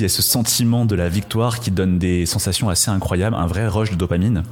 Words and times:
Il 0.00 0.02
y 0.02 0.06
a 0.06 0.08
ce 0.08 0.22
sentiment 0.22 0.86
de 0.86 0.96
la 0.96 1.08
victoire 1.08 1.60
qui 1.60 1.70
donne 1.70 2.00
des 2.00 2.26
sensations 2.26 2.68
assez 2.68 2.90
incroyables, 2.90 3.36
un 3.36 3.46
vrai 3.46 3.68
rush 3.68 3.92
de 3.92 3.94
dopamine. 3.94 4.42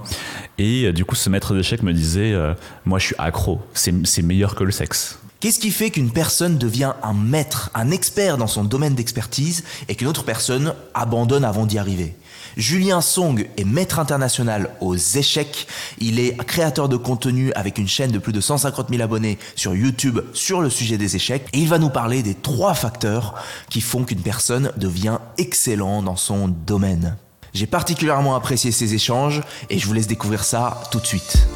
Et 0.56 0.84
euh, 0.84 0.92
du 0.92 1.04
coup, 1.04 1.16
ce 1.16 1.28
maître 1.30 1.52
d'échecs 1.52 1.82
me 1.82 1.92
disait, 1.92 2.32
euh, 2.32 2.54
moi 2.84 3.00
je 3.00 3.06
suis 3.06 3.16
accro, 3.18 3.60
c'est 3.74 4.22
meilleur 4.22 4.54
que 4.54 4.62
le 4.62 4.70
sexe. 4.70 5.18
Qu'est-ce 5.40 5.58
qui 5.58 5.72
fait 5.72 5.90
qu'une 5.90 6.12
personne 6.12 6.58
devient 6.58 6.92
un 7.02 7.12
maître, 7.12 7.72
un 7.74 7.90
expert 7.90 8.38
dans 8.38 8.46
son 8.46 8.62
domaine 8.62 8.94
d'expertise 8.94 9.64
et 9.88 9.96
qu'une 9.96 10.06
autre 10.06 10.22
personne 10.22 10.74
abandonne 10.94 11.44
avant 11.44 11.66
d'y 11.66 11.76
arriver? 11.76 12.14
Julien 12.56 13.00
Song 13.00 13.46
est 13.56 13.64
maître 13.64 13.98
international 13.98 14.70
aux 14.80 14.96
échecs. 14.96 15.66
Il 15.98 16.20
est 16.20 16.36
créateur 16.44 16.88
de 16.88 16.96
contenu 16.96 17.52
avec 17.54 17.78
une 17.78 17.88
chaîne 17.88 18.10
de 18.10 18.18
plus 18.18 18.32
de 18.32 18.40
150 18.40 18.90
000 18.90 19.02
abonnés 19.02 19.38
sur 19.56 19.74
YouTube 19.74 20.20
sur 20.34 20.60
le 20.60 20.70
sujet 20.70 20.98
des 20.98 21.16
échecs. 21.16 21.46
Et 21.52 21.58
il 21.58 21.68
va 21.68 21.78
nous 21.78 21.90
parler 21.90 22.22
des 22.22 22.34
trois 22.34 22.74
facteurs 22.74 23.34
qui 23.70 23.80
font 23.80 24.04
qu'une 24.04 24.20
personne 24.20 24.72
devient 24.76 25.18
excellent 25.38 26.02
dans 26.02 26.16
son 26.16 26.48
domaine. 26.48 27.16
J'ai 27.54 27.66
particulièrement 27.66 28.34
apprécié 28.34 28.72
ces 28.72 28.94
échanges 28.94 29.42
et 29.68 29.78
je 29.78 29.86
vous 29.86 29.92
laisse 29.92 30.06
découvrir 30.06 30.44
ça 30.44 30.82
tout 30.90 31.00
de 31.00 31.06
suite. 31.06 31.46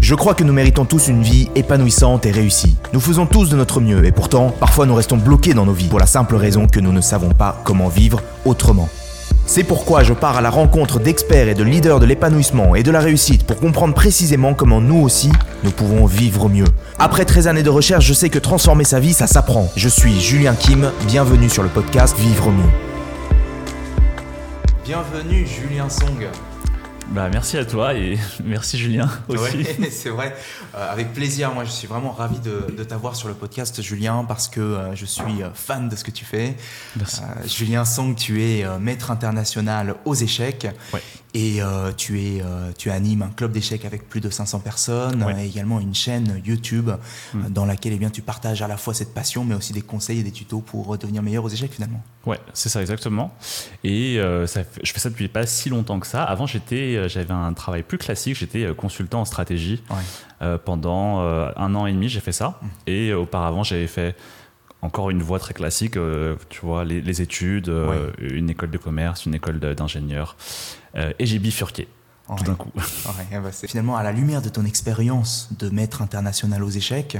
Je 0.00 0.16
crois 0.16 0.34
que 0.34 0.42
nous 0.42 0.52
méritons 0.52 0.84
tous 0.84 1.06
une 1.06 1.22
vie 1.22 1.48
épanouissante 1.54 2.26
et 2.26 2.32
réussie. 2.32 2.76
Nous 2.92 2.98
faisons 2.98 3.24
tous 3.24 3.48
de 3.48 3.56
notre 3.56 3.80
mieux 3.80 4.04
et 4.04 4.10
pourtant, 4.10 4.50
parfois 4.50 4.84
nous 4.84 4.96
restons 4.96 5.16
bloqués 5.16 5.54
dans 5.54 5.64
nos 5.64 5.72
vies 5.72 5.86
pour 5.86 6.00
la 6.00 6.06
simple 6.06 6.34
raison 6.34 6.66
que 6.66 6.80
nous 6.80 6.92
ne 6.92 7.00
savons 7.00 7.30
pas 7.30 7.60
comment 7.64 7.88
vivre 7.88 8.20
autrement. 8.44 8.88
C'est 9.54 9.64
pourquoi 9.64 10.02
je 10.02 10.14
pars 10.14 10.38
à 10.38 10.40
la 10.40 10.48
rencontre 10.48 10.98
d'experts 10.98 11.46
et 11.46 11.54
de 11.54 11.62
leaders 11.62 12.00
de 12.00 12.06
l'épanouissement 12.06 12.74
et 12.74 12.82
de 12.82 12.90
la 12.90 13.00
réussite 13.00 13.46
pour 13.46 13.60
comprendre 13.60 13.92
précisément 13.92 14.54
comment 14.54 14.80
nous 14.80 14.98
aussi, 15.02 15.30
nous 15.62 15.70
pouvons 15.70 16.06
vivre 16.06 16.48
mieux. 16.48 16.64
Après 16.98 17.26
13 17.26 17.48
années 17.48 17.62
de 17.62 17.68
recherche, 17.68 18.06
je 18.06 18.14
sais 18.14 18.30
que 18.30 18.38
transformer 18.38 18.84
sa 18.84 18.98
vie, 18.98 19.12
ça 19.12 19.26
s'apprend. 19.26 19.70
Je 19.76 19.90
suis 19.90 20.18
Julien 20.18 20.54
Kim, 20.54 20.90
bienvenue 21.06 21.50
sur 21.50 21.62
le 21.62 21.68
podcast 21.68 22.16
Vivre 22.18 22.50
mieux. 22.50 22.70
Bienvenue 24.86 25.46
Julien 25.46 25.90
Song. 25.90 26.26
Bah, 27.12 27.28
merci 27.30 27.58
à 27.58 27.66
toi 27.66 27.92
et 27.92 28.18
merci 28.44 28.78
Julien 28.78 29.06
aussi. 29.28 29.66
c'est 29.90 30.08
vrai, 30.08 30.34
euh, 30.74 30.92
avec 30.92 31.12
plaisir. 31.12 31.52
Moi, 31.52 31.64
je 31.64 31.70
suis 31.70 31.86
vraiment 31.86 32.12
ravi 32.12 32.38
de, 32.40 32.82
t'avoir 32.84 33.16
sur 33.16 33.28
le 33.28 33.34
podcast, 33.34 33.82
Julien, 33.82 34.24
parce 34.24 34.48
que 34.48 34.60
euh, 34.60 34.94
je 34.94 35.04
suis 35.04 35.42
euh, 35.42 35.50
fan 35.52 35.90
de 35.90 35.96
ce 35.96 36.04
que 36.04 36.10
tu 36.10 36.24
fais. 36.24 36.56
Merci. 36.96 37.20
Julien 37.46 37.84
Song, 37.84 38.16
tu 38.16 38.42
es 38.42 38.64
maître 38.78 39.10
international 39.10 39.96
aux 40.06 40.14
échecs. 40.14 40.66
Ouais. 40.94 41.02
Et 41.34 41.62
euh, 41.62 41.92
tu, 41.96 42.20
es, 42.20 42.42
euh, 42.42 42.72
tu 42.76 42.90
animes 42.90 43.22
un 43.22 43.30
club 43.30 43.52
d'échecs 43.52 43.86
avec 43.86 44.06
plus 44.06 44.20
de 44.20 44.28
500 44.28 44.60
personnes, 44.60 45.24
et 45.38 45.46
également 45.46 45.80
une 45.80 45.94
chaîne 45.94 46.42
YouTube 46.44 46.90
mm. 47.32 47.48
dans 47.48 47.64
laquelle 47.64 47.94
eh 47.94 47.98
bien, 47.98 48.10
tu 48.10 48.20
partages 48.20 48.60
à 48.60 48.68
la 48.68 48.76
fois 48.76 48.92
cette 48.92 49.14
passion, 49.14 49.42
mais 49.42 49.54
aussi 49.54 49.72
des 49.72 49.80
conseils 49.80 50.18
et 50.18 50.22
des 50.22 50.30
tutos 50.30 50.60
pour 50.60 50.98
devenir 50.98 51.22
meilleur 51.22 51.44
aux 51.44 51.48
échecs 51.48 51.72
finalement. 51.72 52.02
Ouais, 52.26 52.38
c'est 52.52 52.68
ça 52.68 52.82
exactement. 52.82 53.34
Et 53.82 54.18
euh, 54.18 54.46
ça 54.46 54.60
je 54.82 54.92
fais 54.92 55.00
ça 55.00 55.08
depuis 55.08 55.28
pas 55.28 55.46
si 55.46 55.70
longtemps 55.70 55.98
que 56.00 56.06
ça. 56.06 56.22
Avant, 56.22 56.46
j'étais, 56.46 57.08
j'avais 57.08 57.32
un 57.32 57.52
travail 57.54 57.82
plus 57.82 57.98
classique. 57.98 58.36
J'étais 58.36 58.68
consultant 58.76 59.22
en 59.22 59.24
stratégie 59.24 59.82
pendant 60.64 61.20
un 61.20 61.74
an 61.74 61.86
et 61.86 61.92
demi. 61.92 62.10
J'ai 62.10 62.20
fait 62.20 62.32
ça. 62.32 62.60
Mm. 62.60 62.66
Et 62.88 63.14
auparavant, 63.14 63.62
j'avais 63.62 63.86
fait 63.86 64.16
encore 64.82 65.10
une 65.10 65.22
voie 65.22 65.38
très 65.38 65.54
classique, 65.54 65.96
tu 66.48 66.60
vois, 66.60 66.84
les, 66.84 67.22
études, 67.22 67.72
une 68.18 68.50
école 68.50 68.70
de 68.70 68.78
commerce, 68.78 69.24
une 69.24 69.34
école 69.34 69.60
d'ingénieur. 69.60 70.36
Euh, 70.94 71.12
et 71.18 71.26
j'ai 71.26 71.38
bifurqué. 71.38 71.88
Tout 72.36 72.44
d'un 72.44 72.54
coup. 72.54 72.70
Bah, 72.74 72.82
c'est 73.50 73.66
finalement 73.66 73.96
à 73.96 74.02
la 74.02 74.12
lumière 74.12 74.40
de 74.40 74.48
ton 74.48 74.64
expérience 74.64 75.48
de 75.58 75.68
maître 75.68 76.00
international 76.00 76.62
aux 76.62 76.70
échecs, 76.70 77.18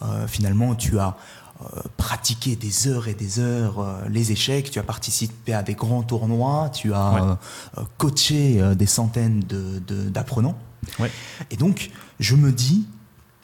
euh, 0.00 0.26
finalement 0.26 0.74
tu 0.74 0.98
as 0.98 1.16
euh, 1.60 1.82
pratiqué 1.96 2.56
des 2.56 2.88
heures 2.88 3.06
et 3.06 3.14
des 3.14 3.38
heures 3.38 3.86
les 4.08 4.32
échecs, 4.32 4.70
tu 4.70 4.80
as 4.80 4.82
participé 4.82 5.54
à 5.54 5.62
des 5.62 5.74
grands 5.74 6.02
tournois, 6.02 6.70
tu 6.70 6.92
as 6.92 7.38
coaché 7.98 8.60
des 8.74 8.86
centaines 8.86 9.44
d'apprenants. 9.44 10.58
De, 10.98 11.08
Et 11.52 11.56
donc 11.56 11.90
je 12.18 12.34
me 12.34 12.50
dis, 12.50 12.88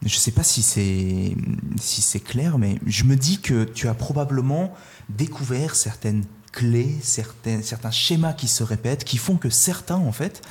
je 0.03 0.15
ne 0.15 0.19
sais 0.19 0.33
pas 0.33 0.43
si 0.43 0.63
c'est 0.63 1.37
si 1.81 2.03
c'est 2.03 2.21
clair, 2.21 2.59
mais 2.59 2.81
je 2.87 3.05
me 3.05 3.15
dis 3.15 3.41
que 3.41 3.63
tu 3.63 3.87
as 3.87 3.95
probablement 3.95 4.75
découvert 5.11 5.77
certaines 5.77 6.25
clés, 6.53 6.97
certains, 7.03 7.63
certains 7.63 7.91
schémas 7.91 8.33
qui 8.33 8.49
se 8.49 8.63
répètent, 8.63 9.05
qui 9.05 9.19
font 9.19 9.37
que 9.37 9.51
certains, 9.51 9.97
en 9.97 10.13
fait, 10.13 10.43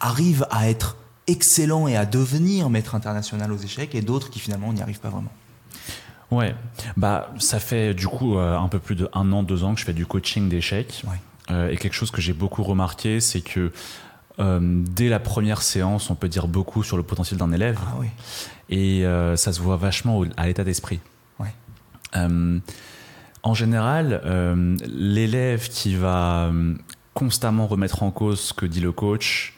arrivent 0.00 0.46
à 0.50 0.68
être 0.68 0.96
excellents 1.26 1.88
et 1.88 1.96
à 1.96 2.04
devenir 2.06 2.70
maître 2.70 2.94
international 2.94 3.52
aux 3.52 3.58
échecs, 3.58 3.94
et 3.94 4.02
d'autres 4.02 4.30
qui 4.30 4.40
finalement 4.40 4.72
n'y 4.72 4.82
arrivent 4.82 5.00
pas 5.00 5.10
vraiment. 5.10 5.32
Ouais, 6.30 6.54
bah 6.96 7.32
ça 7.38 7.60
fait 7.60 7.94
du 7.94 8.08
coup 8.08 8.38
euh, 8.38 8.58
un 8.58 8.68
peu 8.68 8.78
plus 8.78 8.96
de 8.96 9.08
un 9.12 9.30
an, 9.32 9.42
deux 9.42 9.62
ans 9.62 9.74
que 9.74 9.80
je 9.80 9.84
fais 9.84 9.92
du 9.92 10.06
coaching 10.06 10.48
d'échecs. 10.48 11.04
Euh, 11.50 11.70
et 11.70 11.76
quelque 11.76 11.92
chose 11.92 12.10
que 12.10 12.20
j'ai 12.20 12.32
beaucoup 12.32 12.62
remarqué, 12.62 13.20
c'est 13.20 13.42
que 13.42 13.70
euh, 14.40 14.58
dès 14.62 15.08
la 15.08 15.20
première 15.20 15.62
séance, 15.62 16.10
on 16.10 16.14
peut 16.14 16.28
dire 16.28 16.48
beaucoup 16.48 16.82
sur 16.82 16.96
le 16.96 17.02
potentiel 17.02 17.38
d'un 17.38 17.52
élève. 17.52 17.78
Ah, 17.80 17.96
oui. 18.00 18.08
Et 18.70 19.04
ça 19.36 19.52
se 19.52 19.60
voit 19.60 19.76
vachement 19.76 20.24
à 20.36 20.46
l'état 20.46 20.64
d'esprit. 20.64 20.98
Ouais. 21.38 21.54
En 23.44 23.52
général, 23.52 24.22
euh, 24.24 24.74
l'élève 24.86 25.68
qui 25.68 25.96
va 25.96 26.46
euh, 26.46 26.74
constamment 27.12 27.66
remettre 27.66 28.02
en 28.02 28.10
cause 28.10 28.40
ce 28.40 28.54
que 28.54 28.64
dit 28.64 28.80
le 28.80 28.90
coach, 28.90 29.52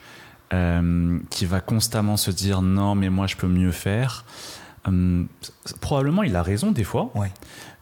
euh, 0.53 1.17
qui 1.29 1.45
va 1.45 1.61
constamment 1.61 2.17
se 2.17 2.29
dire 2.29 2.61
non 2.61 2.95
mais 2.95 3.09
moi 3.09 3.27
je 3.27 3.37
peux 3.37 3.47
mieux 3.47 3.71
faire, 3.71 4.25
probablement 5.81 6.23
il 6.23 6.35
a 6.35 6.43
raison 6.43 6.71
des 6.71 6.83
fois. 6.83 7.11
Ouais 7.15 7.31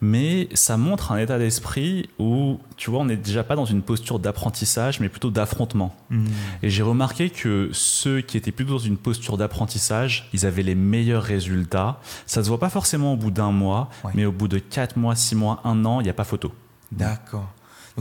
mais 0.01 0.49
ça 0.53 0.77
montre 0.77 1.11
un 1.11 1.17
état 1.17 1.37
d'esprit 1.37 2.09
où, 2.19 2.59
tu 2.75 2.89
vois, 2.89 2.99
on 2.99 3.05
n'est 3.05 3.17
déjà 3.17 3.43
pas 3.43 3.55
dans 3.55 3.65
une 3.65 3.81
posture 3.81 4.19
d'apprentissage, 4.19 4.99
mais 4.99 5.09
plutôt 5.09 5.31
d'affrontement. 5.31 5.95
Hmm. 6.09 6.25
Et 6.61 6.69
j'ai 6.69 6.83
remarqué 6.83 7.29
que 7.29 7.69
ceux 7.71 8.21
qui 8.21 8.37
étaient 8.37 8.51
plutôt 8.51 8.73
dans 8.73 8.77
une 8.77 8.97
posture 8.97 9.37
d'apprentissage, 9.37 10.29
ils 10.33 10.45
avaient 10.45 10.63
les 10.63 10.75
meilleurs 10.75 11.23
résultats. 11.23 11.99
Ça 12.25 12.43
se 12.43 12.49
voit 12.49 12.59
pas 12.59 12.69
forcément 12.69 13.13
au 13.13 13.17
bout 13.17 13.31
d'un 13.31 13.51
mois, 13.51 13.89
mais 14.13 14.25
au 14.25 14.31
bout 14.31 14.47
de 14.47 14.59
4 14.59 14.97
mois, 14.97 15.15
6 15.15 15.35
mois, 15.35 15.61
1 15.63 15.85
an, 15.85 16.01
il 16.01 16.03
n'y 16.03 16.09
a 16.09 16.13
pas 16.13 16.23
photo. 16.23 16.51
D'accord. 16.91 17.49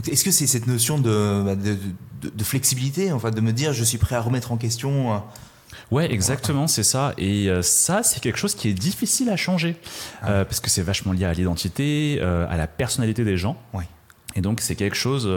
Est-ce 0.07 0.25
que 0.25 0.31
c'est 0.31 0.47
cette 0.47 0.67
notion 0.67 0.99
de, 0.99 1.43
bah, 1.45 1.55
de, 1.55 1.77
de, 2.29 2.43
flexibilité, 2.43 3.13
enfin, 3.13 3.31
de 3.31 3.39
me 3.39 3.53
dire 3.53 3.71
je 3.71 3.83
suis 3.83 3.97
prêt 3.97 4.15
à 4.15 4.21
remettre 4.21 4.51
en 4.51 4.57
question 4.57 5.13
euh, 5.13 5.17
Ouais, 5.91 6.11
exactement, 6.11 6.67
c'est 6.67 6.83
ça. 6.83 7.13
Et 7.17 7.49
euh, 7.49 7.61
ça, 7.61 8.03
c'est 8.03 8.19
quelque 8.19 8.37
chose 8.37 8.55
qui 8.55 8.69
est 8.69 8.73
difficile 8.73 9.29
à 9.29 9.37
changer 9.37 9.75
ah. 10.21 10.29
euh, 10.29 10.45
parce 10.45 10.59
que 10.59 10.69
c'est 10.69 10.81
vachement 10.81 11.13
lié 11.13 11.25
à 11.25 11.33
l'identité, 11.33 12.19
euh, 12.21 12.47
à 12.49 12.57
la 12.57 12.67
personnalité 12.67 13.23
des 13.23 13.37
gens. 13.37 13.57
Ouais. 13.73 13.87
Et 14.35 14.41
donc, 14.41 14.59
c'est 14.59 14.75
quelque 14.75 14.97
chose 14.97 15.29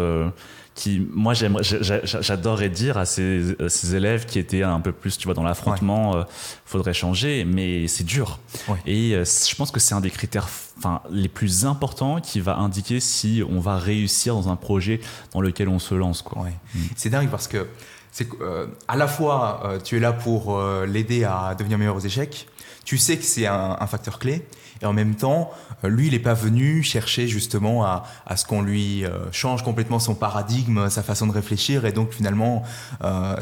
qui, 0.75 1.07
moi, 1.13 1.33
j'adorerais 1.33 2.69
dire 2.69 2.99
à 2.99 3.05
ces, 3.05 3.55
ces, 3.69 3.95
élèves 3.95 4.27
qui 4.27 4.41
étaient 4.41 4.65
un 4.65 4.81
peu 4.81 4.91
plus, 4.91 5.17
tu 5.17 5.27
vois, 5.27 5.35
dans 5.35 5.45
l'affrontement, 5.45 6.25
faudrait 6.67 6.95
changer, 6.95 7.45
mais 7.45 7.87
c'est 7.87 8.03
dur. 8.03 8.41
Et 8.87 9.11
je 9.13 9.55
pense 9.55 9.71
que 9.71 9.79
c'est 9.79 9.95
un 9.95 10.01
des 10.01 10.11
critères, 10.11 10.49
enfin, 10.79 11.01
les 11.13 11.29
plus 11.29 11.65
importants 11.65 12.21
qui 12.21 12.41
va 12.41 12.57
indiquer 12.57 12.99
si 12.99 13.41
on 13.49 13.61
va 13.61 13.79
réussir 13.79 14.35
dans 14.35 14.49
un 14.49 14.57
projet 14.57 14.99
dans 15.33 15.41
lequel 15.41 15.69
on 15.69 15.79
se 15.79 15.95
lance, 15.95 16.23
quoi. 16.23 16.47
Mm. 16.75 16.81
C'est 16.97 17.11
dingue 17.11 17.29
parce 17.29 17.47
que 17.47 17.69
c'est 18.13 18.29
euh, 18.41 18.67
à 18.87 18.97
la 18.97 19.07
fois 19.07 19.63
euh, 19.65 19.79
tu 19.83 19.97
es 19.97 20.01
là 20.01 20.13
pour 20.13 20.57
euh, 20.57 20.87
l'aider 20.87 21.25
à 21.25 21.55
devenir 21.57 21.79
meilleur 21.79 21.97
aux 21.97 22.01
échecs, 22.01 22.49
tu 22.85 22.99
sais 22.99 23.17
que 23.19 23.25
c'est 23.25 23.47
un, 23.47 23.87
facteur 23.87 24.19
clé, 24.19 24.47
et 24.81 24.87
en 24.87 24.95
même 24.95 25.15
temps, 25.15 25.51
lui, 25.85 26.07
il 26.07 26.13
n'est 26.13 26.19
pas 26.19 26.33
venu 26.33 26.83
chercher 26.83 27.29
justement 27.29 27.85
à, 27.85 28.05
ce 28.35 28.47
qu'on 28.47 28.63
lui 28.63 29.05
change 29.31 29.63
complètement 29.63 29.99
son 29.99 30.15
paradigme, 30.15 30.89
sa 30.89 31.03
façon 31.03 31.27
de 31.27 31.33
réfléchir, 31.33 31.85
et 31.85 31.93
donc 31.93 32.13
finalement, 32.13 32.63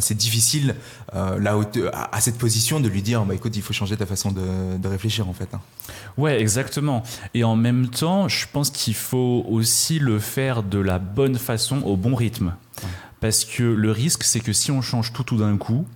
c'est 0.01 0.17
difficile 0.17 0.75
à, 1.13 2.21
cette 2.21 2.39
position 2.39 2.81
de 2.81 2.89
lui 2.89 3.03
dire, 3.03 3.25
bah, 3.25 3.37
écoute, 3.37 3.55
il 3.55 3.63
faut 3.63 3.73
changer 3.73 3.97
ta 3.97 4.05
façon 4.05 4.33
de, 4.33 4.89
réfléchir 4.89 5.29
en 5.29 5.33
fait. 5.33 5.55
Hein. 5.55 5.61
Ouais, 6.17 6.41
exactement. 6.41 7.05
Et 7.33 7.45
en 7.45 7.55
même 7.55 7.89
temps, 7.89 8.27
je 8.27 8.47
pense 8.53 8.71
qu'il 8.71 8.97
faut 8.97 9.47
aussi 9.49 10.01
le 10.01 10.19
faire 10.19 10.65
de 10.65 10.81
la 10.81 10.99
bonne 10.99 11.39
façon, 11.39 11.83
au 11.83 11.97
bon 11.97 12.17
rythme. 12.17 12.53
Parce 13.21 13.45
que 13.45 13.63
le 13.63 13.91
risque, 13.91 14.25
c'est 14.25 14.41
que 14.41 14.53
si 14.53 14.71
on 14.71 14.83
change 14.83 15.13
tout 15.13 15.25
tout 15.25 15.39
d'un 15.39 15.57
coup, 15.57 15.87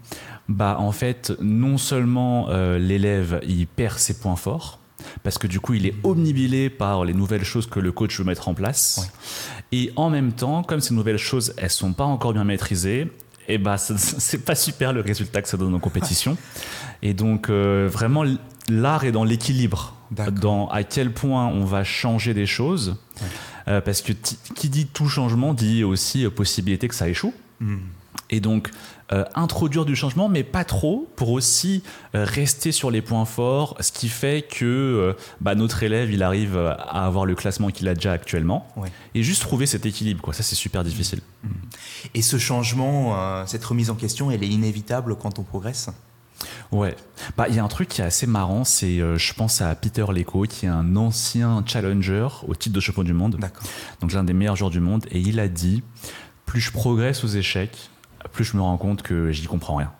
bah 0.48 0.76
en 0.78 0.92
fait, 0.92 1.32
non 1.40 1.78
seulement 1.78 2.48
euh, 2.48 2.78
l'élève 2.78 3.40
il 3.46 3.66
perd 3.66 3.98
ses 3.98 4.18
points 4.18 4.36
forts, 4.36 4.80
parce 5.22 5.38
que 5.38 5.46
du 5.46 5.60
coup 5.60 5.74
il 5.74 5.86
est 5.86 5.94
omnibilé 6.02 6.70
par 6.70 7.04
les 7.04 7.14
nouvelles 7.14 7.44
choses 7.44 7.66
que 7.66 7.80
le 7.80 7.92
coach 7.92 8.18
veut 8.18 8.24
mettre 8.24 8.48
en 8.48 8.54
place, 8.54 9.12
et 9.70 9.92
en 9.96 10.10
même 10.10 10.32
temps, 10.32 10.62
comme 10.62 10.80
ces 10.80 10.94
nouvelles 10.94 11.18
choses 11.18 11.54
elles 11.56 11.70
sont 11.70 11.92
pas 11.92 12.04
encore 12.04 12.32
bien 12.32 12.44
maîtrisées, 12.44 13.02
et 13.48 13.54
eh 13.54 13.58
bah 13.58 13.76
c'est 13.78 14.44
pas 14.44 14.54
super 14.54 14.92
le 14.92 15.00
résultat 15.00 15.40
que 15.40 15.48
ça 15.48 15.56
donne 15.56 15.74
en 15.74 15.80
compétition. 15.80 16.36
et 17.02 17.14
donc 17.14 17.48
euh, 17.48 17.88
vraiment 17.90 18.24
l'art 18.68 19.04
est 19.04 19.12
dans 19.12 19.24
l'équilibre, 19.24 19.94
dans 20.10 20.68
à 20.68 20.82
quel 20.82 21.12
point 21.12 21.46
on 21.46 21.64
va 21.64 21.84
changer 21.84 22.34
des 22.34 22.46
choses. 22.46 22.96
Euh, 23.68 23.80
parce 23.80 24.00
que 24.00 24.12
qui 24.54 24.70
dit 24.70 24.86
tout 24.86 25.06
changement 25.06 25.52
dit 25.52 25.84
aussi 25.84 26.24
euh, 26.24 26.30
possibilité 26.30 26.88
que 26.88 26.94
ça 26.94 27.08
échoue. 27.08 27.34
Hmm. 27.60 27.76
Et 28.30 28.40
donc, 28.40 28.70
euh, 29.12 29.24
introduire 29.34 29.84
du 29.84 29.96
changement, 29.96 30.28
mais 30.28 30.44
pas 30.44 30.64
trop, 30.64 31.08
pour 31.16 31.30
aussi 31.30 31.82
euh, 32.14 32.24
rester 32.24 32.70
sur 32.70 32.90
les 32.90 33.02
points 33.02 33.24
forts, 33.24 33.76
ce 33.80 33.90
qui 33.90 34.08
fait 34.08 34.46
que 34.48 34.64
euh, 34.64 35.12
bah, 35.40 35.56
notre 35.56 35.82
élève, 35.82 36.12
il 36.12 36.22
arrive 36.22 36.56
à 36.56 37.06
avoir 37.06 37.26
le 37.26 37.34
classement 37.34 37.70
qu'il 37.70 37.88
a 37.88 37.94
déjà 37.94 38.12
actuellement, 38.12 38.68
et 39.14 39.22
juste 39.22 39.42
trouver 39.42 39.66
cet 39.66 39.84
équilibre. 39.84 40.22
Quoi. 40.22 40.32
Ça, 40.32 40.44
c'est 40.44 40.54
super 40.54 40.84
difficile. 40.84 41.20
Mmh. 41.42 41.48
Et 42.14 42.22
ce 42.22 42.38
changement, 42.38 43.46
cette 43.46 43.64
remise 43.64 43.90
en 43.90 43.96
question, 43.96 44.30
elle 44.30 44.44
est 44.44 44.48
inévitable 44.48 45.16
quand 45.16 45.38
on 45.38 45.42
progresse? 45.42 45.90
Ouais, 46.72 46.96
bah 47.36 47.46
il 47.48 47.54
y 47.54 47.58
a 47.58 47.64
un 47.64 47.68
truc 47.68 47.88
qui 47.88 48.00
est 48.00 48.04
assez 48.04 48.26
marrant, 48.26 48.64
c'est 48.64 48.96
je 48.98 49.34
pense 49.34 49.60
à 49.60 49.74
Peter 49.74 50.04
Leco 50.08 50.42
qui 50.42 50.66
est 50.66 50.70
un 50.70 50.96
ancien 50.96 51.62
challenger 51.66 52.28
au 52.46 52.54
titre 52.54 52.74
de 52.74 52.80
champion 52.80 53.02
du 53.02 53.12
monde. 53.12 53.38
Donc 54.00 54.12
l'un 54.12 54.24
des 54.24 54.32
meilleurs 54.32 54.56
joueurs 54.56 54.70
du 54.70 54.80
monde 54.80 55.04
et 55.10 55.20
il 55.20 55.38
a 55.40 55.48
dit 55.48 55.82
plus 56.46 56.60
je 56.60 56.72
progresse 56.72 57.24
aux 57.24 57.28
échecs, 57.28 57.90
plus 58.32 58.44
je 58.44 58.56
me 58.56 58.62
rends 58.62 58.78
compte 58.78 59.02
que 59.02 59.32
j'y 59.32 59.46
comprends 59.46 59.76
rien. 59.76 59.92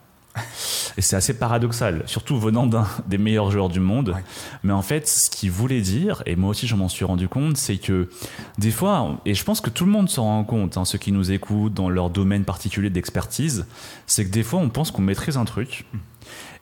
Et 0.97 1.01
c'est 1.01 1.15
assez 1.15 1.37
paradoxal, 1.37 2.03
surtout 2.05 2.39
venant 2.39 2.65
d'un 2.65 2.87
des 3.07 3.17
meilleurs 3.17 3.51
joueurs 3.51 3.69
du 3.69 3.79
monde. 3.79 4.15
Mais 4.63 4.73
en 4.73 4.81
fait, 4.81 5.07
ce 5.07 5.29
qu'il 5.29 5.51
voulait 5.51 5.81
dire, 5.81 6.23
et 6.25 6.35
moi 6.35 6.49
aussi 6.49 6.67
je 6.67 6.75
m'en 6.75 6.89
suis 6.89 7.05
rendu 7.05 7.27
compte, 7.27 7.57
c'est 7.57 7.77
que 7.77 8.09
des 8.57 8.71
fois, 8.71 9.19
et 9.25 9.33
je 9.33 9.43
pense 9.43 9.61
que 9.61 9.69
tout 9.69 9.85
le 9.85 9.91
monde 9.91 10.09
s'en 10.09 10.23
rend 10.23 10.43
compte, 10.43 10.77
hein, 10.77 10.85
ceux 10.85 10.97
qui 10.97 11.11
nous 11.11 11.31
écoutent 11.31 11.73
dans 11.73 11.89
leur 11.89 12.09
domaine 12.09 12.45
particulier 12.45 12.89
d'expertise, 12.89 13.65
c'est 14.07 14.25
que 14.25 14.31
des 14.31 14.43
fois 14.43 14.59
on 14.59 14.69
pense 14.69 14.91
qu'on 14.91 15.01
maîtrise 15.01 15.37
un 15.37 15.45
truc, 15.45 15.85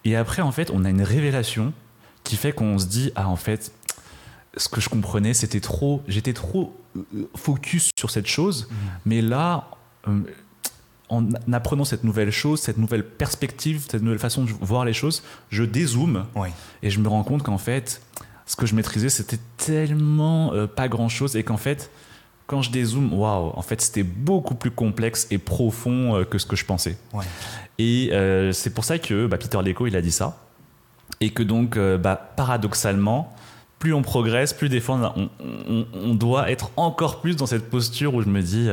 et 0.06 0.16
après 0.16 0.42
en 0.42 0.52
fait 0.52 0.72
on 0.72 0.86
a 0.86 0.90
une 0.90 1.04
révélation 1.04 1.74
qui 2.24 2.36
fait 2.36 2.52
qu'on 2.52 2.78
se 2.78 2.86
dit, 2.86 3.12
ah 3.16 3.28
en 3.28 3.36
fait, 3.36 3.72
ce 4.58 4.70
que 4.70 4.82
je 4.82 4.90
comprenais, 4.90 5.34
c'était 5.34 5.60
trop, 5.60 6.04
j'étais 6.08 6.34
trop 6.34 6.76
euh, 6.96 7.30
focus 7.36 7.92
sur 7.98 8.10
cette 8.10 8.28
chose, 8.28 8.68
mmh. 8.70 8.76
mais 9.06 9.22
là, 9.22 9.70
euh, 10.08 10.22
en 11.10 11.28
apprenant 11.52 11.86
cette 11.86 12.04
nouvelle 12.04 12.32
chose, 12.32 12.62
cette 12.62 12.78
nouvelle 12.78 13.04
perspective, 13.04 13.86
cette 13.90 14.04
nouvelle 14.04 14.20
façon 14.20 14.44
de 14.44 14.52
voir 14.62 14.86
les 14.86 14.94
choses, 14.94 15.24
je 15.50 15.64
dézoome 15.64 16.26
et 16.84 16.90
je 16.90 17.00
me 17.00 17.08
rends 17.08 17.24
compte 17.24 17.44
qu'en 17.44 17.58
fait, 17.58 18.02
ce 18.46 18.56
que 18.56 18.66
je 18.66 18.76
maîtrisais, 18.76 19.10
c'était 19.10 19.40
tellement 19.58 20.54
euh, 20.54 20.68
pas 20.68 20.88
grand 20.88 21.10
chose 21.10 21.36
et 21.36 21.44
qu'en 21.44 21.58
fait, 21.58 21.92
quand 22.48 22.62
je 22.62 22.72
dézoome, 22.72 23.14
waouh, 23.14 23.52
en 23.56 23.62
fait, 23.62 23.82
c'était 23.82 24.04
beaucoup 24.04 24.56
plus 24.56 24.72
complexe 24.72 25.28
et 25.30 25.38
profond 25.38 26.16
euh, 26.16 26.24
que 26.26 26.38
ce 26.38 26.46
que 26.46 26.56
je 26.56 26.66
pensais. 26.66 26.98
Et 27.78 28.10
euh, 28.12 28.52
c'est 28.52 28.72
pour 28.72 28.86
ça 28.86 28.98
que 28.98 29.28
bah, 29.28 29.38
Peter 29.38 29.60
Leco, 29.64 29.88
il 29.88 29.96
a 29.96 30.02
dit 30.02 30.12
ça. 30.12 30.38
Et 31.22 31.32
que 31.32 31.44
donc, 31.44 31.78
bah, 31.78 32.16
paradoxalement, 32.36 33.34
plus 33.78 33.94
on 33.94 34.02
progresse, 34.02 34.54
plus 34.54 34.70
des 34.70 34.80
fois 34.80 35.14
on, 35.16 35.30
on, 35.94 36.14
doit 36.14 36.50
être 36.50 36.72
encore 36.78 37.20
plus 37.20 37.36
dans 37.36 37.46
cette 37.46 37.70
posture 37.70 38.14
où 38.14 38.22
je 38.22 38.30
me 38.30 38.42
dis 38.42 38.70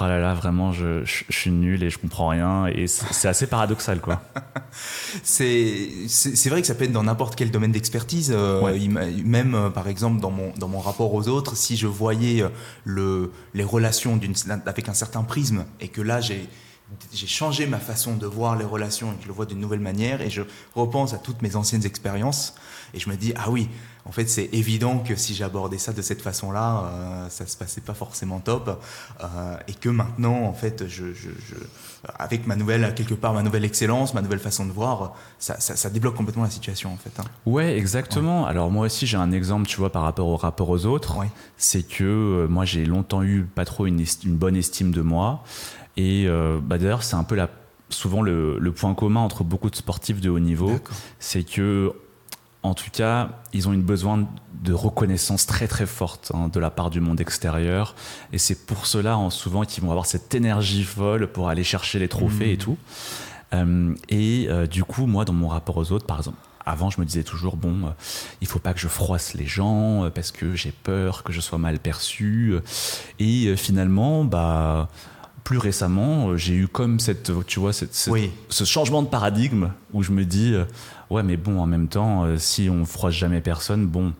oh 0.00 0.04
là 0.04 0.18
là, 0.18 0.34
vraiment, 0.34 0.72
je, 0.72 1.02
suis 1.28 1.50
nul 1.50 1.82
et 1.82 1.90
je 1.90 1.98
comprends 1.98 2.28
rien. 2.28 2.66
Et 2.66 2.86
c'est 2.86 3.28
assez 3.28 3.46
paradoxal, 3.46 4.00
quoi. 4.00 4.22
c'est 5.22 6.48
vrai 6.48 6.60
que 6.60 6.66
ça 6.66 6.74
peut 6.74 6.84
être 6.84 6.92
dans 6.92 7.02
n'importe 7.02 7.34
quel 7.36 7.50
domaine 7.50 7.72
d'expertise. 7.72 8.32
Euh, 8.34 8.78
même, 9.24 9.54
euh, 9.54 9.70
par 9.70 9.88
exemple, 9.88 10.20
dans 10.20 10.30
mon, 10.30 10.52
dans 10.56 10.68
mon 10.68 10.80
rapport 10.80 11.12
aux 11.12 11.28
autres, 11.28 11.56
si 11.56 11.76
je 11.76 11.86
voyais 11.86 12.42
euh, 12.42 12.48
le, 12.84 13.32
les 13.54 13.64
relations 13.64 14.18
avec 14.66 14.88
un 14.88 14.94
certain 14.94 15.22
prisme 15.22 15.64
et 15.80 15.88
que 15.88 16.00
là, 16.00 16.20
j'ai 16.20 16.48
j'ai 17.12 17.26
changé 17.26 17.66
ma 17.66 17.78
façon 17.78 18.16
de 18.16 18.26
voir 18.26 18.56
les 18.56 18.64
relations 18.64 19.12
et 19.12 19.16
que 19.16 19.22
je 19.22 19.28
le 19.28 19.32
vois 19.32 19.46
d'une 19.46 19.60
nouvelle 19.60 19.80
manière 19.80 20.20
et 20.20 20.30
je 20.30 20.42
repense 20.74 21.14
à 21.14 21.18
toutes 21.18 21.40
mes 21.42 21.54
anciennes 21.54 21.86
expériences 21.86 22.54
et 22.94 22.98
je 22.98 23.08
me 23.08 23.14
dis 23.16 23.32
ah 23.36 23.48
oui 23.48 23.68
en 24.06 24.12
fait, 24.12 24.28
c'est 24.28 24.48
évident 24.52 24.98
que 24.98 25.14
si 25.14 25.34
j'abordais 25.34 25.78
ça 25.78 25.92
de 25.92 26.02
cette 26.02 26.22
façon-là, 26.22 26.84
euh, 26.84 27.28
ça 27.28 27.46
se 27.46 27.56
passait 27.56 27.80
pas 27.80 27.94
forcément 27.94 28.40
top, 28.40 28.82
euh, 29.22 29.56
et 29.68 29.74
que 29.74 29.88
maintenant, 29.88 30.44
en 30.44 30.54
fait, 30.54 30.88
je, 30.88 31.04
avec 32.18 32.46
ma 32.46 32.56
nouvelle, 32.56 32.94
quelque 32.94 33.14
part, 33.14 33.34
ma 33.34 33.42
nouvelle 33.42 33.64
excellence, 33.64 34.14
ma 34.14 34.22
nouvelle 34.22 34.38
façon 34.38 34.64
de 34.64 34.72
voir, 34.72 35.14
ça, 35.38 35.90
débloque 35.90 36.14
complètement 36.14 36.44
la 36.44 36.50
situation, 36.50 36.92
en 36.92 36.96
fait. 36.96 37.20
Hein. 37.20 37.24
Ouais, 37.46 37.76
exactement. 37.76 38.46
Alors 38.46 38.70
moi 38.70 38.86
aussi, 38.86 39.06
j'ai 39.06 39.16
un 39.16 39.32
exemple, 39.32 39.66
tu 39.66 39.76
vois, 39.76 39.90
par 39.90 40.02
rapport 40.02 40.28
au 40.28 40.36
rapport 40.36 40.70
aux 40.70 40.86
autres. 40.86 41.16
C'est 41.56 41.82
que 41.82 42.04
euh, 42.04 42.48
moi, 42.48 42.64
j'ai 42.64 42.86
longtemps 42.86 43.22
eu 43.22 43.42
pas 43.42 43.64
trop 43.64 43.86
une, 43.86 44.04
bonne 44.24 44.56
estime 44.56 44.92
de 44.92 45.02
moi, 45.02 45.44
et 45.96 46.26
bah, 46.62 46.78
d'ailleurs, 46.78 47.02
c'est 47.02 47.16
un 47.16 47.24
peu 47.24 47.34
la 47.34 47.50
souvent 47.90 48.22
le, 48.22 48.56
le, 48.58 48.72
point 48.72 48.94
commun 48.94 49.20
entre 49.20 49.42
beaucoup 49.42 49.68
de 49.68 49.74
sportifs 49.74 50.20
de 50.20 50.30
haut 50.30 50.38
niveau, 50.38 50.78
c'est 51.18 51.42
que 51.42 51.92
en 52.62 52.74
tout 52.74 52.90
cas, 52.92 53.30
ils 53.52 53.68
ont 53.68 53.72
une 53.72 53.82
besoin 53.82 54.26
de 54.62 54.72
reconnaissance 54.72 55.46
très 55.46 55.66
très 55.66 55.86
forte 55.86 56.32
hein, 56.34 56.48
de 56.48 56.60
la 56.60 56.70
part 56.70 56.90
du 56.90 57.00
monde 57.00 57.20
extérieur. 57.20 57.94
Et 58.32 58.38
c'est 58.38 58.66
pour 58.66 58.86
cela, 58.86 59.16
en 59.16 59.30
souvent, 59.30 59.64
qu'ils 59.64 59.82
vont 59.82 59.90
avoir 59.90 60.06
cette 60.06 60.34
énergie 60.34 60.84
folle 60.84 61.28
pour 61.28 61.48
aller 61.48 61.64
chercher 61.64 61.98
les 61.98 62.08
trophées 62.08 62.52
et 62.52 62.56
mmh. 62.56 62.58
tout. 62.58 62.78
Euh, 63.54 63.94
et 64.08 64.46
euh, 64.48 64.66
du 64.66 64.84
coup, 64.84 65.06
moi, 65.06 65.24
dans 65.24 65.32
mon 65.32 65.48
rapport 65.48 65.76
aux 65.78 65.90
autres, 65.92 66.06
par 66.06 66.18
exemple, 66.18 66.36
avant, 66.66 66.90
je 66.90 67.00
me 67.00 67.06
disais 67.06 67.24
toujours, 67.24 67.56
bon, 67.56 67.86
euh, 67.86 67.90
il 68.42 68.46
faut 68.46 68.58
pas 68.58 68.74
que 68.74 68.80
je 68.80 68.88
froisse 68.88 69.32
les 69.32 69.46
gens 69.46 70.10
parce 70.14 70.30
que 70.30 70.54
j'ai 70.54 70.72
peur 70.72 71.22
que 71.22 71.32
je 71.32 71.40
sois 71.40 71.58
mal 71.58 71.78
perçu. 71.78 72.54
Et 73.18 73.56
finalement, 73.56 74.24
bah 74.24 74.88
plus 75.42 75.58
récemment, 75.58 76.36
j'ai 76.36 76.54
eu 76.54 76.68
comme 76.68 77.00
cette, 77.00 77.32
tu 77.46 77.58
vois, 77.58 77.72
cette, 77.72 77.94
ce 77.94 78.64
changement 78.64 79.02
de 79.02 79.08
paradigme 79.08 79.70
où 79.92 80.02
je 80.02 80.12
me 80.12 80.24
dis, 80.24 80.54
Ouais, 81.10 81.22
mais 81.22 81.36
bon, 81.36 81.60
en 81.60 81.66
même 81.66 81.88
temps, 81.88 82.24
euh, 82.24 82.38
si 82.38 82.70
on 82.70 82.84
froisse 82.84 83.14
jamais 83.14 83.40
personne, 83.40 83.86
bon, 83.86 84.12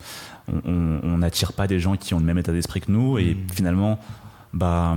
on 0.65 1.19
n'attire 1.19 1.53
pas 1.53 1.69
des 1.69 1.79
gens 1.79 1.97
qui 1.97 2.13
ont 2.15 2.19
le 2.19 2.25
même 2.25 2.39
état 2.39 2.53
d'esprit 2.53 2.81
que 2.81 2.91
nous 2.91 3.19
et 3.19 3.35
mm. 3.35 3.51
finalement, 3.53 4.01
bah, 4.53 4.97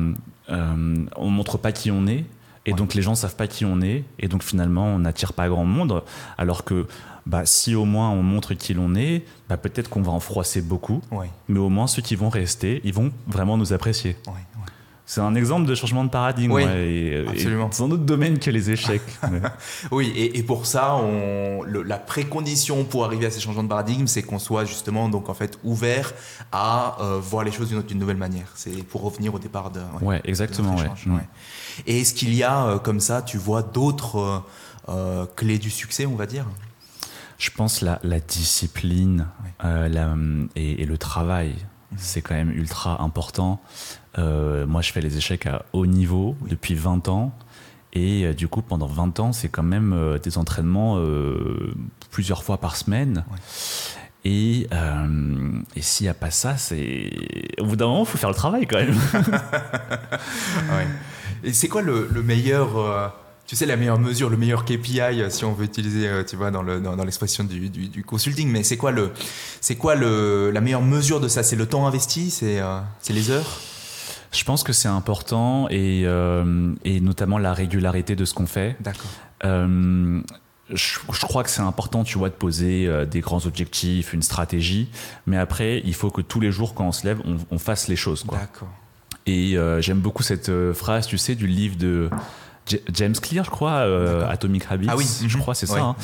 euh, 0.49 1.05
on 1.15 1.29
montre 1.29 1.57
pas 1.57 1.71
qui 1.71 1.91
on 1.91 2.07
est. 2.07 2.25
Et 2.65 2.71
donc 2.71 2.93
les 2.93 3.01
gens 3.01 3.13
savent 3.13 3.35
pas 3.35 3.47
qui 3.47 3.65
on 3.65 3.81
est, 3.81 4.05
et 4.19 4.29
donc 4.29 4.41
finalement 4.41 4.85
on 4.85 4.99
n'attire 4.99 5.33
pas 5.33 5.49
grand 5.49 5.65
monde. 5.65 6.01
Alors 6.37 6.63
que 6.63 6.87
bah, 7.25 7.45
si 7.45 7.75
au 7.75 7.83
moins 7.83 8.09
on 8.09 8.23
montre 8.23 8.53
qui 8.53 8.73
l'on 8.73 8.95
est, 8.95 9.25
bah, 9.49 9.57
peut-être 9.57 9.89
qu'on 9.89 10.01
va 10.01 10.13
en 10.13 10.21
froisser 10.21 10.61
beaucoup, 10.61 11.01
mais 11.49 11.59
au 11.59 11.67
moins 11.67 11.87
ceux 11.87 12.01
qui 12.01 12.15
vont 12.15 12.29
rester, 12.29 12.79
ils 12.85 12.93
vont 12.93 13.11
vraiment 13.27 13.57
nous 13.57 13.73
apprécier. 13.73 14.15
C'est 15.05 15.19
un 15.19 15.35
exemple 15.35 15.67
de 15.67 15.75
changement 15.75 16.05
de 16.05 16.09
paradigme. 16.09 16.53
Oui, 16.53 16.63
absolument. 17.27 17.69
C'est 17.71 17.83
un 17.83 17.91
autre 17.91 18.05
domaine 18.05 18.39
que 18.39 18.49
les 18.49 18.71
échecs. 18.71 19.01
oui, 19.91 20.13
et, 20.15 20.43
pour 20.43 20.65
ça, 20.65 20.95
on, 20.95 21.63
la 21.63 21.97
précondition 21.97 22.85
pour 22.85 23.03
arriver 23.03 23.25
à 23.25 23.31
ces 23.31 23.41
changements 23.41 23.63
de 23.63 23.67
paradigme, 23.67 24.07
c'est 24.07 24.23
qu'on 24.23 24.39
soit 24.39 24.63
justement 24.63 25.09
donc 25.09 25.27
en 25.27 25.33
fait 25.33 25.59
ouvert 25.63 26.13
à 26.51 26.97
euh, 27.01 27.19
voir 27.19 27.43
les 27.43 27.51
choses 27.51 27.69
d'une 27.69 27.99
nouvelle 27.99 28.17
manière. 28.17 28.47
C'est 28.55 28.83
pour 28.83 29.01
revenir 29.01 29.33
au 29.33 29.39
départ 29.39 29.71
de. 29.71 29.81
Ouais, 30.01 30.21
exactement. 30.23 30.77
Et 31.85 32.01
est-ce 32.01 32.13
qu'il 32.13 32.33
y 32.33 32.43
a 32.43 32.65
euh, 32.65 32.79
comme 32.79 32.99
ça, 32.99 33.21
tu 33.21 33.37
vois 33.37 33.61
d'autres 33.61 34.43
euh, 34.87 35.25
clés 35.35 35.59
du 35.59 35.69
succès, 35.69 36.05
on 36.05 36.15
va 36.15 36.25
dire? 36.25 36.45
Je 37.37 37.49
pense 37.49 37.81
la, 37.81 37.99
la 38.03 38.19
discipline 38.19 39.27
la, 39.61 40.15
et, 40.55 40.81
et, 40.81 40.85
le 40.85 40.97
travail. 40.97 41.55
C'est 41.97 42.21
quand 42.21 42.35
même 42.35 42.51
ultra 42.51 43.01
important. 43.01 43.61
Euh, 44.17 44.65
moi, 44.65 44.81
je 44.81 44.91
fais 44.91 45.01
les 45.01 45.17
échecs 45.17 45.45
à 45.45 45.65
haut 45.73 45.85
niveau 45.85 46.35
depuis 46.47 46.75
20 46.75 47.07
ans. 47.07 47.33
Et 47.93 48.25
euh, 48.25 48.33
du 48.33 48.47
coup, 48.47 48.61
pendant 48.61 48.87
20 48.87 49.19
ans, 49.19 49.33
c'est 49.33 49.49
quand 49.49 49.63
même 49.63 49.93
euh, 49.93 50.17
des 50.19 50.37
entraînements 50.37 50.99
plusieurs 52.11 52.43
fois 52.43 52.57
par 52.57 52.75
semaine. 52.75 53.25
Et, 54.25 54.67
et 55.75 55.81
s'il 55.81 56.05
n'y 56.05 56.09
a 56.09 56.13
pas 56.13 56.31
ça, 56.31 56.55
c'est. 56.57 57.09
Au 57.59 57.65
bout 57.65 57.75
d'un 57.75 57.87
moment, 57.87 58.03
il 58.03 58.05
faut 58.05 58.17
faire 58.17 58.29
le 58.29 58.35
travail 58.35 58.65
quand 58.67 58.77
même. 58.77 58.97
Et 61.43 61.51
c'est 61.51 61.67
quoi 61.67 61.81
le, 61.81 62.07
meilleur. 62.23 63.13
Tu 63.45 63.55
sais, 63.55 63.65
la 63.65 63.75
meilleure 63.75 63.99
mesure, 63.99 64.29
le 64.29 64.37
meilleur 64.37 64.65
KPI, 64.65 65.01
si 65.29 65.45
on 65.45 65.53
veut 65.53 65.65
utiliser, 65.65 66.09
tu 66.25 66.35
vois, 66.35 66.49
dans, 66.49 66.63
l'expression 67.03 67.43
du, 67.43 67.69
du, 67.69 68.03
consulting, 68.03 68.49
mais 68.49 68.63
c'est 68.63 68.77
quoi, 68.77 68.91
le, 68.91 69.11
c'est 69.59 69.75
quoi 69.75 69.95
le, 69.95 70.49
la 70.51 70.61
meilleure 70.61 70.81
mesure 70.81 71.19
de 71.19 71.27
ça? 71.27 71.43
C'est 71.43 71.57
le 71.57 71.65
temps 71.65 71.85
investi? 71.85 72.31
C'est 72.31 72.61
les 73.09 73.31
heures? 73.31 73.59
Je 74.33 74.43
pense 74.43 74.63
que 74.63 74.73
c'est 74.73 74.87
important 74.87 75.67
et, 75.69 76.03
euh, 76.05 76.73
et, 76.83 76.99
notamment 76.99 77.37
la 77.37 77.53
régularité 77.53 78.15
de 78.15 78.25
ce 78.25 78.33
qu'on 78.33 78.47
fait. 78.47 78.75
D'accord. 78.79 79.11
Euh, 79.45 80.21
je, 80.73 80.97
crois 81.21 81.43
que 81.43 81.51
c'est 81.51 81.61
important, 81.61 82.03
tu 82.03 82.17
vois, 82.17 82.29
de 82.29 82.33
poser 82.33 82.87
euh, 82.87 83.05
des 83.05 83.19
grands 83.19 83.45
objectifs, 83.45 84.11
une 84.11 84.23
stratégie, 84.23 84.89
mais 85.27 85.37
après, 85.37 85.83
il 85.85 85.93
faut 85.93 86.09
que 86.09 86.21
tous 86.21 86.39
les 86.39 86.51
jours, 86.51 86.73
quand 86.73 86.87
on 86.87 86.91
se 86.91 87.05
lève, 87.05 87.21
on, 87.51 87.59
fasse 87.59 87.87
les 87.87 87.95
choses. 87.95 88.25
D'accord. 88.25 88.69
Et 89.27 89.55
j'aime 89.79 89.99
beaucoup 89.99 90.23
cette 90.23 90.51
phrase, 90.73 91.07
tu 91.07 91.17
sais, 91.17 91.35
du 91.35 91.47
livre 91.47 91.77
de 91.77 92.09
James 92.93 93.13
Clear, 93.13 93.43
je 93.43 93.49
crois, 93.49 93.81
Atomic 94.29 94.65
Habits. 94.69 94.87
Ah 94.89 94.95
oui, 94.95 95.05
je 95.27 95.37
crois, 95.37 95.53
c'est 95.55 95.65
ça. 95.65 95.95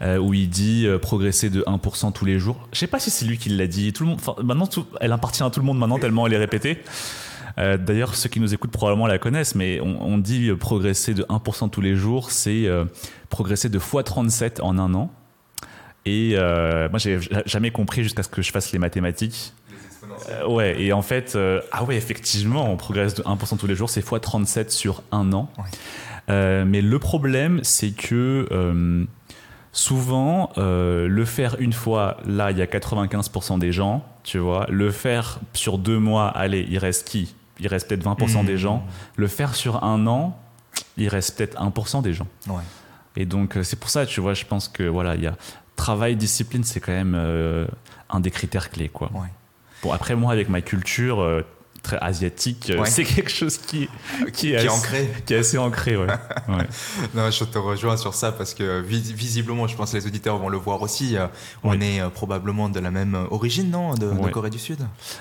Hein. 0.00 0.18
où 0.18 0.34
il 0.34 0.48
dit 0.48 0.86
progresser 1.00 1.50
de 1.50 1.62
1% 1.62 2.12
tous 2.12 2.24
les 2.24 2.38
jours. 2.38 2.68
Je 2.72 2.78
sais 2.78 2.86
pas 2.86 2.98
si 2.98 3.10
c'est 3.10 3.24
lui 3.24 3.38
qui 3.38 3.48
l'a 3.50 3.66
dit. 3.66 3.92
Tout 3.92 4.04
le 4.04 4.10
monde, 4.10 4.20
maintenant, 4.42 4.68
elle 5.00 5.12
appartient 5.12 5.42
à 5.42 5.50
tout 5.50 5.60
le 5.60 5.66
monde 5.66 5.78
maintenant, 5.78 5.98
tellement 5.98 6.26
elle 6.26 6.34
est 6.34 6.38
répétée. 6.38 6.82
Euh, 7.58 7.76
d'ailleurs, 7.76 8.14
ceux 8.14 8.28
qui 8.28 8.40
nous 8.40 8.54
écoutent 8.54 8.70
probablement 8.70 9.06
la 9.06 9.18
connaissent, 9.18 9.54
mais 9.54 9.80
on, 9.80 10.18
dit 10.18 10.50
progresser 10.58 11.14
de 11.14 11.24
1% 11.24 11.70
tous 11.70 11.80
les 11.80 11.94
jours, 11.94 12.30
c'est 12.30 12.66
euh, 12.66 12.84
progresser 13.28 13.68
de 13.68 13.78
x37 13.78 14.60
en 14.60 14.78
un 14.78 14.94
an. 14.94 15.10
Et 16.06 16.32
euh, 16.34 16.88
moi, 16.88 16.98
j'ai 16.98 17.20
jamais 17.46 17.70
compris 17.70 18.02
jusqu'à 18.02 18.22
ce 18.22 18.28
que 18.28 18.42
je 18.42 18.50
fasse 18.50 18.72
les 18.72 18.78
mathématiques. 18.78 19.52
Euh, 20.28 20.46
ouais, 20.46 20.80
et 20.80 20.92
en 20.92 21.02
fait, 21.02 21.38
ah 21.72 21.84
ouais, 21.84 21.96
effectivement, 21.96 22.70
on 22.70 22.76
progresse 22.76 23.14
de 23.14 23.22
1% 23.22 23.56
tous 23.56 23.66
les 23.66 23.74
jours, 23.74 23.90
c'est 23.90 24.04
x37 24.04 24.70
sur 24.70 25.02
un 25.12 25.32
an. 25.32 25.48
Euh, 26.28 26.64
mais 26.66 26.80
le 26.80 26.98
problème, 26.98 27.60
c'est 27.62 27.90
que 27.90 28.46
euh, 28.50 29.04
souvent, 29.72 30.50
euh, 30.58 31.08
le 31.08 31.24
faire 31.24 31.56
une 31.58 31.72
fois, 31.72 32.18
là, 32.26 32.50
il 32.50 32.58
y 32.58 32.62
a 32.62 32.66
95% 32.66 33.58
des 33.58 33.72
gens, 33.72 34.04
tu 34.22 34.38
vois. 34.38 34.66
Le 34.68 34.90
faire 34.90 35.40
sur 35.52 35.78
deux 35.78 35.98
mois, 35.98 36.28
allez, 36.28 36.66
il 36.68 36.78
reste 36.78 37.06
qui? 37.06 37.34
Il 37.58 37.68
reste 37.68 37.88
peut-être 37.88 38.04
20% 38.04 38.44
des 38.44 38.56
gens. 38.56 38.84
Le 39.16 39.26
faire 39.26 39.54
sur 39.54 39.84
un 39.84 40.06
an, 40.06 40.38
il 40.96 41.08
reste 41.08 41.36
peut-être 41.36 41.60
1% 41.60 42.02
des 42.02 42.14
gens. 42.14 42.26
Ouais. 42.46 42.62
Et 43.16 43.26
donc, 43.26 43.56
euh, 43.56 43.62
c'est 43.62 43.78
pour 43.78 43.90
ça, 43.90 44.06
tu 44.06 44.20
vois, 44.20 44.34
je 44.34 44.44
pense 44.44 44.68
que 44.68 44.84
voilà, 44.84 45.14
il 45.14 45.22
y 45.22 45.26
a 45.26 45.36
travail, 45.76 46.16
discipline, 46.16 46.64
c'est 46.64 46.80
quand 46.80 46.92
même 46.92 47.14
euh, 47.14 47.66
un 48.08 48.20
des 48.20 48.30
critères 48.30 48.70
clés, 48.70 48.88
quoi. 48.88 49.10
Ouais. 49.12 49.28
Bon, 49.82 49.92
après, 49.92 50.14
moi, 50.14 50.32
avec 50.32 50.48
ma 50.48 50.60
culture 50.60 51.20
euh, 51.20 51.42
très 51.82 51.96
asiatique, 51.98 52.68
euh, 52.70 52.80
Ouais. 52.80 52.90
c'est 52.90 53.04
quelque 53.04 53.30
chose 53.30 53.56
qui, 53.56 53.88
qui, 54.26 54.32
Qui 54.32 54.52
est 54.52 54.56
assez- 54.56 54.68
ancré. 54.68 55.10
Qui 55.24 55.32
est 55.32 55.38
assez 55.38 55.56
ancré, 55.56 55.96
ouais. 55.96 56.06
ouais. 56.48 56.66
Non, 57.14 57.30
je 57.30 57.44
te 57.44 57.56
rejoins 57.56 57.96
sur 57.96 58.12
ça 58.12 58.32
parce 58.32 58.52
que 58.52 58.82
vis- 58.82 59.14
visiblement, 59.14 59.66
je 59.66 59.74
pense 59.76 59.92
que 59.92 59.96
les 59.96 60.06
auditeurs 60.06 60.36
vont 60.36 60.50
le 60.50 60.58
voir 60.58 60.82
aussi. 60.82 61.16
euh, 61.16 61.26
On 61.64 61.70
Oui. 61.70 61.78
est 61.82 62.02
euh, 62.02 62.10
probablement 62.10 62.68
de 62.68 62.78
la 62.80 62.90
même 62.90 63.14
origine, 63.30 63.70
non 63.70 63.94
de, 63.94 64.00
de 64.00 64.12
Ouais. 64.12 64.30
Corée 64.30 64.50
du 64.50 64.58
Sud? 64.58 64.80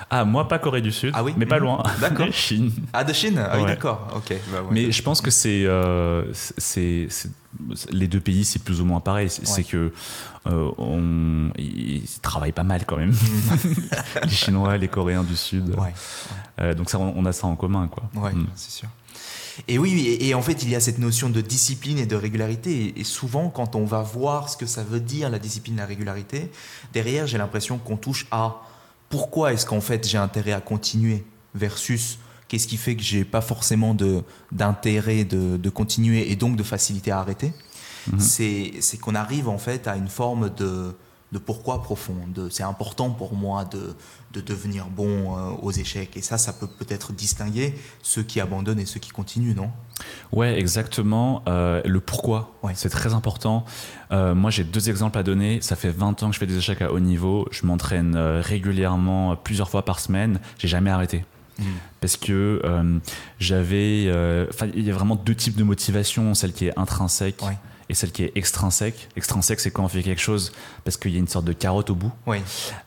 Ah, 0.09 0.25
moi, 0.25 0.49
pas 0.49 0.59
Corée 0.59 0.81
du 0.81 0.91
Sud, 0.91 1.11
Ah 1.13 1.23
oui 1.23 1.33
mais 1.37 1.45
pas 1.45 1.59
Mhm. 1.59 1.63
loin. 1.63 1.83
D'accord. 2.01 2.27
Chine. 2.33 2.73
Ah, 2.91 3.05
de 3.05 3.13
Chine? 3.13 3.41
Ah 3.49 3.57
oui, 3.57 3.65
d'accord. 3.65 4.09
Ok. 4.17 4.35
bah. 4.51 4.57
Mais 4.69 4.91
je 4.91 5.01
pense 5.01 5.21
que 5.21 5.31
c'est, 5.31 5.63
euh, 5.65 6.25
c'est, 6.33 7.07
c'est- 7.09 7.31
les 7.91 8.07
deux 8.07 8.19
pays, 8.19 8.45
c'est 8.45 8.59
plus 8.63 8.79
ou 8.81 8.85
moins 8.85 8.99
pareil. 8.99 9.29
C'est, 9.29 9.45
c'est 9.47 9.63
que 9.63 9.91
euh, 10.47 10.71
on, 10.77 11.51
ils 11.57 12.03
travaillent 12.21 12.51
pas 12.51 12.63
mal 12.63 12.85
quand 12.85 12.97
même. 12.97 13.13
les 14.23 14.29
Chinois, 14.29 14.77
les 14.77 14.87
Coréens 14.87 15.23
du 15.23 15.35
Sud. 15.35 15.69
Ouais, 15.77 15.93
Euh, 16.59 16.73
donc 16.73 16.89
ça, 16.89 16.99
on 16.99 17.25
a 17.25 17.31
ça 17.33 17.47
en 17.47 17.55
commun, 17.55 17.87
quoi. 17.87 18.03
ouais, 18.21 18.33
Mm. 18.33 18.47
c'est 18.55 18.71
sûr. 18.71 18.89
Et 19.67 19.77
oui, 19.77 19.99
et, 19.99 20.27
et 20.29 20.33
en 20.35 20.41
fait, 20.41 20.63
il 20.63 20.69
y 20.69 20.75
a 20.75 20.79
cette 20.79 20.99
notion 20.99 21.29
de 21.29 21.41
discipline 21.41 21.97
et 21.97 22.05
de 22.05 22.15
régularité. 22.15 22.85
Et, 22.85 22.99
et 23.01 23.03
souvent, 23.03 23.49
quand 23.49 23.75
on 23.75 23.83
va 23.83 24.01
voir 24.01 24.47
ce 24.49 24.55
que 24.55 24.65
ça 24.65 24.83
veut 24.83 25.01
dire, 25.01 25.29
la 25.29 25.39
discipline 25.39 25.75
et 25.75 25.79
la 25.79 25.85
régularité, 25.85 26.49
derrière, 26.93 27.27
j'ai 27.27 27.37
l'impression 27.37 27.77
qu'on 27.77 27.97
touche 27.97 28.25
à 28.31 28.61
pourquoi 29.09 29.51
est-ce 29.53 29.65
qu'en 29.65 29.81
fait 29.81 30.07
j'ai 30.07 30.19
intérêt 30.19 30.51
à 30.51 30.61
continuer 30.61 31.25
versus 31.55 32.19
qu'est-ce 32.49 32.67
qui 32.67 32.75
fait 32.77 32.95
que 32.97 33.01
j'ai 33.03 33.23
pas 33.23 33.41
forcément 33.41 33.93
de, 33.93 34.23
d'intérêt 34.51 35.23
de, 35.23 35.55
de 35.55 35.69
continuer 35.69 36.29
et 36.31 36.35
donc 36.35 36.57
de 36.57 36.63
facilité 36.63 37.11
à 37.11 37.19
arrêter. 37.19 37.53
Mhm. 38.11 38.19
C'est, 38.19 38.73
qu'on 39.01 39.15
arrive 39.15 39.47
en 39.47 39.57
fait 39.57 39.87
à 39.87 39.95
une 39.95 40.07
forme 40.07 40.49
de, 40.57 40.95
de 41.31 41.37
pourquoi 41.37 41.81
profond. 41.83 42.15
C'est 42.49 42.63
important 42.63 43.11
pour 43.11 43.35
moi 43.35 43.65
de, 43.65 43.95
de 44.33 44.41
devenir 44.41 44.87
bon 44.87 45.37
euh, 45.37 45.51
aux 45.61 45.71
échecs. 45.71 46.17
Et 46.17 46.21
ça, 46.23 46.39
ça 46.39 46.51
peut 46.53 46.65
peut-être 46.67 47.13
distinguer 47.13 47.75
ceux 48.01 48.23
qui 48.23 48.39
abandonnent 48.39 48.79
et 48.79 48.85
ceux 48.87 48.99
qui 48.99 49.11
continuent, 49.11 49.55
non? 49.55 49.69
Ouais, 50.31 50.57
exactement. 50.57 51.43
Euh, 51.47 51.81
le 51.85 51.99
pourquoi, 51.99 52.55
Ouais. 52.63 52.73
c'est 52.75 52.89
très 52.89 53.13
important. 53.13 53.63
Euh, 54.11 54.33
moi, 54.33 54.49
j'ai 54.49 54.63
deux 54.63 54.89
exemples 54.89 55.19
à 55.19 55.23
donner. 55.23 55.61
Ça 55.61 55.75
fait 55.75 55.91
20 55.91 56.23
ans 56.23 56.29
que 56.29 56.33
je 56.33 56.39
fais 56.39 56.47
des 56.47 56.57
échecs 56.57 56.81
à 56.81 56.91
haut 56.91 56.99
niveau. 56.99 57.47
Je 57.51 57.65
m'entraîne 57.67 58.15
régulièrement, 58.17 59.35
plusieurs 59.35 59.69
fois 59.69 59.85
par 59.85 59.99
semaine. 59.99 60.39
J'ai 60.57 60.67
jamais 60.67 60.89
arrêté. 60.89 61.25
Parce 62.01 62.17
que 62.17 62.61
euh, 62.63 62.99
j'avais. 63.39 64.05
euh, 64.07 64.45
il 64.75 64.83
y 64.85 64.91
a 64.91 64.93
vraiment 64.93 65.15
deux 65.15 65.35
types 65.35 65.55
de 65.55 65.63
motivation 65.63 66.33
celle 66.33 66.53
qui 66.53 66.67
est 66.67 66.77
intrinsèque 66.79 67.41
et 67.91 67.95
celle 67.95 68.11
qui 68.11 68.23
est 68.23 68.31
extrinsèque. 68.35 69.09
Extrinsèque, 69.15 69.59
c'est 69.59 69.71
quand 69.71 69.83
on 69.83 69.87
fait 69.87 70.03
quelque 70.03 70.21
chose 70.21 70.51
parce 70.83 70.95
qu'il 70.95 71.11
y 71.11 71.15
a 71.15 71.17
une 71.19 71.27
sorte 71.27 71.45
de 71.45 71.53
carotte 71.53 71.89
au 71.89 71.95
bout. 71.95 72.11
Oui, 72.27 72.37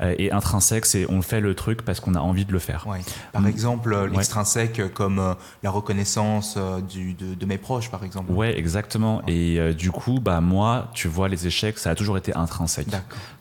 Euh, 0.00 0.14
et 0.16 0.30
intrinsèque, 0.30 0.86
c'est 0.86 1.06
on 1.10 1.22
fait 1.22 1.40
le 1.40 1.56
truc 1.56 1.82
parce 1.82 1.98
qu'on 1.98 2.14
a 2.14 2.20
envie 2.20 2.44
de 2.44 2.52
le 2.52 2.60
faire. 2.60 2.86
Par 3.32 3.42
Mm. 3.42 3.46
exemple, 3.48 3.92
Ouais. 3.92 4.08
l'extrinsèque 4.10 4.92
comme 4.94 5.34
la 5.64 5.70
reconnaissance 5.70 6.56
du, 6.88 7.14
de, 7.14 7.34
de 7.34 7.46
mes 7.46 7.58
proches, 7.58 7.90
par 7.90 8.04
exemple. 8.04 8.30
Ouais, 8.30 8.56
exactement. 8.56 9.22
Et 9.26 9.74
du 9.74 9.90
coup, 9.90 10.20
bah 10.20 10.40
moi, 10.40 10.88
tu 10.94 11.08
vois, 11.08 11.28
les 11.28 11.48
échecs, 11.48 11.78
ça 11.78 11.90
a 11.90 11.94
toujours 11.96 12.16
été 12.16 12.32
intrinsèque. 12.36 12.86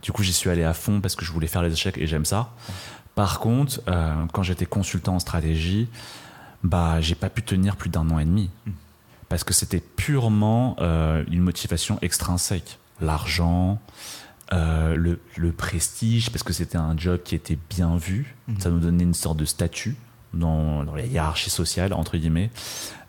Du 0.01 0.11
coup, 0.11 0.23
j'y 0.23 0.33
suis 0.33 0.49
allé 0.49 0.63
à 0.63 0.73
fond 0.73 0.99
parce 0.99 1.15
que 1.15 1.23
je 1.25 1.31
voulais 1.31 1.45
faire 1.47 1.61
les 1.61 1.71
échecs 1.73 1.97
et 1.99 2.07
j'aime 2.07 2.25
ça. 2.25 2.49
Par 3.21 3.39
contre, 3.39 3.81
euh, 3.87 4.25
quand 4.33 4.41
j'étais 4.41 4.65
consultant 4.65 5.15
en 5.15 5.19
stratégie, 5.19 5.87
bah 6.63 6.99
j'ai 7.01 7.13
pas 7.13 7.29
pu 7.29 7.43
tenir 7.43 7.75
plus 7.75 7.89
d'un 7.91 8.09
an 8.09 8.17
et 8.17 8.25
demi 8.25 8.49
Mm. 8.65 8.71
parce 9.29 9.43
que 9.43 9.53
c'était 9.53 9.79
purement 9.79 10.75
euh, 10.79 11.23
une 11.31 11.41
motivation 11.41 11.99
extrinsèque, 12.01 12.79
l'argent. 12.99 13.79
euh, 14.53 14.95
le, 14.97 15.19
le 15.37 15.51
prestige, 15.53 16.29
parce 16.31 16.43
que 16.43 16.51
c'était 16.51 16.77
un 16.77 16.97
job 16.97 17.21
qui 17.23 17.35
était 17.35 17.57
bien 17.69 17.95
vu, 17.95 18.35
Mhm. 18.49 18.59
ça 18.59 18.69
nous 18.69 18.79
donnait 18.79 19.03
une 19.05 19.13
sorte 19.13 19.37
de 19.37 19.45
statut 19.45 19.95
dans, 20.33 20.83
dans 20.83 20.93
la 20.95 21.05
hiérarchie 21.05 21.49
sociale, 21.51 21.93
entre 21.93 22.17
guillemets. 22.17 22.49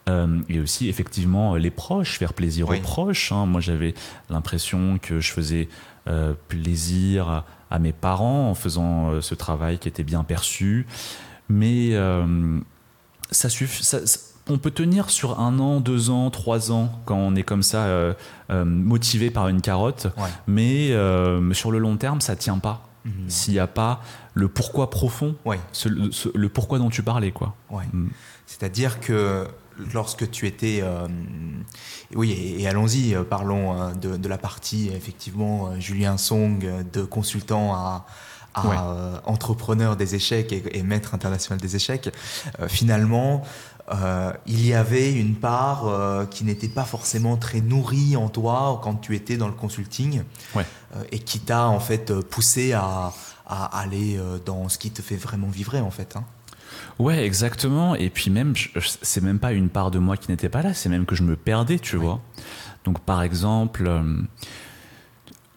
Euh, 0.09 0.41
et 0.49 0.61
aussi, 0.61 0.89
effectivement, 0.89 1.57
les 1.57 1.71
proches, 1.73 2.19
faire 2.19 2.33
plaisir 2.35 2.69
Oui. 2.69 2.79
aux 2.79 2.81
proches. 2.83 3.33
hein. 3.33 3.47
Moi, 3.47 3.61
j'avais 3.61 3.95
l'impression 4.31 4.99
que 5.03 5.19
je 5.21 5.33
faisais 5.33 5.69
euh, 6.07 6.35
plaisir 6.49 7.43
à, 7.73 7.79
mes 7.79 7.93
parents 7.93 8.51
en 8.51 8.55
faisant 8.55 9.11
euh, 9.11 9.21
ce 9.21 9.35
travail 9.35 9.79
qui 9.79 9.89
était 9.89 10.03
bien 10.05 10.25
perçu. 10.25 10.87
Mais 11.49 11.91
euh, 11.93 12.59
ça 13.31 13.49
suffit. 13.49 13.85
ça- 13.85 14.07
ça- 14.07 14.21
on 14.49 14.59
peut 14.59 14.73
tenir 14.73 15.09
sur 15.11 15.39
un 15.39 15.59
an, 15.61 15.79
deux 15.81 16.11
ans, 16.11 16.29
trois 16.31 16.73
ans 16.73 16.91
quand 17.05 17.15
on 17.17 17.37
est 17.37 17.45
comme 17.45 17.63
ça 17.63 17.85
euh, 17.85 18.13
euh, 18.51 18.65
motivé 18.65 19.31
par 19.31 19.47
une 19.49 19.61
carotte, 19.61 20.09
Ouais. 20.17 20.29
mais 20.49 20.89
sur 21.55 21.71
le 21.71 21.79
long 21.79 21.97
terme, 21.97 22.21
ça 22.21 22.35
tient 22.35 22.59
pas. 22.59 22.89
Mhm. 23.05 23.13
S'il 23.29 23.55
n'y 23.55 23.61
a 23.61 23.67
pas 23.69 24.01
le 24.35 24.49
pourquoi 24.49 24.91
profond, 24.91 25.37
Ouais. 25.45 25.61
ce- 25.73 25.89
le, 25.89 26.11
ce- 26.13 26.29
le 26.37 26.49
pourquoi 26.49 26.79
dont 26.79 26.91
tu 26.91 27.03
parlais, 27.05 27.31
quoi. 27.33 27.55
Ouais. 27.71 27.85
Mm. 27.93 28.09
C'est-à-dire 28.47 28.99
que 29.01 29.47
lorsque 29.93 30.31
tu 30.31 30.47
étais... 30.47 30.81
euh, 30.83 31.09
oui, 32.15 32.33
et, 32.33 32.63
et 32.63 32.69
allons-y, 32.69 33.15
euh, 33.15 33.23
parlons 33.25 33.81
euh, 33.81 33.93
de, 33.95 34.17
de 34.17 34.29
la 34.29 34.39
partie, 34.39 34.91
effectivement, 34.95 35.79
Julien 35.81 36.17
Song, 36.19 36.65
de 36.93 37.03
consultant 37.05 37.75
à, 37.75 38.07
à, 38.55 38.69
Ouais. 38.69 38.77
euh, 38.79 39.17
entrepreneur 39.25 39.97
des 39.97 40.15
échecs 40.15 40.53
et, 40.53 40.63
et 40.79 40.83
maître 40.83 41.15
international 41.15 41.61
des 41.61 41.75
échecs. 41.77 42.11
Euh, 42.61 42.69
finalement, 42.69 43.43
euh, 43.93 44.33
il 44.47 44.65
y 44.67 44.75
avait 44.75 45.13
une 45.13 45.35
part 45.37 45.87
euh, 45.89 46.27
qui 46.27 46.45
n'était 46.45 46.69
pas 46.69 46.85
forcément 46.85 47.37
très 47.37 47.61
nourrie 47.61 48.15
en 48.17 48.29
toi 48.29 48.81
quand 48.85 48.95
tu 48.97 49.17
étais 49.17 49.37
dans 49.39 49.49
le 49.49 49.55
consulting 49.55 50.23
Ouais. 50.55 50.67
euh, 50.97 51.03
et 51.13 51.19
qui 51.19 51.41
t'a 51.41 51.67
en 51.67 51.81
fait 51.81 52.13
poussé 52.21 52.73
à, 52.75 53.13
à 53.47 53.79
aller 53.81 54.21
dans 54.45 54.69
ce 54.69 54.77
qui 54.79 54.91
te 54.91 55.03
fait 55.03 55.17
vraiment 55.17 55.49
vibrer 55.49 55.81
en 55.81 55.91
fait. 55.91 56.15
hein. 56.17 56.25
Ouais, 56.99 57.25
exactement. 57.25 57.95
Et 57.95 58.11
puis 58.11 58.31
même, 58.31 58.55
c'est 59.03 59.23
même 59.23 59.39
pas 59.39 59.53
une 59.53 59.69
part 59.69 59.91
de 59.91 59.99
moi 59.99 60.17
qui 60.17 60.31
n'était 60.31 60.49
pas 60.49 60.63
là, 60.63 60.75
c'est 60.75 60.89
même 60.89 61.07
que 61.07 61.15
je 61.15 61.23
me 61.23 61.37
perdais, 61.37 61.79
tu 61.79 61.97
Oui. 61.97 62.05
vois. 62.05 62.21
Donc 62.85 63.01
par 63.01 63.23
exemple, 63.23 63.85
euh, 63.87 64.03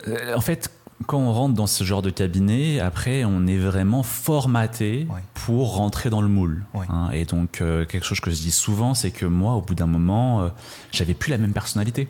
euh, 0.07 0.35
en 0.35 0.41
fait, 0.41 0.71
quand 1.07 1.17
on 1.19 1.33
rentre 1.33 1.53
dans 1.55 1.67
ce 1.67 1.83
genre 1.83 2.01
de 2.01 2.09
cabinet, 2.09 2.79
après, 2.79 3.25
on 3.25 3.47
est 3.47 3.57
vraiment 3.57 4.01
formaté 4.01 5.07
pour 5.33 5.75
rentrer 5.75 6.09
dans 6.09 6.21
le 6.21 6.27
moule. 6.29 6.63
Hein. 6.89 7.09
Et 7.11 7.25
donc, 7.25 7.59
euh, 7.61 7.85
quelque 7.85 8.05
chose 8.05 8.19
que 8.21 8.31
je 8.31 8.37
dis 8.37 8.51
souvent, 8.51 8.93
c'est 8.93 9.11
que 9.11 9.25
moi, 9.25 9.53
au 9.55 9.61
bout 9.61 9.75
d'un 9.75 9.87
moment, 9.87 10.41
euh, 10.41 10.49
j'avais 10.91 11.13
plus 11.13 11.31
la 11.31 11.37
même 11.37 11.53
personnalité. 11.53 12.07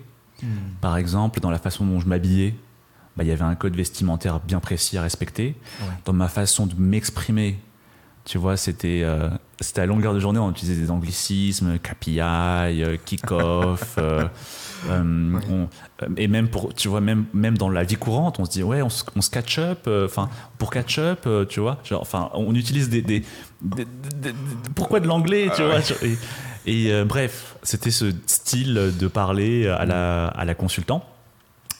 Par 0.82 0.98
exemple, 0.98 1.40
dans 1.40 1.50
la 1.50 1.58
façon 1.58 1.86
dont 1.88 2.00
je 2.00 2.06
m'habillais, 2.08 2.54
bah, 3.18 3.24
il 3.24 3.28
y 3.28 3.32
avait 3.32 3.42
un 3.46 3.56
code 3.56 3.76
vestimentaire 3.76 4.40
bien 4.40 4.60
précis 4.60 4.96
à 4.98 5.02
respecter. 5.02 5.56
Ouais. 5.82 5.88
Dans 6.06 6.14
ma 6.14 6.28
façon 6.28 6.68
de 6.68 6.76
m'exprimer, 6.78 7.58
tu 8.26 8.38
vois, 8.40 8.58
c'était 8.58 9.02
euh, 9.04 9.30
c'était 9.62 9.82
à 9.82 9.86
longueur 9.86 10.14
de 10.14 10.20
journée, 10.20 10.40
on 10.40 10.50
utilisait 10.52 10.82
des 10.82 10.92
anglicismes, 10.92 11.78
KPI, 11.80 12.20
euh, 12.20 12.98
kick-off. 13.06 13.96
euh, 13.98 14.26
euh, 14.90 15.66
et 16.18 16.28
même 16.28 16.50
pour, 16.50 16.74
tu 16.74 16.88
vois, 16.88 17.02
même, 17.02 17.26
même 17.34 17.58
dans 17.58 17.70
la 17.70 17.84
vie 17.84 17.96
courante, 17.96 18.40
on 18.40 18.46
se 18.46 18.52
dit, 18.52 18.64
ouais, 18.64 18.82
on 18.82 18.90
se, 18.90 19.04
on 19.16 19.22
se 19.22 19.30
catch 19.30 19.60
up, 19.60 19.88
enfin, 19.88 20.30
pour 20.58 20.70
catch 20.72 21.00
up, 21.00 21.28
tu 21.50 21.60
vois, 21.60 21.78
enfin, 21.94 22.30
on 22.34 22.54
utilise 22.56 22.90
des. 22.90 23.02
des- 23.02 23.24
des- 23.62 23.86
des- 23.86 24.32
des- 24.32 24.36
pourquoi 24.76 25.00
de 25.00 25.08
l'anglais, 25.08 25.50
tu 25.56 25.64
vois 25.64 25.82
tu- 25.82 25.94
Et, 26.68 26.88
et, 26.88 27.04
bref, 27.04 27.56
c'était 27.64 27.92
ce 27.92 28.12
style 28.28 28.92
de 29.00 29.08
parler 29.08 29.68
à 29.68 29.86
la, 29.86 30.28
à 30.28 30.46
la 30.46 30.56
consultant 30.56 31.04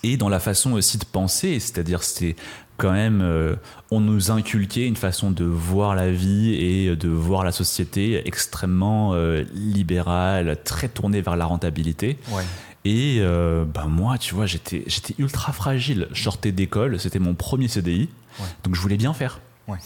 et 0.04 0.18
dans 0.18 0.30
la 0.30 0.40
façon 0.40 0.74
aussi 0.74 0.98
de 1.00 1.06
penser, 1.06 1.60
c'est-à-dire 1.60 2.04
c'est 2.04 2.36
quand 2.78 2.92
même, 2.92 3.22
euh, 3.22 3.56
on 3.92 4.00
nous 4.00 4.32
inculquait 4.32 4.86
une 4.86 4.96
façon 4.96 5.32
de 5.32 5.46
voir 5.46 5.96
la 5.96 6.12
vie 6.12 6.54
et 6.56 6.96
de 6.96 7.08
voir 7.10 7.44
la 7.44 7.52
société 7.52 8.28
extrêmement 8.28 9.12
euh, 9.14 9.44
libérale, 9.54 10.58
très 10.64 10.90
tournée 10.90 11.22
vers 11.22 11.36
la 11.36 11.46
rentabilité. 11.46 12.18
Ouais. 12.32 12.44
Et 12.84 13.18
euh, 13.20 13.66
ben 13.66 13.86
moi, 13.88 14.18
tu 14.18 14.36
vois, 14.36 14.46
j'étais 14.46 14.84
j'étais 14.88 15.16
ultra 15.18 15.54
fragile. 15.54 16.08
Je 16.12 16.22
sortais 16.24 16.52
d'école, 16.52 17.00
c'était 17.00 17.20
mon 17.20 17.34
premier 17.34 17.68
CDI, 17.68 18.10
Ouais. 18.40 18.46
donc 18.64 18.76
je 18.76 18.82
voulais 18.82 18.98
bien 18.98 19.14
faire. 19.14 19.40
Ouais. 19.68 19.78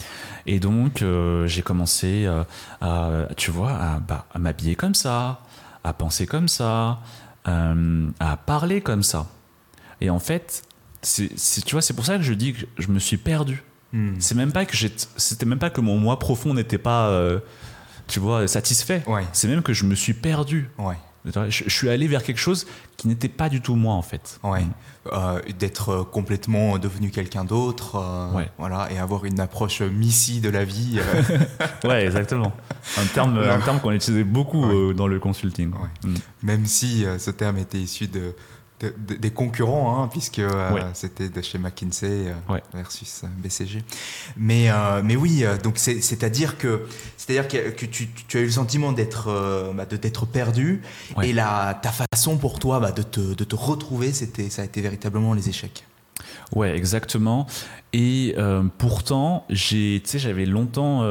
Et 0.46 0.58
donc 0.60 1.02
j'ai 1.46 1.62
commencé 1.62 2.28
à, 2.80 3.28
tu 3.36 3.50
vois, 3.50 3.70
à, 3.72 4.00
bah, 4.00 4.26
à 4.34 4.38
m'habiller 4.38 4.74
comme 4.74 4.94
ça, 4.94 5.40
à 5.84 5.92
penser 5.94 6.26
comme 6.26 6.48
ça, 6.48 6.98
à 7.46 8.36
parler 8.44 8.80
comme 8.82 9.02
ça. 9.02 9.26
Et 10.02 10.10
en 10.10 10.18
fait, 10.18 10.62
c'est, 11.02 11.28
tu 11.64 11.72
vois, 11.74 11.82
c'est 11.82 11.94
pour 11.94 12.04
ça 12.04 12.16
que 12.16 12.22
je 12.22 12.34
dis 12.34 12.52
que 12.54 12.66
je 12.78 12.88
me 12.88 12.98
suis 12.98 13.16
perdu. 13.16 13.62
Hmm. 13.92 14.14
C'est 14.18 14.34
même 14.34 14.52
pas 14.52 14.64
que 14.66 14.76
c'était 15.16 15.46
même 15.46 15.58
pas 15.58 15.70
que 15.70 15.80
mon 15.80 15.98
moi 15.98 16.18
profond 16.18 16.54
n'était 16.54 16.78
pas, 16.78 17.08
euh, 17.08 17.40
tu 18.06 18.20
vois, 18.20 18.46
satisfait. 18.46 19.02
Ouais. 19.06 19.24
C'est 19.32 19.48
même 19.48 19.62
que 19.62 19.72
je 19.72 19.84
me 19.84 19.94
suis 19.94 20.14
perdu. 20.14 20.70
Ouais. 20.78 20.96
Je, 21.24 21.50
je 21.50 21.68
suis 21.68 21.90
allé 21.90 22.06
vers 22.06 22.22
quelque 22.22 22.38
chose 22.38 22.66
qui 22.96 23.06
n'était 23.06 23.28
pas 23.28 23.50
du 23.50 23.60
tout 23.60 23.74
moi 23.74 23.94
en 23.94 24.00
fait. 24.02 24.40
Ouais. 24.42 24.64
Euh, 25.12 25.40
d'être 25.58 26.02
complètement 26.04 26.78
devenu 26.78 27.10
quelqu'un 27.10 27.44
d'autre, 27.44 27.96
euh, 27.96 28.44
voilà, 28.58 28.90
et 28.92 28.98
avoir 28.98 29.24
une 29.26 29.38
approche 29.40 29.82
Missy 29.82 30.40
de 30.40 30.48
la 30.48 30.64
vie. 30.64 30.98
euh, 30.98 31.38
Ouais, 31.88 32.04
exactement. 32.06 32.52
Un 32.96 33.04
terme, 33.06 33.38
un 33.38 33.60
terme 33.60 33.80
qu'on 33.80 33.92
utilisait 33.92 34.24
beaucoup 34.24 34.64
euh, 34.64 34.94
dans 34.94 35.06
le 35.08 35.18
consulting. 35.18 35.72
Ouais. 35.72 36.10
Mm. 36.10 36.14
même 36.42 36.66
si 36.66 37.04
euh, 37.04 37.18
ce 37.18 37.30
terme 37.30 37.58
était 37.58 37.78
issu 37.78 38.06
de, 38.06 38.34
de- 38.80 38.94
de- 39.06 39.14
des 39.14 39.30
concurrents, 39.30 40.02
hein, 40.02 40.08
puisque 40.08 40.38
euh, 40.38 40.72
Ouais. 40.72 40.82
c'était 40.94 41.28
de 41.28 41.42
chez 41.42 41.58
McKinsey 41.58 42.28
euh, 42.28 42.52
Ouais. 42.52 42.62
versus 42.74 43.22
euh, 43.24 43.26
BCG. 43.38 43.84
Mais, 44.36 44.70
euh, 44.70 45.02
mais 45.04 45.16
oui, 45.16 45.44
donc 45.62 45.78
c'est- 45.78 46.00
c'est-à-dire 46.00 46.56
que, 46.58 46.86
c'est-à-dire 47.16 47.46
que, 47.48 47.70
que 47.70 47.86
tu, 47.86 48.08
tu 48.28 48.38
as 48.38 48.40
eu 48.40 48.46
le 48.46 48.50
sentiment 48.50 48.92
d'être 48.92 49.28
bah, 49.74 49.84
d'être 49.86 50.26
perdu, 50.26 50.82
Ouais. 51.16 51.28
et 51.28 51.32
la, 51.32 51.78
ta 51.82 51.90
façon 52.12 52.36
pour 52.38 52.58
toi 52.58 52.80
bah, 52.80 52.92
de, 52.92 53.02
te, 53.02 53.20
de 53.34 53.44
te 53.44 53.54
retrouver, 53.54 54.12
c'était, 54.12 54.48
ça 54.50 54.62
a 54.62 54.64
été 54.64 54.80
véritablement 54.80 55.34
les 55.34 55.48
échecs. 55.48 55.84
Ouais, 56.54 56.76
exactement. 56.76 57.46
Et 57.92 58.34
pourtant, 58.78 59.44
j'ai, 59.50 60.02
j'avais 60.14 60.46
longtemps 60.46 61.04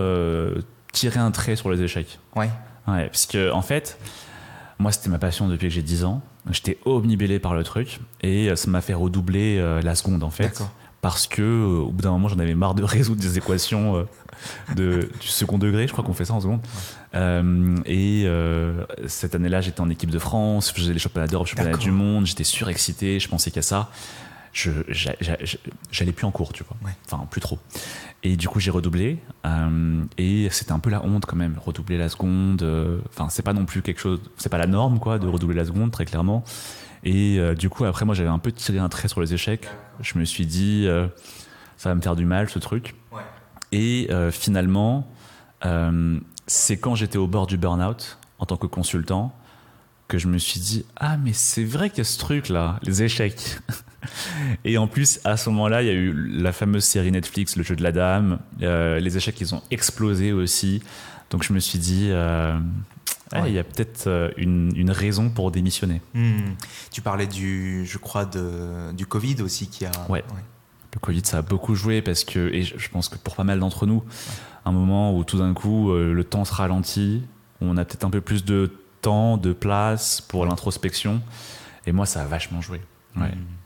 tiré 0.92 1.20
un 1.20 1.32
trait 1.32 1.56
sur 1.56 1.70
les 1.70 1.82
échecs. 1.82 2.20
Ouais. 2.36 2.50
Ouais, 2.88 3.06
parce 3.08 3.26
que 3.28 3.52
en 3.52 3.62
fait, 3.62 3.98
moi, 4.80 4.92
c'était 4.92 5.10
ma 5.10 5.20
passion 5.20 5.48
depuis 5.48 5.68
que 5.68 5.74
j'ai 5.74 5.84
10 5.84 6.04
ans. 6.06 6.22
J'étais 6.50 6.78
omnibélé 6.86 7.40
par 7.40 7.54
le 7.54 7.64
truc 7.64 8.00
et 8.22 8.50
euh, 8.50 8.56
ça 8.56 8.70
m'a 8.70 8.82
fait 8.82 8.94
redoubler 8.94 9.58
euh, 9.60 9.82
la 9.82 9.96
seconde 9.96 10.24
en 10.24 10.30
fait. 10.30 10.62
Parce 11.02 11.28
que 11.28 11.42
euh, 11.42 11.82
au 11.82 11.92
bout 11.92 12.02
d'un 12.02 12.12
moment, 12.12 12.28
j'en 12.28 12.40
avais 12.40 12.56
marre 12.56 12.76
de 12.76 12.84
résoudre 12.86 13.22
des 13.22 13.38
équations 13.38 13.98
euh, 13.98 14.04
de, 14.76 15.10
du 15.22 15.28
second 15.28 15.58
degré. 15.58 15.88
Je 15.88 15.92
crois 15.94 16.04
qu'on 16.04 16.14
fait 16.14 16.26
ça 16.26 16.34
en 16.34 16.42
seconde. 16.42 16.62
Et 17.86 18.28
cette 19.08 19.36
année-là, 19.36 19.62
j'étais 19.62 19.82
en 19.82 19.90
équipe 19.90 20.12
de 20.12 20.20
France, 20.20 20.74
je 20.76 20.82
faisais 20.82 20.94
les 20.94 21.00
championnats 21.00 21.28
d'Europe, 21.28 21.48
championnats 21.48 21.78
du 21.78 21.92
monde. 21.92 22.26
J'étais 22.26 22.44
surexcité, 22.44 23.20
je 23.20 23.30
pensais 23.30 23.52
qu'à 23.52 23.62
ça. 23.62 23.90
Je, 24.52 24.72
j'allais 25.92 26.12
plus 26.12 26.26
en 26.26 26.32
cours, 26.32 26.54
tu 26.54 26.64
vois. 26.64 26.76
Ouais. 26.84 26.96
Enfin, 27.06 27.26
plus 27.30 27.40
trop. 27.40 27.60
Et 28.22 28.36
du 28.36 28.50
coup, 28.50 28.60
j'ai 28.60 28.72
redoublé. 28.72 29.20
euh, 29.46 30.04
et 30.18 30.50
c'était 30.52 30.74
un 30.74 30.80
peu 30.80 30.90
la 30.90 31.04
honte 31.06 31.26
quand 31.26 31.38
même, 31.38 31.56
redoubler 31.58 31.98
la 31.98 32.10
seconde. 32.10 32.62
euh, 32.64 33.00
Enfin, 33.10 33.30
c'est 33.30 33.44
pas 33.44 33.54
non 33.54 33.66
plus 33.66 33.82
quelque 33.82 34.02
chose. 34.02 34.20
C'est 34.38 34.50
pas 34.50 34.58
la 34.58 34.68
norme, 34.68 35.00
quoi, 35.00 35.20
de 35.20 35.28
redoubler 35.28 35.56
la 35.56 35.66
seconde, 35.66 35.92
très 35.92 36.06
clairement. 36.06 36.44
Et 37.06 37.40
euh, 37.40 37.56
du 37.56 37.70
coup, 37.70 37.86
après, 37.86 38.04
moi, 38.04 38.14
j'avais 38.14 38.30
un 38.30 38.40
peu 38.40 38.52
tiré 38.52 38.78
un 38.78 38.90
trait 38.90 39.08
sur 39.08 39.22
les 39.22 39.34
échecs. 39.34 39.68
Je 40.02 40.20
me 40.20 40.26
suis 40.26 40.46
dit, 40.46 40.84
euh, 40.86 41.08
ça 41.78 41.88
va 41.90 41.96
me 41.96 42.02
faire 42.02 42.18
du 42.18 42.26
mal, 42.26 42.50
ce 42.50 42.60
truc. 42.60 42.96
Ouais. 43.14 43.22
Et 43.72 44.08
euh, 44.12 44.32
finalement, 44.32 45.10
euh, 45.66 46.20
c'est 46.46 46.78
quand 46.78 46.96
j'étais 46.96 47.18
au 47.18 47.28
bord 47.28 47.48
du 47.48 47.58
burn-out, 47.58 48.18
en 48.38 48.46
tant 48.46 48.58
que 48.58 48.68
consultant, 48.68 49.34
que 50.10 50.18
je 50.18 50.28
me 50.28 50.38
suis 50.38 50.60
dit, 50.60 50.86
ah, 50.98 51.16
mais 51.16 51.32
c'est 51.32 51.64
vrai 51.64 51.90
qu'il 51.90 52.00
y 52.00 52.02
a 52.02 52.06
ce 52.06 52.18
truc-là, 52.20 52.80
les 52.84 53.04
échecs. 53.04 53.60
Et 54.66 54.78
en 54.78 54.88
plus, 54.88 55.20
à 55.24 55.38
ce 55.38 55.50
moment-là, 55.50 55.82
il 55.82 55.88
y 55.88 55.92
a 55.92 55.94
eu 55.94 56.14
la 56.14 56.52
fameuse 56.52 56.84
série 56.86 57.12
Netflix, 57.12 57.56
Le 57.56 57.64
jeu 57.64 57.76
de 57.76 57.84
la 57.84 57.92
dame. 57.92 58.40
Euh, 58.62 59.00
les 59.00 59.18
échecs, 59.18 59.40
ils 59.42 59.54
ont 59.56 59.62
explosé 59.72 60.32
aussi. 60.32 60.82
Donc 61.30 61.44
je 61.44 61.54
me 61.54 61.60
suis 61.60 61.80
dit, 61.80 62.08
euh, 62.10 62.58
ah, 63.32 63.42
Ouais. 63.42 63.50
il 63.52 63.54
y 63.54 63.60
a 63.60 63.64
peut-être 63.64 64.08
euh, 64.08 64.32
une, 64.38 64.72
une 64.76 64.92
raison 64.92 65.30
pour 65.30 65.52
démissionner. 65.52 66.02
Hmm. 66.14 66.54
Tu 66.92 67.02
parlais 67.02 67.28
du, 67.28 67.86
je 67.86 67.98
crois, 67.98 68.26
de, 68.26 68.92
du 68.94 69.06
Covid 69.06 69.42
aussi 69.42 69.68
qui 69.68 69.86
a. 69.86 69.92
Ouais. 70.10 70.24
Le 70.94 71.00
Covid, 71.00 71.22
ça 71.24 71.38
a 71.38 71.42
beaucoup 71.44 71.76
joué 71.76 72.02
parce 72.02 72.24
que, 72.24 72.52
et 72.52 72.64
je 72.64 72.90
pense 72.90 73.10
que 73.10 73.18
pour 73.18 73.36
pas 73.36 73.44
mal 73.44 73.60
d'entre 73.60 73.86
nous, 73.86 74.04
un 74.66 74.72
moment 74.72 75.16
où 75.16 75.24
tout 75.24 75.38
d'un 75.38 75.54
coup 75.54 75.94
le 75.94 76.24
temps 76.24 76.46
se 76.46 76.54
ralentit, 76.54 77.22
on 77.62 77.78
a 77.78 77.86
peut-être 77.86 78.06
un 78.06 78.10
peu 78.10 78.22
plus 78.22 78.44
de 78.44 78.72
temps, 79.02 79.38
de 79.38 79.54
place 79.54 80.20
pour 80.20 80.48
l'introspection. 80.48 81.22
Et 81.86 81.92
moi, 81.92 82.08
ça 82.08 82.22
a 82.22 82.26
vachement 82.26 82.62
joué. 82.62 82.82
Ouais. 83.16 83.24
Mm, 83.28 83.36
mm, 83.36 83.40
mm. 83.40 83.59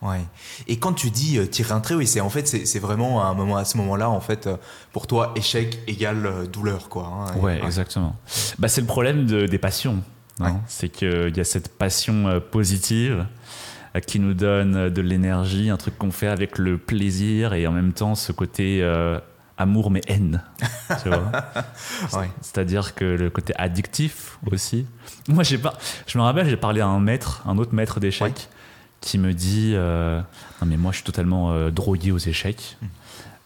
Ouais. 0.00 0.20
Et 0.68 0.78
quand 0.78 0.92
tu 0.92 1.10
dis 1.10 1.38
euh, 1.38 1.46
tirer 1.46 1.72
un 1.72 1.80
trait, 1.80 1.94
oui, 1.96 2.06
c'est 2.06 2.20
en 2.20 2.30
fait 2.30 2.46
c'est 2.46 2.78
vraiment 2.78 3.20
à 3.24 3.26
un 3.26 3.34
moment 3.34 3.56
à 3.56 3.64
ce 3.64 3.76
moment-là 3.78 4.08
en 4.08 4.20
fait 4.20 4.46
euh, 4.46 4.56
pour 4.92 5.08
toi 5.08 5.32
échec 5.34 5.80
égale 5.88 6.24
euh, 6.24 6.46
douleur 6.46 6.88
quoi. 6.88 7.06
hein. 7.06 7.34
Et- 7.36 7.40
Ouais, 7.40 7.60
exactement. 7.64 8.14
Bah, 8.60 8.68
c'est 8.68 8.80
le 8.80 8.86
problème 8.86 9.26
de- 9.26 9.46
des 9.46 9.58
passions. 9.58 10.02
Ouais. 10.38 10.52
C'est 10.68 10.88
qu'il 10.88 11.36
y 11.36 11.40
a 11.40 11.44
cette 11.44 11.76
passion 11.76 12.40
positive 12.52 13.26
qui 14.06 14.20
nous 14.20 14.34
donne 14.34 14.88
de 14.88 15.00
l'énergie, 15.02 15.68
un 15.68 15.76
truc 15.76 15.98
qu'on 15.98 16.12
fait 16.12 16.28
avec 16.28 16.58
le 16.58 16.78
plaisir 16.78 17.54
et 17.54 17.66
en 17.66 17.72
même 17.72 17.92
temps 17.92 18.14
ce 18.14 18.30
côté 18.30 18.80
amour 19.56 19.90
mais 19.90 20.02
haine. 20.06 20.44
tu 21.02 21.08
vois? 21.08 21.32
Ouais. 22.20 22.30
C'est-à-dire 22.40 22.94
que 22.94 23.04
le 23.04 23.30
côté 23.30 23.52
addictif 23.56 24.38
aussi. 24.52 24.86
Moi, 25.26 25.42
j'ai 25.42 25.58
pas. 25.58 25.74
Je 26.06 26.16
me 26.18 26.22
rappelle, 26.22 26.48
j'ai 26.48 26.56
parlé 26.56 26.80
à 26.80 26.86
un 26.86 27.00
maître, 27.00 27.42
un 27.44 27.58
autre 27.58 27.74
maître 27.74 27.98
d'échecs. 27.98 28.48
Qui 29.00 29.18
me 29.18 29.32
dit 29.34 29.72
euh, 29.74 30.20
non 30.60 30.66
mais 30.66 30.76
moi 30.76 30.92
je 30.92 30.96
suis 30.96 31.04
totalement 31.04 31.52
euh, 31.52 31.70
drogué 31.70 32.10
aux 32.12 32.18
échecs. 32.18 32.76
Hmm. 32.82 32.86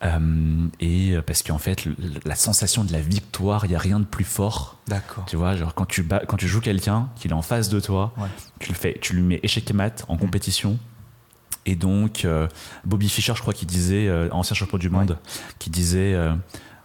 Euh, 0.05 0.67
et 0.81 1.15
parce 1.25 1.45
qu'en 1.45 1.59
fait, 1.59 1.85
le- 1.85 1.95
la 2.25 2.35
sensation 2.35 2.83
de 2.83 2.93
la 2.93 3.01
victoire, 3.01 3.67
il 3.67 3.71
y 3.71 3.77
a 3.77 3.79
rien 3.79 4.01
de 4.01 4.05
plus 4.05 4.25
fort. 4.25 4.79
D'accord. 4.88 5.25
Tu 5.27 5.37
vois, 5.37 5.55
genre 5.55 5.75
quand 5.75 5.87
tu 5.87 6.03
bats- 6.03 6.23
quand 6.27 6.37
tu 6.37 6.49
joues 6.49 6.61
quelqu'un, 6.61 7.09
qu'il 7.15 7.31
est 7.31 7.35
en 7.35 7.43
face 7.43 7.69
de 7.69 7.79
toi, 7.79 8.12
Ouais. 8.19 8.27
tu 8.59 8.71
le 8.71 8.75
fais, 8.75 8.99
tu 9.01 9.12
lui 9.15 9.23
mets 9.23 9.38
échec 9.45 9.71
et 9.71 9.73
mat 9.73 10.05
en 10.09 10.17
compétition. 10.17 10.77
Et 11.67 11.77
donc, 11.77 12.27
Bobby 12.85 13.09
Fischer, 13.09 13.35
je 13.37 13.41
crois 13.43 13.55
qu'il 13.55 13.69
disait, 13.69 14.11
ancien 14.33 14.57
champion 14.57 14.79
du 14.79 14.91
monde, 14.91 15.19
qui 15.61 15.71
disait 15.71 16.17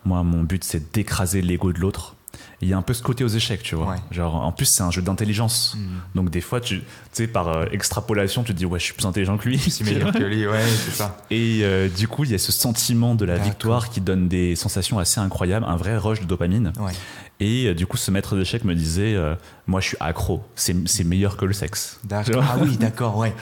Moi, 0.05 0.21
mon 0.21 0.43
but, 0.43 0.63
c'est 0.63 0.93
d'écraser 0.93 1.41
l'ego 1.41 1.73
de 1.73 1.79
l'autre. 1.79 2.15
Il 2.61 2.67
y 2.67 2.73
a 2.73 2.77
un 2.77 2.81
peu 2.81 2.93
ce 2.93 3.03
côté 3.03 3.23
aux 3.23 3.27
échecs, 3.27 3.61
tu 3.61 3.75
vois. 3.75 3.91
Ouais. 3.91 3.97
Genre, 4.09 4.35
en 4.35 4.51
plus, 4.51 4.65
c'est 4.65 4.81
un 4.81 4.89
jeu 4.89 5.03
d'intelligence. 5.03 5.75
Mm. 5.77 5.97
Donc, 6.15 6.29
des 6.31 6.41
fois, 6.41 6.59
tu 6.59 6.81
sais, 7.11 7.27
par 7.27 7.49
euh, 7.49 7.65
extrapolation, 7.71 8.43
tu 8.43 8.53
te 8.53 8.57
dis 8.57 8.65
Ouais, 8.65 8.79
je 8.79 8.85
suis 8.85 8.93
plus 8.93 9.05
intelligent 9.05 9.37
que 9.37 9.47
lui. 9.47 9.59
C'est 9.59 9.83
meilleur 9.85 10.11
que 10.11 10.23
lui, 10.23 10.47
ouais, 10.47 10.63
c'est 10.85 10.91
ça. 10.91 11.17
Et 11.29 11.59
euh, 11.61 11.87
du 11.87 12.07
coup, 12.07 12.23
il 12.23 12.31
y 12.31 12.35
a 12.35 12.39
ce 12.39 12.51
sentiment 12.51 13.13
de 13.13 13.25
la 13.25 13.37
victoire 13.37 13.89
qui 13.89 14.01
donne 14.01 14.27
des 14.27 14.55
sensations 14.55 14.97
assez 14.97 15.19
incroyables, 15.19 15.65
un 15.67 15.75
vrai 15.75 15.97
rush 15.97 16.21
de 16.21 16.25
dopamine. 16.25 16.73
Ouais. 16.79 16.93
Et 17.39 17.65
euh, 17.67 17.75
du 17.75 17.85
coup, 17.85 17.97
ce 17.97 18.09
maître 18.09 18.35
d'échecs 18.35 18.63
me 18.63 18.73
disait 18.73 19.13
euh, 19.13 19.35
Moi, 19.67 19.79
je 19.79 19.89
suis 19.89 19.97
accro. 19.99 20.43
C'est 20.55 21.03
meilleur 21.03 21.37
que 21.37 21.45
le 21.45 21.53
sexe. 21.53 21.99
D'accord. 22.03 22.43
Ah 22.47 22.57
oui, 22.59 22.77
d'accord, 22.79 23.15
ouais. 23.17 23.33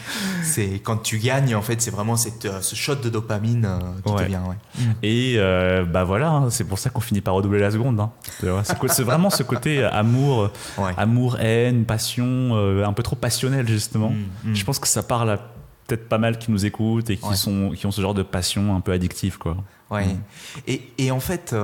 C'est 0.44 0.80
quand 0.84 0.98
tu 0.98 1.18
gagnes 1.18 1.56
en 1.56 1.62
fait, 1.62 1.82
c'est 1.82 1.92
vraiment 1.92 2.18
cette, 2.18 2.44
euh, 2.46 2.60
ce 2.62 2.76
shot 2.76 2.96
de 2.96 3.10
dopamine 3.10 3.68
qui 4.06 4.12
Ouais. 4.12 4.24
te 4.24 4.28
vient, 4.28 4.44
ouais. 4.44 4.56
Et 5.02 5.38
bah 5.92 6.04
voilà, 6.04 6.30
hein, 6.30 6.50
c'est 6.50 6.66
pour 6.66 6.78
ça 6.80 6.90
qu'on 6.90 7.00
finit 7.02 7.22
par 7.22 7.36
redoubler 7.36 7.60
la 7.60 7.72
seconde. 7.72 8.00
hein. 8.00 8.12
C'est 8.88 9.04
vraiment 9.04 9.30
ce 9.30 9.44
côté 9.44 9.84
amour, 9.84 10.50
Ouais. 10.78 10.92
amour, 10.98 11.38
haine, 11.40 11.86
passion, 11.86 12.56
un 12.84 12.94
peu 12.94 13.04
trop 13.04 13.16
passionnel 13.16 13.68
justement. 13.68 14.10
Mm, 14.10 14.52
mm. 14.52 14.56
Je 14.56 14.66
pense 14.66 14.80
que 14.80 14.88
ça 14.88 15.04
parle 15.04 15.30
à 15.30 15.38
peut-être 15.88 16.10
pas 16.10 16.18
mal 16.18 16.38
qui 16.40 16.52
nous 16.52 16.66
écoutent 16.66 17.10
et 17.12 17.18
qui, 17.18 17.38
sont, 17.38 17.70
qui 17.76 17.86
ont 17.86 17.92
ce 17.92 18.02
genre 18.02 18.14
de 18.16 18.24
passion 18.24 18.76
un 18.76 18.82
peu 18.82 18.92
addictive. 18.92 19.38
Quoi. 19.38 19.56
Ouais. 19.90 20.06
Mm. 20.08 20.18
Et, 20.68 20.82
et 20.98 21.12
en 21.12 21.20
fait, 21.20 21.56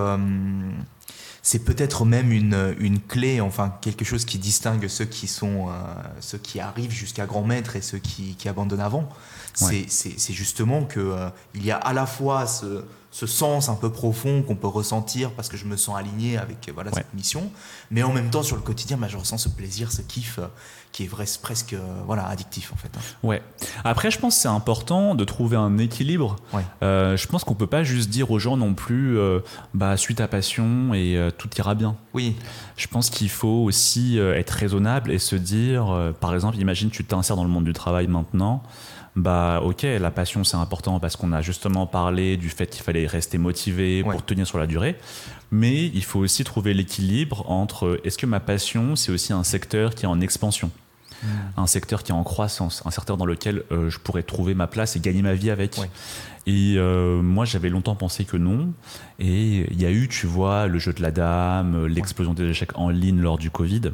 c'est 1.51 1.65
peut-être 1.65 2.05
même 2.05 2.31
une, 2.31 2.73
une 2.79 3.01
clé, 3.01 3.41
enfin 3.41 3.73
quelque 3.81 4.05
chose 4.05 4.23
qui 4.23 4.37
distingue 4.37 4.87
ceux 4.87 5.03
qui 5.03 5.27
sont, 5.27 5.67
euh, 5.67 5.73
ceux 6.21 6.37
qui 6.37 6.61
arrivent 6.61 6.91
jusqu'à 6.93 7.25
grand 7.25 7.43
maître 7.43 7.75
et 7.75 7.81
ceux 7.81 7.97
qui, 7.97 8.35
qui 8.35 8.47
abandonnent 8.47 8.79
avant. 8.79 9.09
C'est- 9.53 9.65
Ouais. 9.65 9.85
C'est 9.89 10.17
c'est 10.17 10.31
justement 10.31 10.85
que 10.85 11.01
euh, 11.01 11.27
il 11.53 11.65
y 11.65 11.71
a 11.71 11.75
à 11.75 11.91
la 11.91 12.05
fois 12.05 12.47
ce, 12.47 12.85
ce 13.13 13.27
sens 13.27 13.67
un 13.67 13.75
peu 13.75 13.91
profond 13.91 14.41
qu'on 14.41 14.55
peut 14.55 14.67
ressentir 14.67 15.31
parce 15.31 15.49
que 15.49 15.57
je 15.57 15.65
me 15.65 15.75
sens 15.75 15.97
aligné 15.97 16.37
avec 16.37 16.69
euh, 16.69 16.71
voilà 16.73 16.91
Ouais. 16.91 16.97
cette 16.97 17.13
mission, 17.13 17.51
mais 17.91 18.03
en 18.03 18.13
même 18.13 18.29
temps 18.29 18.41
sur 18.43 18.55
le 18.55 18.61
quotidien, 18.61 18.95
bah, 18.97 19.07
je 19.09 19.17
ressens 19.17 19.37
ce 19.37 19.49
plaisir, 19.49 19.91
ce 19.91 20.01
kiff 20.01 20.39
euh, 20.39 20.47
qui 20.93 21.03
est 21.03 21.07
vrai, 21.07 21.25
presque 21.41 21.73
euh, 21.73 21.79
voilà 22.05 22.25
addictif 22.27 22.71
en 22.73 22.77
fait. 22.77 22.89
hein. 22.95 23.01
Ouais. 23.21 23.41
Après, 23.83 24.11
je 24.11 24.17
pense 24.19 24.35
que 24.35 24.41
c'est 24.41 24.47
important 24.47 25.13
de 25.15 25.23
trouver 25.25 25.57
un 25.57 25.77
équilibre. 25.77 26.37
Ouais. 26.53 26.63
Euh, 26.83 27.17
je 27.17 27.27
pense 27.27 27.43
qu'on 27.43 27.53
peut 27.53 27.67
pas 27.67 27.83
juste 27.83 28.09
dire 28.09 28.31
aux 28.31 28.39
gens 28.39 28.55
non 28.55 28.73
plus 28.73 29.17
bah, 29.73 29.97
suis 29.97 30.15
ta 30.15 30.27
passion 30.29 30.93
et 30.93 31.29
tout 31.37 31.49
ira 31.57 31.75
bien. 31.75 31.95
Oui, 32.13 32.35
Je 32.77 32.87
pense 32.87 33.09
qu'il 33.09 33.29
faut 33.29 33.47
aussi 33.65 34.17
être 34.17 34.51
raisonnable 34.51 35.11
et 35.11 35.19
se 35.19 35.35
dire, 35.35 36.13
par 36.21 36.33
exemple, 36.33 36.57
imagine 36.57 36.89
tu 36.89 37.03
t'insères 37.03 37.35
dans 37.35 37.43
le 37.43 37.49
monde 37.49 37.65
du 37.65 37.73
travail 37.73 38.07
maintenant. 38.07 38.63
Bah 39.15 39.59
ok, 39.63 39.83
la 39.83 40.09
passion 40.11 40.43
c'est 40.43 40.55
important 40.57 40.99
parce 40.99 41.17
qu'on 41.17 41.33
a 41.33 41.41
justement 41.41 41.85
parlé 41.85 42.37
du 42.37 42.49
fait 42.49 42.67
qu'il 42.67 42.81
fallait 42.83 43.07
rester 43.07 43.37
motivé 43.37 44.03
Ouais. 44.03 44.11
pour 44.11 44.23
tenir 44.25 44.47
sur 44.47 44.57
la 44.57 44.67
durée. 44.67 44.95
Mais 45.51 45.87
il 45.87 46.03
faut 46.03 46.19
aussi 46.19 46.43
trouver 46.45 46.73
l'équilibre 46.73 47.43
entre 47.49 47.99
est-ce 48.05 48.17
que 48.17 48.25
ma 48.25 48.39
passion 48.39 48.95
c'est 48.95 49.11
aussi 49.11 49.33
un 49.33 49.43
secteur 49.43 49.95
qui 49.95 50.05
est 50.05 50.07
en 50.07 50.21
expansion, 50.21 50.71
un 51.57 51.67
secteur 51.67 52.03
qui 52.03 52.11
est 52.11 52.15
en 52.15 52.23
croissance, 52.23 52.81
un 52.85 52.91
secteur 52.91 53.17
dans 53.17 53.25
lequel 53.25 53.63
euh, 53.71 53.89
je 53.89 53.99
pourrais 53.99 54.23
trouver 54.23 54.55
ma 54.55 54.67
place 54.67 54.95
et 54.95 54.99
gagner 55.01 55.21
ma 55.21 55.33
vie 55.33 55.51
avec. 55.51 55.77
Et 56.47 56.75
euh, 56.77 57.21
moi, 57.21 57.45
j'avais 57.45 57.69
longtemps 57.69 57.95
pensé 57.95 58.25
que 58.25 58.35
non. 58.37 58.73
Et 59.19 59.67
il 59.71 59.79
y 59.79 59.85
a 59.85 59.91
eu, 59.91 60.07
tu 60.07 60.25
vois, 60.25 60.65
le 60.65 60.79
jeu 60.79 60.91
de 60.93 61.01
la 61.03 61.11
dame, 61.11 61.85
l'explosion 61.85 62.33
des 62.33 62.45
échecs 62.49 62.75
en 62.75 62.89
ligne 62.89 63.19
lors 63.19 63.37
du 63.37 63.51
Covid. 63.51 63.91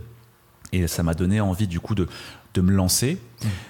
Et 0.71 0.87
ça 0.87 1.03
m'a 1.03 1.13
donné 1.13 1.41
envie, 1.41 1.67
du 1.67 1.81
coup, 1.81 1.93
de, 1.95 2.07
de 2.53 2.61
me 2.61 2.71
lancer. 2.71 3.17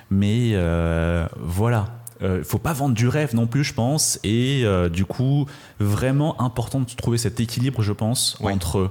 Mais 0.10 0.52
euh, 0.54 1.28
voilà. 1.40 1.88
Euh, 2.24 2.44
faut 2.44 2.58
pas 2.58 2.74
vendre 2.74 2.96
du 2.96 3.08
rêve 3.08 3.36
non 3.36 3.46
plus, 3.46 3.64
je 3.64 3.74
pense. 3.74 4.20
Et 4.24 4.62
euh, 4.66 4.90
du 4.90 5.06
coup, 5.06 5.46
vraiment 5.80 6.42
important 6.42 6.80
de 6.80 6.86
trouver 6.96 7.18
cet 7.20 7.40
équilibre, 7.40 7.82
je 7.84 7.94
pense, 7.94 8.38
entre. 8.54 8.90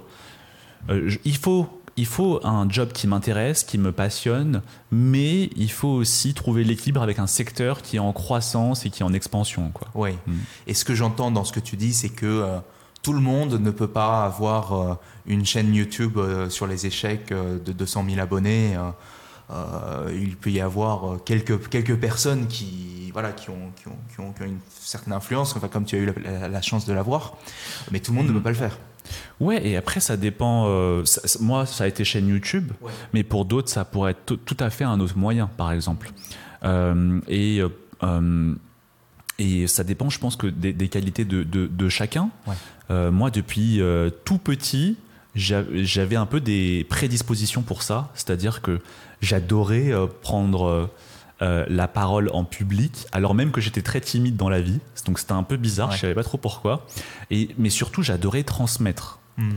euh, 0.90 1.08
je- 1.08 1.18
il 1.24 1.36
faut 1.36 1.66
il 1.98 2.04
faut 2.04 2.40
un 2.46 2.68
job 2.68 2.92
qui 2.92 3.06
m'intéresse, 3.06 3.64
qui 3.64 3.78
me 3.78 3.90
passionne, 3.90 4.60
mais 4.92 5.44
il 5.56 5.70
faut 5.70 5.88
aussi 5.88 6.34
trouver 6.34 6.62
l'équilibre 6.62 7.00
avec 7.00 7.18
un 7.18 7.26
secteur 7.26 7.80
qui 7.80 7.96
est 7.96 8.00
en 8.00 8.12
croissance 8.12 8.84
et 8.84 8.90
qui 8.90 9.02
est 9.02 9.06
en 9.06 9.14
expansion. 9.14 9.70
Quoi. 9.72 9.88
Oui. 9.94 10.10
Et 10.66 10.74
ce 10.74 10.84
que 10.84 10.94
j'entends 10.94 11.30
dans 11.30 11.44
ce 11.44 11.54
que 11.54 11.60
tu 11.60 11.76
dis, 11.76 11.94
c'est 11.94 12.10
que 12.10 12.26
euh, 12.26 12.58
tout 13.02 13.14
le 13.14 13.20
monde 13.20 13.58
ne 13.58 13.70
peut 13.70 13.88
pas 13.88 14.26
avoir 14.26 14.72
euh, 14.74 14.94
une 15.26 15.46
chaîne 15.46 15.74
YouTube 15.74 16.18
euh, 16.18 16.50
sur 16.50 16.66
les 16.66 16.84
échecs 16.84 17.30
de 17.32 17.72
200 17.72 18.04
000 18.10 18.20
abonnés. 18.20 18.76
Il 20.10 20.36
peut 20.36 20.50
y 20.50 20.60
avoir 20.60 21.22
quelques, 21.24 21.68
quelques 21.68 21.96
personnes 21.96 22.46
qui, 22.46 23.10
voilà, 23.12 23.32
qui, 23.32 23.50
ont, 23.50 23.72
qui, 23.76 23.88
ont, 23.88 23.98
qui, 24.12 24.20
ont, 24.20 24.32
qui 24.32 24.42
ont 24.42 24.46
une 24.46 24.58
certaine 24.68 25.12
influence, 25.12 25.56
enfin, 25.56 25.68
comme 25.68 25.84
tu 25.84 25.96
as 25.96 25.98
eu 26.00 26.12
la, 26.22 26.48
la 26.48 26.62
chance 26.62 26.84
de 26.86 26.92
l'avoir, 26.92 27.36
mais 27.90 28.00
tout 28.00 28.12
le 28.12 28.18
monde 28.18 28.28
ne 28.28 28.32
peut 28.32 28.42
pas 28.42 28.50
le 28.50 28.56
faire. 28.56 28.76
Ouais, 29.40 29.66
et 29.66 29.76
après, 29.76 30.00
ça 30.00 30.16
dépend. 30.16 30.64
Euh, 30.68 31.04
moi, 31.40 31.66
ça 31.66 31.84
a 31.84 31.86
été 31.86 32.04
chaîne 32.04 32.28
YouTube, 32.28 32.72
mais 33.12 33.22
pour 33.22 33.44
d'autres, 33.44 33.68
ça 33.68 33.84
pourrait 33.84 34.12
être 34.12 34.36
tout 34.36 34.56
à 34.58 34.70
fait 34.70 34.84
un 34.84 35.00
autre 35.00 35.16
moyen, 35.16 35.48
par 35.56 35.72
exemple. 35.72 36.10
Euh, 36.64 37.20
et, 37.28 37.62
euh, 38.02 38.54
et 39.38 39.66
ça 39.66 39.84
dépend, 39.84 40.10
je 40.10 40.18
pense, 40.18 40.36
que 40.36 40.46
des, 40.46 40.88
qualités 40.88 41.24
de, 41.24 41.42
de, 41.42 41.88
chacun. 41.88 42.30
moi, 42.88 43.30
depuis 43.30 43.80
tout 44.24 44.38
petit, 44.38 44.96
j'avais 45.36 46.16
un 46.16 46.26
peu 46.26 46.40
des 46.40 46.86
prédispositions 46.88 47.62
pour 47.62 47.82
ça, 47.82 48.10
c'est-à-dire 48.14 48.62
que 48.62 48.80
j'adorais 49.20 49.92
prendre 50.22 50.90
euh, 51.42 51.66
la 51.68 51.86
parole 51.86 52.30
en 52.32 52.44
public, 52.44 53.06
alors 53.12 53.34
même 53.34 53.50
que 53.50 53.60
j'étais 53.60 53.82
très 53.82 54.00
timide 54.00 54.36
dans 54.36 54.48
la 54.48 54.62
vie. 54.62 54.80
Donc 55.04 55.18
c'était 55.18 55.32
un 55.32 55.42
peu 55.42 55.58
bizarre, 55.58 55.92
je 55.92 55.98
savais 55.98 56.14
pas 56.14 56.22
trop 56.22 56.38
pourquoi. 56.38 56.86
Et, 57.30 57.50
mais 57.58 57.68
surtout, 57.68 58.02
j'adorais 58.02 58.42
transmettre. 58.42 59.18
Hmm. 59.36 59.50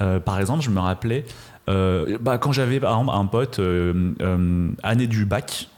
Euh, 0.00 0.20
par 0.20 0.38
exemple, 0.38 0.62
je 0.62 0.70
me 0.70 0.78
rappelais, 0.78 1.24
euh, 1.68 2.18
bah, 2.20 2.38
quand 2.38 2.52
j'avais 2.52 2.80
un 2.84 3.26
pote, 3.26 3.60
année 4.84 5.06
du 5.08 5.24
bac, 5.24 5.68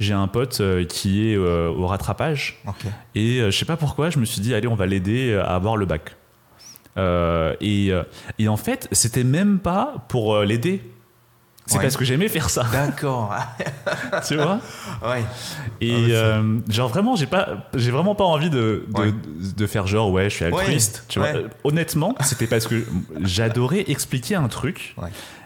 j'ai 0.00 0.14
un 0.14 0.28
pote 0.28 0.62
qui 0.88 1.28
est 1.28 1.36
au 1.36 1.86
rattrapage. 1.86 2.62
Et 3.14 3.40
je 3.40 3.50
sais 3.50 3.66
pas 3.66 3.76
pourquoi, 3.76 4.08
je 4.08 4.18
me 4.18 4.24
suis 4.24 4.40
dit, 4.40 4.54
allez, 4.54 4.66
on 4.66 4.76
va 4.76 4.86
l'aider 4.86 5.34
à 5.34 5.54
avoir 5.54 5.76
le 5.76 5.84
bac. 5.84 6.16
Et, 6.96 7.92
et, 8.38 8.48
en 8.48 8.56
fait, 8.56 8.88
c'était 8.92 9.24
même 9.24 9.58
pas 9.58 10.06
pour 10.08 10.40
l'aider 10.40 10.82
c'est 11.66 11.80
parce 11.80 11.96
que 11.96 12.04
j'aimais 12.04 12.28
faire 12.28 12.50
ça. 12.50 12.66
D'accord. 12.72 13.34
tu 14.28 14.36
vois? 14.36 14.60
Ouais. 15.02 15.24
Et 15.80 15.92
ah, 15.92 16.10
euh, 16.10 16.58
genre 16.68 16.88
vraiment, 16.88 17.14
j'ai 17.16 17.26
pas, 17.26 17.68
j'ai 17.74 17.90
vraiment 17.90 18.14
pas 18.14 18.24
envie 18.24 18.50
de, 18.50 18.86
de, 19.56 19.66
faire 19.66 19.86
genre 19.86 20.10
ouais, 20.10 20.28
je 20.28 20.36
suis 20.36 20.44
altruiste. 20.44 21.04
Tu 21.08 21.18
vois 21.18 21.28
Honnêtement, 21.64 22.14
c'était 22.20 22.46
parce 22.46 22.66
que 22.66 22.84
j'adorais 23.20 23.84
expliquer 23.88 24.34
un 24.34 24.48
truc 24.48 24.96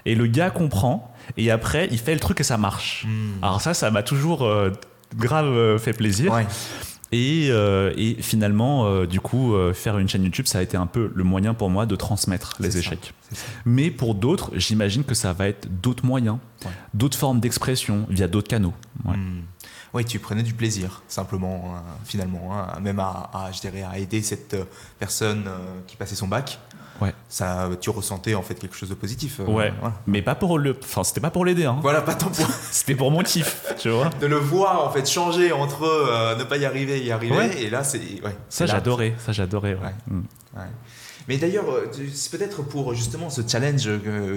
et 0.04 0.14
le 0.14 0.26
gars 0.26 0.50
comprend 0.50 1.12
et 1.36 1.50
après 1.50 1.88
il 1.90 1.98
fait 1.98 2.14
le 2.14 2.20
truc 2.20 2.40
et 2.40 2.44
ça 2.44 2.56
marche. 2.56 3.04
Hmm. 3.06 3.42
Alors 3.42 3.60
ça, 3.60 3.74
ça 3.74 3.90
m'a 3.90 4.02
toujours 4.02 4.42
euh, 4.42 4.70
grave 5.16 5.46
euh, 5.46 5.78
fait 5.78 5.92
plaisir. 5.92 6.32
Et, 7.12 7.48
euh, 7.50 7.92
et, 7.96 8.20
finalement, 8.20 8.86
euh, 8.86 9.06
du 9.06 9.20
coup, 9.20 9.54
euh, 9.54 9.72
faire 9.72 9.98
une 9.98 10.08
chaîne 10.08 10.24
YouTube, 10.24 10.46
ça 10.46 10.58
a 10.58 10.62
été 10.62 10.76
un 10.76 10.86
peu 10.86 11.12
le 11.14 11.24
moyen 11.24 11.54
pour 11.54 11.70
moi 11.70 11.86
de 11.86 11.94
transmettre 11.94 12.56
les 12.58 12.78
échecs. 12.78 13.14
Mais 13.64 13.90
pour 13.90 14.14
d'autres, 14.14 14.50
j'imagine 14.54 15.04
que 15.04 15.14
ça 15.14 15.32
va 15.32 15.48
être 15.48 15.68
d'autres 15.80 16.04
moyens, 16.04 16.38
d'autres 16.94 17.16
formes 17.16 17.40
d'expression 17.40 18.06
via 18.10 18.26
d'autres 18.26 18.48
canaux. 18.48 18.74
Hmm. 19.04 19.42
Oui, 19.94 20.04
tu 20.04 20.18
prenais 20.18 20.42
du 20.42 20.52
plaisir, 20.52 21.02
simplement, 21.08 21.74
hein, 21.76 21.82
finalement, 22.04 22.50
hein, 22.52 22.80
même 22.80 22.98
à, 22.98 23.50
je 23.54 23.60
dirais, 23.60 23.82
à 23.82 23.98
aider 23.98 24.20
cette 24.20 24.56
personne 24.98 25.48
qui 25.86 25.96
passait 25.96 26.16
son 26.16 26.28
bac 26.28 26.58
ouais. 27.00 27.14
ça, 27.28 27.68
tu 27.80 27.90
ressentais 27.90 28.34
en 28.34 28.42
fait 28.42 28.54
quelque 28.54 28.76
chose 28.76 28.88
de 28.88 28.94
positif. 28.94 29.40
Euh, 29.40 29.44
ouais. 29.44 29.72
Mais 30.06 30.22
pas 30.22 30.34
pour 30.34 30.58
le, 30.58 30.76
enfin 30.82 31.04
c'était 31.04 31.20
pas 31.20 31.30
pour 31.30 31.44
l'aider. 31.44 31.64
Hein. 31.64 31.78
Voilà, 31.82 32.02
pas 32.02 32.14
tant 32.14 32.30
pour. 32.30 32.46
c'était 32.70 32.94
pour 32.94 33.10
mon 33.10 33.22
kiff, 33.22 33.64
tu 33.78 33.90
vois. 33.90 34.10
De 34.20 34.26
le 34.26 34.36
voir 34.36 34.86
en 34.86 34.90
fait 34.90 35.08
changer 35.08 35.52
entre 35.52 35.84
euh, 35.84 36.36
ne 36.36 36.44
pas 36.44 36.56
y 36.56 36.64
arriver 36.64 36.98
et 36.98 37.04
y 37.04 37.12
arriver, 37.12 37.62
et 37.62 37.70
là 37.70 37.84
c'est. 37.84 37.98
Ouais, 38.24 38.36
ça 38.48 38.66
j'adorais, 38.66 39.14
ça 39.18 39.32
j'adorais. 39.32 39.76
Mm. 40.08 40.22
Mais 41.28 41.38
d'ailleurs, 41.38 41.68
euh, 41.68 41.90
c'est 42.14 42.36
peut-être 42.36 42.62
pour 42.62 42.94
justement 42.94 43.30
ce 43.30 43.42
challenge 43.46 43.88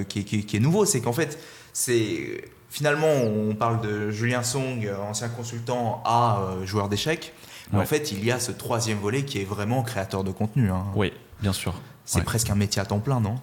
qui, 0.07 0.23
qui, 0.23 0.57
est 0.57 0.59
nouveau, 0.59 0.85
c'est 0.85 1.01
qu'en 1.01 1.13
fait, 1.13 1.37
c'est 1.71 2.49
finalement 2.69 3.13
on 3.13 3.55
parle 3.55 3.81
de 3.81 4.09
Julien 4.09 4.43
Song, 4.43 4.89
ancien 5.07 5.29
consultant 5.29 6.01
à 6.05 6.39
joueur 6.65 6.89
d'échecs. 6.89 7.33
Mais 7.71 7.79
en 7.79 7.85
fait, 7.85 8.11
il 8.11 8.23
y 8.23 8.31
a 8.31 8.39
ce 8.39 8.51
troisième 8.51 8.97
volet 8.97 9.23
qui 9.23 9.39
est 9.39 9.45
vraiment 9.45 9.83
créateur 9.83 10.23
de 10.23 10.31
contenu. 10.31 10.69
Hein. 10.69 10.85
Oui, 10.95 11.13
bien 11.41 11.53
sûr. 11.53 11.73
C'est 12.09 12.23
presque 12.23 12.49
un 12.49 12.55
métier 12.55 12.81
à 12.81 12.85
temps 12.85 12.99
plein, 12.99 13.19
non? 13.19 13.35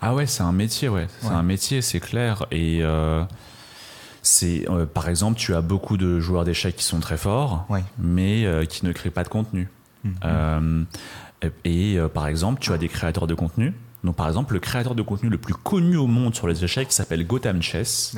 Ah 0.00 0.14
ouais, 0.14 0.26
c'est 0.26 0.44
un 0.44 0.52
métier, 0.52 0.88
ouais. 0.88 1.08
C'est 1.20 1.28
un 1.28 1.42
métier, 1.42 1.82
c'est 1.82 1.98
clair. 1.98 2.46
Et 2.52 2.78
euh, 2.80 3.24
c'est, 4.22 4.70
euh, 4.70 4.86
par 4.86 5.08
exemple, 5.08 5.36
tu 5.36 5.52
as 5.52 5.60
beaucoup 5.60 5.96
de 5.96 6.20
joueurs 6.20 6.44
d'échecs 6.44 6.76
qui 6.76 6.84
sont 6.84 7.00
très 7.00 7.16
forts, 7.16 7.66
mais 7.98 8.46
euh, 8.46 8.66
qui 8.66 8.86
ne 8.86 8.92
créent 8.92 9.10
pas 9.10 9.24
de 9.24 9.28
contenu. 9.28 9.68
Mhm. 10.04 10.86
et 11.64 11.98
par 12.12 12.28
exemple, 12.28 12.60
tu 12.60 12.72
as 12.72 12.78
des 12.78 12.88
créateurs 12.88 13.26
de 13.26 13.34
contenu. 13.34 13.72
Donc, 14.04 14.16
par 14.16 14.28
exemple, 14.28 14.52
le 14.52 14.60
créateur 14.60 14.94
de 14.94 15.02
contenu 15.02 15.30
le 15.30 15.38
plus 15.38 15.54
connu 15.54 15.96
au 15.96 16.06
monde 16.06 16.34
sur 16.34 16.46
les 16.46 16.62
échecs 16.62 16.92
s'appelle 16.92 17.26
Gotham 17.26 17.62
Chess. 17.62 18.14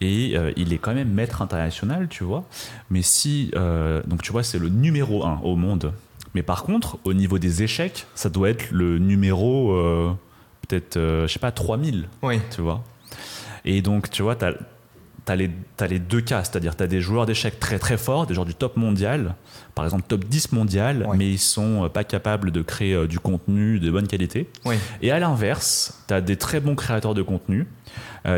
Et 0.00 0.34
il 0.56 0.72
est 0.72 0.78
quand 0.78 0.94
même 0.94 1.10
maître 1.10 1.40
international, 1.40 2.08
tu 2.08 2.24
vois. 2.24 2.44
Mais 2.90 3.02
si. 3.02 3.50
donc, 4.06 4.20
tu 4.22 4.32
vois, 4.32 4.42
c'est 4.42 4.58
le 4.58 4.68
numéro 4.68 5.24
un 5.24 5.40
au 5.42 5.56
monde 5.56 5.94
mais 6.34 6.42
par 6.42 6.62
contre, 6.62 6.98
au 7.04 7.12
niveau 7.12 7.38
des 7.38 7.62
échecs, 7.62 8.06
ça 8.14 8.30
doit 8.30 8.50
être 8.50 8.70
le 8.70 8.98
numéro, 8.98 9.72
euh, 9.72 10.12
peut-être, 10.66 10.96
euh, 10.96 11.26
je 11.26 11.32
sais 11.32 11.38
pas, 11.38 11.52
3000. 11.52 12.08
Oui. 12.22 12.40
Tu 12.50 12.62
vois 12.62 12.82
Et 13.64 13.82
donc, 13.82 14.10
tu 14.10 14.22
vois, 14.22 14.34
tu 14.34 14.46
as, 14.46 14.54
as, 15.28 15.36
les 15.86 15.98
deux 15.98 16.22
cas, 16.22 16.42
c'est-à-dire 16.42 16.74
tu 16.74 16.82
as 16.82 16.86
des 16.86 17.02
joueurs 17.02 17.26
d'échecs 17.26 17.60
très 17.60 17.78
très 17.78 17.98
forts, 17.98 18.26
des 18.26 18.34
joueurs 18.34 18.46
du 18.46 18.54
top 18.54 18.76
mondial, 18.76 19.34
par 19.74 19.84
exemple 19.84 20.04
top 20.08 20.24
10 20.24 20.52
mondial, 20.52 21.06
mais 21.14 21.30
ils 21.30 21.38
sont 21.38 21.84
euh, 21.84 21.88
pas 21.88 22.04
capables 22.04 22.50
de 22.50 22.62
créer 22.62 23.06
du 23.06 23.18
contenu 23.18 23.78
de 23.78 23.90
bonne 23.90 24.08
qualité. 24.08 24.48
Oui. 24.64 24.76
Et 25.02 25.10
à 25.10 25.18
l'inverse, 25.18 26.02
tu 26.08 26.14
as 26.14 26.22
des 26.22 26.36
très 26.36 26.60
bons 26.60 26.74
créateurs 26.74 27.14
de 27.14 27.22
contenu 27.22 27.66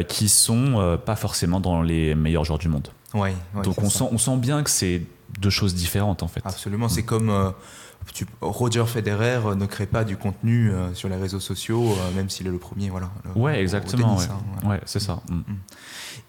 qui 0.08 0.30
sont 0.30 0.98
pas 1.04 1.14
forcément 1.14 1.60
dans 1.60 1.82
les 1.82 2.14
meilleurs 2.14 2.44
joueurs 2.44 2.58
du 2.58 2.68
monde. 2.68 2.88
Oui, 3.12 3.30
donc 3.62 3.80
on 3.82 3.90
sent, 3.90 4.04
on 4.10 4.16
sent 4.16 4.38
bien 4.38 4.62
que 4.62 4.70
c'est 4.70 5.02
deux 5.38 5.50
choses 5.50 5.74
différentes 5.74 6.22
en 6.22 6.28
fait. 6.28 6.40
Absolument, 6.42 6.88
c'est 6.88 7.02
comme 7.02 7.52
Roger 8.40 8.84
Federer 8.86 9.40
euh, 9.46 9.54
ne 9.54 9.66
crée 9.66 9.86
pas 9.86 10.04
du 10.04 10.16
contenu 10.16 10.70
euh, 10.70 10.92
sur 10.94 11.08
les 11.08 11.16
réseaux 11.16 11.40
sociaux, 11.40 11.92
euh, 11.92 12.14
même 12.14 12.28
s'il 12.28 12.46
est 12.46 12.50
le 12.50 12.58
premier. 12.58 12.90
Voilà, 12.90 13.10
ouais, 13.34 13.60
exactement. 13.60 14.18
ouais. 14.64 14.80
c'est 14.84 15.00
ça. 15.00 15.20
Mm. 15.28 15.34
Mm. 15.34 15.42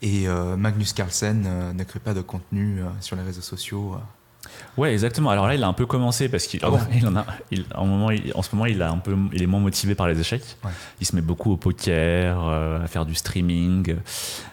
Et 0.02 0.28
Magnus 0.58 0.94
Carlsen 0.94 1.74
ne 1.74 1.84
crée 1.84 2.00
pas 2.00 2.14
de 2.14 2.22
contenu 2.22 2.82
sur 3.00 3.16
les 3.16 3.24
réseaux 3.24 3.42
sociaux. 3.42 3.98
Ouais, 4.78 4.94
exactement. 4.94 5.30
Alors 5.30 5.48
là, 5.48 5.56
il 5.56 5.64
a 5.64 5.68
un 5.68 5.74
peu 5.74 5.86
commencé 5.86 6.30
parce 6.30 6.46
qu'il 6.46 6.60
ah 6.64 6.70
en 6.70 7.16
a, 7.16 7.26
en, 7.74 7.86
moment, 7.86 8.12
en 8.36 8.42
ce 8.42 8.56
moment, 8.56 8.66
il 8.68 8.82
a 8.82 8.92
un 8.92 8.98
peu, 8.98 9.16
il 9.34 9.42
est 9.42 9.48
moins 9.48 9.60
motivé 9.60 9.96
par 9.96 10.08
les 10.08 10.20
échecs. 10.20 10.58
Il 11.00 11.08
se 11.08 11.16
met 11.16 11.22
beaucoup 11.22 11.54
au 11.54 11.58
poker, 11.58 12.48
à 12.48 12.88
faire 12.88 13.06
du 13.06 13.16
streaming, 13.16 13.96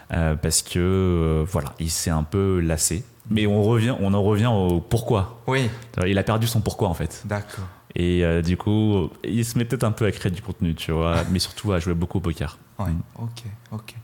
parce 0.09 0.61
que 0.61 1.45
voilà, 1.51 1.73
il 1.79 1.91
s'est 1.91 2.11
un 2.11 2.23
peu 2.23 2.59
lassé. 2.59 3.03
Mais 3.29 3.47
on 3.47 3.63
revient, 3.63 3.95
on 3.99 4.13
en 4.13 4.21
revient 4.21 4.47
au 4.47 4.79
pourquoi. 4.79 5.41
Oui. 5.47 5.69
Il 6.05 6.17
a 6.17 6.23
perdu 6.23 6.47
son 6.47 6.61
pourquoi 6.61 6.89
en 6.89 6.93
fait. 6.93 7.21
D'accord. 7.25 7.65
Et 7.95 8.25
euh, 8.25 8.41
du 8.41 8.57
coup, 8.57 9.09
il 9.23 9.45
se 9.45 9.57
met 9.57 9.65
peut-être 9.65 9.83
un 9.83 9.91
peu 9.91 10.05
à 10.05 10.11
créer 10.11 10.31
du 10.31 10.41
contenu, 10.41 10.73
tu 10.73 10.91
vois, 10.91 11.23
mais 11.31 11.39
surtout 11.39 11.73
à 11.73 11.79
jouer 11.79 11.93
beaucoup 11.93 12.17
au 12.17 12.21
poker. 12.21 12.57
Ouais, 12.79 12.85
mm. 12.87 13.01
ok, 13.19 13.43
ok. 13.71 13.95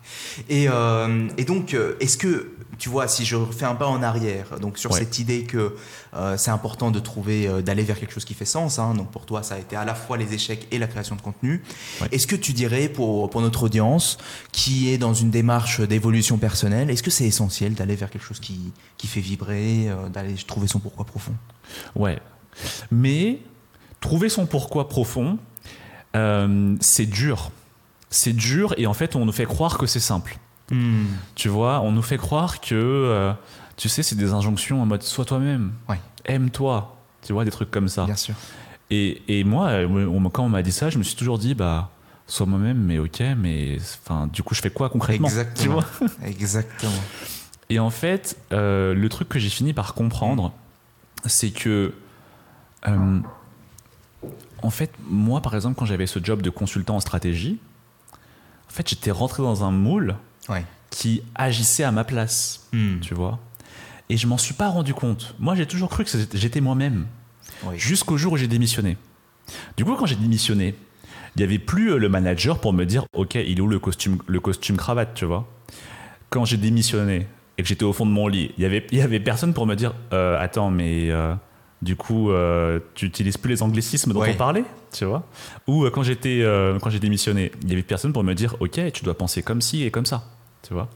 Et, 0.47 0.67
euh, 0.69 1.27
et 1.37 1.43
donc, 1.43 1.73
euh, 1.73 1.95
est-ce 1.99 2.17
que, 2.17 2.51
tu 2.79 2.89
vois, 2.89 3.07
si 3.07 3.25
je 3.25 3.37
fais 3.51 3.65
un 3.65 3.75
pas 3.75 3.87
en 3.87 4.01
arrière, 4.01 4.59
donc 4.59 4.77
sur 4.77 4.93
cette 4.93 5.19
idée 5.19 5.43
que 5.43 5.75
c'est 6.37 6.51
important 6.51 6.91
de 6.91 6.99
trouver, 6.99 7.61
d'aller 7.61 7.83
vers 7.83 7.99
quelque 7.99 8.13
chose 8.13 8.25
qui 8.25 8.33
fait 8.33 8.45
sens, 8.45 8.79
hein, 8.79 8.93
donc 8.95 9.11
pour 9.11 9.25
toi, 9.25 9.43
ça 9.43 9.55
a 9.55 9.59
été 9.59 9.75
à 9.75 9.85
la 9.85 9.93
fois 9.93 10.17
les 10.17 10.33
échecs 10.33 10.67
et 10.71 10.79
la 10.79 10.87
création 10.87 11.15
de 11.15 11.21
contenu, 11.21 11.61
est-ce 12.11 12.25
que 12.25 12.35
tu 12.35 12.53
dirais 12.53 12.89
pour, 12.89 13.29
pour 13.29 13.41
notre 13.41 13.63
audience 13.63 14.17
qui 14.51 14.89
est 14.89 14.97
dans 14.97 15.13
une 15.13 15.29
démarche 15.29 15.81
d'évolution 15.81 16.37
personnelle, 16.37 16.89
est-ce 16.89 17.03
que 17.03 17.11
c'est 17.11 17.25
essentiel 17.25 17.73
d'aller 17.73 17.95
vers 17.95 18.09
quelque 18.09 18.25
chose 18.25 18.39
qui, 18.39 18.71
qui 18.97 19.07
fait 19.07 19.21
vibrer, 19.21 19.89
d'aller 20.11 20.33
trouver 20.35 20.67
son 20.67 20.79
pourquoi 20.79 21.05
profond? 21.05 21.33
Ouais. 21.95 22.19
Mais 22.91 23.39
trouver 23.99 24.29
son 24.29 24.45
pourquoi 24.45 24.89
profond, 24.89 25.37
euh, 26.15 26.75
c'est 26.79 27.05
dur. 27.05 27.51
C'est 28.09 28.33
dur 28.33 28.73
et 28.77 28.87
en 28.87 28.93
fait, 28.93 29.15
on 29.15 29.25
nous 29.25 29.31
fait 29.31 29.45
croire 29.45 29.77
que 29.77 29.85
c'est 29.85 29.99
simple. 29.99 30.37
Hmm. 30.71 31.05
Tu 31.35 31.49
vois, 31.49 31.81
on 31.81 31.91
nous 31.91 32.01
fait 32.01 32.17
croire 32.17 32.61
que, 32.61 32.75
euh, 32.75 33.33
tu 33.77 33.89
sais, 33.89 34.03
c'est 34.03 34.15
des 34.15 34.33
injonctions 34.33 34.81
en 34.81 34.85
mode 34.85 35.03
sois 35.03 35.25
toi-même, 35.25 35.73
aime-toi, 36.25 36.97
tu 37.23 37.33
vois, 37.33 37.45
des 37.45 37.51
trucs 37.51 37.71
comme 37.71 37.87
ça. 37.87 38.05
Bien 38.05 38.15
sûr. 38.15 38.35
Et, 38.91 39.21
et 39.27 39.43
moi, 39.43 39.69
euh, 39.69 40.29
quand 40.31 40.43
on 40.43 40.49
m'a 40.49 40.61
dit 40.61 40.71
ça, 40.71 40.89
je 40.89 40.97
me 40.97 41.03
suis 41.03 41.15
toujours 41.15 41.39
dit, 41.39 41.55
bah, 41.55 41.89
sois 42.27 42.45
moi-même, 42.45 42.77
mais 42.77 42.99
ok, 42.99 43.21
mais 43.37 43.77
enfin, 44.03 44.27
du 44.27 44.43
coup, 44.43 44.55
je 44.55 44.61
fais 44.61 44.71
quoi 44.71 44.89
concrètement 44.89 45.27
Exactement. 45.27 45.81
Tu 45.81 46.07
vois? 46.07 46.09
Exactement. 46.25 46.91
Et 47.69 47.79
en 47.79 47.89
fait, 47.89 48.37
le 48.51 49.07
truc 49.07 49.29
que 49.29 49.39
j'ai 49.39 49.49
fini 49.49 49.73
par 49.73 49.93
comprendre, 49.93 50.53
c'est 51.25 51.51
que 51.51 51.93
en 54.61 54.69
fait, 54.69 54.91
moi, 55.07 55.41
par 55.41 55.55
exemple, 55.55 55.77
quand 55.77 55.85
j'avais 55.85 56.07
ce 56.07 56.19
job 56.21 56.41
de 56.41 56.49
consultant 56.49 56.97
en 56.97 56.99
stratégie, 56.99 57.59
en 58.13 58.71
fait, 58.71 58.87
j'étais 58.87 59.11
rentré 59.11 59.41
dans 59.41 59.63
un 59.63 59.71
moule 59.71 60.15
Ouais. 60.47 60.63
qui 60.89 61.21
agissait 61.35 61.83
à 61.83 61.91
ma 61.91 62.03
place, 62.03 62.67
Hmm. 62.73 62.99
tu 63.01 63.13
vois. 63.13 63.39
Et 64.09 64.17
je 64.17 64.25
m'en 64.25 64.37
suis 64.39 64.55
pas 64.55 64.69
rendu 64.69 64.93
compte. 64.95 65.35
Moi, 65.39 65.53
j'ai 65.55 65.67
toujours 65.67 65.89
cru 65.89 66.03
que 66.03 66.09
j'étais 66.33 66.61
moi-même, 66.61 67.05
Oui. 67.63 67.77
jusqu'au 67.77 68.17
jour 68.17 68.33
où 68.33 68.37
j'ai 68.37 68.47
démissionné. 68.47 68.97
Du 69.77 69.85
coup, 69.85 69.95
quand 69.95 70.07
j'ai 70.07 70.15
démissionné, 70.15 70.73
il 71.35 71.41
y 71.41 71.43
avait 71.43 71.59
plus 71.59 71.91
euh, 71.93 71.97
le 71.97 72.09
manager 72.09 72.59
pour 72.59 72.73
me 72.73 72.85
dire, 72.85 73.05
ok, 73.13 73.35
il 73.35 73.57
est 73.59 73.61
où 73.61 73.67
le 73.67 73.77
costume, 73.79 74.17
le 74.25 74.39
costume 74.39 74.77
cravate, 74.77 75.13
tu 75.13 75.25
vois. 75.25 75.47
Quand 76.31 76.43
j'ai 76.45 76.57
démissionné 76.57 77.27
et 77.57 77.61
que 77.63 77.67
j'étais 77.67 77.83
au 77.85 77.93
fond 77.93 78.05
de 78.07 78.11
mon 78.11 78.27
lit, 78.27 78.51
il 78.57 78.63
y 78.63 78.65
avait, 78.65 78.85
il 78.91 78.97
y 78.97 79.01
avait 79.01 79.19
personne 79.19 79.53
pour 79.53 79.67
me 79.67 79.75
dire, 79.75 79.93
euh, 80.13 80.39
attends, 80.39 80.71
mais 80.71 81.11
euh, 81.11 81.35
du 81.81 81.95
coup, 81.95 82.29
euh, 82.31 82.79
tu 82.95 83.05
utilises 83.05 83.37
plus 83.37 83.49
les 83.51 83.63
anglicismes 83.63 84.11
dont 84.13 84.19
Ouais. 84.21 84.31
on 84.33 84.37
parlait, 84.37 84.65
tu 84.91 85.05
vois. 85.05 85.23
Ou 85.67 85.85
euh, 85.85 85.89
quand 85.91 86.03
j'étais, 86.03 86.41
euh, 86.41 86.77
quand 86.79 86.89
j'ai 86.89 86.99
démissionné, 86.99 87.51
il 87.63 87.69
y 87.69 87.73
avait 87.73 87.83
personne 87.83 88.11
pour 88.13 88.23
me 88.23 88.33
dire, 88.35 88.55
ok, 88.59 88.91
tu 88.91 89.03
dois 89.03 89.17
penser 89.17 89.41
comme 89.43 89.61
ci 89.61 89.83
et 89.83 89.91
comme 89.91 90.05
ça, 90.05 90.25
tu 90.61 90.73
vois. 90.73 90.89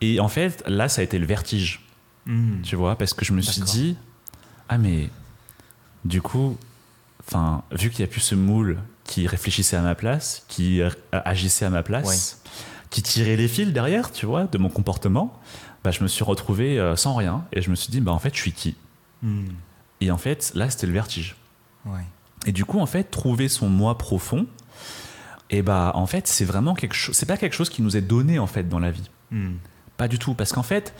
Et 0.00 0.20
en 0.20 0.28
fait, 0.28 0.62
là, 0.66 0.88
ça 0.88 1.00
a 1.00 1.04
été 1.04 1.18
le 1.18 1.26
vertige 1.26 1.82
Hmm. 2.28 2.60
tu 2.64 2.74
vois, 2.74 2.96
parce 2.96 3.14
que 3.14 3.24
je 3.24 3.32
me 3.32 3.40
suis 3.40 3.62
dit, 3.62 3.96
ah 4.68 4.78
mais 4.78 5.10
du 6.04 6.20
coup, 6.20 6.56
enfin, 7.24 7.62
vu 7.70 7.88
qu'il 7.90 8.04
n'y 8.04 8.08
a 8.08 8.12
plus 8.12 8.20
ce 8.20 8.34
moule 8.34 8.78
qui 9.04 9.28
réfléchissait 9.28 9.76
à 9.76 9.80
ma 9.80 9.94
place, 9.94 10.44
qui 10.48 10.80
agissait 11.12 11.66
à 11.66 11.70
ma 11.70 11.84
place, 11.84 12.42
qui 12.90 13.00
tirait 13.02 13.36
les 13.36 13.46
fils 13.46 13.72
derrière, 13.72 14.10
tu 14.10 14.26
vois, 14.26 14.46
de 14.46 14.58
mon 14.58 14.68
comportement, 14.68 15.40
bah, 15.84 15.92
je 15.92 16.02
me 16.02 16.08
suis 16.08 16.24
retrouvé 16.24 16.94
sans 16.96 17.14
rien 17.14 17.44
et 17.52 17.62
je 17.62 17.70
me 17.70 17.76
suis 17.76 17.90
dit, 17.92 18.00
bah 18.00 18.10
en 18.10 18.18
fait, 18.18 18.34
je 18.34 18.40
suis 18.40 18.50
qui? 18.52 18.74
Hmm. 19.22 19.44
Et 20.00 20.10
en 20.10 20.18
fait, 20.18 20.52
là, 20.54 20.68
c'était 20.70 20.86
le 20.86 20.92
vertige. 20.92 21.36
Ouais. 21.84 22.04
Et 22.46 22.52
du 22.52 22.64
coup, 22.64 22.80
en 22.80 22.86
fait, 22.86 23.04
trouver 23.04 23.48
son 23.48 23.68
moi 23.68 23.98
profond, 23.98 24.46
et 25.50 25.62
bah 25.62 25.92
en 25.94 26.06
fait, 26.06 26.26
c'est 26.26 26.44
vraiment 26.44 26.74
quelque 26.74 26.94
chose, 26.94 27.16
c'est 27.16 27.26
pas 27.26 27.36
quelque 27.36 27.54
chose 27.54 27.70
qui 27.70 27.82
nous 27.82 27.96
est 27.96 28.02
donné 28.02 28.38
en 28.38 28.46
fait 28.46 28.68
dans 28.68 28.78
la 28.78 28.90
vie. 28.90 29.08
Hmm. 29.30 29.54
Pas 29.96 30.08
du 30.08 30.18
tout, 30.18 30.34
parce 30.34 30.52
qu'en 30.52 30.62
fait, 30.62 30.94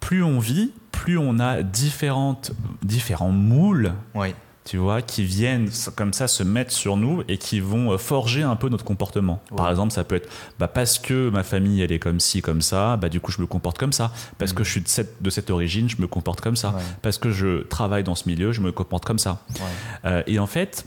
plus 0.00 0.22
on 0.22 0.38
vit, 0.38 0.72
plus 0.90 1.18
on 1.18 1.38
a 1.38 1.62
différentes, 1.62 2.52
différents 2.82 3.30
moules, 3.30 3.92
Ouais. 4.14 4.34
Tu 4.64 4.76
vois, 4.76 5.02
qui 5.02 5.24
viennent 5.24 5.68
comme 5.96 6.12
ça 6.12 6.28
se 6.28 6.42
mettre 6.42 6.70
sur 6.72 6.96
nous 6.96 7.22
et 7.26 7.36
qui 7.36 7.58
vont 7.58 7.92
euh, 7.92 7.98
forger 7.98 8.42
un 8.42 8.54
peu 8.54 8.68
notre 8.68 8.84
comportement. 8.84 9.42
Par 9.56 9.68
exemple, 9.68 9.92
ça 9.92 10.04
peut 10.04 10.14
être 10.14 10.28
bah, 10.58 10.68
parce 10.68 10.98
que 10.98 11.30
ma 11.30 11.42
famille 11.42 11.82
elle 11.82 11.90
est 11.90 11.98
comme 11.98 12.20
ci, 12.20 12.42
comme 12.42 12.62
ça, 12.62 12.96
bah, 12.96 13.08
du 13.08 13.20
coup 13.20 13.32
je 13.32 13.40
me 13.40 13.46
comporte 13.46 13.78
comme 13.78 13.92
ça. 13.92 14.12
Parce 14.38 14.52
que 14.52 14.62
je 14.62 14.70
suis 14.70 14.80
de 14.80 14.88
cette, 14.88 15.20
de 15.20 15.30
cette 15.30 15.50
origine, 15.50 15.88
je 15.88 16.00
me 16.00 16.06
comporte 16.06 16.40
comme 16.40 16.56
ça. 16.56 16.70
Mm. 16.70 16.76
Ouais. 16.76 16.82
Parce 17.02 17.18
que 17.18 17.30
je 17.32 17.62
travaille 17.64 18.04
dans 18.04 18.14
ce 18.14 18.28
milieu, 18.28 18.52
je 18.52 18.60
me 18.60 18.70
comporte 18.70 19.04
comme 19.04 19.18
ça. 19.18 19.42
Ouais. 19.54 19.60
Euh, 20.04 20.22
et 20.28 20.38
en 20.38 20.46
fait, 20.46 20.86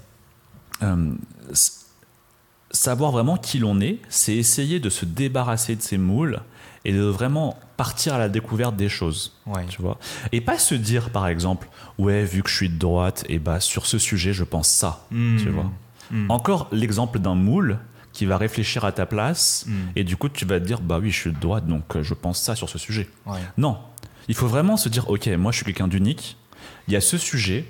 euh, 0.82 1.12
savoir 2.72 3.12
vraiment 3.12 3.38
qui 3.38 3.60
l'on 3.60 3.82
est, 3.82 4.00
c'est 4.08 4.36
essayer 4.36 4.80
de 4.80 4.90
se 4.90 5.06
débarrasser 5.06 5.76
de 5.76 5.82
ces 5.82 5.98
moules 5.98 6.42
et 6.86 6.94
de 6.94 7.02
vraiment 7.02 7.58
partir 7.78 8.14
à 8.14 8.18
la 8.18 8.30
découverte 8.30 8.76
des 8.76 8.88
choses. 8.90 9.34
Ouais. 9.46 9.66
Tu 9.68 9.82
vois 9.82 9.98
et 10.32 10.40
pas 10.42 10.58
se 10.58 10.76
dire 10.76 11.10
par 11.10 11.28
exemple 11.28 11.68
ouais 11.98 12.24
vu 12.24 12.42
que 12.44 12.50
je 12.50 12.56
suis 12.56 12.70
de 12.70 12.78
droite 12.78 13.26
et 13.28 13.40
bah 13.40 13.60
sur 13.60 13.86
ce 13.86 13.98
sujet 13.98 14.32
je 14.34 14.44
pense 14.44 14.70
ça 14.70 15.06
Hmm. 15.12 15.38
tu 15.38 15.50
vois 15.50 15.70
Hmm. 16.12 16.30
encore 16.30 16.68
l'exemple 16.72 17.18
d'un 17.18 17.34
moule 17.34 17.80
qui 18.14 18.28
va 18.28 18.38
réfléchir 18.38 18.86
à 18.86 18.92
ta 18.92 19.08
place 19.08 19.66
Hmm. 19.68 19.90
et 19.96 20.04
du 20.04 20.16
coup 20.18 20.30
tu 20.30 20.46
vas 20.46 20.60
te 20.60 20.66
dire 20.66 20.80
bah 20.80 21.00
oui 21.02 21.10
je 21.10 21.20
suis 21.20 21.32
de 21.32 21.40
droite 21.40 21.66
donc 21.66 21.96
euh, 21.96 22.04
je 22.04 22.14
pense 22.14 22.40
ça 22.40 22.56
sur 22.56 22.70
ce 22.70 22.78
sujet 22.78 23.10
Ouais. 23.26 23.40
non 23.58 23.80
il 24.28 24.36
faut 24.36 24.48
vraiment 24.48 24.78
se 24.78 24.88
dire 24.88 25.10
ok 25.10 25.28
moi 25.30 25.52
je 25.52 25.58
suis 25.58 25.66
quelqu'un 25.66 25.88
d'unique 25.88 26.38
il 26.88 26.94
y 26.94 26.98
a 26.98 27.02
ce 27.02 27.18
sujet 27.18 27.66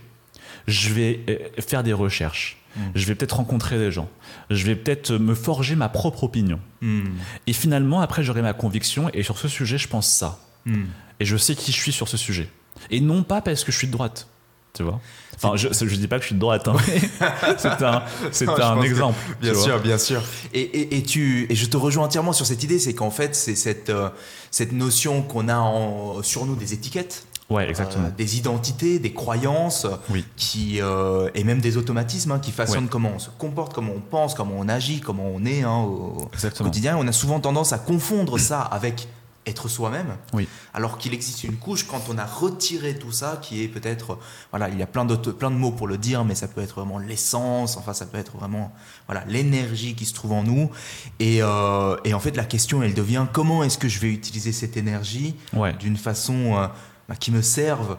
je 0.68 0.90
vais 0.94 1.22
euh, 1.30 1.38
faire 1.62 1.82
des 1.84 1.94
recherches 1.94 2.58
Je 2.94 3.06
vais 3.06 3.16
peut-être 3.16 3.38
rencontrer 3.38 3.78
des 3.78 3.92
gens 3.92 4.10
je 4.50 4.66
vais 4.66 4.76
peut-être 4.76 5.12
me 5.14 5.34
forger 5.36 5.76
ma 5.76 5.90
propre 5.90 6.24
opinion 6.26 6.60
Hmm. 6.82 7.06
et 7.48 7.54
finalement 7.54 8.02
après 8.02 8.24
j'aurai 8.24 8.42
ma 8.42 8.54
conviction 8.54 9.10
et 9.14 9.24
sur 9.24 9.38
ce 9.38 9.48
sujet 9.48 9.78
je 9.78 9.88
pense 9.88 10.08
ça 10.08 10.40
Hmm. 10.66 10.86
et 11.20 11.26
je 11.26 11.38
sais 11.38 11.56
qui 11.56 11.72
je 11.72 11.78
suis 11.80 11.92
sur 11.92 12.08
ce 12.08 12.18
sujet. 12.18 12.50
Et 12.90 13.00
non 13.02 13.24
pas 13.24 13.42
parce 13.42 13.64
que 13.64 13.72
je 13.72 13.78
suis 13.78 13.88
de 13.88 13.92
droite, 13.94 14.28
tu 14.74 14.84
vois. 14.84 15.00
Enfin, 15.36 15.56
je, 15.56 15.68
je 15.72 15.96
dis 15.96 16.08
pas 16.08 16.18
que 16.18 16.24
je 16.24 16.28
suis 16.28 16.36
de 16.36 16.40
droite, 16.40 16.68
hein, 16.68 16.76
c'est 17.58 17.82
un, 17.84 18.04
c'est 18.32 18.50
un 18.50 18.80
que- 18.80 18.86
exemple. 18.86 19.18
Bien 19.42 19.54
vois. 19.54 19.64
sûr, 19.64 19.80
bien 19.80 19.98
sûr. 19.98 20.22
Et, 20.54 20.62
et, 20.62 20.98
et 20.98 21.04
tu, 21.04 21.46
et 21.50 21.56
je 21.56 21.66
te 21.68 21.78
rejoins 21.78 22.06
entièrement 22.06 22.34
sur 22.34 22.46
cette 22.46 22.64
idée, 22.64 22.80
c'est 22.80 22.94
qu'en 22.94 23.12
fait, 23.12 23.36
c'est 23.36 23.56
cette, 23.56 23.90
euh, 23.90 24.10
cette 24.52 24.72
notion 24.72 25.22
qu'on 25.22 25.48
a 25.50 25.58
en, 25.58 26.22
sur 26.24 26.46
nous 26.46 26.56
des 26.56 26.74
étiquettes, 26.74 27.26
Ouais, 27.50 27.70
exactement. 27.70 28.08
euh, 28.08 28.12
des 28.12 28.38
identités, 28.38 28.98
des 28.98 29.14
croyances, 29.14 29.86
Oui. 30.10 30.26
qui, 30.36 30.82
euh, 30.82 31.30
et 31.36 31.44
même 31.44 31.60
des 31.62 31.78
automatismes 31.78 32.32
hein, 32.32 32.40
qui 32.40 32.52
façonnent 32.52 32.86
Ouais. 32.86 32.90
comment 32.90 33.12
on 33.16 33.20
se 33.20 33.30
comporte, 33.30 33.74
comment 33.74 33.94
on 33.96 34.00
pense, 34.02 34.34
comment 34.34 34.56
on 34.58 34.68
agit, 34.68 35.00
comment 35.00 35.28
on 35.34 35.46
est 35.46 35.62
hein, 35.62 35.78
au 35.84 36.28
Exactement. 36.34 36.70
quotidien. 36.70 36.98
On 36.98 37.08
a 37.08 37.12
souvent 37.12 37.40
tendance 37.40 37.72
à 37.72 37.78
confondre 37.78 38.40
ça 38.40 38.62
avec 38.72 39.08
être 39.48 39.68
soi-même, 39.68 40.18
Oui. 40.34 40.48
alors 40.74 40.98
qu'il 40.98 41.14
existe 41.14 41.44
une 41.44 41.56
couche 41.58 41.84
quand 41.86 42.02
on 42.10 42.18
a 42.18 42.26
retiré 42.26 42.98
tout 42.98 43.12
ça, 43.12 43.38
qui 43.44 43.62
est 43.62 43.68
peut-être, 43.68 44.18
voilà, 44.50 44.70
il 44.70 44.80
y 44.80 44.82
a 44.82 44.88
plein, 44.88 45.06
d'autres- 45.06 45.32
plein 45.34 45.52
de 45.52 45.56
mots 45.56 45.70
pour 45.70 45.88
le 45.88 46.00
dire, 46.00 46.26
mais 46.26 46.34
ça 46.34 46.48
peut 46.48 46.62
être 46.62 46.74
vraiment 46.74 46.98
l'essence, 46.98 47.78
enfin 47.78 47.94
ça 47.94 48.08
peut 48.08 48.18
être 48.18 48.36
vraiment, 48.36 48.74
voilà, 49.06 49.24
l'énergie 49.28 49.94
qui 49.94 50.06
se 50.06 50.16
trouve 50.16 50.32
en 50.32 50.42
nous. 50.42 50.72
Et, 51.20 51.44
euh, 51.44 51.96
et 52.06 52.16
en 52.16 52.20
fait, 52.20 52.36
la 52.36 52.44
question, 52.44 52.82
elle 52.82 52.96
devient 52.96 53.28
comment 53.34 53.64
est-ce 53.64 53.78
que 53.78 53.88
je 53.88 54.00
vais 54.00 54.10
utiliser 54.12 54.52
cette 54.52 54.78
énergie 54.78 55.36
Ouais. 55.54 55.74
d'une 55.74 55.98
façon 55.98 56.68
bah, 57.10 57.16
qui 57.16 57.32
me 57.32 57.42
serve 57.42 57.98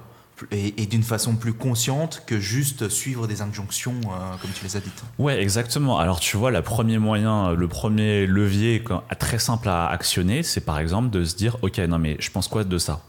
et, 0.52 0.82
et 0.82 0.86
d'une 0.86 1.02
façon 1.02 1.36
plus 1.36 1.54
consciente 1.54 2.22
que 2.26 2.38
juste 2.38 2.88
suivre 2.90 3.26
des 3.26 3.40
injonctions 3.40 3.94
euh, 4.04 4.36
comme 4.42 4.50
tu 4.52 4.64
les 4.64 4.76
as 4.76 4.80
dites. 4.80 5.02
Ouais, 5.18 5.40
exactement. 5.40 5.98
Alors, 5.98 6.20
tu 6.20 6.36
vois, 6.36 6.50
le 6.50 6.60
premier 6.60 6.98
moyen, 6.98 7.52
le 7.54 7.68
premier 7.68 8.26
levier 8.26 8.84
très 9.18 9.38
simple 9.38 9.68
à 9.68 9.86
actionner, 9.86 10.42
c'est 10.42 10.60
par 10.60 10.78
exemple 10.78 11.08
de 11.10 11.24
se 11.24 11.36
dire, 11.36 11.56
ok, 11.62 11.78
non 11.78 11.98
mais 11.98 12.16
je 12.20 12.30
pense 12.30 12.48
quoi 12.48 12.64
de 12.64 12.78
ça? 12.78 13.00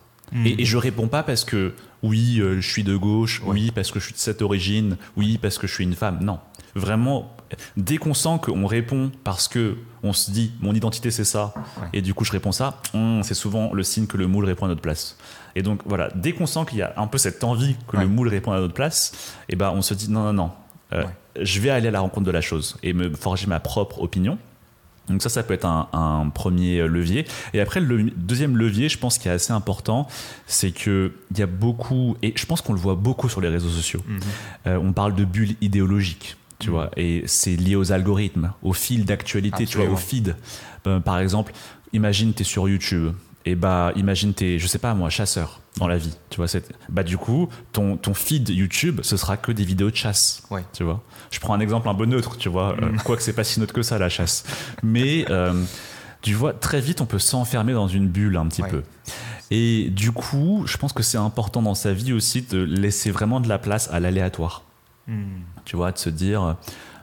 Et, 0.46 0.62
et 0.62 0.66
je 0.66 0.76
réponds 0.78 1.08
pas 1.08 1.24
parce 1.24 1.46
que 1.46 1.74
oui, 2.04 2.40
euh, 2.40 2.60
je 2.62 2.70
suis 2.70 2.84
de 2.84 2.96
gauche, 2.98 3.42
Ouais. 3.44 3.52
oui, 3.54 3.72
parce 3.74 3.92
que 3.92 4.00
je 4.00 4.06
suis 4.06 4.14
de 4.14 4.20
cette 4.20 4.42
origine, 4.42 4.98
oui, 5.16 5.38
parce 5.38 5.58
que 5.58 5.68
je 5.68 5.74
suis 5.74 5.84
une 5.86 5.96
femme. 5.96 6.20
Non, 6.22 6.40
vraiment, 6.78 7.36
dès 7.76 7.98
qu'on 7.98 8.14
sent 8.14 8.40
qu'on 8.42 8.66
répond 8.66 9.12
parce 9.24 9.48
que 9.48 9.78
on 10.04 10.14
se 10.14 10.32
dit 10.32 10.52
mon 10.62 10.74
identité 10.74 11.12
c'est 11.12 11.24
ça, 11.26 11.54
Ouais. 11.56 11.88
et 11.94 12.02
du 12.02 12.14
coup 12.14 12.24
je 12.26 12.32
réponds 12.32 12.52
ça, 12.52 12.82
hum, 12.94 13.22
c'est 13.24 13.34
souvent 13.34 13.74
le 13.74 13.84
signe 13.84 14.06
que 14.08 14.18
le 14.18 14.28
moule 14.28 14.46
répond 14.46 14.66
à 14.66 14.68
notre 14.70 14.82
place. 14.82 15.18
Et 15.56 15.64
donc 15.64 15.82
voilà, 15.86 16.10
dès 16.16 16.34
qu'on 16.34 16.46
sent 16.46 16.62
qu'il 16.70 16.78
y 16.78 16.82
a 16.84 16.94
un 16.98 17.08
peu 17.08 17.18
cette 17.18 17.44
envie 17.44 17.76
que 17.88 17.98
Ouais. 17.98 18.04
le 18.04 18.10
moule 18.10 18.28
répond 18.28 18.52
à 18.52 18.60
notre 18.60 18.74
place, 18.74 19.12
et 19.50 19.56
ben 19.56 19.72
on 19.76 19.82
se 19.82 19.94
dit 19.94 20.10
non 20.10 20.24
non 20.24 20.34
non, 20.34 20.52
euh, 20.94 21.04
Ouais. 21.04 21.10
je 21.42 21.60
vais 21.60 21.70
aller 21.70 21.88
à 21.88 21.92
la 21.92 22.00
rencontre 22.00 22.26
de 22.26 22.32
la 22.32 22.42
chose 22.42 22.78
et 22.84 22.94
me 22.94 23.14
forger 23.16 23.48
ma 23.48 23.60
propre 23.60 24.02
opinion. 24.02 24.38
Donc 25.10 25.22
ça, 25.22 25.30
ça 25.30 25.42
peut 25.42 25.54
être 25.54 25.64
un, 25.66 25.88
un 25.94 26.28
premier 26.28 26.86
levier. 26.86 27.26
Et 27.54 27.62
après, 27.62 27.80
le 27.80 28.12
deuxième 28.12 28.58
levier, 28.58 28.90
je 28.90 28.98
pense 28.98 29.18
qui 29.18 29.30
est 29.30 29.32
assez 29.32 29.54
important, 29.54 30.06
c'est 30.48 30.72
que 30.72 31.14
il 31.32 31.40
y 31.40 31.42
a 31.42 31.46
beaucoup, 31.48 32.18
et 32.22 32.34
je 32.36 32.46
pense 32.46 32.62
qu'on 32.62 32.74
le 32.74 32.80
voit 32.80 32.96
beaucoup 32.96 33.30
sur 33.30 33.40
les 33.40 33.48
réseaux 33.48 33.70
sociaux. 33.70 34.04
Mhm. 34.06 34.20
Euh, 34.68 34.78
on 34.84 34.92
parle 34.92 35.16
de 35.16 35.24
bulles 35.24 35.56
idéologiques, 35.62 36.36
tu 36.60 36.70
vois, 36.70 36.90
et 36.98 37.24
c'est 37.28 37.56
lié 37.56 37.76
aux 37.76 37.92
algorithmes, 37.92 38.52
au 38.64 38.74
fil 38.74 39.06
d'actualité, 39.06 39.66
tu 39.66 39.78
vois, 39.78 39.88
au 39.90 39.96
feed. 39.98 40.36
Euh, 40.88 41.00
par 41.00 41.20
exemple, 41.20 41.54
imagine 41.94 42.34
tu 42.34 42.42
es 42.42 42.46
sur 42.46 42.68
YouTube, 42.68 43.14
et 43.46 43.56
bah 43.56 43.92
imagine 43.96 44.34
t'es, 44.34 44.60
je 44.60 44.68
sais 44.68 44.80
pas 44.80 44.94
moi, 44.94 45.10
chasseur 45.10 45.62
dans 45.78 45.88
la 45.88 45.98
vie, 45.98 46.16
tu 46.32 46.38
vois, 46.38 46.48
bah 46.90 47.04
du 47.04 47.18
coup, 47.18 47.48
ton, 47.72 47.96
ton 47.98 48.14
feed 48.16 48.50
YouTube, 48.50 49.00
ce 49.04 49.16
sera 49.18 49.38
que 49.38 49.52
des 49.52 49.64
vidéos 49.64 49.92
de 49.92 49.96
chasse, 49.96 50.42
Ouais. 50.50 50.64
tu 50.74 50.84
vois. 50.84 51.04
Je 51.32 51.40
prends 51.40 51.54
un 51.54 51.60
exemple 51.60 51.88
un 51.88 51.96
peu 51.96 52.06
neutre, 52.06 52.38
tu 52.38 52.50
vois, 52.50 52.76
euh, 52.82 52.92
Mm. 52.94 52.98
quoique 53.04 53.22
c'est 53.22 53.34
pas 53.34 53.44
si 53.44 53.60
neutre 53.60 53.74
que 53.74 53.84
ça 53.84 53.98
la 54.00 54.10
chasse. 54.10 54.44
Mais 54.82 55.26
euh, 55.30 55.64
tu 56.24 56.34
vois, 56.34 56.54
très 56.54 56.82
vite 56.82 57.00
on 57.02 57.06
peut 57.06 57.20
s'enfermer 57.20 57.74
dans 57.74 57.88
une 57.88 58.08
bulle 58.08 58.38
un 58.38 58.48
petit 58.48 58.64
Ouais. 58.64 58.70
peu. 58.70 58.84
Et 59.52 59.90
du 59.92 60.12
coup, 60.12 60.64
je 60.66 60.76
pense 60.78 60.92
que 60.92 61.04
c'est 61.04 61.18
important 61.18 61.62
dans 61.62 61.76
sa 61.76 61.94
vie 61.94 62.12
aussi 62.12 62.42
de 62.42 62.58
laisser 62.62 63.12
vraiment 63.12 63.40
de 63.40 63.48
la 63.48 63.60
place 63.60 63.88
à 63.94 64.00
l'aléatoire. 64.02 64.64
Hmm. 65.08 65.24
Tu 65.68 65.76
vois, 65.76 65.92
de 65.92 65.98
se 65.98 66.10
dire, 66.10 66.56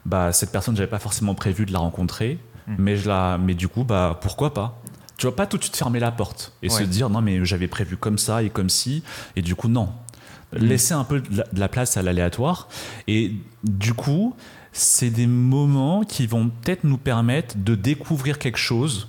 bah 0.06 0.32
cette 0.32 0.50
personne 0.50 0.74
j'avais 0.74 0.88
pas 0.88 0.98
forcément 0.98 1.34
prévu 1.34 1.66
de 1.66 1.72
la 1.72 1.80
rencontrer, 1.80 2.38
Mm. 2.66 2.74
mais 2.78 2.96
je 2.96 3.08
la, 3.08 3.36
mais 3.38 3.52
du 3.54 3.68
coup 3.68 3.84
bah 3.84 4.18
pourquoi 4.22 4.54
pas? 4.54 4.80
Tu 5.18 5.26
vas 5.26 5.32
pas 5.32 5.46
tout 5.46 5.58
de 5.58 5.62
suite 5.62 5.76
fermer 5.76 6.00
la 6.00 6.10
porte 6.10 6.52
et 6.62 6.68
se 6.70 6.82
dire 6.82 7.10
non 7.10 7.20
mais 7.20 7.44
j'avais 7.44 7.68
prévu 7.68 7.96
comme 7.98 8.16
ça 8.18 8.42
et 8.42 8.48
comme 8.50 8.70
ci 8.70 9.02
et 9.36 9.42
du 9.42 9.54
coup 9.54 9.68
non. 9.68 9.90
Mm. 10.54 10.58
Laisser 10.58 10.94
un 10.94 11.04
peu 11.04 11.20
de 11.20 11.44
la, 11.52 11.68
place 11.68 11.96
à 11.98 12.02
l'aléatoire 12.02 12.68
et 13.06 13.32
du 13.64 13.92
coup 13.92 14.34
c'est 14.72 15.10
des 15.10 15.26
moments 15.26 16.04
qui 16.04 16.26
vont 16.26 16.48
peut-être 16.48 16.84
nous 16.84 16.96
permettre 16.98 17.54
de 17.58 17.74
découvrir 17.74 18.38
quelque 18.38 18.58
chose 18.58 19.08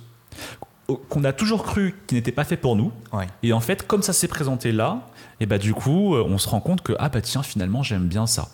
qu'on 1.08 1.24
a 1.24 1.32
toujours 1.32 1.64
cru 1.64 1.94
qui 2.06 2.14
n'était 2.14 2.30
pas 2.32 2.44
fait 2.44 2.56
pour 2.56 2.76
nous 2.76 2.92
Ouais. 3.12 3.26
et 3.42 3.52
en 3.52 3.60
fait, 3.60 3.86
comme 3.86 4.02
ça 4.02 4.12
s'est 4.12 4.28
présenté 4.28 4.70
là, 4.70 5.08
et 5.40 5.46
bah 5.46 5.58
du 5.58 5.74
coup, 5.74 6.14
euh, 6.14 6.24
on 6.28 6.38
se 6.38 6.48
rend 6.48 6.60
compte 6.60 6.82
que 6.82 6.92
ah 7.00 7.08
bah 7.08 7.20
tiens, 7.20 7.42
finalement, 7.42 7.82
j'aime 7.82 8.06
bien 8.06 8.26
ça. 8.28 8.48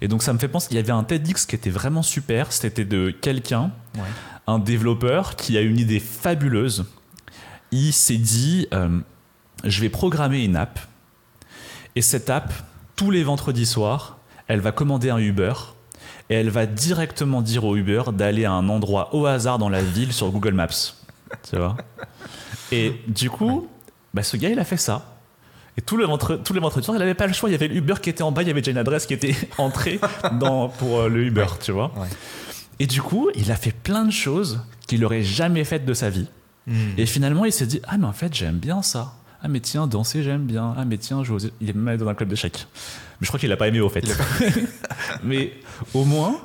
Et 0.00 0.08
donc 0.08 0.22
ça 0.22 0.32
me 0.32 0.38
fait 0.38 0.48
penser 0.48 0.68
qu'il 0.68 0.76
y 0.76 0.80
avait 0.80 0.92
un 0.92 1.04
TEDx 1.04 1.46
qui 1.46 1.54
était 1.54 1.70
vraiment 1.70 2.02
super. 2.02 2.52
C'était 2.52 2.84
de 2.84 3.10
quelqu'un, 3.10 3.70
Ouais. 3.96 4.02
un 4.46 4.58
développeur 4.58 5.36
qui 5.36 5.56
a 5.56 5.60
une 5.60 5.78
idée 5.78 6.00
fabuleuse. 6.00 6.84
Il 7.70 7.92
s'est 7.92 8.16
dit, 8.16 8.66
euh, 8.74 9.00
je 9.64 9.80
vais 9.80 9.88
programmer 9.88 10.44
une 10.44 10.56
app. 10.56 10.78
Et 11.96 12.02
cette 12.02 12.30
app, 12.30 12.52
tous 12.96 13.10
les 13.10 13.22
vendredis 13.22 13.66
soirs, 13.66 14.18
elle 14.48 14.60
va 14.60 14.72
commander 14.72 15.10
un 15.10 15.18
Uber. 15.18 15.52
et 16.30 16.34
elle 16.34 16.50
va 16.50 16.64
directement 16.66 17.42
dire 17.42 17.64
au 17.64 17.76
Uber 17.76 18.04
d'aller 18.12 18.44
à 18.46 18.52
un 18.52 18.68
endroit 18.70 19.14
au 19.14 19.26
hasard 19.26 19.58
dans 19.58 19.68
la 19.68 19.82
ville 19.82 20.12
sur 20.14 20.30
Google 20.30 20.54
Maps. 20.54 20.94
Tu 21.48 21.56
vois? 21.56 21.76
Et 22.70 22.94
du 23.06 23.28
coup, 23.28 23.68
bah, 24.14 24.22
ce 24.22 24.36
gars, 24.38 24.48
il 24.48 24.58
a 24.58 24.64
fait 24.64 24.76
ça. 24.78 25.11
Et 25.78 25.80
tous 25.80 25.96
les, 25.96 26.06
tous 26.44 26.52
les 26.52 26.60
vendredis 26.60 26.86
il 26.86 26.98
n'avait 26.98 27.14
pas 27.14 27.26
le 27.26 27.32
choix. 27.32 27.48
Il 27.48 27.52
y 27.52 27.54
avait 27.54 27.68
le 27.68 27.76
Uber 27.76 27.94
qui 28.00 28.10
était 28.10 28.22
en 28.22 28.30
bas, 28.32 28.42
il 28.42 28.48
y 28.48 28.50
avait 28.50 28.60
déjà 28.60 28.72
une 28.72 28.78
adresse 28.78 29.06
qui 29.06 29.14
était 29.14 29.34
entrée 29.58 30.00
dans, 30.32 30.68
pour 30.68 31.00
euh, 31.00 31.08
le 31.08 31.24
Uber, 31.24 31.46
tu 31.60 31.72
vois. 31.72 31.92
Et 32.78 32.86
du 32.86 33.00
coup, 33.00 33.30
il 33.34 33.50
a 33.50 33.56
fait 33.56 33.72
plein 33.72 34.04
de 34.04 34.10
choses 34.10 34.60
qu'il 34.86 35.00
n'aurait 35.00 35.22
jamais 35.22 35.64
faites 35.64 35.84
de 35.84 35.94
sa 35.94 36.10
vie. 36.10 36.26
Hmm. 36.66 36.90
Et 36.98 37.06
finalement, 37.06 37.44
il 37.44 37.52
s'est 37.52 37.66
dit 37.66 37.80
Ah, 37.84 37.96
mais 37.96 38.06
en 38.06 38.12
fait, 38.12 38.34
j'aime 38.34 38.58
bien 38.58 38.82
ça. 38.82 39.14
Ah, 39.42 39.48
mais 39.48 39.60
tiens, 39.60 39.86
danser, 39.86 40.22
j'aime 40.22 40.44
bien. 40.44 40.74
Ah, 40.76 40.84
mais 40.84 40.98
tiens, 40.98 41.24
je 41.24 41.32
il 41.60 41.70
est 41.70 41.72
même 41.72 41.96
dans 41.96 42.08
un 42.08 42.14
club 42.14 42.28
d'échecs. 42.28 42.66
Mais 43.20 43.24
je 43.24 43.28
crois 43.28 43.40
qu'il 43.40 43.48
n'a 43.48 43.56
pas 43.56 43.68
aimé 43.68 43.80
au 43.80 43.88
fait. 43.88 44.04
mais 45.24 45.52
au 45.94 46.04
moins, 46.04 46.36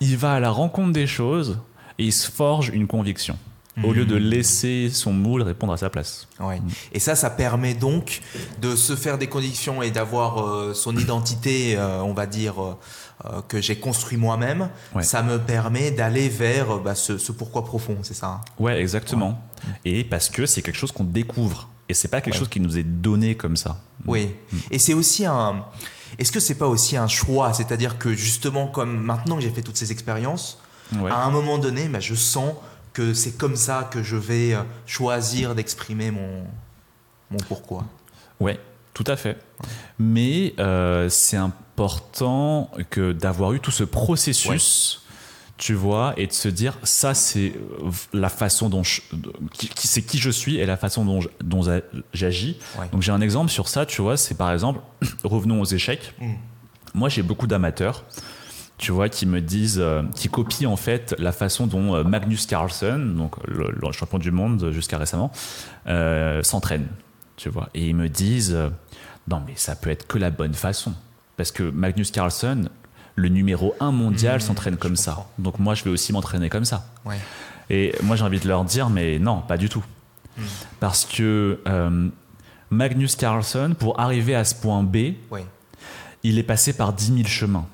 il 0.00 0.16
va 0.16 0.34
à 0.34 0.40
la 0.40 0.50
rencontre 0.50 0.92
des 0.92 1.06
choses 1.06 1.58
et 1.98 2.04
il 2.04 2.12
se 2.12 2.30
forge 2.30 2.70
une 2.74 2.86
conviction 2.86 3.38
au 3.82 3.92
lieu 3.92 4.04
de 4.04 4.18
hmm. 4.18 4.22
laisser 4.22 4.90
son 4.90 5.12
moule 5.12 5.42
répondre 5.42 5.72
à 5.72 5.76
sa 5.76 5.88
place. 5.88 6.28
Ouais. 6.40 6.60
Et 6.92 6.98
ça, 6.98 7.14
ça 7.14 7.30
permet 7.30 7.74
donc 7.74 8.20
de 8.60 8.76
se 8.76 8.96
faire 8.96 9.16
des 9.16 9.28
conditions 9.28 9.82
et 9.82 9.90
d'avoir 9.90 10.44
euh, 10.44 10.74
son 10.74 10.96
identité, 10.98 11.76
euh, 11.76 12.02
on 12.02 12.12
va 12.12 12.26
dire, 12.26 12.62
euh, 12.62 13.40
que 13.48 13.60
j'ai 13.60 13.76
construit 13.76 14.18
moi-même. 14.18 14.68
Ça 15.00 15.22
me 15.22 15.38
permet 15.38 15.90
d'aller 15.90 16.28
vers 16.28 16.78
bah, 16.80 16.94
ce, 16.94 17.32
pourquoi 17.32 17.64
profond, 17.64 17.98
c'est 18.02 18.14
ça 18.14 18.26
hein? 18.26 18.40
Ouais, 18.58 18.78
exactement. 18.78 19.40
Et 19.84 20.04
parce 20.04 20.28
que 20.28 20.44
c'est 20.44 20.60
quelque 20.60 20.78
chose 20.78 20.92
qu'on 20.92 21.04
découvre. 21.04 21.68
Et 21.88 21.94
c'est 21.94 22.08
pas 22.08 22.20
quelque 22.20 22.36
chose 22.36 22.48
qui 22.48 22.60
nous 22.60 22.78
est 22.78 22.84
donné 22.84 23.36
comme 23.36 23.56
ça. 23.56 23.80
Oui. 24.06 24.34
Hmm. 24.52 24.58
Et 24.70 24.78
c'est 24.78 24.94
aussi 24.94 25.24
un. 25.24 25.64
Est-ce 26.18 26.30
que 26.30 26.40
c'est 26.40 26.56
pas 26.56 26.68
aussi 26.68 26.96
un 26.96 27.08
choix? 27.08 27.54
C'est-à-dire 27.54 27.96
que 27.98 28.12
justement, 28.12 28.66
comme 28.66 28.98
maintenant 28.98 29.36
que 29.36 29.42
j'ai 29.42 29.50
fait 29.50 29.62
toutes 29.62 29.78
ces 29.78 29.92
expériences, 29.92 30.58
à 31.10 31.24
un 31.24 31.30
moment 31.30 31.58
donné, 31.58 31.88
bah, 31.88 32.00
je 32.00 32.14
sens 32.14 32.54
que 32.92 33.14
c'est 33.14 33.36
comme 33.36 33.56
ça 33.56 33.88
que 33.90 34.02
je 34.02 34.16
vais 34.16 34.54
euh, 34.54 34.62
choisir 34.86 35.54
d'exprimer 35.54 36.10
mon, 36.10 36.44
mon 37.30 37.38
pourquoi. 37.48 37.84
Ouais, 38.40 38.58
tout 38.94 39.04
à 39.06 39.16
fait. 39.16 39.38
Mais 39.98 40.54
euh, 40.58 41.08
c'est 41.08 41.36
important 41.36 42.70
que 42.90 43.12
d'avoir 43.12 43.52
eu 43.52 43.60
tout 43.60 43.70
ce 43.70 43.84
processus, 43.84 45.02
tu 45.56 45.74
vois, 45.74 46.14
et 46.16 46.26
de 46.26 46.32
se 46.32 46.48
dire 46.48 46.78
ça 46.82 47.14
c'est 47.14 47.54
euh, 47.54 47.90
la 48.12 48.28
façon 48.28 48.68
dont 48.68 48.82
c'est 48.84 50.02
qui 50.02 50.18
je 50.18 50.30
suis 50.30 50.56
et 50.56 50.66
la 50.66 50.76
façon 50.76 51.04
dont 51.04 51.20
dont 51.42 51.80
j'agis. 52.12 52.58
Donc 52.90 53.02
j'ai 53.02 53.12
un 53.12 53.20
exemple 53.20 53.50
sur 53.50 53.68
ça, 53.68 53.86
tu 53.86 54.02
vois, 54.02 54.16
c'est 54.16 54.34
par 54.34 54.52
exemple 54.52 54.80
revenons 55.24 55.60
aux 55.60 55.66
échecs. 55.66 56.14
Mm. 56.20 56.32
Moi 56.94 57.08
j'ai 57.08 57.22
beaucoup 57.22 57.46
d'amateurs 57.46 58.04
tu 58.78 58.92
vois, 58.92 59.08
qui 59.08 59.26
me 59.26 59.40
disent, 59.40 59.78
euh, 59.78 60.02
qui 60.14 60.28
copient 60.28 60.70
en 60.70 60.76
fait 60.76 61.14
la 61.18 61.32
façon 61.32 61.66
dont 61.66 61.94
euh, 61.94 62.04
Magnus 62.04 62.46
Carlsen, 62.46 63.14
donc 63.14 63.36
le, 63.46 63.72
champion 63.92 64.18
du 64.18 64.30
monde 64.30 64.70
jusqu'à 64.72 64.98
récemment, 64.98 65.30
euh, 65.86 66.42
s'entraîne, 66.42 66.88
tu 67.36 67.48
vois. 67.48 67.68
Et 67.74 67.88
ils 67.88 67.94
me 67.94 68.08
disent, 68.08 68.56
non 69.28 69.42
mais 69.46 69.52
ça 69.56 69.76
peut 69.76 69.90
être 69.90 70.06
que 70.06 70.18
la 70.18 70.30
bonne 70.30 70.54
façon, 70.54 70.94
parce 71.36 71.52
que 71.52 71.62
Magnus 71.62 72.10
Carlsen, 72.10 72.68
le 73.14 73.28
numéro 73.28 73.74
un 73.78 73.92
mondial, 73.92 74.38
mmh, 74.38 74.40
s'entraîne 74.40 74.76
comme 74.76 74.96
ça. 74.96 75.26
Donc 75.38 75.58
moi, 75.58 75.74
je 75.74 75.84
vais 75.84 75.90
aussi 75.90 76.12
m'entraîner 76.12 76.48
comme 76.48 76.64
ça. 76.64 76.86
Et 77.70 77.94
moi, 78.02 78.16
j'ai 78.16 78.24
envie 78.24 78.40
de 78.40 78.48
leur 78.48 78.64
dire, 78.64 78.90
mais 78.90 79.18
non, 79.18 79.42
pas 79.42 79.58
du 79.58 79.68
tout. 79.68 79.84
Mmh. 80.36 80.42
Parce 80.80 81.04
que 81.04 81.60
Magnus 82.70 83.16
Carlsen, 83.16 83.74
pour 83.74 84.00
arriver 84.00 84.34
à 84.34 84.44
ce 84.44 84.54
point 84.54 84.82
B, 84.82 85.14
il 86.22 86.38
est 86.38 86.42
passé 86.42 86.72
par 86.72 86.92
10 86.92 87.14
000 87.14 87.28
chemins. 87.28 87.66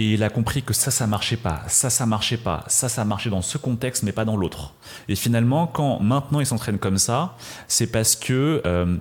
Et 0.00 0.14
il 0.14 0.22
a 0.22 0.30
compris 0.30 0.62
que 0.62 0.72
ça, 0.72 0.90
ça 0.90 1.06
marchait 1.06 1.36
pas, 1.36 1.62
ça, 1.68 1.90
ça 1.90 2.06
marchait 2.06 2.38
pas, 2.38 2.64
ça, 2.68 2.88
ça 2.88 3.04
marchait 3.04 3.28
dans 3.28 3.42
ce 3.42 3.58
contexte, 3.58 4.02
mais 4.02 4.12
pas 4.12 4.24
dans 4.24 4.34
l'autre. 4.34 4.72
Et 5.08 5.14
finalement, 5.14 5.66
quand 5.66 6.00
maintenant 6.00 6.40
il 6.40 6.46
s'entraîne 6.46 6.78
comme 6.78 6.96
ça, 6.96 7.36
c'est 7.68 7.86
parce 7.86 8.16
que 8.16 8.62
euh, 8.64 8.96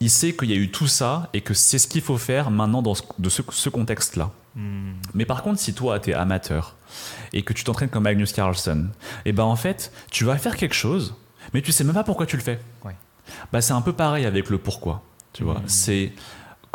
il 0.00 0.10
sait 0.10 0.36
qu'il 0.36 0.50
y 0.50 0.52
a 0.52 0.56
eu 0.56 0.70
tout 0.70 0.88
ça 0.88 1.30
et 1.32 1.40
que 1.40 1.54
c'est 1.54 1.78
ce 1.78 1.88
qu'il 1.88 2.02
faut 2.02 2.18
faire 2.18 2.50
maintenant 2.50 2.82
dans 2.82 2.94
ce, 2.94 3.02
de 3.18 3.30
ce, 3.30 3.70
contexte-là. 3.70 4.30
Hmm. 4.56 4.92
Mais 5.14 5.24
par 5.24 5.42
contre, 5.42 5.58
si 5.58 5.72
toi, 5.72 6.00
tu 6.00 6.10
es 6.10 6.12
amateur 6.12 6.76
et 7.32 7.40
que 7.40 7.54
tu 7.54 7.64
t'entraînes 7.64 7.88
comme 7.88 8.02
Magnus 8.02 8.34
Carlsen, 8.34 8.90
et 9.24 9.30
eh 9.30 9.32
ben 9.32 9.44
en 9.44 9.56
fait, 9.56 9.90
tu 10.10 10.26
vas 10.26 10.36
faire 10.36 10.58
quelque 10.58 10.74
chose, 10.74 11.14
mais 11.54 11.62
tu 11.62 11.72
sais 11.72 11.82
même 11.82 11.94
pas 11.94 12.04
pourquoi 12.04 12.26
tu 12.26 12.36
le 12.36 12.42
fais. 12.42 12.60
Bah, 13.54 13.62
c'est 13.62 13.72
un 13.72 13.80
peu 13.80 13.94
pareil 13.94 14.26
avec 14.26 14.50
le 14.50 14.58
pourquoi. 14.58 15.02
Tu 15.32 15.44
vois, 15.44 15.60
hmm. 15.60 15.68
c'est 15.68 16.12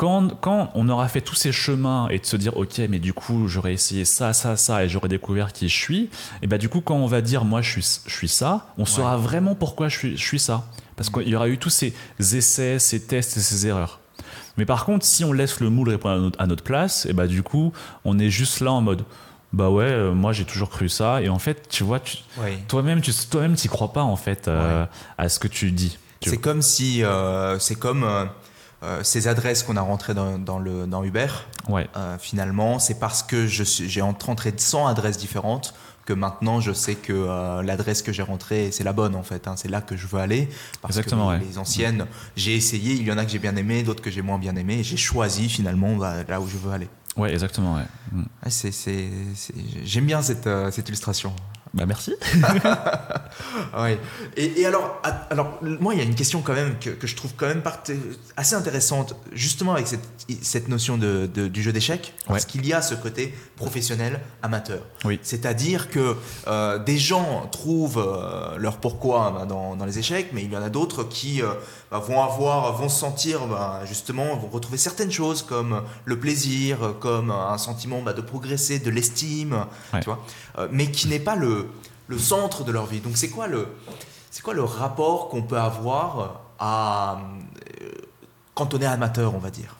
quand, 0.02 0.72
on 0.74 0.90
aura 0.90 1.08
fait 1.08 1.22
tous 1.22 1.36
ces 1.36 1.52
chemins 1.52 2.08
et 2.10 2.18
de 2.18 2.26
se 2.26 2.36
dire, 2.36 2.58
ok, 2.58 2.82
mais 2.90 2.98
du 2.98 3.14
coup, 3.14 3.48
j'aurais 3.48 3.74
essayé 3.74 4.04
ça, 4.04 4.34
ça, 4.34 4.58
ça, 4.58 4.84
et 4.84 4.90
j'aurais 4.90 5.10
découvert 5.10 5.54
qui 5.54 5.70
je 5.70 5.78
suis, 5.78 6.10
et 6.42 6.48
bah 6.48 6.58
du 6.58 6.70
coup, 6.70 6.82
quand 6.82 6.96
on 6.96 7.06
va 7.06 7.22
dire, 7.22 7.46
moi, 7.46 7.62
je 7.62 7.70
suis, 7.70 8.00
je 8.08 8.12
suis 8.12 8.28
ça, 8.28 8.66
on 8.80 8.86
saura 8.86 9.18
vraiment 9.18 9.54
pourquoi 9.54 9.90
je 9.90 9.98
suis, 9.98 10.18
je 10.18 10.24
suis 10.24 10.40
ça. 10.40 10.66
Parce 10.96 11.12
qu'il 11.12 11.30
y 11.30 11.36
aura 11.36 11.50
eu 11.50 11.60
tous 11.60 11.70
ces 11.70 11.94
essais, 12.20 12.80
ces 12.80 13.02
tests 13.02 13.38
et 13.38 13.42
ces 13.42 13.68
erreurs. 13.68 14.00
Mais 14.58 14.66
par 14.66 14.86
contre, 14.86 15.06
si 15.06 15.24
on 15.24 15.34
laisse 15.34 15.60
le 15.60 15.70
moule 15.70 15.90
répondre 15.90 16.32
à 16.40 16.48
notre, 16.48 16.64
place, 16.64 17.06
et 17.06 17.14
bah 17.14 17.28
du 17.28 17.44
coup, 17.44 17.72
on 18.04 18.18
est 18.18 18.32
juste 18.32 18.60
là 18.60 18.72
en 18.72 18.82
mode, 18.82 19.04
bah 19.54 19.70
ouais, 19.70 19.86
euh, 19.86 20.14
moi 20.14 20.34
j'ai 20.34 20.46
toujours 20.46 20.70
cru 20.70 20.90
ça. 20.90 21.22
Et 21.22 21.30
en 21.30 21.40
fait, 21.40 21.70
tu 21.70 21.84
vois, 21.84 22.00
toi-même, 22.68 23.02
tu 23.02 23.12
toi-même, 23.30 23.54
t'y 23.54 23.68
crois 23.68 23.94
pas 23.94 24.04
en 24.04 24.16
fait 24.16 24.48
euh, 24.48 24.86
à 25.20 25.30
ce 25.30 25.40
que 25.40 25.48
tu 25.48 25.72
dis. 25.72 26.00
C'est 26.26 26.38
comme 26.38 26.62
si, 26.62 27.04
euh, 27.04 27.60
c'est 27.60 27.76
comme 27.76 28.06
euh, 28.84 29.04
ces 29.04 29.28
adresses 29.28 29.62
qu'on 29.62 29.78
a 29.78 29.82
rentrées 29.82 30.16
dans, 30.16 30.60
le, 30.60 30.88
dans 30.88 31.04
Uber, 31.04 31.28
ouais. 31.70 31.88
Euh, 31.96 32.18
finalement, 32.20 32.80
c'est 32.80 33.00
parce 33.00 33.22
que 33.22 33.46
j'ai 33.46 34.02
rentré 34.02 34.54
100 34.56 34.88
adresses 34.88 35.18
différentes 35.18 35.76
que 36.04 36.14
maintenant 36.14 36.60
je 36.60 36.74
sais 36.74 36.96
que 36.96 37.14
euh, 37.14 37.62
l'adresse 37.62 38.02
que 38.02 38.12
j'ai 38.12 38.24
rentrée 38.24 38.72
c'est 38.72 38.84
la 38.84 38.92
bonne 38.92 39.14
en 39.14 39.22
fait 39.22 39.48
hein. 39.48 39.54
c'est 39.56 39.68
là 39.68 39.82
que 39.82 39.96
je 39.96 40.08
veux 40.08 40.20
aller 40.20 40.50
parce 40.82 40.98
Exactement, 40.98 41.38
que 41.38 41.44
les 41.44 41.60
anciennes 41.60 42.08
j'ai 42.36 42.56
essayé 42.56 42.96
il 42.96 43.04
y 43.04 43.12
en 43.12 43.20
a 43.20 43.24
que 43.24 43.30
j'ai 43.30 43.38
bien 43.38 43.56
aimé 43.56 43.84
d'autres 43.84 44.02
que 44.02 44.10
j'ai 44.10 44.24
moins 44.24 44.40
bien 44.40 44.56
aimé 44.56 44.80
et 44.80 44.84
j'ai 44.84 44.98
choisi 44.98 45.48
finalement 45.48 45.96
bah, 45.96 46.24
là 46.28 46.42
où 46.42 46.48
je 46.48 46.58
veux 46.58 46.72
aller 46.72 46.90
ouais 47.18 47.32
exactement 47.32 47.76
ouais. 47.76 47.86
Mm. 48.12 48.24
j'aime 49.84 50.06
bien 50.08 50.24
cette, 50.24 50.50
cette 50.72 50.90
illustration 50.90 51.36
bah 51.74 51.86
merci. 51.86 52.14
ouais. 53.78 53.98
Et, 54.36 54.66
alors, 54.66 55.02
alors, 55.30 55.58
moi, 55.62 55.94
il 55.94 56.00
y 56.00 56.02
a 56.02 56.04
une 56.04 56.16
question 56.16 56.42
quand 56.42 56.54
même 56.54 56.76
que, 56.80 57.08
je 57.08 57.16
trouve 57.16 57.32
quand 57.38 57.48
même 57.48 57.62
assez 58.36 58.56
intéressante, 58.56 59.16
justement 59.32 59.74
avec 59.74 59.88
cette, 59.88 60.04
cette 60.42 60.68
notion 60.68 60.98
de, 60.98 61.28
du 61.28 61.64
jeu 61.64 61.72
d'échecs, 61.72 62.14
parce 62.28 62.46
qu'il 62.46 62.66
y 62.66 62.74
a 62.74 62.82
ce 62.82 62.94
côté 62.96 63.34
professionnel 63.56 64.20
amateur. 64.44 64.82
Oui. 65.06 65.20
C'est-à-dire 65.24 65.90
que 65.90 66.18
euh, 66.48 66.78
des 66.80 66.98
gens 66.98 67.48
trouvent 67.52 68.04
euh, 68.06 68.58
leur 68.58 68.78
pourquoi 68.78 69.32
bah, 69.32 69.46
dans, 69.46 69.78
dans, 69.78 69.86
les 69.86 69.98
échecs, 69.98 70.32
mais 70.34 70.44
il 70.44 70.52
y 70.52 70.58
en 70.58 70.62
a 70.62 70.70
d'autres 70.70 71.04
qui 71.04 71.42
euh, 71.42 71.54
bah, 71.90 72.00
vont 72.00 72.22
avoir, 72.22 72.74
vont 72.74 72.90
se 72.90 73.00
sentir 73.00 73.48
bah, 73.48 73.82
justement, 73.86 74.36
vont 74.36 74.50
retrouver 74.50 74.78
certaines 74.78 75.12
choses 75.12 75.42
comme 75.42 75.84
le 76.04 76.20
plaisir, 76.20 76.96
comme 77.00 77.32
un 77.32 77.58
sentiment 77.58 78.02
de 78.02 78.22
progresser, 78.22 78.80
de 78.80 78.90
l'estime, 78.90 79.66
tu 79.94 80.06
vois, 80.06 80.20
mais 80.72 80.92
qui 80.92 81.08
n'est 81.08 81.20
pas 81.20 81.36
le 81.36 81.61
le, 82.08 82.20
centre 82.20 82.64
de 82.64 82.72
leur 82.72 82.86
vie. 82.86 83.00
Donc 83.00 83.18
c'est 83.18 83.30
quoi 83.30 83.48
le, 83.48 83.68
c'est 84.30 84.42
quoi 84.42 84.54
le 84.54 84.64
rapport 84.64 85.30
qu'on 85.30 85.44
peut 85.44 85.58
avoir 85.58 86.42
à, 86.60 87.22
euh, 87.82 87.92
quand 88.54 88.74
on 88.74 88.80
est 88.80 88.86
amateur, 88.86 89.36
on 89.36 89.40
va 89.40 89.50
dire 89.50 89.78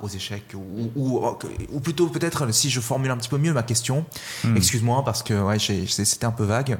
aux 0.00 0.08
échecs 0.08 0.54
ou, 0.54 0.92
ou, 0.94 1.80
plutôt 1.80 2.06
peut-être 2.06 2.52
si 2.52 2.70
je 2.70 2.80
formule 2.80 3.10
un 3.10 3.16
petit 3.16 3.28
peu 3.28 3.38
mieux 3.38 3.52
ma 3.52 3.64
question 3.64 4.04
hmm. 4.44 4.56
excuse-moi 4.56 5.04
parce 5.04 5.22
que 5.22 5.34
ouais, 5.34 5.58
c'était 5.58 6.24
un 6.24 6.30
peu 6.30 6.44
vague 6.44 6.78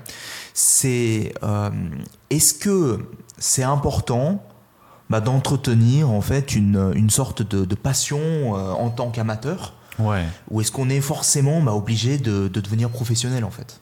c'est 0.55 1.35
euh, 1.43 1.71
est-ce 2.31 2.55
que 2.55 3.01
c'est 3.39 3.65
important 3.65 4.45
bah, 5.11 5.21
d'entretenir 5.21 6.11
en 6.11 6.21
fait 6.21 6.55
une, 6.55 6.93
une 6.95 7.11
sorte 7.11 7.43
de, 7.43 7.75
passion 7.75 8.21
euh, 8.21 8.71
en 8.71 8.91
tant 8.91 9.11
qu'amateur? 9.11 9.75
Ouais. 9.99 10.25
ou 10.51 10.63
est-ce 10.63 10.73
qu'on 10.73 10.89
est 10.89 11.03
forcément 11.03 11.61
bah, 11.61 11.75
obligé 11.75 12.17
de, 12.17 12.49
de 12.49 12.61
devenir 12.61 12.89
professionnel 12.89 13.45
en 13.45 13.51
fait? 13.51 13.82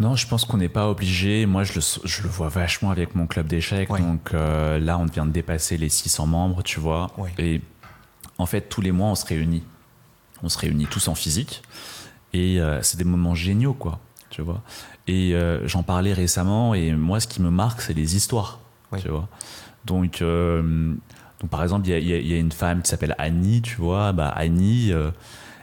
Non, 0.00 0.16
je 0.16 0.26
pense 0.26 0.44
qu'on 0.44 0.56
n'est 0.56 0.68
pas 0.68 0.88
obligé. 0.88 1.46
Moi, 1.46 1.64
je 1.64 1.74
le, 1.74 1.80
je 2.04 2.22
le, 2.22 2.28
vois 2.28 2.48
vachement 2.48 2.90
avec 2.90 3.14
mon 3.14 3.26
club 3.26 3.46
d'échecs. 3.46 3.88
Donc 3.88 4.34
euh, 4.34 4.78
là, 4.78 4.98
on 4.98 5.04
vient 5.04 5.26
de 5.26 5.30
dépasser 5.30 5.76
les 5.76 5.88
600 5.88 6.26
membres, 6.26 6.62
tu 6.62 6.80
vois. 6.80 7.08
Et 7.38 7.60
en 8.38 8.46
fait, 8.46 8.62
tous 8.62 8.80
les 8.80 8.92
mois, 8.92 9.08
on 9.08 9.14
se 9.14 9.26
réunit. 9.26 9.62
On 10.42 10.48
se 10.48 10.58
réunit 10.58 10.86
tous 10.86 11.08
en 11.08 11.14
physique. 11.14 11.62
Et 12.32 12.60
euh, 12.60 12.82
c'est 12.82 12.96
des 12.96 13.04
moments 13.04 13.34
géniaux, 13.34 13.74
quoi. 13.74 14.00
Tu 14.30 14.42
vois. 14.42 14.62
Et 15.06 15.34
euh, 15.34 15.66
j'en 15.68 15.82
parlais 15.82 16.14
récemment. 16.14 16.74
Et 16.74 16.92
moi, 16.92 17.20
ce 17.20 17.28
qui 17.28 17.42
me 17.42 17.50
marque, 17.50 17.80
c'est 17.80 17.94
les 17.94 18.16
histoires. 18.16 18.60
Tu 18.98 19.08
vois. 19.08 19.28
Donc, 19.84 20.22
donc, 20.22 21.50
par 21.50 21.62
exemple, 21.62 21.88
il 21.88 21.98
y, 21.98 22.28
y, 22.28 22.34
a 22.34 22.38
une 22.38 22.52
femme 22.52 22.82
qui 22.82 22.90
s'appelle 22.90 23.14
Annie, 23.18 23.62
tu 23.62 23.76
vois. 23.76 24.12
Bah, 24.12 24.28
Annie, 24.28 24.92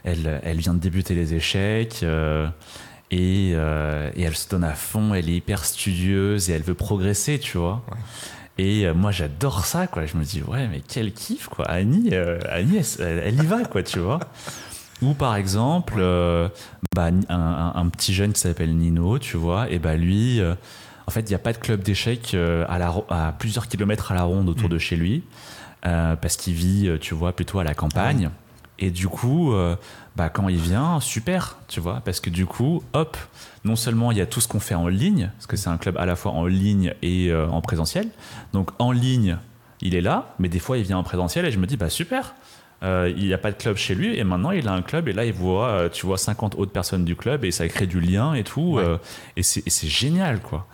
elle, 0.03 0.41
elle 0.43 0.57
vient 0.57 0.73
de 0.73 0.79
débuter 0.79 1.13
les 1.13 1.35
échecs. 1.35 2.03
Euh, 3.13 4.11
et, 4.15 4.21
elle 4.23 4.35
se 4.35 4.47
donne 4.49 4.63
à 4.63 4.73
fond, 4.73 5.13
elle 5.13 5.29
est 5.29 5.35
hyper 5.35 5.65
studieuse 5.65 6.49
et 6.49 6.53
elle 6.53 6.61
veut 6.61 6.75
progresser, 6.75 7.39
tu 7.39 7.57
vois. 7.57 7.83
Et 8.57 8.85
euh, 8.85 8.93
moi, 8.93 9.11
j'adore 9.11 9.65
ça, 9.65 9.87
quoi. 9.87 10.05
Je 10.05 10.15
me 10.17 10.23
dis, 10.23 10.43
ouais, 10.43 10.67
mais 10.67 10.81
quel 10.87 11.11
kiff, 11.13 11.47
quoi. 11.47 11.65
Annie, 11.69 12.09
euh, 12.13 12.39
Annie 12.49 12.79
elle, 12.99 13.41
y 13.41 13.45
va, 13.45 13.63
quoi, 13.65 13.81
tu 13.83 13.99
vois. 13.99 14.19
Ou 15.01 15.13
par 15.13 15.35
exemple, 15.37 16.01
bah, 16.93 17.05
un, 17.05 17.35
un- 17.35 17.71
un 17.75 17.87
petit 17.89 18.13
jeune 18.13 18.33
qui 18.33 18.41
s'appelle 18.41 18.75
Nino, 18.75 19.17
tu 19.17 19.37
vois, 19.37 19.69
et 19.71 19.79
bah 19.79 19.95
lui, 19.95 20.41
en 21.07 21.11
fait, 21.11 21.21
il 21.21 21.29
n'y 21.29 21.35
a 21.35 21.39
pas 21.39 21.53
de 21.53 21.57
club 21.57 21.81
d'échecs 21.81 22.35
à, 22.35 22.77
la 22.77 22.89
ro- 22.89 23.05
à 23.09 23.33
plusieurs 23.39 23.69
kilomètres 23.69 24.11
à 24.11 24.15
la 24.15 24.23
ronde 24.23 24.49
autour 24.49 24.67
Mm. 24.67 24.73
de 24.73 24.77
chez 24.77 24.97
lui, 24.97 25.23
parce 25.83 26.35
qu'il 26.35 26.53
vit, 26.53 26.91
tu 26.99 27.15
vois, 27.15 27.31
plutôt 27.31 27.59
à 27.59 27.63
la 27.63 27.73
campagne. 27.73 28.29
Et 28.77 28.91
du 28.91 29.07
coup, 29.07 29.53
euh, 29.53 29.77
bah, 30.19 30.27
quand 30.27 30.49
il 30.49 30.57
vient, 30.57 30.99
super, 30.99 31.57
tu 31.69 31.79
vois, 31.79 32.01
parce 32.03 32.19
que 32.19 32.29
du 32.29 32.45
coup, 32.45 32.83
hop, 32.91 33.15
non 33.63 33.77
seulement 33.77 34.11
il 34.11 34.17
y 34.17 34.21
a 34.21 34.25
tout 34.25 34.41
ce 34.41 34.49
qu'on 34.49 34.59
fait 34.59 34.75
en 34.75 34.89
ligne, 34.89 35.31
parce 35.37 35.47
que 35.47 35.55
c'est 35.55 35.69
un 35.69 35.77
club 35.77 35.95
à 35.95 36.05
la 36.05 36.17
fois 36.17 36.33
en 36.33 36.45
ligne 36.45 36.93
et 37.01 37.31
euh, 37.31 37.47
en 37.47 37.61
présentiel. 37.61 38.09
Donc 38.51 38.71
en 38.79 38.91
ligne, 38.91 39.37
il 39.79 39.95
est 39.95 40.01
là, 40.01 40.35
mais 40.37 40.49
des 40.49 40.59
fois 40.59 40.77
il 40.77 40.83
vient 40.83 40.97
en 40.97 41.03
présentiel 41.03 41.45
et 41.45 41.51
je 41.51 41.57
me 41.57 41.65
dis, 41.65 41.77
bah 41.77 41.89
super, 41.89 42.35
euh, 42.83 43.09
il 43.15 43.27
n'y 43.27 43.33
a 43.33 43.37
pas 43.37 43.53
de 43.53 43.55
club 43.55 43.77
chez 43.77 43.95
lui 43.95 44.19
et 44.19 44.25
maintenant 44.25 44.51
il 44.51 44.67
a 44.67 44.73
un 44.73 44.81
club 44.81 45.07
et 45.07 45.13
là 45.13 45.23
il 45.23 45.31
voit, 45.31 45.67
euh, 45.69 45.87
tu 45.89 46.05
vois, 46.05 46.17
50 46.17 46.55
autres 46.55 46.73
personnes 46.73 47.05
du 47.05 47.15
club 47.15 47.45
et 47.45 47.51
ça 47.51 47.65
crée 47.69 47.87
du 47.87 48.01
lien 48.01 48.33
et 48.33 48.43
tout. 48.43 48.73
Ouais. 48.73 48.83
euh, 48.83 48.97
et 49.37 49.43
c'est 49.43 49.87
génial, 49.87 50.41
quoi. 50.41 50.67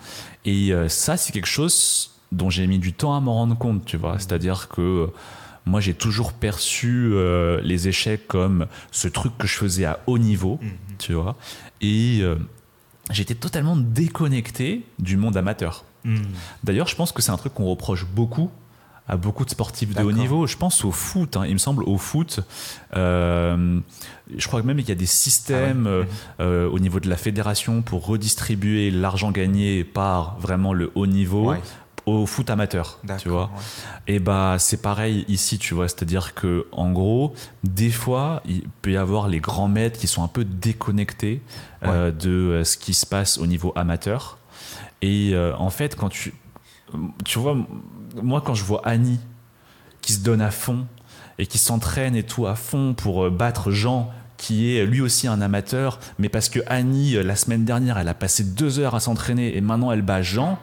Et 0.43 0.73
ça, 0.87 1.17
c'est 1.17 1.31
quelque 1.33 1.45
chose 1.45 2.15
dont 2.31 2.49
j'ai 2.49 2.65
mis 2.65 2.79
du 2.79 2.93
temps 2.93 3.15
à 3.15 3.19
m'en 3.19 3.35
rendre 3.35 3.55
compte, 3.55 3.85
tu 3.85 3.97
vois. 3.97 4.17
C'est-à-dire 4.17 4.69
que 4.69 5.11
moi, 5.65 5.81
j'ai 5.81 5.93
toujours 5.93 6.33
perçu 6.33 7.09
euh, 7.13 7.59
les 7.63 7.87
échecs 7.87 8.27
comme 8.27 8.67
ce 8.91 9.07
truc 9.07 9.37
que 9.37 9.47
je 9.47 9.55
faisais 9.55 9.85
à 9.85 9.99
haut 10.07 10.17
niveau, 10.19 10.59
tu 10.99 11.13
vois. 11.13 11.35
Et 11.81 12.19
euh, 12.21 12.35
j'étais 13.11 13.35
totalement 13.35 13.75
déconnecté 13.75 14.83
du 14.99 15.17
monde 15.17 15.37
amateur. 15.37 15.83
Hmm. 16.03 16.17
D'ailleurs, 16.63 16.87
je 16.87 16.95
pense 16.95 17.11
que 17.11 17.21
c'est 17.21 17.31
un 17.31 17.37
truc 17.37 17.53
qu'on 17.55 17.65
reproche 17.65 18.05
beaucoup 18.05 18.51
à 19.07 19.17
beaucoup 19.17 19.45
de 19.45 19.51
sportifs 19.51 19.93
de 19.93 20.01
haut 20.01 20.11
niveau. 20.11 20.47
Je 20.47 20.57
pense 20.57 20.83
au 20.83 20.91
foot. 20.91 21.37
hein. 21.37 21.45
Il 21.47 21.53
me 21.53 21.59
semble 21.59 21.83
au 21.83 21.97
foot. 21.97 22.39
euh, 22.95 23.79
je 24.35 24.47
crois 24.47 24.61
que 24.61 24.65
même 24.67 24.77
qu'il 24.77 24.89
y 24.89 24.91
a 24.91 24.95
des 24.95 25.05
systèmes 25.05 25.87
Ah 25.87 25.99
ouais. 25.99 26.07
euh, 26.39 26.69
au 26.69 26.79
niveau 26.79 26.99
de 26.99 27.07
la 27.09 27.17
fédération 27.17 27.81
pour 27.83 28.05
redistribuer 28.05 28.89
l'argent 28.91 29.31
gagné 29.31 29.83
par 29.83 30.37
vraiment 30.39 30.73
le 30.73 30.91
haut 30.95 31.05
niveau 31.07 31.51
Ouais. 31.51 31.61
Au 32.05 32.25
foot 32.25 32.49
amateur. 32.49 32.99
Tu 33.17 33.29
vois. 33.29 33.45
ouais. 33.45 34.15
Et 34.15 34.19
bah 34.19 34.57
c'est 34.59 34.81
pareil 34.81 35.25
ici, 35.27 35.57
tu 35.57 35.73
vois, 35.73 35.87
c'est-à-dire 35.87 36.33
que 36.33 36.67
en 36.71 36.91
gros, 36.91 37.33
des 37.63 37.89
fois, 37.89 38.41
il 38.45 38.63
peut 38.81 38.91
y 38.91 38.97
avoir 38.97 39.27
les 39.27 39.39
grands 39.39 39.67
maîtres 39.67 39.99
qui 39.99 40.07
sont 40.07 40.23
un 40.23 40.27
peu 40.27 40.45
déconnectés 40.45 41.41
euh, 41.83 42.11
de 42.11 42.29
euh, 42.29 42.63
ce 42.63 42.77
qui 42.77 42.93
se 42.93 43.05
passe 43.05 43.37
au 43.37 43.47
niveau 43.47 43.73
amateur. 43.75 44.37
Et 45.01 45.31
euh, 45.33 45.55
en 45.57 45.69
fait, 45.69 45.95
quand 45.95 46.09
tu 46.09 46.33
tu 47.25 47.39
vois, 47.39 47.57
moi 48.21 48.41
quand 48.41 48.53
je 48.53 48.63
vois 48.63 48.81
Annie 48.85 49.19
qui 50.01 50.13
se 50.13 50.19
donne 50.19 50.39
à 50.39 50.51
fond 50.51 50.85
et 51.39 51.47
qui 51.47 51.57
s'entraîne 51.57 52.15
et 52.15 52.23
tout 52.23 52.45
à 52.45 52.55
fond 52.55 52.93
pour 52.93 53.29
battre 53.31 53.71
Jean 53.71 54.11
qui 54.37 54.75
est 54.75 54.85
lui 54.85 55.01
aussi 55.01 55.27
un 55.27 55.41
amateur, 55.41 55.99
mais 56.19 56.29
parce 56.29 56.49
que 56.49 56.59
Annie, 56.67 57.13
la 57.13 57.35
semaine 57.35 57.65
dernière, 57.65 57.97
elle 57.97 58.07
a 58.07 58.13
passé 58.13 58.43
deux 58.43 58.79
heures 58.79 58.93
à 58.93 58.99
s'entraîner 58.99 59.57
et 59.57 59.61
maintenant 59.61 59.91
elle 59.91 60.01
bat 60.01 60.21
Jean, 60.21 60.59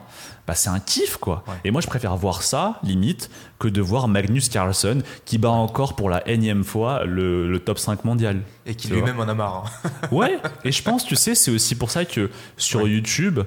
bah 0.47 0.55
c'est 0.55 0.69
un 0.69 0.79
kiff 0.79 1.17
quoi. 1.17 1.43
Ouais. 1.47 1.53
Et 1.65 1.71
moi 1.71 1.79
je 1.81 1.87
préfère 1.87 2.15
voir 2.17 2.41
ça, 2.43 2.79
limite, 2.83 3.29
que 3.59 3.67
de 3.69 3.81
voir 3.81 4.07
Magnus 4.07 4.49
Carlsen 4.49 5.01
qui 5.25 5.37
bat 5.37 5.49
encore 5.51 5.95
pour 5.95 6.09
la 6.09 6.27
énième 6.27 6.63
fois 6.63 7.05
le, 7.05 7.49
le 7.49 7.59
top 7.59 7.79
5 7.79 8.03
mondial. 8.03 8.41
Et 8.65 8.75
qui 8.75 8.87
lui-même 8.89 9.19
en 9.19 9.27
a 9.27 9.33
marre. 9.33 9.65
hein. 9.83 9.99
Ouais, 10.11 10.37
et 10.65 10.71
je 10.71 10.83
pense, 10.83 11.05
tu 11.05 11.15
sais, 11.15 11.35
c'est 11.35 11.51
aussi 11.51 11.75
pour 11.75 11.91
ça 11.91 12.03
que 12.05 12.29
sur 12.57 12.81
Ouais. 12.83 12.89
YouTube, 12.89 13.39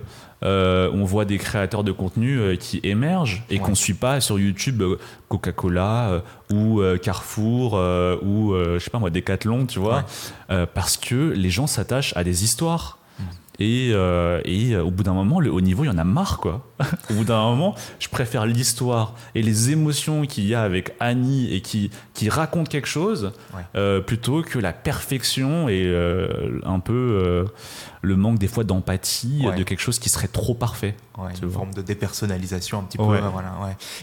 euh, 0.43 0.91
on 0.93 1.05
voit 1.05 1.25
des 1.25 1.39
créateurs 1.39 1.85
de 1.85 1.93
contenu 1.93 2.39
euh, 2.39 2.57
qui 2.57 2.81
émergent 2.83 3.43
et 3.51 3.55
Ouais. 3.55 3.61
qu'on 3.61 3.75
suit 3.75 3.95
pas 3.95 4.21
sur 4.21 4.39
YouTube 4.39 4.83
euh, 4.83 4.99
Coca-Cola 5.29 6.23
ou 6.53 6.81
Carrefour 7.03 7.75
ou 8.23 8.55
je 8.55 8.79
sais 8.79 8.91
pas 8.91 8.99
moi 8.99 9.11
Decathlon, 9.11 9.67
tu 9.67 9.79
vois, 9.79 10.05
Ouais. 10.51 10.67
Parce 10.75 10.97
que 10.97 11.15
les 11.35 11.51
gens 11.51 11.67
s'attachent 11.67 12.17
à 12.17 12.25
des 12.25 12.45
histoires. 12.45 12.99
Et, 13.59 13.91
euh, 13.95 14.41
et 14.45 14.75
euh, 14.75 14.83
au 14.85 14.91
bout 14.91 15.03
d'un 15.03 15.15
moment, 15.15 15.41
le 15.41 15.51
haut 15.51 15.61
niveau, 15.63 15.85
il 15.85 15.87
y 15.87 15.91
en 15.91 15.97
a 15.99 16.05
marre, 16.05 16.39
quoi. 16.39 16.67
au 17.11 17.15
bout 17.15 17.25
d'un 17.25 17.41
moment, 17.43 17.75
je 17.99 18.09
préfère 18.09 18.45
l'histoire 18.45 19.15
et 19.35 19.43
les 19.43 19.71
émotions 19.71 20.27
qu'il 20.27 20.47
y 20.47 20.55
a 20.55 20.63
avec 20.63 20.95
Annie 21.01 21.53
et 21.55 21.63
qui, 21.63 21.91
qui 22.13 22.29
raconte 22.29 22.69
quelque 22.69 22.89
chose 22.89 23.33
Ouais. 23.55 23.63
euh, 23.77 24.01
plutôt 24.01 24.43
que 24.43 24.59
la 24.59 24.73
perfection 24.75 25.69
et 25.71 25.85
euh, 25.87 26.61
un 26.65 26.81
peu 26.81 26.93
euh, 26.93 27.45
le 28.03 28.17
manque 28.17 28.39
des 28.39 28.49
fois 28.49 28.65
d'empathie 28.65 29.45
Ouais. 29.47 29.57
de 29.57 29.63
quelque 29.63 29.81
chose 29.81 29.99
qui 29.99 30.09
serait 30.09 30.29
trop 30.29 30.55
parfait. 30.55 30.95
Ouais, 31.19 31.31
une 31.43 31.49
vois. 31.49 31.61
forme 31.61 31.75
de 31.75 31.83
dépersonnalisation 31.83 32.79
un 32.81 32.83
petit 32.83 32.99
peu. 32.99 33.05
Ouais. 33.05 33.19
euh, 33.23 33.29
Voilà. 33.33 33.53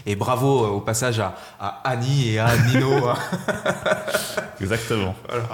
Et 0.06 0.16
bravo 0.16 0.64
euh, 0.64 0.68
au 0.68 0.80
passage 0.80 1.20
à, 1.20 1.34
à 1.60 1.80
Annie 1.84 2.30
et 2.30 2.38
à 2.38 2.56
Nino. 2.56 3.08
hein. 3.08 3.14
Exactement. 4.60 5.14
Voilà. 5.28 5.44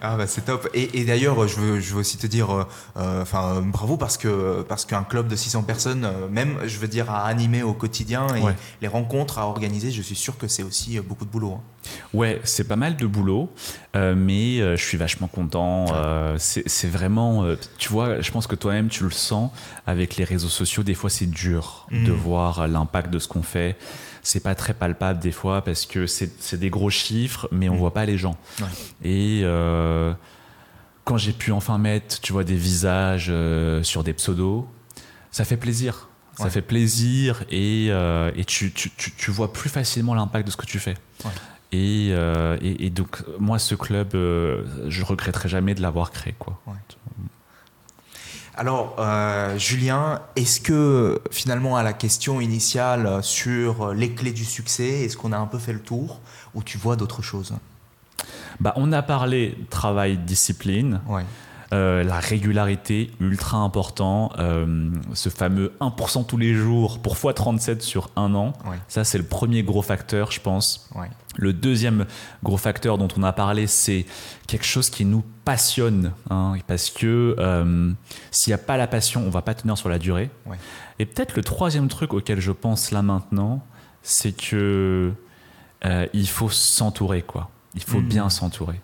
Ah 0.00 0.16
bah 0.16 0.26
c'est 0.26 0.44
top. 0.44 0.68
Et, 0.74 1.00
et 1.00 1.04
d'ailleurs, 1.04 1.46
je 1.46 1.56
veux, 1.60 1.80
je 1.80 1.94
veux 1.94 2.00
aussi 2.00 2.16
te 2.18 2.26
dire, 2.26 2.50
euh, 2.96 3.22
enfin, 3.22 3.56
euh, 3.56 3.60
bravo 3.60 3.96
parce 3.96 4.16
que 4.16 4.62
parce 4.68 4.84
qu'un 4.84 5.04
club 5.04 5.28
de 5.28 5.36
600 5.36 5.62
personnes, 5.62 6.08
même, 6.30 6.58
je 6.66 6.78
veux 6.78 6.88
dire, 6.88 7.10
à 7.10 7.26
animer 7.26 7.62
au 7.62 7.72
quotidien 7.74 8.26
et 8.34 8.42
les 8.80 8.88
rencontres 8.88 9.38
à 9.38 9.46
organiser, 9.46 9.90
je 9.90 10.02
suis 10.02 10.16
sûr 10.16 10.36
que 10.38 10.48
c'est 10.48 10.62
aussi 10.62 10.98
beaucoup 11.00 11.24
de 11.24 11.30
boulot. 11.30 11.52
hein. 11.58 11.60
Ouais, 12.14 12.40
c'est 12.42 12.64
pas 12.66 12.74
mal 12.76 12.96
de 12.96 13.06
boulot, 13.06 13.48
euh, 13.94 14.14
mais 14.16 14.58
je 14.76 14.82
suis 14.84 14.96
vachement 14.98 15.28
content. 15.28 15.86
euh, 15.94 16.36
c'est 16.38 16.88
vraiment, 16.88 17.44
tu 17.86 17.92
vois, 17.92 18.20
je 18.20 18.32
pense 18.32 18.48
que 18.48 18.56
toi-même 18.56 18.88
tu 18.88 19.04
le 19.04 19.10
sens 19.10 19.52
avec 19.86 20.16
les 20.16 20.24
réseaux 20.24 20.48
sociaux. 20.48 20.82
Des 20.82 20.94
fois, 20.94 21.08
c'est 21.08 21.30
dur 21.30 21.86
Mhm. 21.92 22.04
de 22.04 22.10
voir 22.12 22.66
l'impact 22.66 23.10
de 23.12 23.20
ce 23.20 23.28
qu'on 23.28 23.44
fait. 23.44 23.76
C'est 24.24 24.40
pas 24.42 24.56
très 24.56 24.74
palpable 24.74 25.20
des 25.20 25.30
fois 25.30 25.62
parce 25.62 25.86
que 25.86 26.08
c'est 26.08 26.56
des 26.58 26.68
gros 26.68 26.90
chiffres, 26.90 27.48
mais 27.52 27.68
on 27.68 27.74
Mhm. 27.74 27.78
voit 27.78 27.94
pas 27.94 28.04
les 28.04 28.18
gens. 28.18 28.36
Ouais. 28.60 28.66
Et 29.08 29.42
euh, 29.44 30.12
quand 31.04 31.16
j'ai 31.16 31.32
pu 31.32 31.52
enfin 31.52 31.78
mettre, 31.78 32.20
tu 32.20 32.32
vois, 32.32 32.42
des 32.42 32.56
visages 32.56 33.28
euh, 33.30 33.84
sur 33.84 34.02
des 34.02 34.14
pseudos, 34.14 34.66
ça 35.30 35.44
fait 35.44 35.56
plaisir. 35.56 36.08
Ça 36.36 36.44
Ouais. 36.44 36.50
fait 36.50 36.62
plaisir 36.62 37.44
et, 37.50 37.86
euh, 37.90 38.32
et 38.34 38.44
tu, 38.44 38.72
tu, 38.72 38.90
tu, 38.96 39.12
tu 39.12 39.30
vois 39.30 39.52
plus 39.52 39.70
facilement 39.70 40.14
l'impact 40.14 40.44
de 40.46 40.50
ce 40.50 40.56
que 40.56 40.66
tu 40.66 40.80
fais. 40.80 40.96
Ouais. 41.24 41.30
Et, 41.70 42.08
euh, 42.10 42.58
et, 42.60 42.86
et 42.86 42.90
donc, 42.90 43.22
moi, 43.38 43.58
ce 43.60 43.74
club, 43.76 44.14
euh, 44.14 44.64
je 44.88 45.04
regretterai 45.04 45.48
jamais 45.48 45.74
de 45.76 45.82
l'avoir 45.82 46.10
créé. 46.10 46.34
Quoi. 46.38 46.60
Alors, 48.56 48.96
euh, 48.98 49.58
Julien, 49.58 50.22
est-ce 50.34 50.60
que 50.60 51.20
finalement 51.30 51.76
à 51.76 51.82
la 51.82 51.92
question 51.92 52.40
initiale 52.40 53.22
sur 53.22 53.92
les 53.92 54.12
clés 54.14 54.32
du 54.32 54.44
succès, 54.46 55.02
est-ce 55.04 55.16
qu'on 55.16 55.32
a 55.32 55.36
un 55.38 55.46
peu 55.46 55.58
fait 55.58 55.74
le 55.74 55.80
tour 55.80 56.20
ou 56.54 56.62
tu 56.62 56.78
vois 56.78 56.96
d'autres 56.96 57.20
choses? 57.22 57.52
Bah, 58.60 58.72
on 58.76 58.92
a 58.92 59.02
parlé 59.02 59.58
travail, 59.68 60.16
discipline, 60.16 61.02
Ouais. 61.06 61.24
euh, 61.74 62.02
la 62.02 62.18
régularité, 62.18 63.10
ultra 63.20 63.58
important, 63.58 64.32
euh, 64.38 64.88
ce 65.12 65.28
fameux 65.28 65.74
1% 65.80 66.24
tous 66.24 66.38
les 66.38 66.54
jours 66.54 67.00
pour 67.00 67.14
x37 67.16 67.80
sur 67.82 68.08
un 68.16 68.34
an. 68.34 68.54
Ouais. 68.64 68.78
Ça, 68.88 69.04
c'est 69.04 69.18
le 69.18 69.24
premier 69.24 69.62
gros 69.64 69.82
facteur, 69.82 70.30
je 70.32 70.40
pense. 70.40 70.88
Ouais. 70.94 71.10
Le 71.38 71.52
deuxième 71.52 72.06
gros 72.42 72.56
facteur 72.56 72.96
dont 72.98 73.08
on 73.16 73.22
a 73.22 73.32
parlé, 73.32 73.66
c'est 73.66 74.06
quelque 74.46 74.64
chose 74.64 74.88
qui 74.90 75.04
nous 75.04 75.22
passionne. 75.44 76.12
hein, 76.30 76.54
parce 76.66 76.90
que 76.90 77.36
euh, 77.38 77.92
s'il 78.30 78.50
n'y 78.50 78.54
a 78.54 78.58
pas 78.58 78.76
la 78.76 78.86
passion, 78.86 79.22
on 79.26 79.30
va 79.30 79.42
pas 79.42 79.54
tenir 79.54 79.76
sur 79.76 79.88
la 79.88 79.98
durée. 79.98 80.30
Ouais. 80.46 80.56
Et 80.98 81.04
peut-être 81.06 81.36
le 81.36 81.42
troisième 81.44 81.88
truc 81.88 82.14
auquel 82.14 82.40
je 82.40 82.52
pense 82.52 82.90
là 82.90 83.02
maintenant, 83.02 83.62
c'est 84.02 84.32
que 84.32 85.12
euh, 85.84 86.06
il 86.14 86.28
faut 86.28 86.48
s'entourer, 86.48 87.20
quoi. 87.22 87.50
Il 87.74 87.82
faut 87.82 87.98
Mhm. 88.00 88.08
bien 88.08 88.30
s'entourer. 88.30 88.80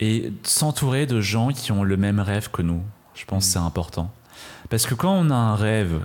Et 0.00 0.32
s'entourer 0.42 1.06
de 1.06 1.20
gens 1.20 1.48
qui 1.48 1.72
ont 1.72 1.84
le 1.84 1.96
même 1.96 2.20
rêve 2.20 2.50
que 2.50 2.60
nous. 2.62 2.82
Je 3.14 3.24
pense 3.24 3.46
que 3.46 3.52
c'est 3.52 3.58
important. 3.58 4.12
Parce 4.68 4.84
que 4.86 4.94
quand 4.94 5.12
on 5.14 5.30
a 5.30 5.34
un 5.34 5.54
rêve, 5.56 6.00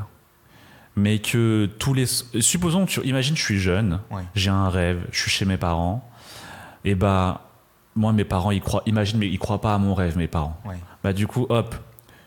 mais 0.98 1.20
que 1.20 1.70
tous 1.80 1.94
les... 1.94 2.06
Supposons, 2.42 2.86
que 2.86 2.92
tu... 2.92 3.02
imagine, 3.08 3.38
je 3.38 3.42
suis 3.44 3.60
jeune, 3.60 4.00
Ouais. 4.12 4.24
j'ai 4.36 4.50
un 4.50 4.68
rêve, 4.70 5.00
je 5.12 5.20
suis 5.22 5.32
chez 5.32 5.46
mes 5.46 5.56
parents, 5.58 6.10
et 6.84 6.96
bah, 6.96 7.42
moi, 7.96 8.12
mes 8.12 8.24
parents, 8.26 8.52
ils 8.52 8.62
croient, 8.62 8.84
imagine, 8.88 9.18
mais 9.20 9.28
ils 9.28 9.40
croient 9.40 9.62
pas 9.62 9.74
à 9.76 9.78
mon 9.78 9.94
rêve, 9.94 10.18
mes 10.18 10.28
parents. 10.28 10.60
Ouais. 10.66 10.76
Bah, 11.04 11.14
du 11.14 11.28
coup, 11.28 11.46
hop, 11.50 11.76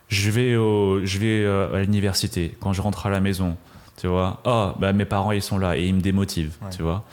je 0.09 0.31
vais, 0.31 0.57
au, 0.57 1.05
je 1.05 1.19
vais 1.19 1.45
euh, 1.45 1.75
à 1.77 1.81
l'université, 1.81 2.57
quand 2.61 2.73
je 2.73 2.81
rentre 2.81 3.07
à 3.07 3.11
la 3.11 3.21
maison, 3.21 3.57
tu 4.01 4.07
vois, 4.07 4.41
ah, 4.45 4.75
bah, 4.79 4.93
mes 4.93 5.05
parents, 5.05 5.33
ils 5.33 5.43
sont 5.43 5.59
là, 5.59 5.77
et 5.77 5.85
ils 5.87 5.95
me 5.95 6.01
démotivent, 6.01 6.57
Ouais. 6.63 6.71
tu 6.71 6.83
vois. 6.83 7.05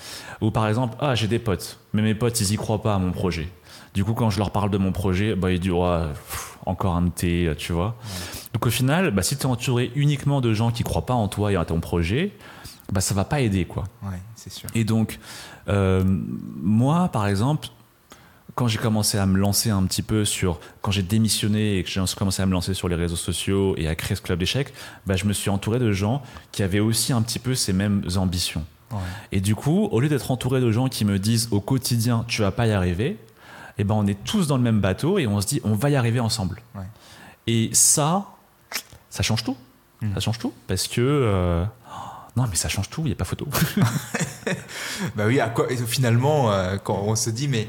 Ou 0.41 0.51
par 0.51 0.67
exemple, 0.67 0.95
ah, 0.99 1.15
j'ai 1.15 1.27
des 1.27 1.39
potes, 1.39 1.79
mais 1.93 2.01
mes 2.03 2.15
potes, 2.15 2.39
ils 2.39 2.53
y 2.53 2.55
croient 2.55 2.81
pas 2.81 2.95
à 2.95 2.99
mon 2.99 3.11
projet. 3.11 3.49
Du 3.93 4.03
coup, 4.03 4.13
quand 4.13 4.29
je 4.29 4.37
leur 4.37 4.51
parle 4.51 4.69
de 4.69 4.77
mon 4.77 4.91
projet, 4.91 5.35
bah, 5.35 5.51
ils 5.51 5.59
disent, 5.59 5.71
Ouais, 5.71 6.03
pff, 6.13 6.57
encore 6.67 6.95
un 6.95 7.03
de 7.03 7.09
tes, 7.09 7.51
tu 7.57 7.73
vois. 7.73 7.95
Donc 8.57 8.65
au 8.65 8.71
final, 8.71 9.11
bah, 9.11 9.21
si 9.21 9.37
tu 9.37 9.43
es 9.43 9.45
entouré 9.45 9.91
uniquement 9.93 10.41
de 10.41 10.51
gens 10.51 10.71
qui 10.71 10.81
croient 10.81 11.05
pas 11.05 11.13
en 11.13 11.27
toi 11.27 11.51
et 11.51 11.55
à 11.55 11.63
ton 11.63 11.79
projet, 11.79 12.31
bah, 12.91 13.01
ça 13.01 13.13
va 13.13 13.23
pas 13.23 13.39
aider, 13.39 13.65
quoi. 13.65 13.83
Ouais, 14.01 14.19
c'est 14.33 14.51
sûr. 14.51 14.67
Et 14.73 14.83
donc, 14.83 15.19
euh, 15.67 16.03
moi, 16.03 17.07
par 17.09 17.27
exemple, 17.27 17.67
quand 18.55 18.67
j'ai 18.67 18.79
commencé 18.79 19.19
à 19.19 19.27
me 19.27 19.37
lancer 19.37 19.69
un 19.69 19.83
petit 19.83 20.01
peu 20.01 20.25
sur, 20.25 20.59
quand 20.81 20.89
j'ai 20.89 21.03
démissionné 21.03 21.77
et 21.77 21.83
que 21.83 21.89
j'ai 21.91 22.01
commencé 22.17 22.41
à 22.41 22.47
me 22.47 22.51
lancer 22.51 22.73
sur 22.73 22.87
les 22.87 22.95
réseaux 22.95 23.15
sociaux 23.15 23.75
et 23.77 23.87
à 23.87 23.93
créer 23.93 24.15
ce 24.15 24.23
club 24.23 24.39
d'échecs, 24.39 24.73
bah, 25.05 25.15
je 25.15 25.25
me 25.25 25.33
suis 25.33 25.51
entouré 25.51 25.77
de 25.77 25.91
gens 25.91 26.23
qui 26.51 26.63
avaient 26.63 26.79
aussi 26.79 27.13
un 27.13 27.21
petit 27.21 27.37
peu 27.37 27.53
ces 27.53 27.73
mêmes 27.73 28.05
ambitions. 28.15 28.65
Ouais. 28.89 28.97
Et 29.33 29.39
du 29.39 29.53
coup, 29.53 29.87
au 29.91 29.99
lieu 29.99 30.09
d'être 30.09 30.31
entouré 30.31 30.61
de 30.61 30.71
gens 30.71 30.87
qui 30.87 31.05
me 31.05 31.19
disent 31.19 31.47
au 31.51 31.61
quotidien, 31.61 32.25
tu 32.27 32.41
vas 32.41 32.49
pas 32.49 32.65
y 32.65 32.71
arriver, 32.71 33.19
et 33.77 33.83
ben 33.83 33.93
on 33.93 34.07
est 34.07 34.23
tous 34.23 34.47
dans 34.47 34.57
le 34.57 34.63
même 34.63 34.81
bateau 34.81 35.19
et 35.19 35.27
on 35.27 35.39
se 35.41 35.45
dit 35.45 35.61
on 35.63 35.75
va 35.75 35.91
y 35.91 35.95
arriver 35.95 36.19
ensemble. 36.19 36.63
Ouais. 36.73 36.87
Et 37.45 37.69
ça, 37.73 38.25
ça 39.17 39.23
change 39.23 39.43
tout. 39.43 39.57
Mm. 40.01 40.13
Ça 40.13 40.19
change 40.19 40.37
tout 40.37 40.53
parce 40.67 40.87
que 40.87 41.01
euh, 41.01 41.65
non 42.35 42.45
mais 42.47 42.55
ça 42.55 42.69
change 42.69 42.87
tout, 42.87 43.01
il 43.05 43.09
y 43.09 43.13
a 43.13 43.15
pas 43.15 43.25
photo. 43.25 43.47
Bah 45.15 45.25
oui, 45.27 45.41
à 45.41 45.49
quoi, 45.49 45.67
finalement, 45.85 46.51
euh, 46.53 46.77
quand 46.81 47.03
on 47.03 47.15
se 47.15 47.29
dit, 47.29 47.49
mais 47.49 47.67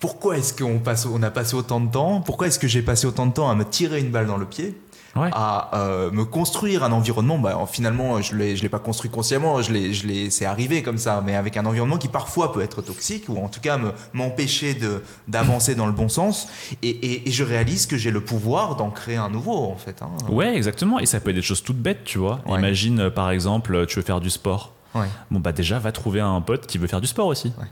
pourquoi 0.00 0.38
est-ce 0.38 0.54
qu'on 0.54 0.78
passe, 0.78 1.04
on 1.04 1.20
a 1.22 1.30
passé 1.30 1.54
autant 1.54 1.80
de 1.80 1.90
temps? 1.90 2.20
Pourquoi 2.20 2.46
est-ce 2.46 2.60
que 2.60 2.68
j'ai 2.68 2.82
passé 2.82 3.06
autant 3.06 3.26
de 3.26 3.32
temps 3.32 3.50
à 3.50 3.56
me 3.56 3.64
tirer 3.64 3.98
une 3.98 4.10
balle 4.10 4.26
dans 4.26 4.36
le 4.36 4.46
pied? 4.46 4.80
Ouais. 5.14 5.28
à 5.32 5.76
euh, 5.78 6.10
me 6.10 6.24
construire 6.24 6.84
un 6.84 6.92
environnement. 6.92 7.38
Bah, 7.38 7.58
finalement, 7.70 8.22
je 8.22 8.34
l'ai, 8.34 8.56
je 8.56 8.62
l'ai 8.62 8.68
pas 8.70 8.78
construit 8.78 9.10
consciemment. 9.10 9.60
Je 9.60 9.70
l'ai, 9.72 9.92
je 9.92 10.06
l'ai, 10.06 10.30
c'est 10.30 10.46
arrivé 10.46 10.82
comme 10.82 10.96
ça, 10.98 11.22
mais 11.24 11.36
avec 11.36 11.56
un 11.58 11.66
environnement 11.66 11.98
qui 11.98 12.08
parfois 12.08 12.52
peut 12.52 12.62
être 12.62 12.80
toxique 12.80 13.28
ou 13.28 13.36
en 13.36 13.48
tout 13.48 13.60
cas 13.60 13.76
me, 13.76 13.92
m'empêcher 14.14 14.72
de 14.74 15.02
d'avancer 15.28 15.74
dans 15.74 15.86
le 15.86 15.92
bon 15.92 16.08
sens. 16.08 16.48
Et, 16.82 16.88
et, 16.88 17.28
et 17.28 17.30
je 17.30 17.44
réalise 17.44 17.86
que 17.86 17.96
j'ai 17.98 18.10
le 18.10 18.22
pouvoir 18.22 18.76
d'en 18.76 18.90
créer 18.90 19.16
un 19.16 19.28
nouveau 19.28 19.64
en 19.66 19.76
fait. 19.76 20.00
hein. 20.02 20.08
Ouais, 20.30 20.56
exactement. 20.56 20.98
Et 20.98 21.06
ça 21.06 21.20
peut 21.20 21.30
être 21.30 21.36
des 21.36 21.42
choses 21.42 21.62
toutes 21.62 21.76
bêtes, 21.78 22.04
tu 22.04 22.18
vois. 22.18 22.40
Ouais. 22.46 22.58
Imagine, 22.58 23.00
euh, 23.00 23.10
par 23.10 23.30
exemple, 23.30 23.86
tu 23.86 23.96
veux 23.96 24.04
faire 24.04 24.20
du 24.20 24.30
sport. 24.30 24.72
Ouais. 24.94 25.06
Bon, 25.30 25.40
bah 25.40 25.52
déjà, 25.52 25.78
va 25.78 25.92
trouver 25.92 26.20
un 26.20 26.40
pote 26.40 26.66
qui 26.66 26.78
veut 26.78 26.86
faire 26.86 27.00
du 27.00 27.06
sport 27.06 27.26
aussi. 27.26 27.48
Ouais. 27.58 27.66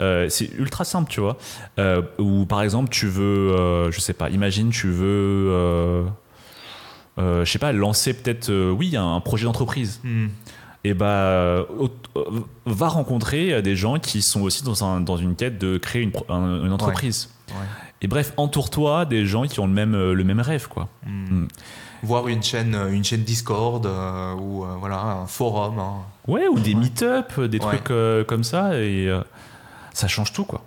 Euh, 0.00 0.28
c'est 0.28 0.50
ultra 0.58 0.84
simple, 0.84 1.10
tu 1.10 1.20
vois. 1.20 1.36
Euh, 1.78 2.02
ou 2.18 2.46
par 2.46 2.62
exemple, 2.62 2.90
tu 2.90 3.06
veux, 3.06 3.52
euh, 3.56 3.90
je 3.92 4.00
sais 4.00 4.12
pas, 4.12 4.28
imagine, 4.28 4.70
tu 4.70 4.90
veux, 4.90 6.04
je 7.18 7.44
sais 7.44 7.58
pas, 7.58 7.72
lancer 7.72 8.14
peut-être, 8.14 8.50
euh, 8.50 8.70
oui, 8.70 8.96
un, 8.96 9.14
un 9.16 9.20
projet 9.20 9.44
d'entreprise. 9.44 10.00
Hmm. 10.04 10.26
Et 10.86 10.92
bah, 10.92 11.06
euh, 11.06 11.64
euh, 12.16 12.22
va 12.66 12.88
rencontrer 12.88 13.52
euh, 13.54 13.62
des 13.62 13.74
gens 13.76 13.98
qui 13.98 14.20
sont 14.20 14.42
aussi 14.42 14.62
dans, 14.64 14.84
un- 14.84 15.00
dans 15.00 15.16
une 15.16 15.34
quête 15.34 15.58
de 15.58 15.78
créer 15.78 16.02
une, 16.02 16.12
entreprise. 16.72 17.30
Ouais. 17.48 17.54
Et 18.02 18.06
bref, 18.06 18.34
entoure-toi 18.36 19.06
des 19.06 19.24
gens 19.24 19.44
qui 19.44 19.60
ont 19.60 19.66
le 19.66 19.72
même, 19.72 19.94
euh, 19.94 20.12
le 20.12 20.24
même 20.24 20.40
rêve, 20.40 20.68
quoi. 20.68 20.88
Hmm. 21.06 21.44
Mm. 21.44 21.48
Voir 22.02 22.28
une 22.28 22.42
chaîne, 22.42 22.74
euh, 22.74 22.90
une 22.92 23.02
chaîne 23.02 23.22
Discord 23.22 23.86
euh, 23.86 24.34
ou 24.34 24.64
euh, 24.64 24.74
voilà 24.78 25.00
un 25.00 25.26
forum. 25.26 25.78
hein. 25.78 25.94
Ouais, 26.26 26.46
ou 26.48 26.58
des 26.58 26.74
Ouais. 26.74 26.80
meet-up, 26.80 27.40
des 27.40 27.58
trucs 27.58 27.90
euh, 27.90 28.22
comme 28.24 28.44
ça, 28.44 28.74
et 28.78 29.08
euh, 29.08 29.22
ça 29.94 30.06
change 30.06 30.32
tout, 30.34 30.44
quoi. 30.44 30.62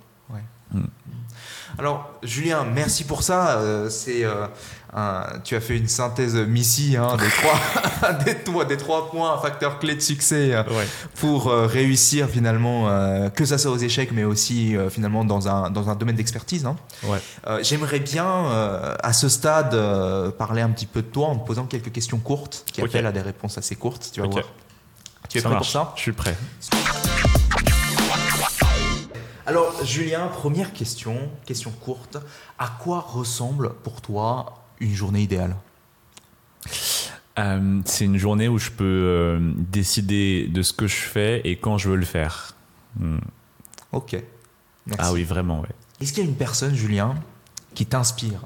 Alors, 1.78 2.10
Julien, 2.24 2.64
merci 2.64 3.04
pour 3.04 3.22
ça. 3.22 3.60
Euh, 3.60 3.90
c'est, 3.90 4.24
euh, 4.26 4.48
un- 4.94 5.40
tu 5.44 5.56
as 5.56 5.60
fait 5.62 5.78
une 5.78 5.88
synthèse 5.88 6.36
Missy 6.36 6.96
hein, 6.98 7.18
des, 7.18 7.28
trois, 7.30 8.14
des, 8.26 8.36
trois, 8.44 8.66
des 8.66 8.78
trois 8.78 9.10
points, 9.12 9.38
facteurs 9.40 9.80
clés 9.80 9.96
de 9.96 10.00
succès 10.02 10.54
euh, 10.54 10.64
Ouais. 10.70 10.88
pour 11.16 11.48
euh, 11.50 11.68
réussir 11.68 12.28
finalement, 12.30 12.90
euh, 12.90 13.30
que 13.30 13.46
ça 13.46 13.58
soit 13.58 13.72
aux 13.72 13.78
échecs, 13.78 14.12
mais 14.12 14.24
aussi 14.24 14.76
euh, 14.76 14.90
finalement 14.90 15.26
dans 15.26 15.48
un, 15.48 15.70
dans 15.70 15.90
un 15.90 15.96
domaine 15.96 16.16
d'expertise. 16.16 16.66
hein. 16.66 16.76
Ouais. 17.04 17.20
J'aimerais 17.64 18.00
bien, 18.00 18.46
à 19.04 19.14
ce 19.14 19.30
stade, 19.30 19.76
parler 20.38 20.62
un 20.62 20.70
petit 20.70 20.86
peu 20.86 21.02
de 21.02 21.08
toi 21.08 21.28
en 21.28 21.36
te 21.38 21.46
posant 21.46 21.66
quelques 21.66 21.92
questions 21.92 22.18
courtes 22.20 22.64
qui 22.72 22.82
appellent 22.82 23.06
à 23.06 23.12
des 23.12 23.22
réponses 23.22 23.58
assez 23.58 23.76
courtes. 23.76 24.10
Tu 24.14 24.20
vas 24.22 24.26
Ok. 24.28 24.34
voir. 24.34 24.46
Tu 25.30 25.38
es 25.38 25.42
Ça 25.42 25.50
prêt 25.50 25.56
marche. 25.56 25.74
pour 25.74 25.82
ça? 25.82 25.94
Je 25.96 26.02
suis 26.02 26.12
prêt. 26.14 26.36
Alors, 29.46 29.74
Julien, 29.86 30.28
première 30.28 30.74
question, 30.74 31.16
question 31.46 31.72
courte. 31.72 32.18
À 32.60 32.68
quoi 32.80 33.00
ressemble 33.08 33.74
pour 33.84 34.02
toi 34.02 34.54
une 34.80 34.94
journée 34.94 35.22
idéale 35.22 35.56
Euh, 37.40 37.82
c'est 37.86 38.06
une 38.06 38.18
journée 38.18 38.48
où 38.48 38.58
je 38.58 38.72
peux 38.72 38.84
euh, 38.84 39.40
décider 39.58 40.48
de 40.48 40.64
ce 40.64 40.74
que 40.74 40.88
je 40.88 40.96
fais 40.96 41.42
et 41.44 41.58
quand 41.58 41.78
je 41.78 41.90
veux 41.90 41.96
le 41.96 42.06
faire. 42.06 42.56
Hmm. 43.00 43.20
Ok. 43.92 44.14
Merci. 44.88 45.04
Ah 45.04 45.14
oui, 45.14 45.24
vraiment, 45.24 45.62
ouais. 45.62 45.70
Est-ce 46.02 46.14
qu'il 46.14 46.24
y 46.24 46.26
a 46.26 46.30
une 46.30 46.36
personne, 46.36 46.74
Julien, 46.74 47.14
qui 47.76 47.86
t'inspire? 47.86 48.42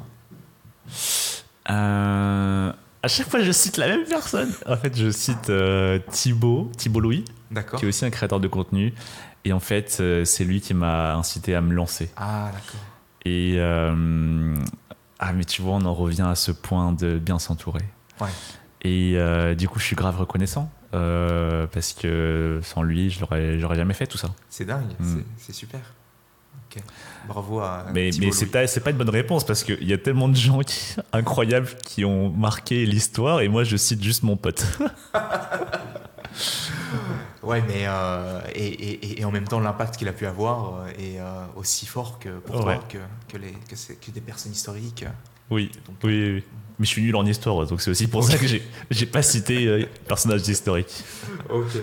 Euh, 1.69 2.73
à 3.03 3.07
chaque 3.07 3.29
fois, 3.29 3.41
je 3.41 3.51
cite 3.53 3.77
la 3.77 3.87
même 3.87 4.03
personne. 4.03 4.51
En 4.67 4.75
fait, 4.75 4.97
je 4.97 5.09
cite 5.09 5.51
Thibaut, 6.11 6.69
Thibaut 6.75 6.99
Louis, 6.99 7.23
qui 7.77 7.85
est 7.85 7.87
aussi 7.87 8.03
un 8.03 8.09
créateur 8.09 8.41
de 8.41 8.49
contenu. 8.49 8.93
Et 9.45 9.53
en 9.53 9.61
fait, 9.61 10.01
c'est 10.25 10.43
lui 10.43 10.59
qui 10.59 10.73
m'a 10.73 11.15
incité 11.15 11.55
à 11.55 11.61
me 11.61 11.73
lancer. 11.73 12.09
Ah, 12.17 12.51
d'accord. 12.53 12.81
Et 13.25 13.55
euh, 13.57 14.55
ah, 15.21 15.31
mais 15.33 15.45
tu 15.45 15.61
vois, 15.61 15.75
on 15.75 15.85
en 15.85 15.93
revient 15.93 16.27
à 16.27 16.35
ce 16.35 16.51
point 16.51 16.91
de 16.91 17.17
bien 17.17 17.39
s'entourer. 17.39 17.85
Ouais. 18.19 18.27
Et 18.81 19.13
euh, 19.15 19.55
du 19.55 19.69
coup, 19.69 19.79
je 19.79 19.85
suis 19.85 19.95
grave 19.95 20.17
reconnaissant 20.17 20.69
euh, 20.93 21.67
parce 21.71 21.93
que 21.93 22.59
sans 22.63 22.81
lui, 22.83 23.09
je 23.11 23.19
j'aurais 23.59 23.75
jamais 23.75 23.93
fait 23.93 24.07
tout 24.07 24.17
ça. 24.17 24.29
C'est 24.49 24.65
dingue, 24.65 24.91
Hmm. 24.99 25.21
c'est- 25.37 25.53
super. 25.53 25.79
Ok. 26.75 26.81
Bravo 27.27 27.59
à 27.59 27.85
Mais, 27.93 28.09
mais 28.19 28.31
c'est, 28.31 28.45
pas, 28.47 28.65
pas 28.65 28.89
une 28.91 28.97
bonne 28.97 29.09
réponse 29.09 29.45
parce 29.45 29.63
qu'il 29.63 29.83
y 29.87 29.93
a 29.93 29.97
tellement 29.97 30.27
de 30.29 30.35
gens 30.35 30.59
qui, 30.61 30.95
incroyables 31.13 31.67
qui 31.85 32.03
ont 32.05 32.29
marqué 32.31 32.85
l'histoire 32.85 33.41
et 33.41 33.47
moi, 33.49 33.63
je 33.63 33.77
cite 33.77 34.01
juste 34.03 34.23
mon 34.23 34.35
pote. 34.37 34.65
Ouais, 37.43 37.63
mais 37.67 37.85
euh, 37.87 38.39
et, 38.53 38.67
et- 38.67 39.19
et 39.21 39.25
en 39.25 39.31
même 39.31 39.47
temps, 39.47 39.59
l'impact 39.59 39.97
qu'il 39.97 40.07
a 40.07 40.13
pu 40.13 40.27
avoir 40.27 40.75
euh, 40.75 40.87
est 40.99 41.19
euh, 41.19 41.43
aussi 41.55 41.87
fort 41.87 42.19
que 42.19 42.29
pour 42.39 42.61
toi 42.61 42.75
que, 42.87 42.99
que, 43.27 43.37
les, 43.37 43.51
que, 43.67 43.75
c'est- 43.75 43.95
que 43.95 44.11
des 44.11 44.21
personnes 44.21 44.51
historiques. 44.51 45.05
Oui, 45.49 45.71
Donc, 45.87 45.95
oui, 46.03 46.11
oui, 46.23 46.33
oui. 46.35 46.43
Mais 46.77 46.85
je 46.85 46.89
suis 46.91 47.01
nul 47.01 47.15
en 47.15 47.25
histoire, 47.25 47.65
donc 47.65 47.81
c'est 47.81 47.89
aussi 47.91 48.07
pour 48.07 48.23
ça 48.23 48.37
que 48.37 48.45
j'ai, 48.47 48.61
j'ai 48.91 49.05
pas 49.07 49.21
cité 49.23 49.65
euh, 49.67 49.85
personnages 50.07 50.47
historiques. 50.47 51.03
Ok. 51.49 51.77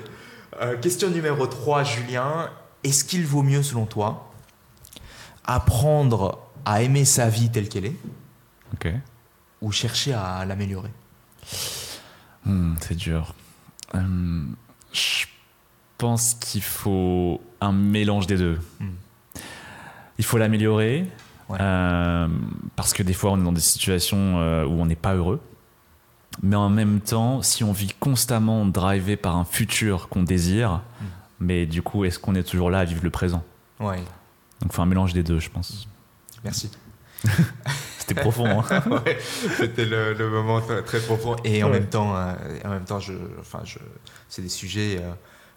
Question 0.81 1.11
numéro 1.11 1.47
3, 1.47 1.85
Julien. 1.85 2.51
Est-ce 2.85 3.05
qu'il 3.05 3.25
vaut 3.27 3.43
mieux, 3.43 3.63
selon 3.63 3.87
toi, 3.87 4.33
apprendre 5.45 6.39
à 6.65 6.83
aimer 6.83 7.05
sa 7.05 7.29
vie 7.29 7.51
telle 7.51 7.69
qu'elle 7.69 7.87
est 7.87 7.97
ou 9.61 9.73
chercher 9.73 10.13
à 10.15 10.45
l'améliorer? 10.45 10.91
Hmm, 12.45 12.75
c'est 12.81 12.95
dur. 12.97 13.35
Hum, 13.95 14.55
je 14.93 15.27
pense 15.97 16.35
qu'il 16.35 16.63
faut 16.63 17.41
un 17.61 17.73
mélange 17.73 18.27
des 18.27 18.37
deux. 18.37 18.59
Hmm. 18.81 19.41
Il 20.19 20.25
faut 20.25 20.39
l'améliorer 20.39 21.07
Ouais. 21.49 21.57
euh, 21.63 22.29
parce 22.77 22.93
que 22.93 23.03
des 23.03 23.15
fois 23.15 23.31
on 23.33 23.41
est 23.41 23.45
dans 23.45 23.53
des 23.53 23.61
situations 23.63 24.39
euh, 24.39 24.67
où 24.67 24.73
on 24.73 24.85
n'est 24.87 24.95
pas 24.97 25.15
heureux. 25.15 25.41
Mais 26.43 26.57
en 26.57 26.69
même 26.69 27.01
temps, 27.01 27.41
si 27.43 27.65
on 27.65 27.73
vit 27.73 27.93
constamment 27.99 28.67
drivé 28.67 29.17
par 29.17 29.37
un 29.37 29.45
futur 29.45 30.09
qu'on 30.09 30.23
désire, 30.23 30.83
Hmm. 31.01 31.05
mais 31.41 31.67
du 31.67 31.81
coup, 31.83 32.05
est-ce 32.05 32.19
qu'on 32.19 32.35
est 32.35 32.43
toujours 32.43 32.71
là 32.71 32.81
à 32.81 32.85
vivre 32.85 33.03
le 33.03 33.11
présent? 33.11 33.43
Ouais, 33.81 33.97
Donc, 34.61 34.71
il 34.71 34.73
faut 34.73 34.83
un 34.83 34.87
mélange 34.87 35.15
des 35.15 35.23
deux, 35.23 35.39
je 35.41 35.49
pense. 35.51 35.89
merci. 36.45 36.71
C'était 38.09 38.21
profond. 38.21 38.61
Hein 38.71 38.83
Ouais, 38.91 39.19
C'était 39.57 39.85
le, 39.85 40.15
le 40.15 40.29
moment 40.31 40.61
très, 40.61 40.83
très 40.83 41.01
profond. 41.01 41.37
Et 41.45 41.63
en 41.63 41.67
Ouais. 41.67 41.75
même 41.81 41.89
temps, 41.89 42.17
euh, 42.17 42.33
en 42.65 42.71
même 42.71 42.85
temps, 42.85 43.01
je, 43.01 43.13
enfin, 43.41 43.61
je, 43.65 43.79
c'est 44.29 44.43
des 44.43 44.49
sujets. 44.49 44.99
euh, 45.01 45.13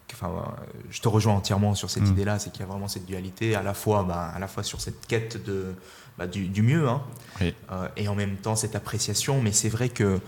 que, 0.08 0.16
enfin, 0.16 0.28
euh, 0.30 0.66
je 0.90 1.00
te 1.00 1.08
rejoins 1.08 1.34
entièrement 1.36 1.74
sur 1.76 1.90
cette 1.90 2.04
Mm. 2.04 2.12
idée-là, 2.12 2.40
c'est 2.40 2.52
qu'il 2.52 2.60
y 2.62 2.64
a 2.64 2.68
vraiment 2.68 2.90
cette 2.90 3.06
dualité, 3.06 3.56
à 3.56 3.64
la 3.64 3.74
fois, 3.74 4.04
bah, 4.04 4.32
à 4.36 4.40
la 4.40 4.48
fois 4.48 4.64
sur 4.64 4.82
cette 4.82 5.08
quête 5.08 5.42
de, 5.46 5.74
bah, 6.18 6.28
du, 6.28 6.48
du 6.50 6.62
mieux, 6.64 6.90
hein, 6.90 7.02
Oui. 7.40 7.56
euh, 7.72 7.88
et 7.96 8.10
en 8.10 8.16
même 8.16 8.36
temps 8.36 8.58
cette 8.58 8.76
appréciation. 8.76 9.42
Mais 9.42 9.54
c'est 9.54 9.70
vrai 9.70 9.88
que, 9.88 10.20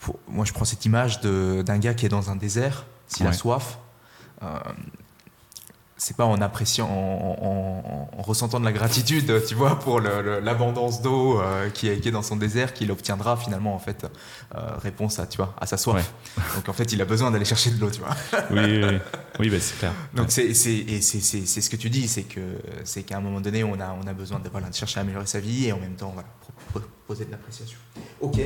pour- 0.00 0.18
moi, 0.26 0.44
je 0.44 0.52
prends 0.52 0.64
cette 0.64 0.84
image 0.84 1.20
de- 1.20 1.62
d'un 1.64 1.78
gars 1.78 1.94
qui 1.94 2.06
est 2.06 2.08
dans 2.08 2.30
un 2.30 2.36
désert, 2.36 2.84
s'il 3.06 3.26
a 3.28 3.32
soif. 3.32 3.78
euh, 4.42 4.46
c'est 6.00 6.16
pas 6.16 6.24
en 6.24 6.40
appréciant, 6.40 6.86
en, 6.88 6.90
en- 6.92 8.14
en- 8.14 8.18
en 8.18 8.22
ressentant 8.22 8.60
de 8.60 8.64
la 8.64 8.72
gratitude, 8.72 9.44
tu 9.46 9.54
vois, 9.56 9.78
pour 9.78 10.00
l'abondance 10.00 11.02
d'eau 11.02 11.40
euh, 11.40 11.68
qui, 11.70 11.88
est, 11.88 11.98
qui 12.00 12.08
est 12.08 12.12
dans 12.12 12.22
son 12.22 12.36
désert, 12.36 12.72
qu'il 12.72 12.90
obtiendra 12.92 13.36
finalement 13.36 13.74
en 13.74 13.78
fait 13.80 14.06
euh, 14.54 14.58
réponse 14.80 15.18
à, 15.18 15.26
tu 15.26 15.36
vois, 15.38 15.54
à 15.60 15.66
sa 15.66 15.76
soif. 15.76 16.12
Donc 16.54 16.68
en 16.68 16.72
fait, 16.72 16.92
il 16.92 17.02
a 17.02 17.04
besoin 17.04 17.30
d'aller 17.32 17.44
chercher 17.44 17.70
de 17.70 17.80
l'eau, 17.80 17.90
tu 17.90 18.00
vois. 18.00 18.14
Oui, 18.50 18.60
oui, 18.60 18.80
oui. 18.84 18.98
Oui, 19.40 19.50
bah, 19.50 19.56
c'est 19.60 19.76
clair. 19.78 19.92
Donc 20.14 20.30
c'est 20.30 20.54
c'est 20.54 21.60
ce 21.60 21.68
que 21.70 21.76
tu 21.76 21.90
dis, 21.90 22.08
c'est 22.08 22.22
que 22.24 22.40
c'est 22.84 23.02
qu'à 23.02 23.16
un 23.16 23.20
moment 23.20 23.40
donné, 23.40 23.62
on 23.64 23.78
a 23.80 23.96
on 24.02 24.06
a 24.06 24.12
besoin 24.12 24.38
de 24.38 24.48
voilà 24.48 24.68
de 24.70 24.74
chercher 24.74 24.98
à 24.98 25.02
améliorer 25.02 25.26
sa 25.26 25.40
vie 25.40 25.66
et 25.66 25.72
en 25.72 25.78
même 25.78 25.94
temps 25.96 26.10
voilà 26.14 26.28
pro- 26.40 26.52
pro- 26.80 26.88
poser 27.06 27.24
de 27.24 27.30
l'appréciation. 27.32 27.78
Ok. 28.20 28.38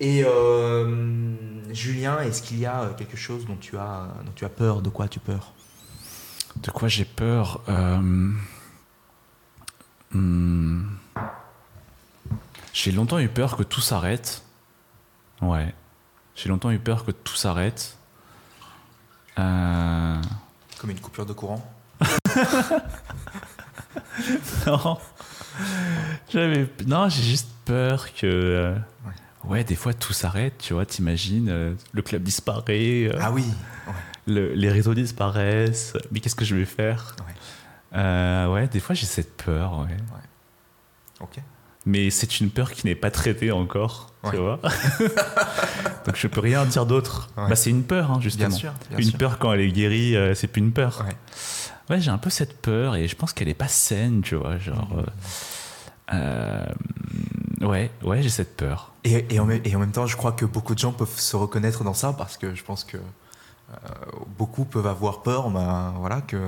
Et 0.00 0.24
euh, 0.24 1.34
Julien, 1.72 2.20
est-ce 2.20 2.42
qu'il 2.42 2.58
y 2.58 2.66
a 2.66 2.90
quelque 2.98 3.16
chose 3.16 3.46
dont 3.46 3.56
tu 3.56 3.76
as 3.78 4.08
dont 4.24 4.32
tu 4.34 4.44
as 4.44 4.48
peur, 4.50 4.82
de 4.82 4.88
quoi 4.90 5.08
tu 5.08 5.20
peur 5.20 5.52
De 6.62 6.70
quoi 6.70 6.88
j'ai 6.88 7.04
peur 7.04 7.60
Euh, 7.68 8.32
hmm. 10.12 10.84
J'ai 12.72 12.92
longtemps 12.92 13.18
eu 13.18 13.28
peur 13.28 13.56
que 13.56 13.62
tout 13.62 13.80
s'arrête. 13.80 14.42
Ouais. 15.40 15.74
J'ai 16.34 16.48
longtemps 16.48 16.70
eu 16.70 16.78
peur 16.78 17.04
que 17.04 17.10
tout 17.10 17.34
s'arrête. 17.36 17.96
Euh, 19.38 20.20
Comme 20.78 20.90
une 20.90 21.00
coupure 21.00 21.26
de 21.26 21.32
courant 21.32 21.64
Non. 24.66 24.98
J'avais... 26.30 26.68
Non, 26.86 27.08
j'ai 27.08 27.22
juste 27.22 27.48
peur 27.64 28.12
que. 28.14 28.26
euh, 28.26 28.74
Ouais. 29.06 29.12
Ouais, 29.50 29.64
des 29.64 29.76
fois 29.76 29.94
tout 29.94 30.12
s'arrête, 30.12 30.58
tu 30.58 30.74
vois, 30.74 30.84
t'imagines, 30.84 31.48
euh, 31.48 31.74
le 31.92 32.02
club 32.02 32.22
disparaît, 32.24 33.08
euh, 33.08 33.18
Ah 33.20 33.30
oui. 33.30 33.44
Le- 34.26 34.52
les 34.54 34.70
réseaux 34.70 34.94
disparaissent, 34.94 35.92
mais 36.10 36.20
qu'est-ce 36.20 36.34
que 36.34 36.44
je 36.44 36.54
vais 36.56 36.64
faire 36.64 37.14
Ouais. 37.26 37.98
Euh, 37.98 38.46
Ouais, 38.52 38.66
des 38.68 38.80
fois 38.80 38.94
j'ai 38.94 39.06
cette 39.06 39.36
peur, 39.42 39.78
ouais. 39.80 39.96
Ok. 41.20 41.36
Mais 41.88 42.10
c'est 42.10 42.40
une 42.40 42.50
peur 42.50 42.72
qui 42.72 42.84
n'est 42.86 42.96
pas 42.96 43.12
traitée 43.12 43.52
encore, 43.52 44.12
tu 44.30 44.36
vois. 44.36 44.58
Donc 46.04 46.16
je 46.16 46.26
peux 46.26 46.40
rien 46.40 46.64
dire 46.66 46.84
d'autre. 46.86 47.30
Bah, 47.36 47.54
c'est 47.54 47.70
une 47.70 47.84
peur, 47.84 48.10
hein, 48.10 48.20
justement. 48.20 48.48
Bien 48.48 48.56
sûr, 48.56 48.72
bien 48.90 48.98
une 48.98 49.04
sûr. 49.10 49.18
peur 49.18 49.38
quand 49.38 49.52
elle 49.52 49.60
est 49.60 49.70
guérie, 49.72 50.16
euh, 50.16 50.34
c'est 50.34 50.48
plus 50.48 50.60
une 50.60 50.72
peur. 50.72 51.04
Ouais. 51.06 51.14
Ouais, 51.94 52.00
j'ai 52.00 52.10
un 52.10 52.18
peu 52.18 52.30
cette 52.30 52.60
peur 52.60 52.96
et 52.96 53.06
je 53.06 53.14
pense 53.14 53.32
qu'elle 53.32 53.48
est 53.48 53.54
pas 53.54 53.68
saine, 53.68 54.22
tu 54.22 54.34
vois. 54.34 54.58
Genre, 54.58 54.88
Mhm. 54.90 55.04
euh, 56.12 56.66
euh, 57.62 57.66
ouais, 57.68 57.90
ouais, 58.02 58.22
j'ai 58.22 58.30
cette 58.30 58.56
peur. 58.56 58.92
Et, 59.04 59.24
et, 59.34 59.38
en 59.38 59.44
même, 59.46 59.60
et 59.64 59.76
en 59.76 59.78
même 59.78 59.92
temps, 59.92 60.06
je 60.06 60.16
crois 60.16 60.32
que 60.32 60.44
beaucoup 60.44 60.74
de 60.74 60.80
gens 60.80 60.92
peuvent 60.92 61.18
se 61.18 61.36
reconnaître 61.36 61.84
dans 61.84 61.94
ça 61.94 62.12
parce 62.12 62.36
que 62.36 62.54
je 62.56 62.64
pense 62.64 62.82
que 62.82 62.96
beaucoup 64.38 64.64
peuvent 64.64 64.86
avoir 64.86 65.22
peur 65.22 65.50
ben, 65.50 65.92
voilà, 65.98 66.20
que 66.20 66.38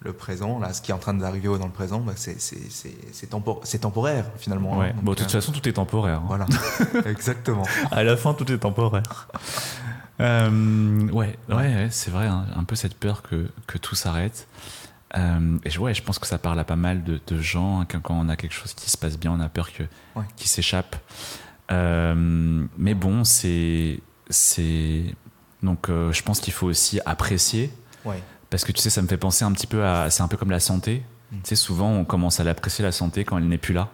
le 0.00 0.12
présent, 0.12 0.58
là, 0.58 0.72
ce 0.74 0.82
qui 0.82 0.90
est 0.90 0.94
en 0.94 0.98
train 0.98 1.14
d'arriver 1.14 1.48
dans 1.58 1.64
le 1.66 1.72
présent, 1.72 2.00
ben, 2.00 2.12
c'est, 2.16 2.38
c'est, 2.40 2.70
c'est, 2.70 2.94
c'est 3.12 3.30
tempor- 3.30 3.60
c'est 3.64 3.78
temporaire 3.78 4.26
finalement. 4.36 4.78
Ouais. 4.78 4.88
hein. 4.90 5.00
Bon, 5.02 5.12
de 5.12 5.16
toute 5.16 5.28
euh, 5.28 5.40
façon, 5.40 5.52
tout 5.52 5.66
est 5.68 5.72
temporaire. 5.72 6.18
hein. 6.18 6.24
Voilà, 6.26 6.46
exactement. 7.06 7.64
À 7.90 8.02
la 8.04 8.16
fin, 8.16 8.34
tout 8.34 8.50
est 8.52 8.58
temporaire. 8.58 9.28
Euh, 10.20 11.08
ouais, 11.08 11.36
ouais, 11.48 11.54
ouais, 11.56 11.88
c'est 11.90 12.12
vrai, 12.12 12.28
hein, 12.28 12.44
un 12.54 12.62
peu 12.62 12.76
cette 12.76 12.94
peur 12.94 13.20
que, 13.22 13.50
que 13.66 13.78
tout 13.78 13.96
s'arrête. 13.96 14.46
Euh, 15.18 15.58
et 15.64 15.70
je, 15.70 15.80
ouais, 15.80 15.92
je 15.92 16.04
pense 16.04 16.20
que 16.20 16.26
ça 16.28 16.38
parle 16.38 16.60
à 16.60 16.62
pas 16.64 16.76
mal 16.76 17.02
de, 17.02 17.20
de 17.26 17.40
gens. 17.40 17.84
quand 17.84 18.00
on 18.10 18.28
a 18.28 18.36
quelque 18.36 18.52
chose 18.54 18.74
qui 18.74 18.88
se 18.90 18.96
passe 18.96 19.18
bien, 19.18 19.32
on 19.32 19.40
a 19.40 19.48
peur 19.48 19.72
que, 19.72 19.82
Ouais. 20.14 20.22
qu'il 20.36 20.46
s'échappe. 20.48 20.94
Euh, 21.72 22.64
mais 22.78 22.94
bon, 22.94 23.24
c'est. 23.24 23.98
c'est 24.30 25.02
donc, 25.64 25.88
euh, 25.88 26.12
je 26.12 26.22
pense 26.22 26.40
qu'il 26.40 26.52
faut 26.52 26.66
aussi 26.66 27.00
apprécier. 27.06 27.70
Ouais. 28.04 28.22
Parce 28.50 28.64
que 28.64 28.70
tu 28.72 28.80
sais, 28.80 28.90
ça 28.90 29.02
me 29.02 29.08
fait 29.08 29.16
penser 29.16 29.44
un 29.44 29.52
petit 29.52 29.66
peu 29.66 29.84
à. 29.84 30.10
C'est 30.10 30.22
un 30.22 30.28
peu 30.28 30.36
comme 30.36 30.50
la 30.50 30.60
santé. 30.60 31.02
Mm. 31.32 31.36
Tu 31.36 31.48
sais, 31.48 31.56
souvent, 31.56 31.90
on 31.90 32.04
commence 32.04 32.38
à 32.38 32.44
l'apprécier, 32.44 32.84
la 32.84 32.92
santé, 32.92 33.24
quand 33.24 33.38
elle 33.38 33.48
n'est 33.48 33.58
plus 33.58 33.74
là. 33.74 33.88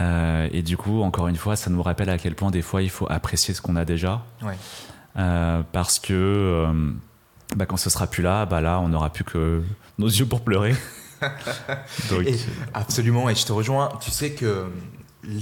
Euh, 0.00 0.48
et 0.52 0.62
du 0.62 0.76
coup, 0.76 1.02
encore 1.02 1.28
une 1.28 1.36
fois, 1.36 1.56
ça 1.56 1.70
nous 1.70 1.82
rappelle 1.82 2.10
à 2.10 2.18
quel 2.18 2.34
point 2.34 2.50
des 2.50 2.62
fois 2.62 2.82
il 2.82 2.90
faut 2.90 3.10
apprécier 3.10 3.54
ce 3.54 3.60
qu'on 3.62 3.76
a 3.76 3.84
déjà. 3.84 4.24
Ouais. 4.42 4.56
Euh, 5.16 5.62
parce 5.72 5.98
que 5.98 6.92
bah, 7.56 7.66
quand 7.66 7.76
ce 7.76 7.90
sera 7.90 8.06
plus 8.06 8.22
là, 8.22 8.46
bah 8.46 8.60
là, 8.60 8.78
on 8.80 8.88
n'aura 8.88 9.10
plus 9.10 9.24
que 9.24 9.62
nos 9.98 10.06
yeux 10.08 10.26
pour 10.26 10.42
pleurer. 10.42 10.74
Donc, 12.10 12.26
Et- 12.26 12.36
absolument, 12.74 13.28
et 13.28 13.34
je 13.34 13.44
te 13.46 13.52
rejoins. 13.52 13.90
Tu 14.00 14.10
sais 14.10 14.32
que 14.32 14.70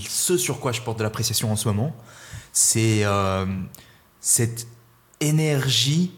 ce 0.08 0.36
sur 0.36 0.60
quoi 0.60 0.72
je 0.72 0.80
porte 0.82 0.98
de 0.98 1.04
l'appréciation 1.04 1.50
en 1.52 1.56
ce 1.56 1.68
moment, 1.68 1.94
c'est 2.52 3.04
cette 4.20 4.66
énergie, 5.20 6.12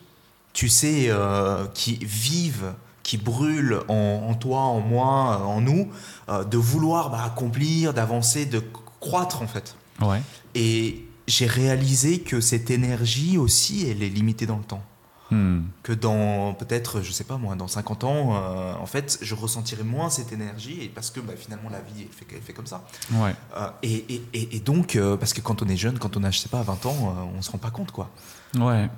tu 0.52 0.68
sais, 0.68 1.06
euh, 1.08 1.66
qui 1.74 1.96
vive, 2.02 2.72
qui 3.02 3.16
brûle 3.18 3.80
en, 3.88 4.26
en 4.30 4.34
toi, 4.34 4.60
en 4.60 4.80
moi, 4.80 5.38
euh, 5.40 5.44
en 5.44 5.60
nous, 5.60 5.88
euh, 6.28 6.44
de 6.44 6.56
vouloir 6.56 7.10
bah, 7.10 7.22
accomplir, 7.24 7.94
d'avancer, 7.94 8.46
de 8.46 8.62
croître 9.00 9.42
en 9.42 9.46
fait. 9.48 9.74
ouais. 10.00 10.22
Et 10.54 11.04
j'ai 11.28 11.46
réalisé 11.46 12.20
que 12.20 12.40
cette 12.40 12.70
énergie 12.70 13.38
aussi, 13.38 13.88
elle 13.88 14.02
est 14.02 14.08
limitée 14.08 14.46
dans 14.46 14.56
le 14.58 14.64
temps 14.64 14.82
Hmm. 15.30 15.62
que 15.82 15.94
dans 15.94 16.52
peut-être, 16.52 17.00
je 17.00 17.10
sais 17.10 17.24
pas 17.24 17.38
moi, 17.38 17.54
dans 17.54 17.66
50 17.66 18.04
ans, 18.04 18.36
euh, 18.36 18.74
en 18.74 18.84
fait, 18.84 19.18
je 19.22 19.34
ressentirai 19.34 19.82
moins 19.82 20.10
cette 20.10 20.30
énergie 20.30 20.82
et 20.82 20.88
parce 20.90 21.10
que 21.10 21.20
bah, 21.20 21.32
finalement 21.38 21.70
la 21.70 21.80
vie 21.80 22.02
elle 22.02 22.08
fait, 22.14 22.26
elle 22.36 22.42
fait 22.42 22.52
comme 22.52 22.66
ça. 22.66 22.84
Ouais. 23.12 23.34
Euh, 23.56 23.68
et, 23.82 23.94
et- 24.14 24.22
et- 24.34 24.56
et 24.56 24.60
donc, 24.60 24.94
euh, 24.94 25.16
parce 25.16 25.32
que 25.32 25.40
quand 25.40 25.62
on 25.62 25.68
est 25.68 25.76
jeune, 25.78 25.98
quand 25.98 26.18
on 26.18 26.24
a, 26.24 26.30
je 26.30 26.38
sais 26.38 26.50
pas, 26.50 26.60
20 26.60 26.84
ans, 26.84 27.16
on 27.34 27.40
se 27.40 27.50
rend 27.50 27.56
pas 27.56 27.70
compte 27.70 27.92
quoi. 27.92 28.10
Ouais. 28.58 28.88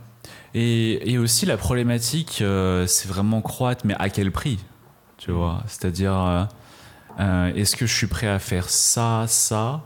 Et, 0.54 1.12
et 1.12 1.18
aussi, 1.18 1.46
la 1.46 1.56
problématique, 1.56 2.38
euh, 2.40 2.86
c'est 2.86 3.08
vraiment 3.08 3.42
croître, 3.42 3.84
mais 3.86 3.94
à 3.98 4.08
quel 4.08 4.30
prix 4.30 4.58
Tu 5.18 5.32
vois? 5.32 5.62
C'est-à-dire, 5.66 6.14
euh, 6.16 6.44
euh, 7.20 7.54
est-ce 7.54 7.76
que 7.76 7.86
je 7.86 7.94
suis 7.94 8.06
prêt 8.06 8.28
à 8.28 8.38
faire 8.38 8.70
ça, 8.70 9.24
ça, 9.26 9.82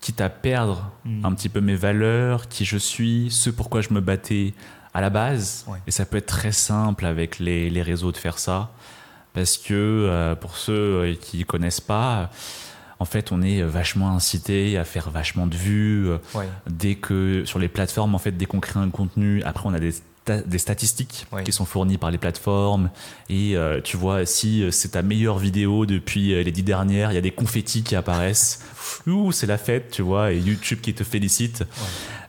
quitte 0.00 0.20
à 0.20 0.28
perdre 0.28 0.90
Mm. 1.04 1.24
un 1.24 1.32
petit 1.32 1.48
peu 1.48 1.60
mes 1.60 1.76
valeurs, 1.76 2.48
qui 2.48 2.64
je 2.64 2.76
suis, 2.76 3.30
ce 3.30 3.50
pourquoi 3.50 3.80
je 3.80 3.92
me 3.92 4.00
battais 4.00 4.52
à 4.92 5.00
la 5.00 5.10
base? 5.10 5.64
Ouais. 5.68 5.78
Et 5.86 5.90
ça 5.90 6.04
peut 6.04 6.16
être 6.18 6.26
très 6.26 6.52
simple 6.52 7.06
avec 7.06 7.38
les, 7.38 7.70
les 7.70 7.82
réseaux 7.82 8.12
de 8.12 8.16
faire 8.16 8.38
ça. 8.38 8.70
Parce 9.32 9.56
que 9.58 9.72
euh, 9.74 10.34
pour 10.34 10.56
ceux 10.56 11.16
qui 11.20 11.44
connaissent 11.44 11.80
pas, 11.80 12.30
en 13.00 13.04
fait, 13.06 13.32
on 13.32 13.42
est 13.42 13.62
vachement 13.62 14.14
incité 14.14 14.78
à 14.78 14.84
faire 14.84 15.10
vachement 15.10 15.46
de 15.48 15.56
vues. 15.56 16.06
euh, 16.08 16.18
Ouais. 16.34 16.46
dès 16.70 16.94
que 16.94 17.42
sur 17.44 17.58
les 17.58 17.68
plateformes, 17.68 18.14
en 18.14 18.18
fait, 18.18 18.32
dès 18.32 18.46
qu'on 18.46 18.60
crée 18.60 18.78
un 18.78 18.90
contenu, 18.90 19.42
après 19.42 19.68
on 19.68 19.74
a 19.74 19.80
des, 19.80 19.94
des 20.46 20.58
statistiques 20.58 21.26
qui 21.44 21.50
sont 21.50 21.64
fournies 21.64 21.96
par 21.98 22.10
les 22.12 22.18
plateformes. 22.18 22.90
Et 23.28 23.56
euh, 23.56 23.80
tu 23.82 23.96
vois, 23.96 24.26
si 24.26 24.62
euh, 24.62 24.70
c'est 24.70 24.90
ta 24.90 25.02
meilleure 25.02 25.38
vidéo 25.38 25.86
depuis 25.86 26.28
les 26.44 26.52
dix 26.52 26.62
dernières, 26.62 27.10
il 27.10 27.14
y 27.14 27.18
a 27.18 27.22
des 27.22 27.32
confettis 27.32 27.82
qui 27.82 27.96
apparaissent. 27.96 28.60
Ouh, 29.08 29.32
c'est 29.32 29.46
la 29.46 29.58
fête, 29.58 29.90
tu 29.90 30.02
vois, 30.02 30.32
et 30.32 30.38
YouTube 30.38 30.80
qui 30.82 30.92
te 30.94 31.02
félicite. 31.02 31.64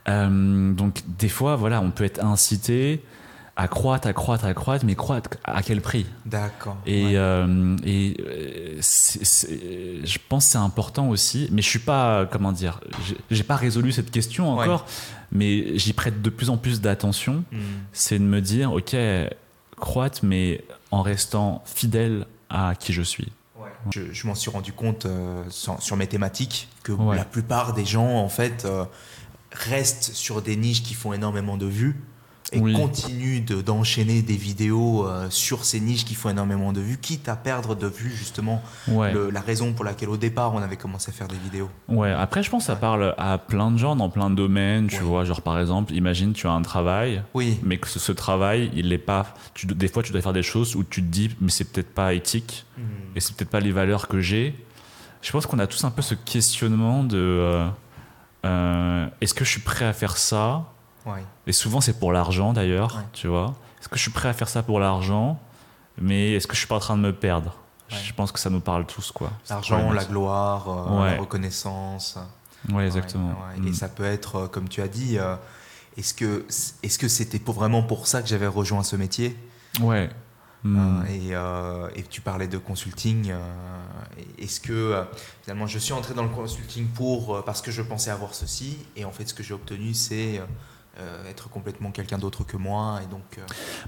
Euh, 0.07 0.73
donc 0.73 1.01
des 1.19 1.29
fois, 1.29 1.55
voilà, 1.57 1.81
on 1.81 1.91
peut 1.91 2.03
être 2.05 2.23
incité 2.23 3.03
à 3.63 3.67
croître, 3.67 4.07
à 4.07 4.13
croître, 4.13 4.45
à 4.45 4.53
croître, 4.53 4.85
mais 4.85 4.95
croître 4.95 5.29
à 5.43 5.61
quel 5.61 5.81
prix? 5.81 6.05
D'accord. 6.25 6.77
et, 6.87 7.03
Ouais. 7.05 7.11
euh, 7.15 7.75
et 7.83 8.17
euh, 8.25 8.79
je 8.81 10.17
pense 10.29 10.45
que 10.45 10.51
c'est 10.51 10.57
important 10.57 11.09
aussi, 11.09 11.47
mais 11.51 11.61
je 11.61 11.69
suis 11.69 11.79
pas, 11.79 12.25
comment 12.25 12.51
dire, 12.51 12.79
j'ai- 13.29 13.43
pas 13.43 13.55
résolu 13.55 13.91
cette 13.91 14.11
question 14.11 14.51
encore, 14.51 14.85
mais 15.31 15.77
j'y 15.77 15.93
prête 15.93 16.21
de 16.21 16.29
plus 16.29 16.49
en 16.49 16.57
plus 16.57 16.81
d'attention. 16.81 17.43
Mm. 17.51 17.57
C'est 17.93 18.17
de 18.19 18.23
me 18.23 18.41
dire, 18.41 18.71
ok, 18.73 18.95
croître, 19.77 20.19
mais 20.23 20.63
en 20.91 21.01
restant 21.01 21.63
fidèle 21.65 22.25
à 22.49 22.73
qui 22.79 22.93
je 22.93 23.01
suis. 23.01 23.31
Je, 23.91 24.01
je 24.11 24.27
m'en 24.27 24.35
suis 24.35 24.51
rendu 24.51 24.73
compte 24.73 25.05
euh, 25.05 25.43
sur, 25.49 25.81
sur 25.81 25.97
mes 25.97 26.05
thématiques 26.07 26.67
que 26.83 26.91
la 27.15 27.25
plupart 27.25 27.73
des 27.73 27.85
gens 27.85 28.15
en 28.17 28.29
fait 28.29 28.63
euh, 28.65 28.85
restent 29.51 30.11
sur 30.13 30.41
des 30.41 30.55
niches 30.55 30.83
qui 30.83 30.93
font 30.93 31.13
énormément 31.13 31.57
de 31.57 31.65
vues 31.65 31.99
et 32.53 32.59
Oui. 32.59 32.73
de- 33.41 33.61
d'enchaîner 33.61 34.21
des 34.21 34.35
vidéos 34.35 35.07
euh, 35.07 35.27
sur 35.29 35.63
ces 35.63 35.79
niches 35.79 36.03
qui 36.05 36.15
font 36.15 36.29
énormément 36.29 36.73
de 36.73 36.81
vues, 36.81 36.97
quitte 36.97 37.29
à 37.29 37.35
perdre 37.35 37.75
de 37.75 37.87
vue 37.87 38.11
justement 38.11 38.61
Ouais. 38.87 39.13
le- 39.13 39.29
la 39.29 39.39
raison 39.41 39.73
pour 39.73 39.85
laquelle 39.85 40.09
au 40.09 40.17
départ 40.17 40.53
on 40.53 40.57
avait 40.61 40.75
commencé 40.77 41.09
à 41.09 41.13
faire 41.13 41.27
des 41.27 41.37
vidéos. 41.37 41.69
Ouais, 41.87 42.11
après, 42.11 42.43
je 42.43 42.49
pense 42.49 42.63
que 42.63 42.67
ça 42.67 42.75
parle 42.75 43.15
à 43.17 43.37
plein 43.37 43.71
de 43.71 43.77
gens 43.77 43.95
dans 43.95 44.09
plein 44.09 44.29
de 44.29 44.35
domaines. 44.35 44.87
Tu 44.87 44.97
Ouais. 44.97 45.01
vois, 45.03 45.23
genre 45.23 45.41
par 45.41 45.59
exemple, 45.59 45.93
imagine 45.93 46.33
tu 46.33 46.47
as 46.47 46.51
un 46.51 46.61
travail, 46.61 47.23
Oui, 47.33 47.57
mais 47.63 47.77
que 47.77 47.87
ce, 47.87 47.99
ce 47.99 48.11
travail, 48.11 48.69
il 48.75 48.89
n'est 48.89 48.97
pas. 48.97 49.33
Tu, 49.53 49.65
des 49.65 49.87
fois, 49.87 50.03
tu 50.03 50.11
dois 50.11 50.21
faire 50.21 50.33
des 50.33 50.43
choses 50.43 50.75
où 50.75 50.83
tu 50.83 51.01
te 51.01 51.07
dis, 51.07 51.29
mais 51.39 51.49
c'est 51.51 51.65
peut-être 51.71 51.93
pas 51.93 52.13
éthique. 52.13 52.65
et 53.15 53.19
c'est 53.19 53.35
peut-être 53.35 53.49
pas 53.51 53.59
les 53.59 53.71
valeurs 53.71 54.07
que 54.07 54.19
j'ai. 54.21 54.55
Je 55.21 55.31
pense 55.31 55.45
qu'on 55.45 55.59
a 55.59 55.67
tous 55.67 55.83
un 55.83 55.91
peu 55.91 56.01
ce 56.01 56.15
questionnement 56.15 57.03
de 57.03 57.17
euh, 57.17 57.67
euh, 58.45 59.07
est-ce 59.21 59.33
que 59.33 59.45
je 59.45 59.49
suis 59.51 59.61
prêt 59.61 59.85
à 59.85 59.93
faire 59.93 60.17
ça 60.17 60.70
ouais. 61.05 61.23
Et 61.47 61.51
souvent 61.53 61.81
c'est 61.81 61.99
pour 61.99 62.11
l'argent 62.11 62.53
d'ailleurs, 62.53 62.95
Ouais. 62.97 63.03
tu 63.13 63.27
vois. 63.27 63.55
Est-ce 63.79 63.89
que 63.89 63.97
je 63.97 64.01
suis 64.01 64.11
prêt 64.11 64.29
à 64.29 64.33
faire 64.33 64.49
ça 64.49 64.61
pour 64.63 64.79
l'argent? 64.79 65.39
Mais 65.99 66.33
est-ce 66.33 66.47
que 66.47 66.53
je 66.53 66.59
suis 66.59 66.67
pas 66.67 66.75
en 66.75 66.79
train 66.79 66.95
de 66.97 67.01
me 67.01 67.13
perdre? 67.13 67.55
Ouais. 67.91 67.97
Je 68.03 68.13
pense 68.13 68.31
que 68.31 68.39
ça 68.39 68.49
nous 68.49 68.61
parle 68.61 68.85
tous 68.85 69.11
quoi. 69.11 69.31
L'argent, 69.49 69.91
la 69.91 70.05
gloire, 70.05 70.69
euh, 70.69 71.05
la 71.11 71.17
reconnaissance. 71.19 72.17
Ouais, 72.69 72.85
exactement. 72.85 73.35
Et 73.57 73.71
Mm. 73.71 73.73
ça 73.73 73.89
peut 73.89 74.05
être, 74.05 74.35
euh, 74.35 74.47
comme 74.47 74.69
tu 74.69 74.81
as 74.81 74.87
dit, 74.87 75.17
euh, 75.17 75.35
est-ce 75.97 76.13
que 76.13 76.45
est-ce 76.83 76.97
que 76.99 77.07
c'était 77.07 77.39
pour 77.39 77.55
vraiment 77.55 77.81
pour 77.83 78.07
ça 78.07 78.21
que 78.21 78.27
j'avais 78.29 78.47
rejoint 78.47 78.83
ce 78.83 78.95
métier? 78.95 79.35
Ouais. 79.81 80.09
Mm. 80.63 81.01
Euh, 81.33 81.89
et, 81.95 81.99
et 81.99 82.03
tu 82.03 82.21
parlais 82.21 82.47
de 82.47 82.59
consulting. 82.59 83.33
Est-ce 84.37 84.59
que 84.59 85.03
finalement 85.43 85.65
je 85.67 85.79
suis 85.79 85.93
entré 85.93 86.13
dans 86.13 86.23
le 86.23 86.29
consulting 86.29 86.87
pour 86.87 87.43
parce 87.43 87.61
que 87.61 87.71
je 87.71 87.81
pensais 87.81 88.11
avoir 88.11 88.33
ceci 88.35 88.77
et 88.95 89.05
en 89.05 89.11
fait 89.11 89.27
ce 89.27 89.33
que 89.33 89.41
j'ai 89.43 89.53
obtenu 89.55 89.93
c'est 89.93 90.39
euh, 90.99 91.29
être 91.29 91.49
complètement 91.49 91.91
quelqu'un 91.91 92.17
d'autre 92.17 92.43
que 92.43 92.57
moi 92.57 92.99
et 93.01 93.07
donc 93.07 93.23
euh, 93.37 93.41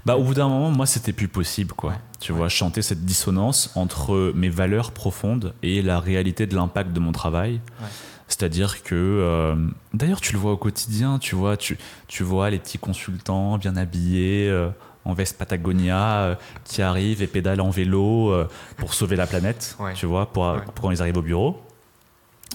Bah, 0.06 0.16
au 0.16 0.24
bout 0.24 0.32
d'un 0.32 0.48
moment, 0.48 0.70
moi, 0.70 0.86
c'était 0.86 1.12
plus 1.12 1.28
possible, 1.28 1.74
quoi. 1.74 1.90
Ouais. 1.90 1.96
Tu 2.18 2.32
vois, 2.32 2.48
chanter 2.48 2.80
cette 2.80 3.04
dissonance 3.04 3.70
entre 3.74 4.32
mes 4.34 4.48
valeurs 4.48 4.90
profondes 4.90 5.54
et 5.62 5.82
la 5.82 6.00
réalité 6.00 6.46
de 6.46 6.54
l'impact 6.56 6.92
de 6.92 7.00
mon 7.00 7.12
travail. 7.12 7.60
Ouais. 7.80 7.88
C'est-à-dire 8.26 8.82
que, 8.82 8.94
euh, 8.94 9.54
d'ailleurs, 9.92 10.22
tu 10.22 10.32
le 10.32 10.38
vois 10.38 10.52
au 10.52 10.56
quotidien, 10.56 11.18
tu 11.18 11.34
vois, 11.34 11.58
tu, 11.58 11.76
tu 12.08 12.22
vois 12.22 12.48
les 12.48 12.58
petits 12.58 12.78
consultants 12.78 13.58
bien 13.58 13.76
habillés, 13.76 14.50
en 15.04 15.12
veste 15.12 15.36
Patagonia, 15.36 16.38
qui 16.64 16.80
arrivent 16.80 17.20
et 17.20 17.26
pédalent 17.26 17.60
en 17.60 17.70
vélo 17.70 18.32
pour 18.78 18.94
sauver 18.94 19.16
la 19.16 19.26
planète, 19.26 19.76
tu 19.94 20.06
vois, 20.06 20.32
pour 20.32 20.56
quand 20.80 20.90
ils 20.90 21.02
arrivent 21.02 21.18
au 21.18 21.22
bureau. 21.22 21.60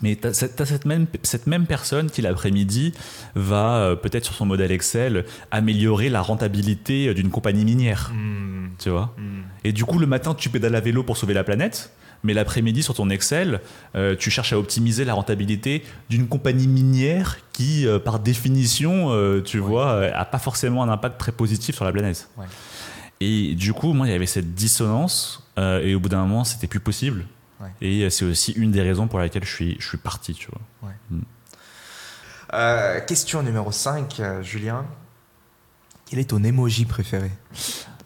Mais 0.01 0.15
tu 0.15 0.27
as, 0.27 0.33
cette, 0.33 0.85
même, 0.85 1.07
cette 1.23 1.47
même 1.47 1.65
personne 1.65 2.09
qui, 2.09 2.21
l'après-midi, 2.21 2.93
va 3.35 3.75
euh, 3.77 3.95
peut-être 3.95 4.25
sur 4.25 4.33
son 4.35 4.45
modèle 4.45 4.71
Excel 4.71 5.25
améliorer 5.51 6.09
la 6.09 6.21
rentabilité 6.21 7.13
d'une 7.13 7.29
compagnie 7.29 7.65
minière. 7.65 8.11
hmm, 8.13 8.69
Tu 8.79 8.89
vois? 8.89 9.13
Hmm, 9.17 9.41
Et 9.63 9.73
du 9.73 9.83
coup, 9.85 9.99
le 9.99 10.07
matin, 10.07 10.33
tu 10.33 10.49
pédales 10.49 10.75
à 10.75 10.79
vélo 10.79 11.03
pour 11.03 11.17
sauver 11.17 11.33
la 11.33 11.43
planète. 11.43 11.91
Mais 12.23 12.33
l'après-midi, 12.33 12.83
sur 12.83 12.93
ton 12.93 13.09
Excel, 13.09 13.61
euh, 13.95 14.13
tu 14.13 14.29
cherches 14.29 14.51
à 14.51 14.59
optimiser 14.59 15.05
la 15.05 15.13
rentabilité 15.13 15.83
d'une 16.09 16.27
compagnie 16.27 16.67
minière 16.67 17.37
qui, 17.53 17.87
euh, 17.87 17.97
par 17.97 18.19
définition, 18.19 19.07
euh, 19.13 19.41
tu 19.41 19.57
vois, 19.59 19.87
euh, 19.91 20.11
a 20.13 20.25
pas 20.25 20.37
forcément 20.39 20.83
un 20.83 20.89
impact 20.89 21.17
très 21.17 21.31
positif 21.31 21.75
sur 21.75 21.85
la 21.85 21.93
planète. 21.93 22.29
Ouais. 22.37 22.45
Et 23.21 23.55
du 23.55 23.71
coup, 23.73 23.93
moi, 23.93 24.05
il 24.07 24.11
y 24.11 24.15
avait 24.15 24.25
cette 24.25 24.53
dissonance. 24.53 25.47
euh, 25.57 25.81
et 25.81 25.95
au 25.95 25.99
bout 26.01 26.09
d'un 26.09 26.21
moment, 26.25 26.43
c'était 26.43 26.67
plus 26.67 26.79
possible. 26.81 27.25
Ouais. 27.59 27.69
Et 27.81 28.09
c'est 28.09 28.25
aussi 28.25 28.51
une 28.53 28.71
des 28.71 28.81
raisons 28.81 29.07
pour 29.07 29.19
laquelle 29.19 29.43
je 29.43 29.53
suis, 29.53 29.75
je 29.79 29.87
suis 29.87 29.97
parti, 29.97 30.33
tu 30.33 30.49
vois. 30.51 30.91
Euh, 32.53 32.99
question 33.01 33.43
numéro 33.43 33.71
5, 33.71 34.19
euh, 34.19 34.41
Julien. 34.41 34.85
Quel 36.05 36.19
est 36.19 36.29
ton 36.29 36.43
emoji 36.43 36.85
préféré? 36.85 37.31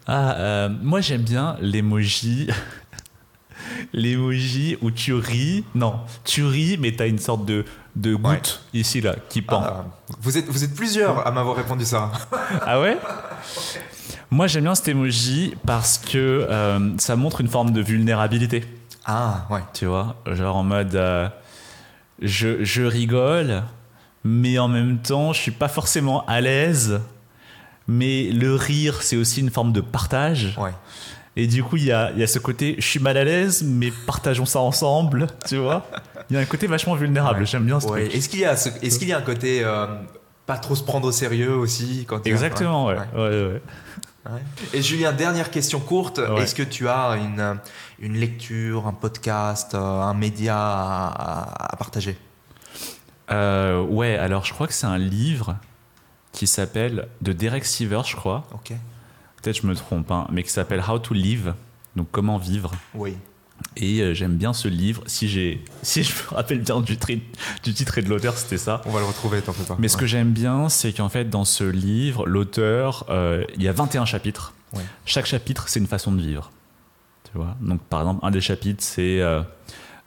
Ah, 0.05 0.35
euh, 0.35 0.69
moi 0.81 0.99
j'aime 0.99 1.21
bien 1.21 1.55
l'emoji. 1.61 2.49
l'emoji 3.93 4.77
où 4.81 4.91
tu 4.91 5.13
ris. 5.13 5.63
Non, 5.75 6.01
tu 6.25 6.43
ris, 6.43 6.77
mais 6.77 6.91
t'as 6.91 7.07
une 7.07 7.19
sorte 7.19 7.45
de, 7.45 7.63
de 7.95 8.15
goutte 8.15 8.65
ici, 8.73 8.99
là, 8.99 9.15
qui 9.29 9.41
pend. 9.41 9.63
Ah, 9.63 9.85
vous, 10.19 10.37
êtes, 10.37 10.49
vous 10.49 10.63
êtes 10.65 10.75
plusieurs 10.75 11.25
à 11.25 11.31
m'avoir 11.31 11.55
répondu 11.55 11.85
ça. 11.85 12.11
Ah 12.65 12.81
ouais? 12.81 12.97
Moi 14.29 14.47
j'aime 14.47 14.63
bien 14.63 14.73
cet 14.75 14.87
emoji 14.87 15.55
parce 15.65 15.99
que 15.99 16.17
euh, 16.49 16.97
ça 16.97 17.15
montre 17.15 17.39
une 17.41 17.47
forme 17.47 17.71
de 17.71 17.81
vulnérabilité. 17.81 18.65
Ah, 19.05 19.45
ouais. 19.49 19.61
Tu 19.73 19.85
vois 19.85 20.15
Genre 20.31 20.55
en 20.55 20.63
mode. 20.63 20.95
euh, 20.95 21.27
je, 22.21 22.63
je 22.63 22.83
rigole, 22.83 23.63
mais 24.23 24.57
en 24.59 24.67
même 24.67 24.99
temps, 24.99 25.33
je 25.33 25.39
suis 25.41 25.51
pas 25.51 25.67
forcément 25.67 26.25
à 26.25 26.41
l'aise. 26.41 27.01
Mais 27.87 28.29
le 28.31 28.55
rire, 28.55 29.01
c'est 29.01 29.17
aussi 29.17 29.41
une 29.41 29.49
forme 29.49 29.73
de 29.73 29.81
partage. 29.81 30.55
Ouais. 30.57 30.71
Et 31.35 31.47
du 31.47 31.63
coup, 31.63 31.75
il 31.77 31.85
y 31.85 31.91
a, 31.91 32.11
y 32.11 32.23
a 32.23 32.27
ce 32.27 32.39
côté, 32.39 32.75
je 32.77 32.85
suis 32.87 32.99
mal 32.99 33.17
à 33.17 33.23
l'aise, 33.23 33.63
mais 33.65 33.91
partageons 34.05 34.45
ça 34.45 34.59
ensemble, 34.59 35.27
tu 35.47 35.57
vois 35.57 35.85
Il 36.29 36.35
y 36.35 36.37
a 36.37 36.41
un 36.41 36.45
côté 36.45 36.67
vachement 36.67 36.93
vulnérable, 36.95 37.39
Ouais. 37.39 37.45
j'aime 37.45 37.65
bien 37.65 37.79
ce 37.79 37.87
Ouais. 37.87 38.05
Est-ce 38.05 38.29
qu'il 38.29 38.39
y, 38.39 38.97
qu'il 38.99 39.07
y 39.07 39.13
a 39.13 39.17
un 39.17 39.21
côté 39.21 39.63
euh, 39.65 39.87
pas 40.45 40.57
trop 40.57 40.75
se 40.75 40.83
prendre 40.83 41.07
au 41.07 41.11
sérieux 41.11 41.55
aussi 41.55 42.05
quand 42.07 42.25
Exactement, 42.27 42.85
ouais. 42.85 42.97
Ouais. 44.25 44.41
Et 44.73 44.81
Julien, 44.81 45.11
dernière 45.11 45.51
question 45.51 45.79
courte. 45.79 46.17
Ouais. 46.19 46.43
Est-ce 46.43 46.55
que 46.55 46.63
tu 46.63 46.87
as 46.87 47.15
une, 47.17 47.39
euh, 47.39 47.53
une 47.99 48.13
lecture, 48.17 48.87
un 48.87 48.93
podcast, 48.93 49.73
euh, 49.75 49.77
un 50.01 50.13
média 50.13 50.57
à 50.57 51.75
partager? 51.77 52.17
Euh, 53.31 53.81
ouais, 53.83 54.17
alors 54.17 54.45
je 54.45 54.53
crois 54.53 54.67
que 54.67 54.73
c'est 54.73 54.85
un 54.85 54.97
livre 54.97 55.55
qui 56.31 56.47
s'appelle, 56.47 57.07
de 57.21 57.31
Derek 57.31 57.63
Sivers, 57.65 58.03
je 58.05 58.15
crois, 58.15 58.43
Ok. 58.53 58.73
peut-être 59.41 59.61
je 59.61 59.67
me 59.67 59.75
trompe, 59.75 60.11
hein, 60.11 60.27
mais 60.31 60.43
qui 60.43 60.49
s'appelle 60.49 60.83
How 60.87 60.99
to 60.99 61.13
Live, 61.13 61.53
donc 61.95 62.07
comment 62.11 62.37
vivre. 62.37 62.71
Oui. 62.95 63.15
Et 63.77 64.01
euh, 64.01 64.13
j'aime 64.13 64.35
bien 64.37 64.53
ce 64.53 64.67
livre. 64.67 65.03
Si, 65.07 65.27
j'ai, 65.27 65.63
si 65.81 66.03
je 66.03 66.11
me 66.13 66.35
rappelle 66.35 66.61
bien 66.61 66.79
du, 66.81 66.97
tri- 66.97 67.23
du 67.63 67.73
titre 67.73 67.97
et 67.97 68.01
de 68.01 68.09
l'auteur, 68.09 68.37
c'était 68.37 68.57
ça. 68.57 68.81
On 68.85 68.91
va 68.91 68.99
le 68.99 69.05
retrouver, 69.05 69.41
t'en 69.41 69.53
fais 69.53 69.63
pas. 69.63 69.75
Mais 69.79 69.87
ce 69.87 69.97
que 69.97 70.05
j'aime 70.05 70.31
bien, 70.31 70.69
c'est 70.69 70.93
qu'en 70.93 71.09
fait, 71.09 71.25
dans 71.29 71.45
ce 71.45 71.63
livre, 71.63 72.25
l'auteur, 72.27 73.05
euh, 73.09 73.43
il 73.55 73.63
y 73.63 73.67
a 73.67 73.71
21 73.71 74.05
chapitres. 74.05 74.53
Ouais. 74.73 74.83
Chaque 75.05 75.25
chapitre, 75.25 75.65
c'est 75.69 75.79
une 75.79 75.87
façon 75.87 76.11
de 76.11 76.21
vivre. 76.21 76.51
Tu 77.31 77.37
vois? 77.37 77.55
Donc, 77.61 77.81
par 77.81 78.01
exemple, 78.01 78.25
un 78.25 78.31
des 78.31 78.41
chapitres, 78.41 78.83
c'est 78.83 79.19
euh, 79.21 79.41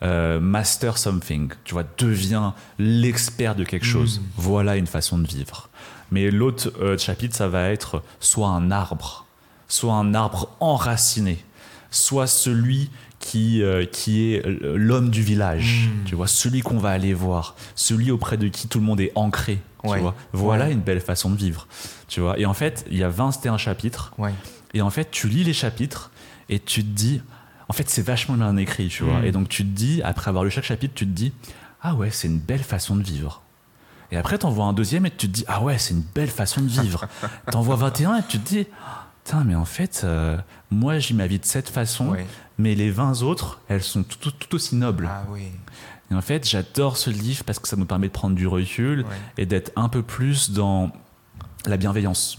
euh, 0.03 0.39
Master 0.41 0.97
something. 0.99 1.51
Tu 1.65 1.75
vois, 1.75 1.85
deviens 1.99 2.55
l'expert 2.79 3.55
de 3.55 3.65
quelque 3.65 3.87
chose. 3.87 4.21
Voilà 4.37 4.77
une 4.77 4.87
façon 4.87 5.19
de 5.19 5.27
vivre. 5.27 5.69
Mais 6.13 6.31
l'autre 6.31 6.71
chapitre, 6.99 7.35
ça 7.35 7.49
va 7.49 7.69
être 7.71 8.03
soit 8.21 8.47
un 8.49 8.71
arbre, 8.71 9.27
soit 9.67 9.95
un 9.95 10.15
arbre 10.15 10.51
enraciné, 10.61 11.45
soit 11.91 12.29
celui 12.29 12.91
qui, 13.27 13.63
euh, 13.63 13.85
qui 13.85 14.33
est 14.35 14.43
l'homme 14.63 15.11
du 15.11 15.23
village, 15.23 15.89
tu 16.05 16.15
vois, 16.15 16.27
celui 16.29 16.61
qu'on 16.61 16.79
va 16.79 16.91
aller 16.91 17.13
voir, 17.15 17.57
celui 17.75 18.11
auprès 18.13 18.37
de 18.37 18.47
qui 18.49 18.69
tout 18.69 18.79
le 18.79 18.85
monde 18.85 19.01
est 19.01 19.11
ancré, 19.17 19.59
tu 19.83 19.99
vois. 19.99 20.15
Voilà 20.33 20.67
Ouais. 20.67 20.73
une 20.73 20.81
belle 20.81 21.01
façon 21.01 21.31
de 21.31 21.37
vivre, 21.37 21.67
tu 22.09 22.21
vois. 22.21 22.39
Et 22.39 22.47
en 22.47 22.55
fait, 22.55 22.85
il 22.91 22.97
y 22.97 23.03
a 23.03 23.09
21 23.09 23.59
chapitres, 23.59 24.13
Ouais. 24.19 24.33
et 24.75 24.81
en 24.83 24.91
fait, 24.91 25.11
tu 25.11 25.29
lis 25.29 25.43
les 25.45 25.53
chapitres 25.53 26.11
et 26.49 26.61
tu 26.61 26.83
te 26.85 26.89
dis, 26.89 27.21
en 27.69 27.73
fait, 27.73 27.91
c'est 27.91 28.03
vachement 28.03 28.37
bien 28.37 28.57
écrit, 28.57 28.87
tu 28.89 29.03
vois. 29.03 29.21
Mm. 29.21 29.25
Et 29.25 29.33
donc, 29.33 29.49
tu 29.49 29.65
te 29.65 29.69
dis, 29.71 30.01
après 30.05 30.29
avoir 30.29 30.45
lu 30.45 30.51
chaque 30.53 30.65
chapitre, 30.65 30.95
tu 30.95 31.05
te 31.05 31.11
dis, 31.11 31.33
ah 31.83 31.95
ouais, 31.97 32.11
c'est 32.13 32.29
une 32.29 32.39
belle 32.39 32.63
façon 32.63 32.95
de 32.95 33.03
vivre. 33.03 33.43
Et 34.13 34.17
après, 34.17 34.39
t'en 34.39 34.51
vois 34.51 34.67
un 34.67 34.73
deuxième 34.73 35.05
et 35.05 35.11
tu 35.11 35.27
te 35.27 35.33
dis, 35.33 35.45
ah 35.49 35.61
ouais, 35.65 35.79
c'est 35.79 35.93
une 35.95 36.05
belle 36.15 36.29
façon 36.31 36.61
de 36.61 36.69
vivre. 36.69 37.07
t'en 37.51 37.61
vois 37.63 37.75
21 37.75 38.19
et 38.19 38.23
tu 38.29 38.39
te 38.39 38.49
dis, 38.49 38.67
putain, 39.27 39.45
mais 39.45 39.55
en 39.55 39.65
fait, 39.65 40.03
euh, 40.05 40.37
moi, 40.71 40.99
j'y 40.99 41.15
ma 41.15 41.27
vie 41.27 41.39
de 41.39 41.45
cette 41.45 41.69
façon, 41.69 42.11
mais 42.59 42.75
les 42.75 42.91
20 42.91 43.23
autres, 43.23 43.61
elles 43.69 43.83
sont 43.83 44.03
tout, 44.03 44.19
tout- 44.19 44.31
tout 44.31 44.55
aussi 44.55 44.77
nobles. 44.77 45.09
Ah 45.11 45.25
oui. 45.31 45.49
Et 46.11 46.15
en 46.15 46.21
fait, 46.23 46.49
j'adore 46.49 46.97
ce 46.97 47.11
livre 47.11 47.43
parce 47.45 47.59
que 47.59 47.67
ça 47.67 47.77
nous 47.77 47.85
permet 47.87 48.07
de 48.07 48.13
prendre 48.13 48.37
du 48.37 48.47
recul 48.47 49.05
et 49.37 49.47
d'être 49.47 49.73
un 49.75 49.89
peu 49.89 50.03
plus 50.03 50.51
dans 50.53 50.93
la 51.67 51.77
bienveillance. 51.77 52.39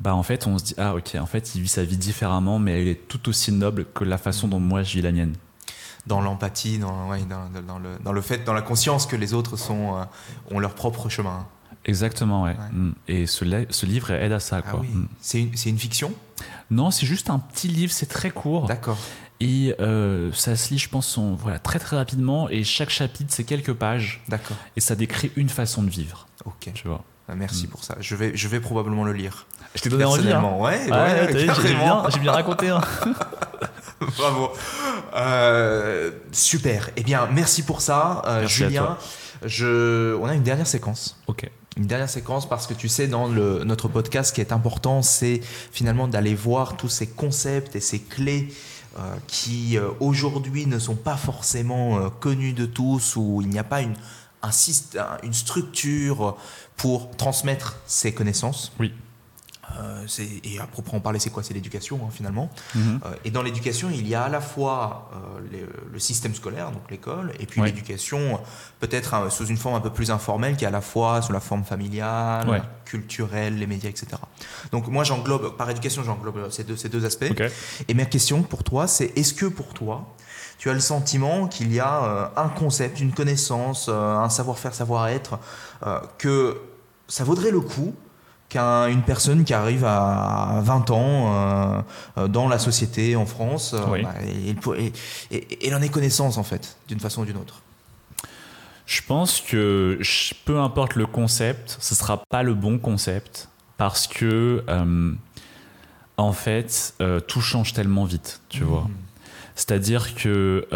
Bah 0.00 0.14
en 0.14 0.22
fait, 0.22 0.46
on 0.46 0.58
se 0.58 0.64
dit 0.64 0.74
ah 0.78 0.94
ok, 0.94 1.16
en 1.20 1.26
fait, 1.26 1.54
il 1.56 1.62
vit 1.62 1.68
sa 1.68 1.84
vie 1.84 1.96
différemment, 1.96 2.58
mais 2.60 2.80
elle 2.82 2.88
est 2.88 3.08
tout 3.08 3.28
aussi 3.28 3.50
noble 3.52 3.84
que 3.94 4.04
la 4.04 4.18
façon 4.18 4.46
dont 4.48 4.60
moi 4.60 4.82
je 4.84 4.94
vis 4.94 5.02
la 5.02 5.10
mienne. 5.12 5.34
Dans 6.06 6.20
l'empathie, 6.20 6.78
dans, 6.78 7.08
ouais, 7.10 7.20
dans, 7.22 7.48
dans- 7.50 7.62
dans 7.66 7.78
le, 7.78 7.90
dans 8.04 8.12
le 8.12 8.20
fait, 8.20 8.44
dans 8.44 8.52
la 8.54 8.62
conscience 8.62 9.06
que 9.06 9.16
les 9.16 9.34
autres 9.34 9.56
sont, 9.56 9.96
euh, 9.96 10.04
ont 10.52 10.58
leur 10.60 10.74
propre 10.74 11.08
chemin. 11.08 11.46
Exactement, 11.84 12.42
ouais. 12.44 12.50
Ouais. 12.50 12.72
Mm. 12.72 12.94
Et 13.08 13.26
ce, 13.26 13.44
li- 13.44 13.66
ce 13.70 13.86
livre 13.86 14.10
aide 14.10 14.32
à 14.32 14.40
ça, 14.40 14.58
Ah 14.64 14.70
quoi. 14.70 14.80
oui. 14.80 14.88
Mm. 14.88 15.08
C'est 15.20 15.40
une, 15.40 15.56
c'est 15.56 15.70
une 15.70 15.78
fiction? 15.78 16.12
Non, 16.70 16.90
c'est 16.90 17.06
juste 17.06 17.30
un 17.30 17.38
petit 17.38 17.68
livre, 17.68 17.92
c'est 17.92 18.06
très 18.06 18.30
court. 18.30 18.66
D'accord. 18.66 18.98
Et 19.40 19.74
euh, 19.80 20.32
ça 20.32 20.56
se 20.56 20.70
lit, 20.74 20.78
je 20.78 20.88
pense, 20.88 21.16
en- 21.16 21.34
voilà, 21.34 21.58
très 21.58 21.78
très 21.78 21.96
rapidement. 21.96 22.48
Et 22.50 22.64
chaque 22.64 22.90
chapitre, 22.90 23.32
c'est 23.32 23.44
quelques 23.44 23.72
pages. 23.72 24.20
D'accord. 24.28 24.56
Et 24.76 24.80
ça 24.80 24.94
décrit 24.96 25.30
une 25.36 25.48
façon 25.48 25.82
de 25.82 25.88
vivre, 25.90 26.26
Ok. 26.44 26.70
tu 26.74 26.88
vois. 26.88 27.04
Bah, 27.28 27.34
Merci 27.36 27.66
pour 27.66 27.84
ça. 27.84 27.94
Je 28.00 28.14
vais, 28.16 28.32
je 28.36 28.48
vais 28.48 28.58
probablement 28.60 29.04
le 29.04 29.12
lire. 29.12 29.46
Je 29.74 29.82
t'ai 29.82 29.90
donné 29.90 30.04
envie, 30.04 30.32
hein. 30.32 30.42
Ouais, 30.58 30.80
Ouais, 30.86 30.90
ouais, 30.90 31.26
vu, 31.32 31.38
j'ai 31.62 31.74
bien, 31.74 32.02
j'ai 32.12 32.18
bien 32.20 32.32
raconté. 32.32 32.70
hein. 32.70 32.80
Bravo. 34.16 34.50
Euh, 35.14 36.10
super. 36.32 36.90
Eh 36.96 37.02
bien, 37.02 37.28
merci 37.32 37.62
pour 37.64 37.80
ça, 37.80 38.22
euh, 38.26 38.40
Merci 38.40 38.64
à 38.64 38.68
Julien. 38.68 38.82
toi. 38.84 38.98
Je, 39.44 40.14
on 40.16 40.26
a 40.26 40.34
une 40.34 40.42
dernière 40.42 40.66
séquence. 40.66 41.16
Ok. 41.26 41.50
Une 41.78 41.86
dernière 41.86 42.10
séquence 42.10 42.48
parce 42.48 42.66
que 42.66 42.74
tu 42.74 42.88
sais, 42.88 43.06
dans 43.06 43.28
notre 43.28 43.88
podcast, 43.88 44.30
ce 44.30 44.34
qui 44.34 44.40
est 44.40 44.52
important, 44.52 45.00
c'est 45.00 45.40
finalement 45.72 46.08
d'aller 46.08 46.34
voir 46.34 46.76
tous 46.76 46.88
ces 46.88 47.06
concepts 47.06 47.76
et 47.76 47.80
ces 47.80 48.00
clés 48.00 48.48
euh, 48.98 49.14
qui 49.28 49.78
euh, 49.78 49.90
aujourd'hui 50.00 50.66
ne 50.66 50.80
sont 50.80 50.96
pas 50.96 51.16
forcément 51.16 51.98
euh, 51.98 52.08
connus 52.08 52.52
de 52.52 52.66
tous, 52.66 53.14
où 53.14 53.40
il 53.42 53.48
n'y 53.48 53.58
a 53.60 53.64
pas 53.64 53.82
une, 53.82 53.94
une 55.22 55.32
structure 55.32 56.36
pour 56.76 57.16
transmettre 57.16 57.76
ces 57.86 58.12
connaissances. 58.12 58.72
Oui. 58.80 58.92
Euh, 59.78 60.06
et 60.44 60.58
à 60.58 60.66
proprement 60.66 61.00
parler, 61.00 61.18
c'est 61.18 61.30
quoi? 61.30 61.42
C'est 61.42 61.54
l'éducation 61.54 62.00
hein, 62.02 62.08
finalement. 62.10 62.50
Mhm. 62.74 63.00
Euh, 63.04 63.14
et 63.24 63.30
dans 63.30 63.42
l'éducation, 63.42 63.88
il 63.92 64.06
y 64.08 64.14
a 64.14 64.24
à 64.24 64.28
la 64.28 64.40
fois 64.40 65.10
euh, 65.14 65.66
le, 65.92 65.98
système 65.98 66.34
scolaire, 66.34 66.70
donc 66.70 66.82
l'école, 66.90 67.32
et 67.40 67.46
puis 67.46 67.60
Ouais. 67.60 67.66
l'éducation 67.66 68.38
peut-être 68.78 69.14
hein, 69.14 69.30
sous 69.30 69.46
une 69.46 69.56
forme 69.56 69.74
un 69.74 69.80
peu 69.80 69.90
plus 69.90 70.10
informelle, 70.10 70.56
qui 70.56 70.64
est 70.64 70.68
à 70.68 70.72
la 70.72 70.80
fois 70.80 71.22
sous 71.22 71.32
la 71.32 71.40
forme 71.40 71.64
familiale, 71.64 72.48
Ouais. 72.48 72.62
culturelle, 72.84 73.58
les 73.58 73.66
médias, 73.66 73.90
etc. 73.90 74.06
Donc 74.70 74.86
moi, 74.88 75.02
j'englobe, 75.04 75.56
par 75.56 75.68
éducation, 75.70 76.02
j'englobe 76.04 76.50
ces 76.50 76.64
deux, 76.64 76.76
ces 76.76 76.88
deux 76.88 77.04
aspects. 77.04 77.32
Et 77.88 77.94
ma 77.94 78.04
question 78.04 78.42
pour 78.42 78.62
toi, 78.62 78.86
c'est 78.86 79.12
est-ce 79.18 79.34
que 79.34 79.46
pour 79.46 79.74
toi, 79.74 80.14
tu 80.58 80.70
as 80.70 80.74
le 80.74 80.80
sentiment 80.80 81.48
qu'il 81.48 81.72
y 81.72 81.80
a 81.80 82.32
un 82.36 82.48
concept, 82.48 83.00
une 83.00 83.12
connaissance, 83.12 83.88
un 83.88 84.28
savoir-faire, 84.28 84.74
savoir-être, 84.74 85.38
que 86.18 86.60
ça 87.08 87.24
vaudrait 87.24 87.50
le 87.50 87.60
coup 87.60 87.94
qu'une 88.48 89.02
personne 89.04 89.44
qui 89.44 89.52
arrive 89.54 89.84
à 89.84 90.60
20 90.62 90.90
ans 90.90 91.34
euh, 91.34 91.82
euh, 92.16 92.28
dans 92.28 92.48
la 92.48 92.58
société 92.58 93.14
en 93.16 93.26
France, 93.26 93.74
euh, 93.74 93.80
Oui. 93.90 94.02
bah, 94.02 94.14
et, 94.26 94.50
et- 94.50 94.92
et- 95.30 95.36
et 95.36 95.66
elle 95.68 95.74
en 95.74 95.82
ait 95.82 95.88
connaissance 95.90 96.38
en 96.38 96.44
fait, 96.44 96.76
d'une 96.88 97.00
façon 97.00 97.22
ou 97.22 97.24
d'une 97.26 97.36
autre 97.36 97.60
Je 98.86 99.02
pense 99.06 99.40
que 99.42 99.98
peu 100.46 100.58
importe 100.60 100.94
le 100.94 101.06
concept, 101.06 101.76
ce 101.78 101.94
sera 101.94 102.22
pas 102.30 102.42
le 102.42 102.54
bon 102.54 102.78
concept 102.78 103.48
parce 103.76 104.06
que 104.06 104.64
euh, 104.68 105.12
en 106.16 106.32
fait 106.32 106.94
euh, 107.02 107.20
tout 107.20 107.42
change 107.42 107.74
tellement 107.74 108.04
vite, 108.06 108.40
tu 108.48 108.64
vois. 108.64 108.88
C'est-à-dire 109.54 110.14
que 110.14 110.66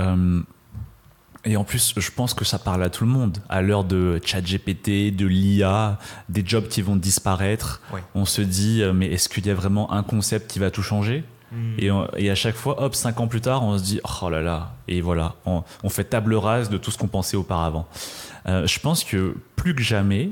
et 1.45 1.57
en 1.57 1.65
plus, 1.65 1.95
je 1.97 2.11
pense 2.11 2.35
que 2.35 2.45
ça 2.45 2.59
parle 2.59 2.83
à 2.85 2.91
tout 2.91 3.05
le 3.05 3.11
monde. 3.11 3.39
À 3.49 3.63
l'heure 3.63 3.83
de 3.85 4.21
ChatGPT, 4.25 5.15
de 5.15 5.27
l'IA, 5.27 5.99
des 6.29 6.43
jobs 6.47 6.69
qui 6.69 6.83
vont 6.83 6.97
disparaître, 6.97 7.81
on 8.15 8.25
se 8.25 8.43
dit 8.43 8.83
euh, 8.83 8.93
mais 8.93 9.07
est-ce 9.07 9.29
qu'il 9.29 9.47
y 9.47 9.51
a 9.51 9.55
vraiment 9.55 9.93
un 9.93 10.03
concept 10.03 10.51
qui 10.51 10.59
va 10.59 10.71
tout 10.71 10.83
changer 10.83 11.25
et, 11.79 11.91
on- 11.91 12.09
et 12.17 12.31
à 12.31 12.35
chaque 12.35 12.55
fois, 12.55 12.83
hop, 12.83 12.95
cinq 12.95 13.21
ans 13.21 13.27
plus 13.27 13.43
tard, 13.43 13.63
on 13.63 13.77
se 13.77 13.83
dit 13.83 14.01
oh 14.23 14.31
là 14.31 14.41
là, 14.41 14.73
et 14.89 15.03
voilà, 15.03 15.35
on, 15.45 15.63
on 15.83 15.91
fait 15.91 16.05
table 16.05 16.35
rase 16.35 16.71
de 16.71 16.79
tout 16.79 16.91
ce 16.91 16.97
qu'on 16.97 17.09
pensait 17.09 17.37
auparavant. 17.37 17.87
Euh, 18.47 18.67
je 18.67 18.79
pense 18.81 19.05
que 19.05 19.37
plus 19.55 19.75
que 19.75 19.83
jamais, 19.83 20.31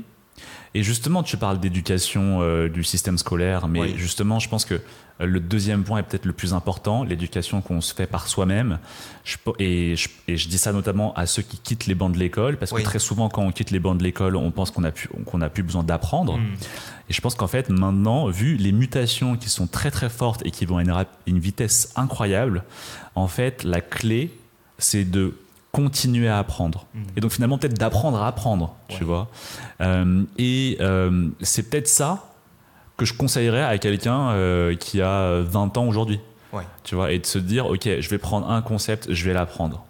et 0.73 0.81
justement, 0.81 1.21
tu 1.21 1.37
parles 1.37 1.59
d'éducation 1.59 2.39
euh, 2.41 2.69
du 2.69 2.83
système 2.83 3.19
scolaire, 3.19 3.67
mais 3.67 3.81
Oui. 3.81 3.93
justement, 3.97 4.39
je 4.39 4.49
pense 4.49 4.65
que 4.65 4.73
euh, 4.75 4.79
le 5.25 5.39
deuxième 5.39 5.83
point 5.83 5.99
est 5.99 6.03
peut-être 6.03 6.25
le 6.25 6.33
plus 6.33 6.53
important, 6.53 7.03
l'éducation 7.03 7.61
qu'on 7.61 7.81
se 7.81 7.93
fait 7.93 8.07
par 8.07 8.27
soi-même. 8.27 8.79
Et, 9.59 9.95
je, 9.95 10.09
et 10.27 10.37
je 10.37 10.47
dis 10.47 10.57
ça 10.57 10.73
notamment 10.73 11.13
à 11.13 11.25
ceux 11.25 11.41
qui 11.41 11.57
quittent 11.57 11.85
les 11.85 11.95
bancs 11.95 12.11
de 12.13 12.17
l'école, 12.17 12.57
parce 12.57 12.71
Oui. 12.71 12.81
que 12.81 12.87
très 12.87 12.99
souvent, 12.99 13.29
quand 13.29 13.43
on 13.43 13.51
quitte 13.51 13.71
les 13.71 13.79
bancs 13.79 13.97
de 13.97 14.03
l'école, 14.03 14.35
on 14.35 14.51
pense 14.51 14.71
qu'on 14.71 14.83
a 14.83 14.91
plus, 14.91 15.09
qu'on 15.25 15.41
a 15.41 15.49
plus 15.49 15.63
besoin 15.63 15.83
d'apprendre. 15.83 16.37
Mm. 16.37 16.53
Et 17.09 17.13
je 17.13 17.21
pense 17.21 17.35
qu'en 17.35 17.47
fait, 17.47 17.69
maintenant, 17.69 18.27
vu 18.27 18.55
les 18.55 18.71
mutations 18.71 19.35
qui 19.35 19.49
sont 19.49 19.67
très 19.67 19.91
très 19.91 20.09
fortes 20.09 20.41
et 20.45 20.51
qui 20.51 20.65
vont 20.65 20.77
à 20.77 21.05
une, 21.27 21.39
vitesse 21.39 21.91
incroyable, 21.95 22.63
en 23.15 23.27
fait, 23.27 23.63
la 23.63 23.81
clé, 23.81 24.31
c'est 24.77 25.03
de 25.03 25.35
continuer 25.71 26.27
à 26.27 26.37
apprendre. 26.37 26.85
Et 27.15 27.21
donc 27.21 27.31
finalement 27.31 27.57
peut-être 27.57 27.77
d'apprendre 27.77 28.21
à 28.21 28.27
apprendre, 28.27 28.75
tu 28.89 29.05
vois. 29.05 29.29
Euh, 29.79 30.23
et 30.37 30.77
euh, 30.81 31.29
c'est 31.41 31.69
peut-être 31.69 31.87
ça 31.87 32.30
que 33.01 33.05
je 33.05 33.13
conseillerais 33.15 33.63
à 33.63 33.77
quelqu'un 33.79 34.29
euh, 34.31 34.75
qui 34.75 35.01
a 35.01 35.41
20 35.41 35.77
ans 35.77 35.85
aujourd'hui, 35.87 36.19
Ouais. 36.53 36.63
tu 36.83 36.93
vois, 36.95 37.11
et 37.11 37.17
de 37.19 37.25
se 37.25 37.39
dire, 37.39 37.65
ok, 37.65 37.87
je 37.99 38.09
vais 38.09 38.17
prendre 38.19 38.49
un 38.49 38.61
concept, 38.61 39.11
je 39.11 39.25
vais 39.25 39.33
l'apprendre. 39.33 39.83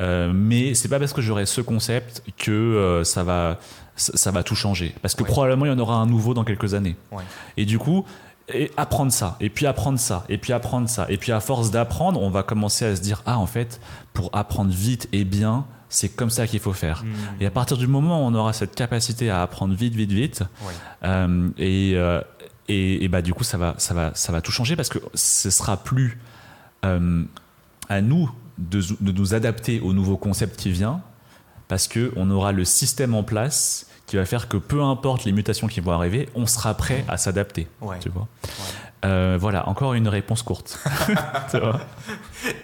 Euh, 0.00 0.30
mais 0.34 0.74
c'est 0.74 0.88
pas 0.88 0.98
parce 0.98 1.12
que 1.14 1.22
j'aurai 1.22 1.46
ce 1.46 1.60
concept 1.62 2.22
que 2.36 2.50
euh, 2.50 3.04
ça 3.04 3.22
va 3.22 3.58
ça, 3.94 4.12
ça 4.14 4.30
va 4.30 4.42
tout 4.42 4.54
changer 4.54 4.94
parce 5.00 5.14
que 5.14 5.22
Ouais. 5.22 5.28
probablement 5.30 5.64
il 5.64 5.68
y 5.70 5.74
en 5.74 5.78
aura 5.78 5.94
un 5.94 6.04
nouveau 6.04 6.34
dans 6.34 6.44
quelques 6.44 6.74
années 6.74 6.96
Ouais. 7.12 7.22
et 7.56 7.64
du 7.64 7.78
coup 7.78 8.04
et 8.52 8.70
apprendre 8.76 9.10
ça 9.10 9.36
et 9.40 9.48
puis 9.48 9.64
apprendre 9.66 9.98
ça 9.98 10.24
et 10.28 10.36
puis 10.36 10.52
apprendre 10.52 10.86
ça 10.86 11.06
et 11.08 11.16
puis 11.16 11.32
à 11.32 11.40
force 11.40 11.70
d'apprendre 11.70 12.20
on 12.20 12.28
va 12.28 12.42
commencer 12.42 12.84
à 12.84 12.94
se 12.94 13.00
dire 13.00 13.22
ah 13.24 13.38
en 13.38 13.46
fait 13.46 13.80
pour 14.12 14.28
apprendre 14.34 14.70
vite 14.70 15.08
et 15.14 15.24
bien 15.24 15.64
c'est 15.96 16.10
comme 16.10 16.28
ça 16.28 16.46
qu'il 16.46 16.60
faut 16.60 16.74
faire 16.74 17.04
et 17.40 17.46
à 17.46 17.50
partir 17.50 17.78
du 17.78 17.86
moment 17.86 18.22
où 18.22 18.26
on 18.28 18.34
aura 18.34 18.52
cette 18.52 18.74
capacité 18.74 19.30
à 19.30 19.40
apprendre 19.40 19.74
vite 19.74 19.94
vite 19.94 20.12
vite 20.12 20.42
euh, 21.04 21.48
et, 21.56 21.92
euh, 21.94 22.20
et, 22.68 23.02
et 23.02 23.08
bah 23.08 23.22
du 23.22 23.32
coup 23.32 23.44
ça 23.44 23.56
va 23.56 23.74
ça 23.78 23.94
va 23.94 24.10
ça 24.14 24.30
va 24.30 24.42
tout 24.42 24.52
changer 24.52 24.76
parce 24.76 24.90
que 24.90 24.98
ce 25.14 25.48
sera 25.48 25.78
plus 25.78 26.20
euh, 26.84 27.24
à 27.88 28.02
nous 28.02 28.30
de, 28.58 28.82
de 29.00 29.12
nous 29.12 29.32
adapter 29.32 29.80
au 29.80 29.94
nouveau 29.94 30.18
concept 30.18 30.60
qui 30.60 30.70
vient 30.70 31.00
parce 31.66 31.88
que 31.88 32.12
on 32.16 32.30
aura 32.30 32.52
le 32.52 32.66
système 32.66 33.14
en 33.14 33.22
place 33.22 33.86
qui 34.06 34.16
va 34.16 34.26
faire 34.26 34.48
que 34.48 34.58
peu 34.58 34.82
importe 34.82 35.24
les 35.24 35.32
mutations 35.32 35.66
qui 35.66 35.80
vont 35.80 35.92
arriver, 35.92 36.28
on 36.34 36.46
sera 36.46 36.74
prêt 36.74 37.04
à 37.08 37.16
s'adapter. 37.16 37.66
Ouais. 37.80 37.98
Tu 37.98 38.08
vois. 38.08 38.28
Euh, 39.06 39.38
voilà, 39.40 39.68
encore 39.68 39.94
une 39.94 40.08
réponse 40.08 40.42
courte. 40.42 40.78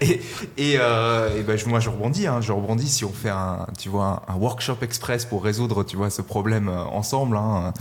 Et, 0.01 0.20
et, 0.59 0.76
euh, 0.78 1.38
et 1.38 1.43
ben, 1.43 1.57
je- 1.57 1.66
moi, 1.66 1.80
je 1.80 1.88
rebondis. 1.88 2.26
Hein, 2.26 2.40
je 2.40 2.53
rebondis 2.53 2.88
si 2.88 3.05
on 3.05 3.12
fait 3.12 3.30
un, 3.30 3.66
tu 3.78 3.88
vois, 3.88 4.22
un, 4.28 4.34
workshop 4.34 4.76
express 4.82 5.24
pour 5.24 5.43
résoudre, 5.43 5.82
tu 5.84 5.97
vois, 5.97 6.11
ce 6.11 6.22
problème 6.22 6.68
euh, 6.68 6.82
ensemble, 6.84 7.36
hein, 7.36 7.72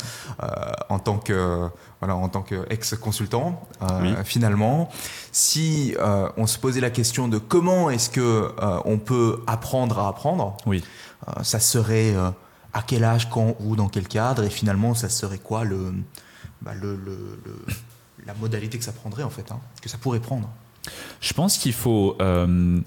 euh, 0.43 0.47
en 0.89 0.99
tant 0.99 1.17
que, 1.17 1.67
voilà, 1.99 2.15
en 2.15 2.29
tant 2.29 2.41
qu'ex-consultant. 2.41 3.61
euh, 3.83 3.85
Oui. 4.01 4.13
Finalement, 4.23 4.89
si 5.31 5.95
euh, 5.99 6.29
on 6.37 6.47
se 6.47 6.57
posait 6.57 6.81
la 6.81 6.89
question 6.91 7.27
de 7.27 7.37
comment 7.37 7.89
est-ce 7.89 8.09
que 8.09 8.21
euh, 8.21 8.79
on 8.85 8.97
peut 8.97 9.41
apprendre 9.47 9.99
à 9.99 10.07
apprendre, 10.07 10.57
Oui. 10.65 10.83
ça 11.43 11.59
serait 11.59 12.13
à 12.73 12.81
quel 12.81 13.03
âge, 13.03 13.29
quand, 13.29 13.55
où, 13.59 13.75
dans 13.75 13.89
quel 13.89 14.07
cadre, 14.07 14.43
et 14.43 14.49
finalement, 14.49 14.93
ça 14.95 15.09
serait 15.09 15.39
quoi 15.39 15.63
le, 15.65 15.93
bah, 16.61 16.71
le, 16.79 16.95
le- 16.95 17.39
le- 17.45 17.65
la 18.25 18.33
modalité 18.35 18.77
que 18.77 18.83
ça 18.83 18.91
prendrait 18.91 19.23
en 19.23 19.29
fait, 19.29 19.51
hein, 19.51 19.59
que 19.81 19.89
ça 19.89 19.97
pourrait 19.97 20.19
prendre. 20.19 20.49
Je 21.19 21.33
pense 21.33 21.57
qu'il 21.57 21.73
faut 21.73 22.17
euh, 22.21 22.79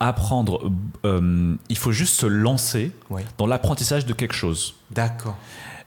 apprendre, 0.00 0.70
euh, 1.04 1.54
il 1.68 1.76
faut 1.76 1.92
juste 1.92 2.14
se 2.18 2.26
lancer 2.26 2.92
dans 3.38 3.46
l'apprentissage 3.46 4.06
de 4.06 4.12
quelque 4.14 4.34
chose. 4.34 4.74
D'accord. 4.90 5.36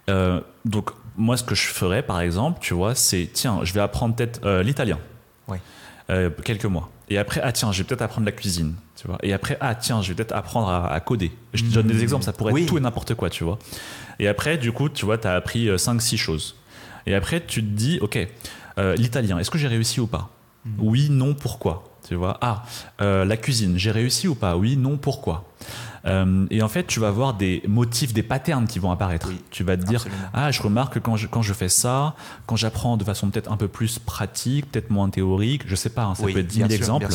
Euh, 0.09 0.41
donc, 0.65 0.91
moi, 1.17 1.37
ce 1.37 1.43
que 1.43 1.55
je 1.55 1.65
ferais, 1.67 2.03
par 2.03 2.19
exemple, 2.21 2.59
tu 2.61 2.73
vois, 2.73 2.93
c'est 2.93 3.29
tiens, 3.33 3.61
je 3.63 3.73
vais 3.73 3.79
apprendre 3.81 4.15
peut-être 4.15 4.45
l'italien. 4.61 4.99
Euh, 6.11 6.29
quelques 6.43 6.65
mois. 6.65 6.91
Et 7.09 7.17
après, 7.17 7.41
ah 7.43 7.51
tiens, 7.51 7.71
je 7.71 7.79
vais 7.79 7.83
peut-être 7.83 8.03
apprendre 8.03 8.25
la 8.25 8.31
cuisine, 8.31 8.75
tu 8.95 9.07
vois. 9.07 9.17
Et 9.23 9.33
après, 9.33 9.57
ah 9.59 9.73
tiens, 9.73 10.03
je 10.03 10.09
vais 10.09 10.13
peut-être 10.13 10.33
apprendre 10.35 10.67
à, 10.69 10.93
à 10.93 10.99
coder. 10.99 11.31
Je 11.55 11.63
te 11.63 11.69
donne 11.73 11.87
des 11.87 12.03
exemples, 12.03 12.23
ça 12.23 12.31
pourrait 12.31 12.53
Oui. 12.53 12.61
être 12.61 12.67
tout 12.69 12.77
et 12.77 12.79
n'importe 12.81 13.15
quoi, 13.15 13.31
tu 13.31 13.43
vois. 13.43 13.57
Et 14.19 14.27
après, 14.27 14.59
du 14.59 14.71
coup, 14.71 14.87
tu 14.87 15.03
vois, 15.03 15.17
tu 15.17 15.25
as 15.27 15.33
appris 15.33 15.67
5-6 15.67 16.17
choses. 16.17 16.57
Et 17.07 17.15
après, 17.15 17.43
tu 17.43 17.63
te 17.63 17.67
dis, 17.67 17.97
ok, 18.03 18.19
euh, 18.77 18.95
l'italien, 18.95 19.37
est-ce 19.39 19.51
que 19.51 19.57
j'ai 19.57 19.67
réussi 19.67 19.99
ou 19.99 20.07
pas 20.07 20.29
Oui, 20.79 21.09
non, 21.09 21.33
pourquoi 21.33 21.83
Tu 22.07 22.15
vois, 22.15 22.37
ah, 22.41 22.63
euh, 23.01 23.25
la 23.25 23.37
cuisine, 23.37 23.77
j'ai 23.77 23.91
réussi 23.91 24.27
ou 24.27 24.35
pas 24.35 24.55
Oui, 24.57 24.77
non, 24.77 24.97
pourquoi 24.97 25.45
Euh, 26.07 26.45
Et 26.51 26.61
en 26.61 26.67
fait, 26.67 26.85
tu 26.85 26.99
vas 26.99 27.09
voir 27.09 27.33
des 27.33 27.63
motifs, 27.67 28.13
des 28.13 28.21
patterns 28.21 28.67
qui 28.67 28.77
vont 28.77 28.91
apparaître. 28.91 29.27
Oui, 29.29 29.41
tu 29.49 29.63
vas 29.63 29.75
te 29.75 29.83
dire, 29.85 30.01
absolument. 30.01 30.27
ah, 30.35 30.51
je 30.51 30.61
remarque 30.61 30.93
que 30.93 30.99
quand 30.99 31.15
je, 31.15 31.25
quand 31.25 31.41
je 31.41 31.51
fais 31.53 31.67
ça, 31.69 32.13
quand 32.45 32.55
j'apprends 32.55 32.95
de 32.95 33.03
façon 33.03 33.31
peut-être 33.31 33.51
un 33.51 33.57
peu 33.57 33.67
plus 33.67 33.97
pratique, 33.97 34.69
peut-être 34.71 34.91
moins 34.91 35.09
théorique, 35.09 35.63
je 35.65 35.73
sais 35.75 35.89
pas, 35.89 36.03
hein, 36.03 36.13
ça 36.13 36.23
Oui, 36.25 36.33
peut 36.33 36.39
être 36.41 36.47
10 36.47 36.57
bien 36.59 36.67
000 36.67 36.83
sûr, 36.83 36.95
exemples, 36.95 37.07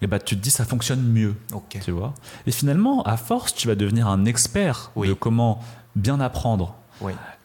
et 0.00 0.06
bah, 0.06 0.18
tu 0.18 0.34
te 0.36 0.40
dis 0.42 0.50
ça 0.50 0.64
fonctionne 0.64 1.02
mieux, 1.02 1.34
Ok. 1.52 1.78
tu 1.84 1.90
vois. 1.90 2.14
Et 2.46 2.52
finalement, 2.52 3.02
à 3.02 3.18
force, 3.18 3.54
tu 3.54 3.68
vas 3.68 3.74
devenir 3.74 4.08
un 4.08 4.24
expert 4.24 4.92
Oui. 4.96 5.08
de 5.08 5.12
comment 5.14 5.60
bien 5.94 6.18
apprendre. 6.20 6.74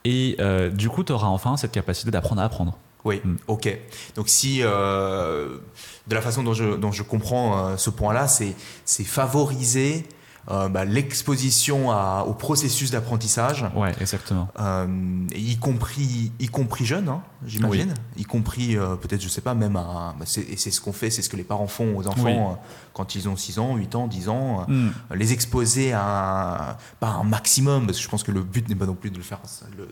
Et 0.06 0.38
euh, 0.40 0.70
du 0.70 0.88
coup, 0.88 1.04
tu 1.04 1.12
auras 1.12 1.28
enfin 1.28 1.58
cette 1.58 1.74
capacité 1.74 2.12
d'apprendre 2.12 2.40
à 2.42 2.46
apprendre. 2.46 2.78
Oui, 3.08 3.22
Mm. 3.24 3.36
ok. 3.48 3.78
Donc 4.16 4.28
si, 4.28 4.60
euh, 4.62 5.58
de 6.08 6.16
la 6.16 6.22
façon 6.22 6.44
dont 6.44 6.54
je, 6.54 6.76
dont 6.76 6.92
je 6.92 7.04
comprends 7.04 7.48
euh, 7.70 7.78
ce 7.78 7.90
point-là, 7.90 8.28
c'est 8.28 8.54
c'est 8.84 9.06
favoriser 9.06 10.04
euh, 10.50 10.70
bah, 10.70 10.86
l'exposition 10.86 11.90
au 12.26 12.34
processus 12.34 12.92
d'apprentissage, 12.92 13.66
Ouais, 13.76 13.92
exactement. 14.00 14.48
euh, 14.60 14.88
y 15.36 15.58
compris 15.58 16.32
y 16.40 16.48
compris 16.48 16.86
jeune, 16.86 17.10
hein, 17.10 17.22
j'imagine, 17.46 17.94
y 18.16 18.24
compris 18.24 18.78
euh, 18.78 18.96
peut-être, 18.96 19.22
je 19.22 19.28
sais 19.28 19.42
pas, 19.42 19.54
même 19.54 19.76
à... 19.76 20.16
bah, 20.18 20.26
c'est- 20.26 20.50
et 20.50 20.58
c'est 20.58 20.72
ce 20.72 20.80
qu'on 20.82 20.94
fait, 20.94 21.10
c'est 21.10 21.22
ce 21.22 21.30
que 21.30 21.36
les 21.38 21.44
parents 21.44 21.68
font 21.68 21.96
aux 21.98 22.08
enfants 22.08 22.52
Oui. 22.54 22.58
quand 22.94 23.16
ils 23.16 23.28
ont 23.28 23.36
6 23.36 23.60
ans, 23.60 23.76
8 23.76 23.96
ans, 23.96 24.08
10 24.08 24.30
ans. 24.30 24.62
euh, 24.70 24.74
Mm. 24.74 24.92
les 25.16 25.34
exposer 25.34 25.94
à 25.94 26.72
un, 26.72 26.78
pas 27.00 27.08
un 27.10 27.24
maximum, 27.24 27.86
parce 27.86 27.98
que 27.98 28.04
je 28.04 28.10
pense 28.10 28.24
que 28.24 28.32
le 28.32 28.42
but 28.44 28.68
n'est 28.70 28.76
pas 28.76 28.86
non 28.86 28.96
plus 28.96 29.10
de 29.12 29.18
le 29.18 29.24
faire, 29.24 29.40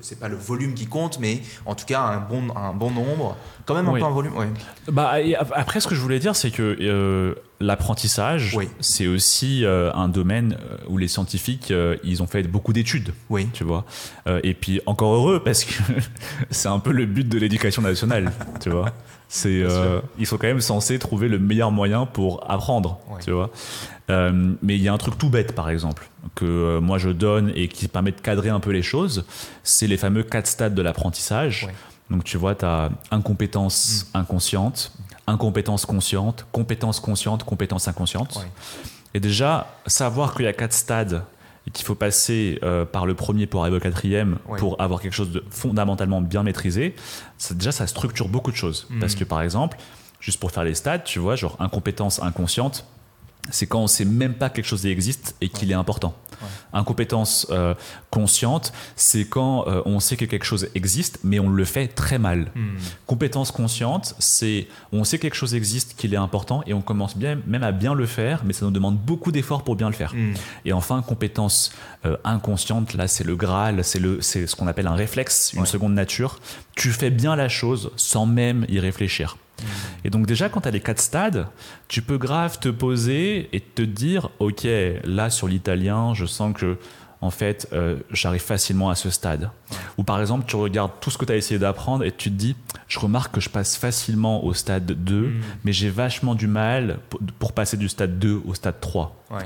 c'est 0.01 0.19
pas 0.19 0.27
le 0.27 0.35
volume 0.37 0.73
qui 0.73 0.85
compte, 0.87 1.19
mais 1.19 1.41
en 1.65 1.75
tout 1.75 1.85
cas 1.85 2.01
un 2.01 2.19
bon, 2.19 2.47
un 2.55 2.73
bon 2.73 2.91
nombre, 2.91 3.35
quand 3.65 3.73
même 3.75 3.87
un 3.87 3.91
Oui. 3.93 3.99
peu 3.99 4.05
un 4.05 4.09
volume, 4.11 4.35
ouais. 4.37 4.47
Bah, 4.91 5.13
après, 5.55 5.79
ce 5.79 5.87
que 5.87 5.95
je 5.95 6.01
voulais 6.01 6.19
dire, 6.19 6.35
c'est 6.35 6.51
que 6.51 7.35
l'apprentissage, 7.65 8.53
Oui. 8.55 8.69
c'est 8.79 9.07
aussi 9.07 9.65
euh, 9.65 9.91
un 9.93 10.07
domaine 10.07 10.57
euh, 10.61 10.77
où 10.87 10.97
les 10.97 11.07
scientifiques, 11.07 11.71
euh, 11.71 11.97
ils 12.03 12.21
ont 12.23 12.27
fait 12.27 12.43
beaucoup 12.43 12.73
d'études. 12.73 13.13
Oui, 13.29 13.47
tu 13.53 13.63
vois. 13.63 13.85
Euh, 14.27 14.39
et 14.43 14.53
puis 14.53 14.81
encore 14.85 15.13
heureux 15.15 15.41
parce 15.43 15.63
que 15.65 15.73
c'est 16.51 16.67
un 16.67 16.79
peu 16.79 16.91
le 16.91 17.05
but 17.05 17.27
de 17.27 17.37
l'éducation 17.37 17.81
nationale, 17.81 18.31
tu 18.61 18.69
vois. 18.69 18.91
C'est, 19.27 19.63
ils 20.19 20.27
sont 20.27 20.37
quand 20.37 20.47
même 20.47 20.61
censés 20.61 20.99
trouver 20.99 21.27
le 21.27 21.39
meilleur 21.39 21.71
moyen 21.71 22.05
pour 22.05 22.49
apprendre, 22.49 22.99
tu 23.23 23.31
vois. 23.31 23.49
Mais 24.07 24.75
il 24.75 24.81
y 24.81 24.87
a 24.87 24.93
un 24.93 24.97
truc 24.99 25.17
tout 25.17 25.29
bête, 25.29 25.55
par 25.55 25.69
exemple, 25.71 26.07
que 26.35 26.77
moi 26.79 26.99
je 26.99 27.09
donne 27.09 27.51
et 27.55 27.67
qui 27.67 27.87
permet 27.87 28.11
de 28.11 28.21
cadrer 28.21 28.49
un 28.49 28.59
peu 28.59 28.69
les 28.69 28.83
choses, 28.83 29.25
c'est 29.63 29.87
les 29.87 29.97
fameux 29.97 30.21
quatre 30.23 30.45
stades 30.47 30.75
de 30.75 30.81
l'apprentissage. 30.83 31.67
Donc 32.11 32.23
tu 32.23 32.37
vois, 32.37 32.53
tu 32.53 32.65
as 32.65 32.91
incompétence 33.09 34.07
inconsciente, 34.13 34.91
incompétence 35.27 35.85
consciente, 35.85 36.45
compétence 36.51 36.99
consciente, 36.99 37.43
compétence 37.43 37.87
inconsciente. 37.87 38.35
Ouais. 38.35 38.49
Et 39.13 39.19
déjà, 39.19 39.67
savoir 39.87 40.35
qu'il 40.35 40.45
y 40.45 40.47
a 40.47 40.53
quatre 40.53 40.73
stades 40.73 41.23
et 41.67 41.71
qu'il 41.71 41.85
faut 41.85 41.95
passer 41.95 42.59
euh, 42.63 42.85
par 42.85 43.05
le 43.05 43.15
premier 43.15 43.47
pour 43.47 43.61
arriver 43.61 43.77
au 43.77 43.79
quatrième 43.79 44.37
Ouais. 44.47 44.59
pour 44.59 44.79
avoir 44.79 45.01
quelque 45.01 45.13
chose 45.13 45.31
de 45.31 45.43
fondamentalement 45.49 46.21
bien 46.21 46.43
maîtrisé, 46.43 46.95
ça, 47.37 47.55
déjà 47.55 47.71
ça 47.71 47.87
structure 47.87 48.27
beaucoup 48.27 48.51
de 48.51 48.55
choses. 48.57 48.85
Mm. 48.89 48.99
Parce 48.99 49.15
que 49.15 49.23
par 49.23 49.41
exemple, 49.41 49.77
juste 50.19 50.39
pour 50.39 50.51
faire 50.51 50.63
les 50.63 50.75
stades, 50.75 51.03
tu 51.03 51.19
vois, 51.19 51.35
genre 51.35 51.55
incompétence 51.59 52.21
inconsciente, 52.21 52.85
c'est 53.51 53.67
quand 53.67 53.79
on 53.81 53.87
sait 53.87 54.05
même 54.05 54.33
pas 54.33 54.49
que 54.49 54.55
quelque 54.55 54.65
chose 54.65 54.85
existe 54.85 55.35
et 55.41 55.49
qu'il 55.49 55.71
est 55.71 55.75
important. 55.75 56.15
Incompétence 56.73 57.47
euh, 57.49 57.73
consciente, 58.09 58.73
c'est 58.95 59.25
quand 59.25 59.67
euh, 59.67 59.81
on 59.85 59.99
sait 59.99 60.17
que 60.17 60.25
quelque 60.25 60.45
chose 60.45 60.67
existe, 60.75 61.19
mais 61.23 61.39
on 61.39 61.49
le 61.49 61.63
fait 61.65 61.87
très 61.87 62.19
mal. 62.19 62.51
Hmm. 62.55 62.75
Compétence 63.07 63.51
consciente, 63.51 64.15
c'est 64.19 64.67
on 64.91 65.03
sait 65.05 65.17
que 65.17 65.23
quelque 65.23 65.35
chose 65.35 65.55
existe, 65.55 65.95
qu'il 65.95 66.13
est 66.13 66.17
important, 66.17 66.61
et 66.67 66.73
on 66.73 66.81
commence 66.81 67.15
bien, 67.17 67.39
même 67.47 67.63
à 67.63 67.71
bien 67.71 67.93
le 67.93 68.05
faire, 68.05 68.43
mais 68.45 68.53
ça 68.53 68.65
nous 68.65 68.71
demande 68.71 68.97
beaucoup 68.97 69.31
d'efforts 69.31 69.63
pour 69.63 69.75
bien 69.75 69.87
le 69.87 69.95
faire. 69.95 70.13
Hmm. 70.13 70.33
Et 70.65 70.73
enfin, 70.73 71.01
compétence 71.01 71.71
euh, 72.05 72.17
inconsciente, 72.25 72.93
là 72.93 73.07
c'est 73.07 73.23
le 73.23 73.35
Graal, 73.35 73.83
c'est 73.83 73.99
le, 73.99 74.21
c'est 74.21 74.45
ce 74.45 74.55
qu'on 74.55 74.67
appelle 74.67 74.87
un 74.87 74.95
réflexe, 74.95 75.53
une 75.53 75.61
Ouais. 75.61 75.65
seconde 75.65 75.93
nature. 75.93 76.39
Tu 76.75 76.91
fais 76.91 77.09
bien 77.09 77.35
la 77.35 77.47
chose 77.49 77.91
sans 77.95 78.25
même 78.25 78.65
y 78.69 78.79
réfléchir. 78.79 79.37
Et 80.03 80.09
donc 80.09 80.27
déjà, 80.27 80.49
quand 80.49 80.61
tu 80.61 80.67
as 80.67 80.71
les 80.71 80.81
quatre 80.81 81.01
stades, 81.01 81.47
tu 81.87 82.01
peux 82.01 82.17
grave 82.17 82.59
te 82.59 82.69
poser 82.69 83.49
et 83.53 83.59
te 83.59 83.81
dire, 83.81 84.29
ok, 84.39 84.67
là 85.03 85.29
sur 85.29 85.47
l'italien, 85.47 86.13
je 86.13 86.25
sens 86.25 86.53
que 86.53 86.77
en 87.21 87.31
fait, 87.31 87.67
euh, 87.73 87.97
j'arrive 88.11 88.41
facilement 88.41 88.89
à 88.89 88.95
ce 88.95 89.09
stade. 89.09 89.49
Ou 89.97 90.03
par 90.03 90.21
exemple, 90.21 90.45
tu 90.47 90.55
regardes 90.55 90.91
tout 91.01 91.09
ce 91.09 91.17
que 91.17 91.25
tu 91.25 91.31
as 91.31 91.35
essayé 91.35 91.59
d'apprendre 91.59 92.03
et 92.03 92.11
tu 92.11 92.29
te 92.29 92.35
dis, 92.35 92.55
je 92.87 92.99
remarque 92.99 93.33
que 93.33 93.41
je 93.41 93.49
passe 93.49 93.77
facilement 93.77 94.43
au 94.43 94.53
stade 94.53 94.85
2, 94.85 95.33
mais 95.63 95.73
j'ai 95.73 95.89
vachement 95.89 96.35
du 96.35 96.47
mal 96.47 96.99
pour, 97.39 97.53
passer 97.53 97.77
du 97.77 97.89
stade 97.89 98.19
2 98.19 98.41
au 98.45 98.53
stade 98.53 98.79
3. 98.79 99.15
Ouais, 99.31 99.37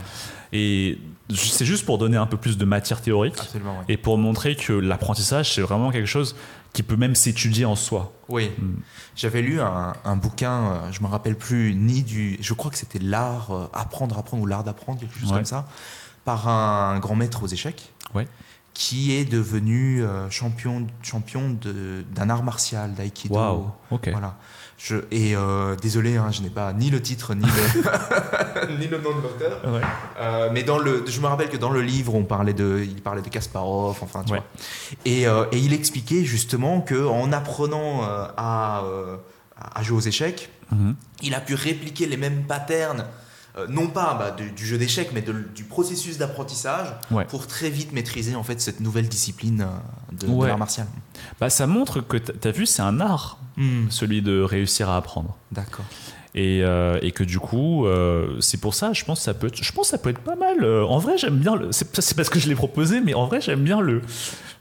Et 0.51 0.97
c'est 1.33 1.65
juste 1.65 1.85
pour 1.85 1.97
donner 1.97 2.17
un 2.17 2.25
peu 2.25 2.37
plus 2.37 2.57
de 2.57 2.65
matière 2.65 3.01
théorique 3.01 3.39
et 3.87 3.95
pour 3.97 4.17
montrer 4.17 4.55
que 4.55 4.73
l'apprentissage, 4.73 5.53
c'est 5.53 5.61
vraiment 5.61 5.91
quelque 5.91 6.07
chose 6.07 6.35
qui 6.73 6.83
peut 6.83 6.95
même 6.95 7.15
s'étudier 7.15 7.65
en 7.65 7.75
soi. 7.75 8.13
Oui, 8.29 8.51
j'avais 9.15 9.41
lu 9.41 9.59
un, 9.59 9.93
un 10.05 10.15
bouquin, 10.15 10.51
euh, 10.71 10.91
je 10.91 11.01
me 11.01 11.07
rappelle 11.07 11.35
plus 11.35 11.73
ni 11.75 12.03
du, 12.03 12.37
je 12.41 12.53
crois 12.53 12.69
que 12.71 12.77
c'était 12.77 12.99
l'art 12.99 13.51
euh, 13.51 13.67
apprendre, 13.73 14.17
apprendre 14.17 14.43
ou 14.43 14.45
l'art 14.45 14.63
d'apprendre, 14.63 14.99
quelque 14.99 15.17
chose 15.19 15.29
Ouais. 15.31 15.37
comme 15.37 15.45
ça, 15.45 15.67
par 16.25 16.47
un 16.47 16.99
grand 16.99 17.15
maître 17.15 17.41
aux 17.43 17.47
échecs, 17.47 17.91
Ouais. 18.13 18.27
qui 18.73 19.13
est 19.13 19.25
devenu 19.25 20.03
euh, 20.03 20.29
champion, 20.29 20.85
champion 21.01 21.57
d'un 22.11 22.29
art 22.29 22.43
martial, 22.43 22.93
d'aïkido. 22.93 23.33
Waouh, 23.35 23.71
ok. 23.91 24.09
Voilà. 24.11 24.37
Je, 24.81 24.95
et 25.11 25.35
euh, 25.35 25.75
désolé, 25.75 26.15
hein, 26.15 26.31
je 26.31 26.41
n'ai 26.41 26.49
pas 26.49 26.71
ni 26.71 26.89
le 26.89 27.01
titre 27.01 27.33
ni 27.35 27.43
le, 27.45 28.77
ni 28.79 28.87
le 28.87 28.97
nom 29.01 29.09
de 29.17 29.21
l'auteur. 29.23 29.59
Ouais. 29.73 29.81
Euh, 30.21 30.49
mais 30.53 30.63
dans 30.63 30.77
le, 30.79 31.03
je 31.05 31.19
me 31.19 31.27
rappelle 31.27 31.49
que 31.49 31.57
dans 31.57 31.69
le 31.69 31.81
livre, 31.81 32.15
on 32.15 32.23
parlait 32.23 32.53
de, 32.53 32.81
il 32.87 33.01
parlait 33.01 33.21
de 33.21 33.27
Kasparov, 33.27 33.97
enfin, 34.01 34.23
tu 34.23 34.31
Ouais. 34.31 34.39
vois. 34.39 34.47
Et, 35.03 35.27
euh, 35.27 35.43
et 35.51 35.57
il 35.57 35.73
expliquait 35.73 36.23
justement 36.23 36.79
que 36.79 37.05
en 37.05 37.33
apprenant 37.33 38.03
à, 38.03 38.83
à 39.57 39.83
jouer 39.83 39.97
aux 39.97 40.01
échecs, 40.01 40.49
Mhm. 40.71 40.95
il 41.23 41.33
a 41.33 41.41
pu 41.41 41.55
répliquer 41.55 42.05
les 42.05 42.15
mêmes 42.15 42.43
patterns, 42.43 43.03
euh, 43.57 43.65
non 43.67 43.87
pas 43.87 44.15
bah, 44.17 44.31
du, 44.31 44.51
du 44.51 44.65
jeu 44.65 44.77
d'échecs, 44.77 45.09
mais 45.13 45.21
de- 45.21 45.45
du 45.55 45.63
processus 45.63 46.17
d'apprentissage, 46.17 46.87
Ouais. 47.11 47.25
pour 47.25 47.47
très 47.47 47.69
vite 47.69 47.91
maîtriser 47.93 48.35
en 48.35 48.43
fait 48.43 48.61
cette 48.61 48.79
nouvelle 48.79 49.07
discipline 49.09 49.61
euh, 49.61 50.15
de, 50.15 50.45
l'art 50.47 50.57
martial. 50.57 50.87
Bah, 51.39 51.49
ça 51.49 51.67
montre 51.67 52.01
que 52.01 52.17
tu 52.17 52.47
as 52.47 52.51
vu, 52.51 52.65
c'est 52.65 52.81
un 52.81 52.99
art, 53.01 53.39
celui 53.89 54.21
de 54.21 54.41
réussir 54.41 54.89
à 54.89 54.97
apprendre. 54.97 55.35
D'accord. 55.51 55.85
Et, 56.35 56.61
euh, 56.63 56.99
et 57.01 57.11
que 57.11 57.23
du 57.23 57.39
coup, 57.39 57.85
euh, 57.87 58.39
c'est 58.39 58.61
pour 58.61 58.73
ça, 58.75 58.93
je 58.93 59.03
pense 59.03 59.17
que 59.19 59.23
ça 59.25 59.33
peut 59.33 59.47
être, 59.47 59.61
je 59.61 59.71
pense 59.73 59.87
que 59.87 59.91
ça 59.91 59.97
peut 59.97 60.11
être 60.11 60.19
pas 60.21 60.35
mal. 60.35 60.63
En 60.83 60.99
vrai, 60.99 61.17
j'aime 61.17 61.37
bien. 61.39 61.55
le- 61.55 61.71
C'est 61.71 61.99
c'est 62.01 62.15
parce 62.15 62.29
que 62.29 62.39
je 62.39 62.47
l'ai 62.47 62.55
proposé, 62.55 63.01
mais 63.01 63.15
en 63.15 63.25
vrai, 63.25 63.41
j'aime 63.41 63.63
bien 63.63 63.81
le 63.81 64.01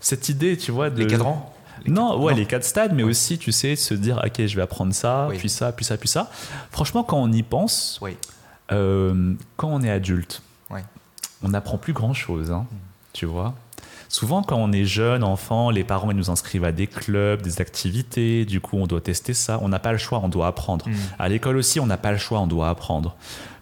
cette 0.01 0.28
idée, 0.30 0.57
tu 0.57 0.70
vois, 0.72 0.89
de 0.91 0.99
Les 1.01 1.07
cadrans? 1.07 1.55
Les 1.84 1.93
Non, 1.93 2.11
cadres- 2.12 2.22
ouais, 2.24 2.34
les 2.34 2.47
quatre 2.47 2.64
stades, 2.64 2.93
mais 2.95 3.03
aussi, 3.03 3.36
tu 3.39 3.53
sais, 3.53 3.76
se 3.76 3.93
dire, 3.95 4.20
ok, 4.24 4.47
je 4.47 4.57
vais 4.57 4.62
apprendre 4.62 4.93
ça, 4.95 5.26
Oui. 5.28 5.36
puis 5.39 5.49
ça, 5.51 5.70
puis 5.72 5.84
ça, 5.84 5.97
puis 5.99 6.09
ça. 6.09 6.30
Franchement, 6.72 7.05
quand 7.05 7.18
on 7.18 7.30
y 7.30 7.43
pense, 7.43 7.99
Oui. 8.03 8.16
Euh, 8.72 9.34
quand 9.56 9.68
on 9.68 9.82
est 9.82 9.90
adulte, 9.90 10.42
Ouais. 10.70 10.84
on 11.42 11.48
n'apprend 11.50 11.78
plus 11.78 11.92
grand-chose, 11.92 12.50
hein, 12.50 12.66
tu 13.12 13.26
vois. 13.26 13.54
Souvent, 14.10 14.42
quand 14.42 14.56
on 14.56 14.72
est 14.72 14.86
jeune, 14.86 15.22
enfant, 15.22 15.68
les 15.68 15.84
parents 15.84 16.10
ils 16.10 16.16
nous 16.16 16.30
inscrivent 16.30 16.64
à 16.64 16.72
des 16.72 16.86
clubs, 16.86 17.42
des 17.42 17.60
activités, 17.60 18.46
du 18.46 18.58
coup, 18.60 18.78
on 18.78 18.86
doit 18.86 19.02
tester 19.02 19.34
ça. 19.34 19.58
On 19.60 19.68
n'a 19.68 19.78
pas 19.78 19.92
le 19.92 19.98
choix, 19.98 20.20
on 20.24 20.30
doit 20.30 20.46
apprendre. 20.46 20.88
Mm. 20.88 20.94
À 21.18 21.28
l'école 21.28 21.56
aussi, 21.58 21.78
on 21.78 21.84
n'a 21.86 21.98
pas 21.98 22.10
le 22.12 22.16
choix, 22.16 22.40
on 22.40 22.46
doit 22.46 22.70
apprendre. 22.70 23.16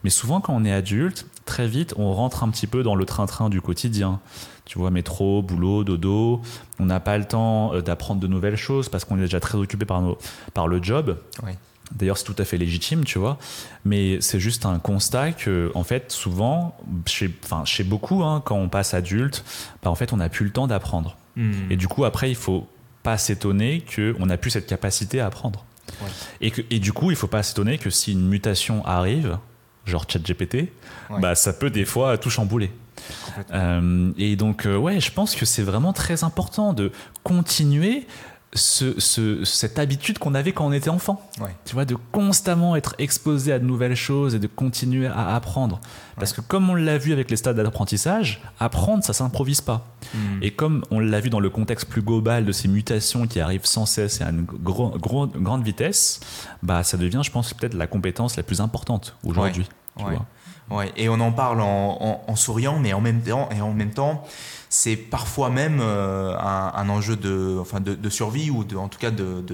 Mais 0.05 0.11
souvent, 0.11 0.41
quand 0.41 0.55
on 0.55 0.65
est 0.65 0.73
adulte, 0.73 1.27
très 1.47 1.67
vite, 1.67 1.95
on 1.97 2.13
rentre 2.13 2.45
un 2.45 2.51
petit 2.51 2.69
peu 2.69 2.85
dans 2.85 2.95
le 2.95 3.05
train-train 3.05 3.49
du 3.51 3.61
quotidien. 3.61 4.21
Tu 4.67 4.79
vois, 4.79 4.93
métro, 4.93 5.43
boulot, 5.43 5.83
dodo. 5.83 6.41
On 6.79 6.87
n'a 6.87 7.01
pas 7.01 7.19
le 7.19 7.25
temps 7.25 7.75
euh, 7.75 7.83
d'apprendre 7.83 8.21
de 8.21 8.27
nouvelles 8.29 8.57
choses 8.57 8.89
parce 8.89 9.05
qu'on 9.05 9.17
est 9.19 9.23
déjà 9.23 9.41
très 9.41 9.59
occupé 9.59 9.85
par, 9.85 10.01
nos, 10.01 10.17
par 10.55 10.69
le 10.69 10.81
job. 10.81 11.19
Oui. 11.45 11.53
D'ailleurs, 11.95 12.19
c'est 12.19 12.25
tout 12.25 12.35
à 12.39 12.45
fait 12.45 12.57
légitime, 12.59 13.05
tu 13.05 13.19
vois. 13.19 13.39
Mais 13.85 14.21
c'est 14.21 14.41
juste 14.41 14.67
un 14.67 14.79
constat 14.79 15.33
que, 15.33 15.71
en 15.75 15.85
fait, 15.85 16.11
souvent, 16.11 16.77
chez, 17.07 17.31
enfin, 17.45 17.65
chez 17.65 17.85
beaucoup, 17.85 18.25
hein, 18.25 18.43
quand 18.45 18.57
on 18.57 18.69
passe 18.69 18.93
adulte, 18.93 19.45
bah, 19.83 19.91
en 19.91 19.95
fait, 19.95 20.13
on 20.13 20.17
n'a 20.17 20.29
plus 20.29 20.45
le 20.45 20.51
temps 20.51 20.67
d'apprendre. 20.67 21.17
Mm. 21.37 21.53
Et 21.71 21.77
du 21.77 21.87
coup, 21.89 22.05
après, 22.05 22.29
il 22.31 22.35
faut 22.37 22.67
pas 23.03 23.19
s'étonner 23.19 23.85
qu'on 23.95 24.27
n'a 24.27 24.37
plus 24.37 24.51
cette 24.51 24.67
capacité 24.67 25.21
à 25.21 25.27
apprendre. 25.27 25.65
Ouais. 26.03 26.09
Et, 26.41 26.51
que, 26.51 26.63
et 26.71 26.81
du 26.81 26.93
coup, 26.93 27.11
il 27.11 27.17
faut 27.17 27.29
pas 27.29 27.45
s'étonner 27.45 27.79
que 27.79 27.89
si 27.91 28.13
une 28.13 28.27
mutation 28.27 28.85
arrive, 28.85 29.39
genre 29.85 30.05
ChatGPT, 30.09 30.73
Ouais. 31.09 31.21
bah, 31.21 31.37
ça 31.37 31.53
peut 31.53 31.71
des 31.71 31.85
fois 31.85 32.19
tout 32.19 32.31
chambouler. 32.31 32.73
Euh, 33.53 34.11
et 34.19 34.35
donc, 34.35 34.67
euh, 34.67 34.77
ouais, 34.77 34.99
je 35.01 35.13
pense 35.13 35.37
que 35.37 35.45
c'est 35.47 35.63
vraiment 35.63 35.93
très 35.93 36.25
important 36.25 36.73
de 36.73 36.91
continuer 37.23 38.07
ce, 38.53 38.99
ce- 39.01 39.45
cette 39.45 39.79
habitude 39.79 40.19
qu'on 40.19 40.35
avait 40.35 40.53
quand 40.53 40.65
on 40.67 40.73
était 40.73 40.89
enfant. 40.89 41.21
Ouais. 41.41 41.55
Tu 41.67 41.75
vois, 41.75 41.85
de 41.85 41.97
constamment 42.13 42.75
être 42.77 42.95
exposé 42.99 43.53
à 43.53 43.59
de 43.59 43.65
nouvelles 43.65 43.97
choses 43.97 44.35
et 44.35 44.39
de 44.39 44.47
continuer 44.47 45.07
à 45.09 45.35
apprendre. 45.35 45.81
Parce 46.17 46.33
que 46.33 46.41
comme 46.41 46.71
on 46.71 46.75
l'a 46.75 46.97
vu 46.97 47.13
avec 47.13 47.31
les 47.31 47.37
stades 47.37 47.57
d'apprentissage, 47.57 48.41
apprendre, 48.59 49.05
ça 49.05 49.13
s'improvise 49.13 49.61
pas. 49.61 49.87
Mm. 50.15 50.19
Et 50.43 50.51
comme 50.53 50.83
on 50.91 51.01
l'a 51.01 51.21
vu 51.21 51.29
dans 51.29 51.41
le 51.41 51.51
contexte 51.51 51.87
plus 51.89 52.01
global 52.03 52.47
de 52.47 52.53
ces 52.53 52.69
mutations 52.69 53.27
qui 53.27 53.41
arrivent 53.41 53.67
sans 53.67 53.85
cesse 53.85 54.21
et 54.21 54.25
à 54.25 54.31
une 54.31 54.45
gro- 54.45 54.97
gro- 54.99 55.27
grande 55.27 55.63
vitesse, 55.63 56.21
bah 56.63 56.83
ça 56.83 56.97
devient, 56.97 57.21
je 57.23 57.31
pense, 57.31 57.53
peut-être 57.53 57.75
la 57.75 57.87
compétence 57.87 58.37
la 58.37 58.43
plus 58.43 58.61
importante 58.63 59.17
aujourd'hui. 59.25 59.67
tu 59.99 60.05
Ouais. 60.05 60.11
vois. 60.15 60.27
Ouais, 60.71 60.91
et 60.97 61.09
on 61.09 61.21
en 61.21 61.31
parle 61.33 61.61
en, 61.61 61.99
en- 62.01 62.23
en 62.27 62.37
souriant, 62.37 62.79
mais 62.81 62.93
en 62.93 63.01
même 63.01 63.23
temps, 63.23 63.49
et 63.57 63.61
en 63.61 63.73
même 63.73 63.93
temps, 63.93 64.25
c'est 64.69 64.97
parfois 64.97 65.49
même 65.49 65.79
euh, 65.81 66.37
un, 66.39 66.73
un 66.75 66.89
enjeu 66.89 67.15
de, 67.17 67.57
enfin 67.61 67.81
de, 67.81 67.95
de 67.95 68.11
survie 68.11 68.51
ou 68.51 68.65
de, 68.65 68.77
en 68.77 68.89
tout 68.89 68.99
cas 68.99 69.13
de, 69.13 69.45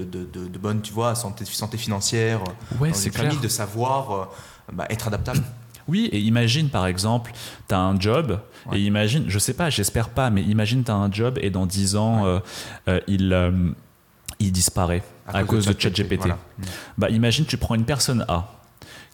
bonne, 0.59 0.81
tu 0.81 0.91
vois, 0.91 1.13
santé, 1.15 1.45
santé 1.45 1.77
financière. 1.77 2.39
Ouais, 2.79 2.89
dans 2.89 2.95
famille, 2.95 3.11
clair. 3.11 3.39
de 3.41 3.47
savoir 3.47 4.11
euh, 4.11 4.25
bah, 4.73 4.85
être 4.89 5.07
adaptable. 5.07 5.43
Oui, 5.87 6.09
et 6.11 6.19
imagine 6.19 6.69
par 6.69 6.87
exemple, 6.87 7.31
tu 7.67 7.75
as 7.75 7.79
un 7.79 7.99
job, 7.99 8.39
Ouais. 8.71 8.79
et 8.79 8.83
imagine, 8.83 9.25
je 9.27 9.37
sais 9.39 9.53
pas, 9.53 9.69
j'espère 9.69 10.07
pas, 10.07 10.29
mais 10.29 10.41
imagine 10.41 10.83
tu 10.85 10.89
as 10.91 10.95
un 10.95 11.11
job 11.11 11.37
et 11.41 11.49
dans 11.49 11.65
10 11.65 11.97
ans, 11.97 12.25
euh, 12.25 12.39
euh, 12.87 13.01
il, 13.07 13.33
euh, 13.33 13.51
il 14.39 14.53
disparaît 14.53 15.03
à, 15.27 15.43
cause 15.43 15.65
de 15.65 15.75
ChatGPT. 15.77 16.19
voilà. 16.19 16.37
Bah, 16.97 17.09
imagine, 17.09 17.45
tu 17.45 17.57
prends 17.57 17.75
une 17.75 17.83
personne 17.83 18.23
A 18.29 18.47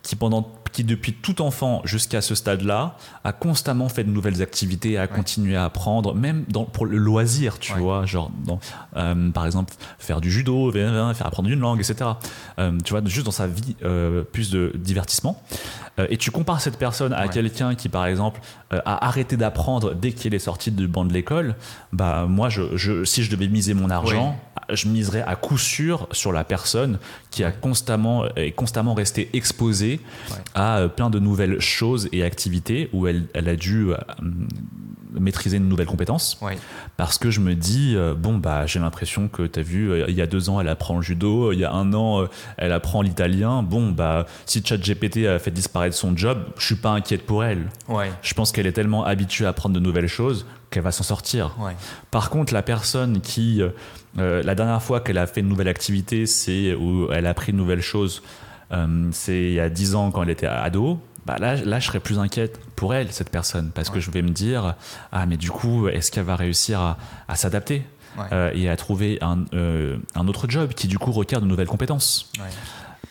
qui, 0.03 0.15
pendant, 0.15 0.43
qui 0.71 0.83
depuis 0.83 1.13
tout 1.13 1.41
enfant 1.41 1.81
jusqu'à 1.85 2.21
ce 2.21 2.35
stade-là, 2.35 2.95
a 3.23 3.31
constamment 3.33 3.89
fait 3.89 4.03
de 4.03 4.09
nouvelles 4.11 4.41
activités, 4.41 4.97
a 4.97 5.07
continué 5.07 5.55
à 5.55 5.65
apprendre, 5.65 6.13
même 6.15 6.45
dans, 6.49 6.65
pour 6.65 6.85
le 6.85 6.97
loisir, 6.97 7.59
tu 7.59 7.73
Ouais. 7.73 7.79
vois, 7.79 8.05
genre, 8.05 8.31
dans, 8.45 8.59
euh, 8.97 9.29
par 9.31 9.45
exemple, 9.45 9.73
faire 9.99 10.21
du 10.21 10.31
judo, 10.31 10.71
faire 10.71 11.25
apprendre 11.25 11.49
une 11.49 11.59
langue, 11.59 11.79
etc. 11.79 12.09
Euh, 12.59 12.77
tu 12.83 12.93
vois, 12.93 13.01
juste 13.05 13.25
dans 13.25 13.31
sa 13.31 13.47
vie, 13.47 13.75
euh, 13.83 14.23
plus 14.23 14.49
de 14.51 14.71
divertissement. 14.75 15.41
Et 16.09 16.15
tu 16.15 16.31
compares 16.31 16.61
cette 16.61 16.77
personne 16.77 17.11
à 17.11 17.23
Ouais. 17.23 17.29
quelqu'un 17.29 17.75
qui, 17.75 17.89
par 17.89 18.05
exemple, 18.05 18.39
a 18.71 19.05
arrêté 19.05 19.35
d'apprendre 19.35 19.93
dès 19.93 20.13
qu'il 20.13 20.33
est 20.33 20.39
sorti 20.39 20.71
du 20.71 20.87
banc 20.87 21.03
de 21.03 21.11
l'école, 21.11 21.55
bah, 21.91 22.25
moi, 22.25 22.47
je, 22.47 22.77
je- 22.77 23.03
si 23.03 23.21
je 23.23 23.29
devais 23.29 23.49
miser 23.49 23.73
mon 23.73 23.89
argent, 23.89 24.39
je 24.71 24.87
miserais 24.87 25.21
à 25.27 25.35
coup 25.35 25.57
sûr 25.57 26.07
sur 26.11 26.31
la 26.31 26.43
personne 26.43 26.99
qui 27.31 27.43
a 27.43 27.51
constamment, 27.51 28.25
est 28.35 28.51
constamment 28.51 28.93
resté 28.93 29.29
exposée 29.33 29.99
Ouais. 30.31 30.37
à 30.55 30.77
euh, 30.79 30.87
plein 30.87 31.09
de 31.09 31.19
nouvelles 31.19 31.59
choses 31.59 32.07
et 32.11 32.23
activités 32.23 32.89
où 32.93 33.07
elle, 33.07 33.25
elle 33.33 33.49
a 33.49 33.55
dû 33.55 33.91
euh, 33.91 33.97
maîtriser 35.19 35.57
une 35.57 35.67
nouvelle 35.67 35.87
compétence. 35.87 36.37
Ouais. 36.41 36.57
Parce 36.97 37.17
que 37.17 37.31
je 37.31 37.39
me 37.39 37.55
dis, 37.55 37.93
euh, 37.95 38.13
bon, 38.13 38.37
bah, 38.37 38.65
j'ai 38.67 38.79
l'impression 38.79 39.27
que 39.27 39.43
tu 39.47 39.59
as 39.59 39.63
vu, 39.63 39.91
euh, 39.91 40.05
il 40.07 40.15
y 40.15 40.21
a 40.21 40.27
deux 40.27 40.49
ans, 40.49 40.61
elle 40.61 40.67
apprend 40.69 40.97
le 40.97 41.01
judo, 41.01 41.51
il 41.51 41.59
y 41.59 41.65
a 41.65 41.71
un 41.71 41.93
an, 41.93 42.21
euh, 42.21 42.27
elle 42.57 42.71
apprend 42.71 43.01
l'italien. 43.01 43.63
Bon, 43.63 43.89
bah, 43.91 44.27
si 44.45 44.63
ChatGPT 44.63 45.25
a 45.27 45.39
fait 45.39 45.51
disparaître 45.51 45.95
son 45.95 46.15
job, 46.15 46.39
je 46.57 46.65
suis 46.65 46.75
pas 46.75 46.91
inquiète 46.91 47.25
pour 47.25 47.43
elle. 47.43 47.65
Ouais. 47.87 48.11
Je 48.21 48.33
pense 48.35 48.51
qu'elle 48.51 48.67
est 48.67 48.71
tellement 48.73 49.03
habituée 49.03 49.45
à 49.45 49.49
apprendre 49.49 49.73
de 49.75 49.79
nouvelles 49.79 50.07
choses 50.07 50.45
qu'elle 50.69 50.83
va 50.83 50.91
s'en 50.91 51.03
sortir. 51.03 51.55
Ouais. 51.59 51.75
Par 52.11 52.29
contre, 52.29 52.53
la 52.53 52.61
personne 52.61 53.21
qui, 53.21 53.61
euh, 54.17 54.41
la 54.43 54.55
dernière 54.55 54.81
fois 54.81 55.01
qu'elle 55.01 55.17
a 55.17 55.27
fait 55.27 55.41
une 55.41 55.47
nouvelle 55.49 55.67
activité, 55.67 56.25
c'est 56.25 56.73
où 56.73 57.11
elle 57.11 57.25
a 57.25 57.29
appris 57.29 57.51
une 57.51 57.57
nouvelle 57.57 57.81
chose, 57.81 58.23
euh, 58.71 59.09
c'est 59.11 59.41
il 59.43 59.53
y 59.53 59.59
a 59.59 59.69
10 59.69 59.95
ans 59.95 60.11
quand 60.11 60.23
elle 60.23 60.29
était 60.29 60.47
ado. 60.47 60.99
Bah 61.25 61.35
là, 61.39 61.55
là, 61.55 61.79
je 61.79 61.85
serais 61.87 61.99
plus 61.99 62.17
inquiète 62.17 62.59
pour 62.75 62.93
elle, 62.95 63.11
cette 63.11 63.29
personne, 63.29 63.71
parce 63.75 63.89
que 63.91 63.99
je 63.99 64.09
vais 64.09 64.21
me 64.23 64.29
dire, 64.31 64.75
ah, 65.11 65.25
mais 65.27 65.37
du 65.37 65.51
coup, 65.51 65.87
est-ce 65.87 66.11
qu'elle 66.11 66.23
va 66.23 66.35
réussir 66.35 66.79
à, 66.79 66.97
à 67.27 67.35
s'adapter 67.35 67.83
Ouais. 68.17 68.25
euh, 68.31 68.51
et 68.55 68.67
à 68.67 68.75
trouver 68.75 69.19
un, 69.21 69.45
euh, 69.53 69.97
un 70.15 70.27
autre 70.27 70.49
job 70.49 70.73
qui, 70.73 70.87
du 70.87 70.97
coup, 70.97 71.11
requiert 71.11 71.41
de 71.41 71.45
nouvelles 71.45 71.67
compétences? 71.67 72.31
Ouais. 72.39 72.45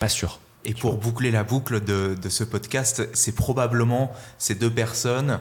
Pas 0.00 0.08
sûr. 0.08 0.40
Et 0.64 0.74
pour 0.74 0.96
boucler 0.96 1.30
la 1.30 1.44
boucle 1.44 1.82
de, 1.84 2.16
de 2.20 2.28
ce 2.28 2.42
podcast, 2.42 3.08
c'est 3.12 3.34
probablement 3.36 4.12
ces 4.38 4.56
deux 4.56 4.70
personnes, 4.70 5.38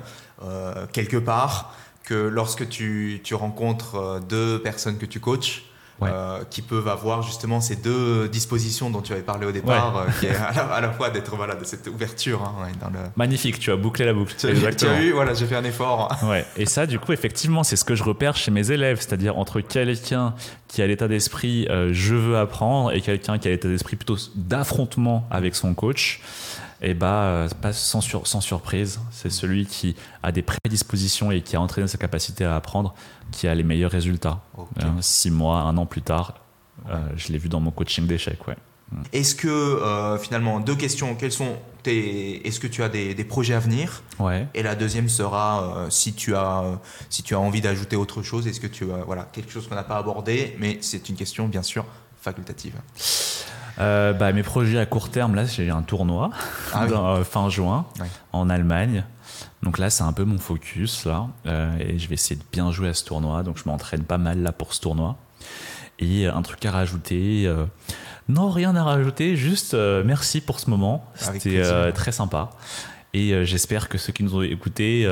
quelque 0.93 1.18
part, 1.18 1.74
que 2.08 2.14
lorsque 2.28 2.68
tu, 2.70 3.20
tu 3.24 3.36
rencontres 3.36 3.95
euh, 3.95 4.20
deux 4.20 4.62
personnes 4.62 4.97
que 4.97 5.05
tu 5.05 5.20
coaches, 5.20 5.64
Ouais. 5.99 6.12
euh, 6.14 6.43
qui 6.51 6.62
peuvent 6.62 6.88
avoir 6.88 7.24
justement 7.24 7.60
ces 7.60 7.76
deux 7.76 8.30
dispositions 8.30 8.91
dont 8.91 9.01
tu 9.01 9.14
avais 9.14 9.24
parlé 9.24 9.47
au 9.47 9.51
départ, 9.51 9.97
euh, 9.97 10.05
qui 10.20 10.28
est 10.28 10.36
à 10.36 10.51
la, 10.53 10.62
à 10.66 10.80
la 10.80 10.91
fois 10.91 11.10
d'être 11.10 11.36
voilà, 11.36 11.55
de 11.55 11.66
cette 11.66 11.88
ouverture 11.88 12.43
hein, 12.43 12.53
ouais, 12.64 12.72
dans 12.80 12.91
le. 12.91 12.99
Magnifique, 13.16 13.58
tu 13.58 13.72
as 13.72 13.76
bouclé 13.78 14.05
la 14.05 14.14
boucle. 14.14 14.36
Tu, 14.38 14.47
tu 14.76 14.86
as 14.86 14.93
vu, 14.93 15.12
voilà, 15.12 15.34
j'ai 15.34 15.47
fait 15.47 15.55
un 15.55 15.64
effort. 15.64 16.16
Ouais. 16.24 16.45
Et 16.55 16.68
ça, 16.68 16.86
du 16.86 16.99
coup, 16.99 17.14
effectivement, 17.14 17.64
c'est 17.64 17.76
ce 17.76 17.84
que 17.84 17.95
je 17.95 18.03
repère 18.03 18.36
chez 18.36 18.51
mes 18.51 18.70
élèves, 18.70 18.97
c'est-à-dire 19.01 19.39
entre 19.39 19.60
quelqu'un 19.60 20.36
qui 20.68 20.84
a 20.84 20.86
l'état 20.88 21.08
d'esprit 21.08 21.66
euh, 21.72 21.89
je 21.93 22.14
veux 22.14 22.38
apprendre 22.38 22.91
et 22.91 23.01
quelqu'un 23.01 23.39
qui 23.39 23.47
a 23.47 23.51
l'état 23.51 23.68
d'esprit 23.68 23.95
plutôt 23.95 24.18
d'affrontement 24.36 25.28
avec 25.32 25.55
son 25.55 25.74
coach. 25.74 26.22
Et 26.82 26.93
bah, 26.93 27.23
euh, 27.23 27.49
pas 27.61 27.73
sans, 27.73 28.01
sur- 28.01 28.28
sans 28.28 28.41
surprise, 28.41 28.99
c'est 29.11 29.32
celui 29.32 29.65
qui 29.65 29.95
a 30.21 30.32
des 30.32 30.43
prédispositions 30.43 31.32
et 31.32 31.41
qui 31.41 31.55
a 31.55 31.61
entraîné 31.61 31.88
sa 31.88 31.97
capacité 31.97 32.45
à 32.45 32.55
apprendre 32.55 32.93
qui 33.32 33.47
a 33.47 33.55
les 33.55 33.63
meilleurs 33.63 33.91
résultats. 33.91 34.41
Euh, 34.57 34.86
six 35.01 35.32
mois, 35.32 35.61
un 35.61 35.75
an 35.78 35.86
plus 35.88 36.03
tard, 36.03 36.36
euh, 36.89 36.99
je 37.15 37.32
l'ai 37.32 37.39
vu 37.39 37.49
dans 37.49 37.59
mon 37.59 37.71
coaching 37.71 38.05
d'échecs. 38.05 38.47
Ouais. 38.47 38.55
Est-ce 39.11 39.36
que 39.36 39.47
euh, 39.49 40.17
finalement, 40.17 40.59
deux 40.61 40.75
questions, 40.75 41.15
quels 41.15 41.34
sont 41.34 41.57
tes. 41.84 42.47
Est-ce 42.47 42.59
que 42.59 42.67
tu 42.67 42.84
as 42.84 42.89
des, 42.89 43.15
des 43.15 43.23
projets 43.25 43.53
à 43.55 43.59
venir? 43.59 44.01
Ouais. 44.19 44.47
Et 44.53 44.63
la 44.63 44.75
deuxième 44.75 45.09
sera 45.09 45.63
euh, 45.63 45.89
si 45.89 46.13
tu 46.13 46.36
as 46.36 46.61
euh, 46.61 46.75
si 47.09 47.21
tu 47.21 47.36
as 47.36 47.39
envie 47.39 47.59
d'ajouter 47.59 47.97
autre 47.97 48.21
chose. 48.21 48.47
Est-ce 48.47 48.61
que 48.61 48.67
tu 48.67 48.89
as 48.93 49.03
voilà 49.05 49.23
quelque 49.34 49.51
chose 49.51 49.67
qu'on 49.67 49.75
n'a 49.75 49.84
pas 49.84 49.97
abordé, 49.97 50.55
mais 50.59 50.78
c'est 50.80 51.09
une 51.09 51.15
question 51.17 51.49
bien 51.49 51.63
sûr 51.63 51.84
facultative. 52.21 52.75
Euh, 53.80 54.13
bah, 54.13 54.32
mes 54.34 54.43
projets 54.43 54.80
à 54.80 54.86
court 54.86 55.09
terme, 55.09 55.36
là, 55.36 55.45
j'ai 55.45 55.69
un 55.69 55.82
tournoi 55.84 56.32
Ah 56.73 56.86
oui. 56.88 56.93
euh, 56.93 57.23
fin 57.23 57.49
juin 57.49 57.86
Ouais. 57.99 58.07
en 58.34 58.49
Allemagne 58.49 59.03
Donc 59.63 59.78
là, 59.78 59.89
c'est 59.89 60.03
un 60.03 60.13
peu 60.13 60.23
mon 60.23 60.39
focus 60.39 61.05
là, 61.05 61.28
euh, 61.45 61.78
et 61.80 61.99
je 61.99 62.07
vais 62.07 62.15
essayer 62.15 62.36
de 62.36 62.43
bien 62.51 62.71
jouer 62.71 62.89
à 62.89 62.93
ce 62.93 63.05
tournoi. 63.05 63.43
Donc 63.43 63.57
je 63.57 63.63
m'entraîne 63.69 64.03
pas 64.03 64.17
mal 64.17 64.41
là 64.41 64.51
pour 64.51 64.73
ce 64.73 64.82
tournoi. 64.82 65.15
Et 65.99 66.28
un 66.28 66.41
truc 66.41 66.63
à 66.65 66.71
rajouter. 66.71 67.51
non, 68.30 68.49
rien 68.51 68.75
à 68.75 68.84
rajouter, 68.84 69.36
juste 69.36 69.73
merci 69.73 70.41
pour 70.41 70.59
ce 70.59 70.69
moment. 70.69 71.03
C'était 71.15 71.91
très 71.91 72.11
sympa. 72.11 72.51
Et 73.13 73.45
j'espère 73.45 73.89
que 73.89 73.97
ceux 73.97 74.13
qui 74.13 74.23
nous 74.23 74.36
ont 74.36 74.43
écoutés 74.43 75.07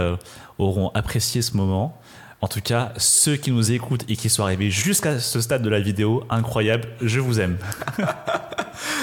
auront 0.60 0.92
apprécié 0.94 1.42
ce 1.42 1.58
moment. 1.58 2.00
En 2.42 2.48
tout 2.48 2.62
cas, 2.62 2.92
ceux 2.98 3.38
qui 3.38 3.52
nous 3.52 3.72
écoutent 3.72 4.04
et 4.08 4.16
qui 4.16 4.30
sont 4.30 4.44
arrivés 4.44 4.70
jusqu'à 4.70 5.20
ce 5.20 5.42
stade 5.42 5.64
de 5.64 5.70
la 5.70 5.80
vidéo, 5.80 6.24
incroyable, 6.30 6.88
je 7.02 7.20
vous 7.20 7.40
aime. 7.40 7.58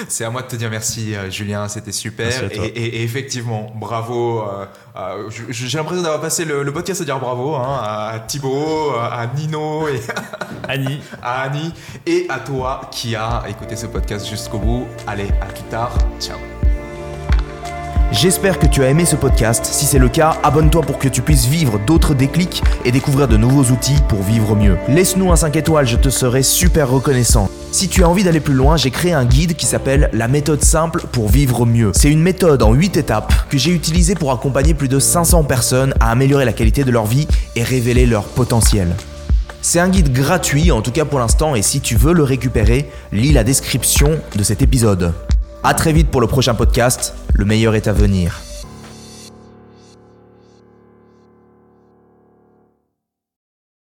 C'est 0.07 0.23
à 0.23 0.29
moi 0.29 0.43
de 0.43 0.47
te 0.47 0.55
dire 0.55 0.69
merci, 0.69 1.15
euh, 1.15 1.29
Julien, 1.29 1.67
c'était 1.67 1.91
super. 1.91 2.43
Et, 2.43 2.49
toi. 2.55 2.65
et- 2.65 2.69
et 2.69 3.03
effectivement, 3.03 3.73
bravo. 3.75 4.41
euh, 4.43 4.65
euh, 4.95 5.29
J'ai 5.49 5.77
l'impression 5.77 6.03
d'avoir 6.03 6.21
passé 6.21 6.45
le, 6.45 6.63
le 6.63 6.71
podcast 6.73 7.01
à 7.01 7.05
dire 7.05 7.19
bravo 7.19 7.55
hein, 7.55 7.81
à 7.83 8.19
Thibaut, 8.19 8.91
à 8.95 9.25
Nino 9.35 9.87
et 9.87 9.99
Annie, 10.69 10.99
à 11.21 11.41
Annie 11.41 11.73
et 12.05 12.27
à 12.29 12.39
toi 12.39 12.81
qui 12.91 13.15
a 13.15 13.43
écouté 13.49 13.75
ce 13.75 13.87
podcast 13.87 14.27
jusqu'au 14.29 14.59
bout. 14.59 14.87
Allez, 15.07 15.27
à 15.41 15.45
plus 15.47 15.63
tard. 15.63 15.91
Ciao. 16.19 16.52
J'espère 18.13 18.59
que 18.59 18.67
tu 18.67 18.83
as 18.83 18.89
aimé 18.89 19.05
ce 19.05 19.15
podcast. 19.15 19.65
Si 19.65 19.85
c'est 19.85 19.97
le 19.97 20.07
cas, 20.07 20.37
abonne-toi 20.43 20.83
pour 20.83 20.99
que 20.99 21.07
tu 21.07 21.23
puisses 21.23 21.47
vivre 21.47 21.79
d'autres 21.79 22.13
déclics 22.13 22.61
et 22.85 22.91
découvrir 22.91 23.27
de 23.27 23.37
nouveaux 23.37 23.73
outils 23.73 23.97
pour 24.07 24.21
vivre 24.21 24.55
mieux. 24.55 24.77
Laisse-nous 24.87 25.31
un 25.31 25.35
5 25.35 25.55
étoiles, 25.55 25.87
je 25.87 25.97
te 25.97 26.09
serai 26.09 26.43
super 26.43 26.91
reconnaissant. 26.91 27.49
Si 27.71 27.89
tu 27.89 28.03
as 28.03 28.07
envie 28.07 28.23
d'aller 28.23 28.39
plus 28.39 28.53
loin, 28.53 28.77
j'ai 28.77 28.91
créé 28.91 29.13
un 29.13 29.25
guide 29.25 29.55
qui 29.55 29.65
s'appelle 29.65 30.11
La 30.13 30.27
méthode 30.27 30.63
simple 30.63 31.05
pour 31.11 31.27
vivre 31.27 31.65
mieux. 31.65 31.91
C'est 31.95 32.11
une 32.11 32.21
méthode 32.21 32.61
en 32.61 32.73
8 32.73 32.97
étapes 32.97 33.33
que 33.49 33.57
j'ai 33.57 33.71
utilisée 33.71 34.13
pour 34.13 34.31
accompagner 34.31 34.75
plus 34.75 34.89
de 34.89 34.99
500 34.99 35.43
personnes 35.45 35.95
à 35.99 36.11
améliorer 36.11 36.45
la 36.45 36.53
qualité 36.53 36.83
de 36.83 36.91
leur 36.91 37.07
vie 37.07 37.27
et 37.55 37.63
révéler 37.63 38.05
leur 38.05 38.25
potentiel. 38.25 38.89
C'est 39.63 39.79
un 39.79 39.89
guide 39.89 40.13
gratuit, 40.13 40.71
en 40.71 40.83
tout 40.83 40.91
cas 40.91 41.05
pour 41.05 41.17
l'instant, 41.17 41.55
et 41.55 41.63
si 41.63 41.81
tu 41.81 41.95
veux 41.95 42.13
le 42.13 42.23
récupérer, 42.23 42.91
lis 43.11 43.31
la 43.31 43.43
description 43.43 44.19
de 44.35 44.43
cet 44.43 44.61
épisode. 44.61 45.13
A 45.65 45.73
très 45.73 45.93
vite 45.93 46.11
pour 46.11 46.19
le 46.19 46.27
prochain 46.27 46.55
podcast, 46.55 47.13
le 47.35 47.45
meilleur 47.45 47.73
est 47.75 47.87
à 47.87 47.93
venir. 47.93 48.42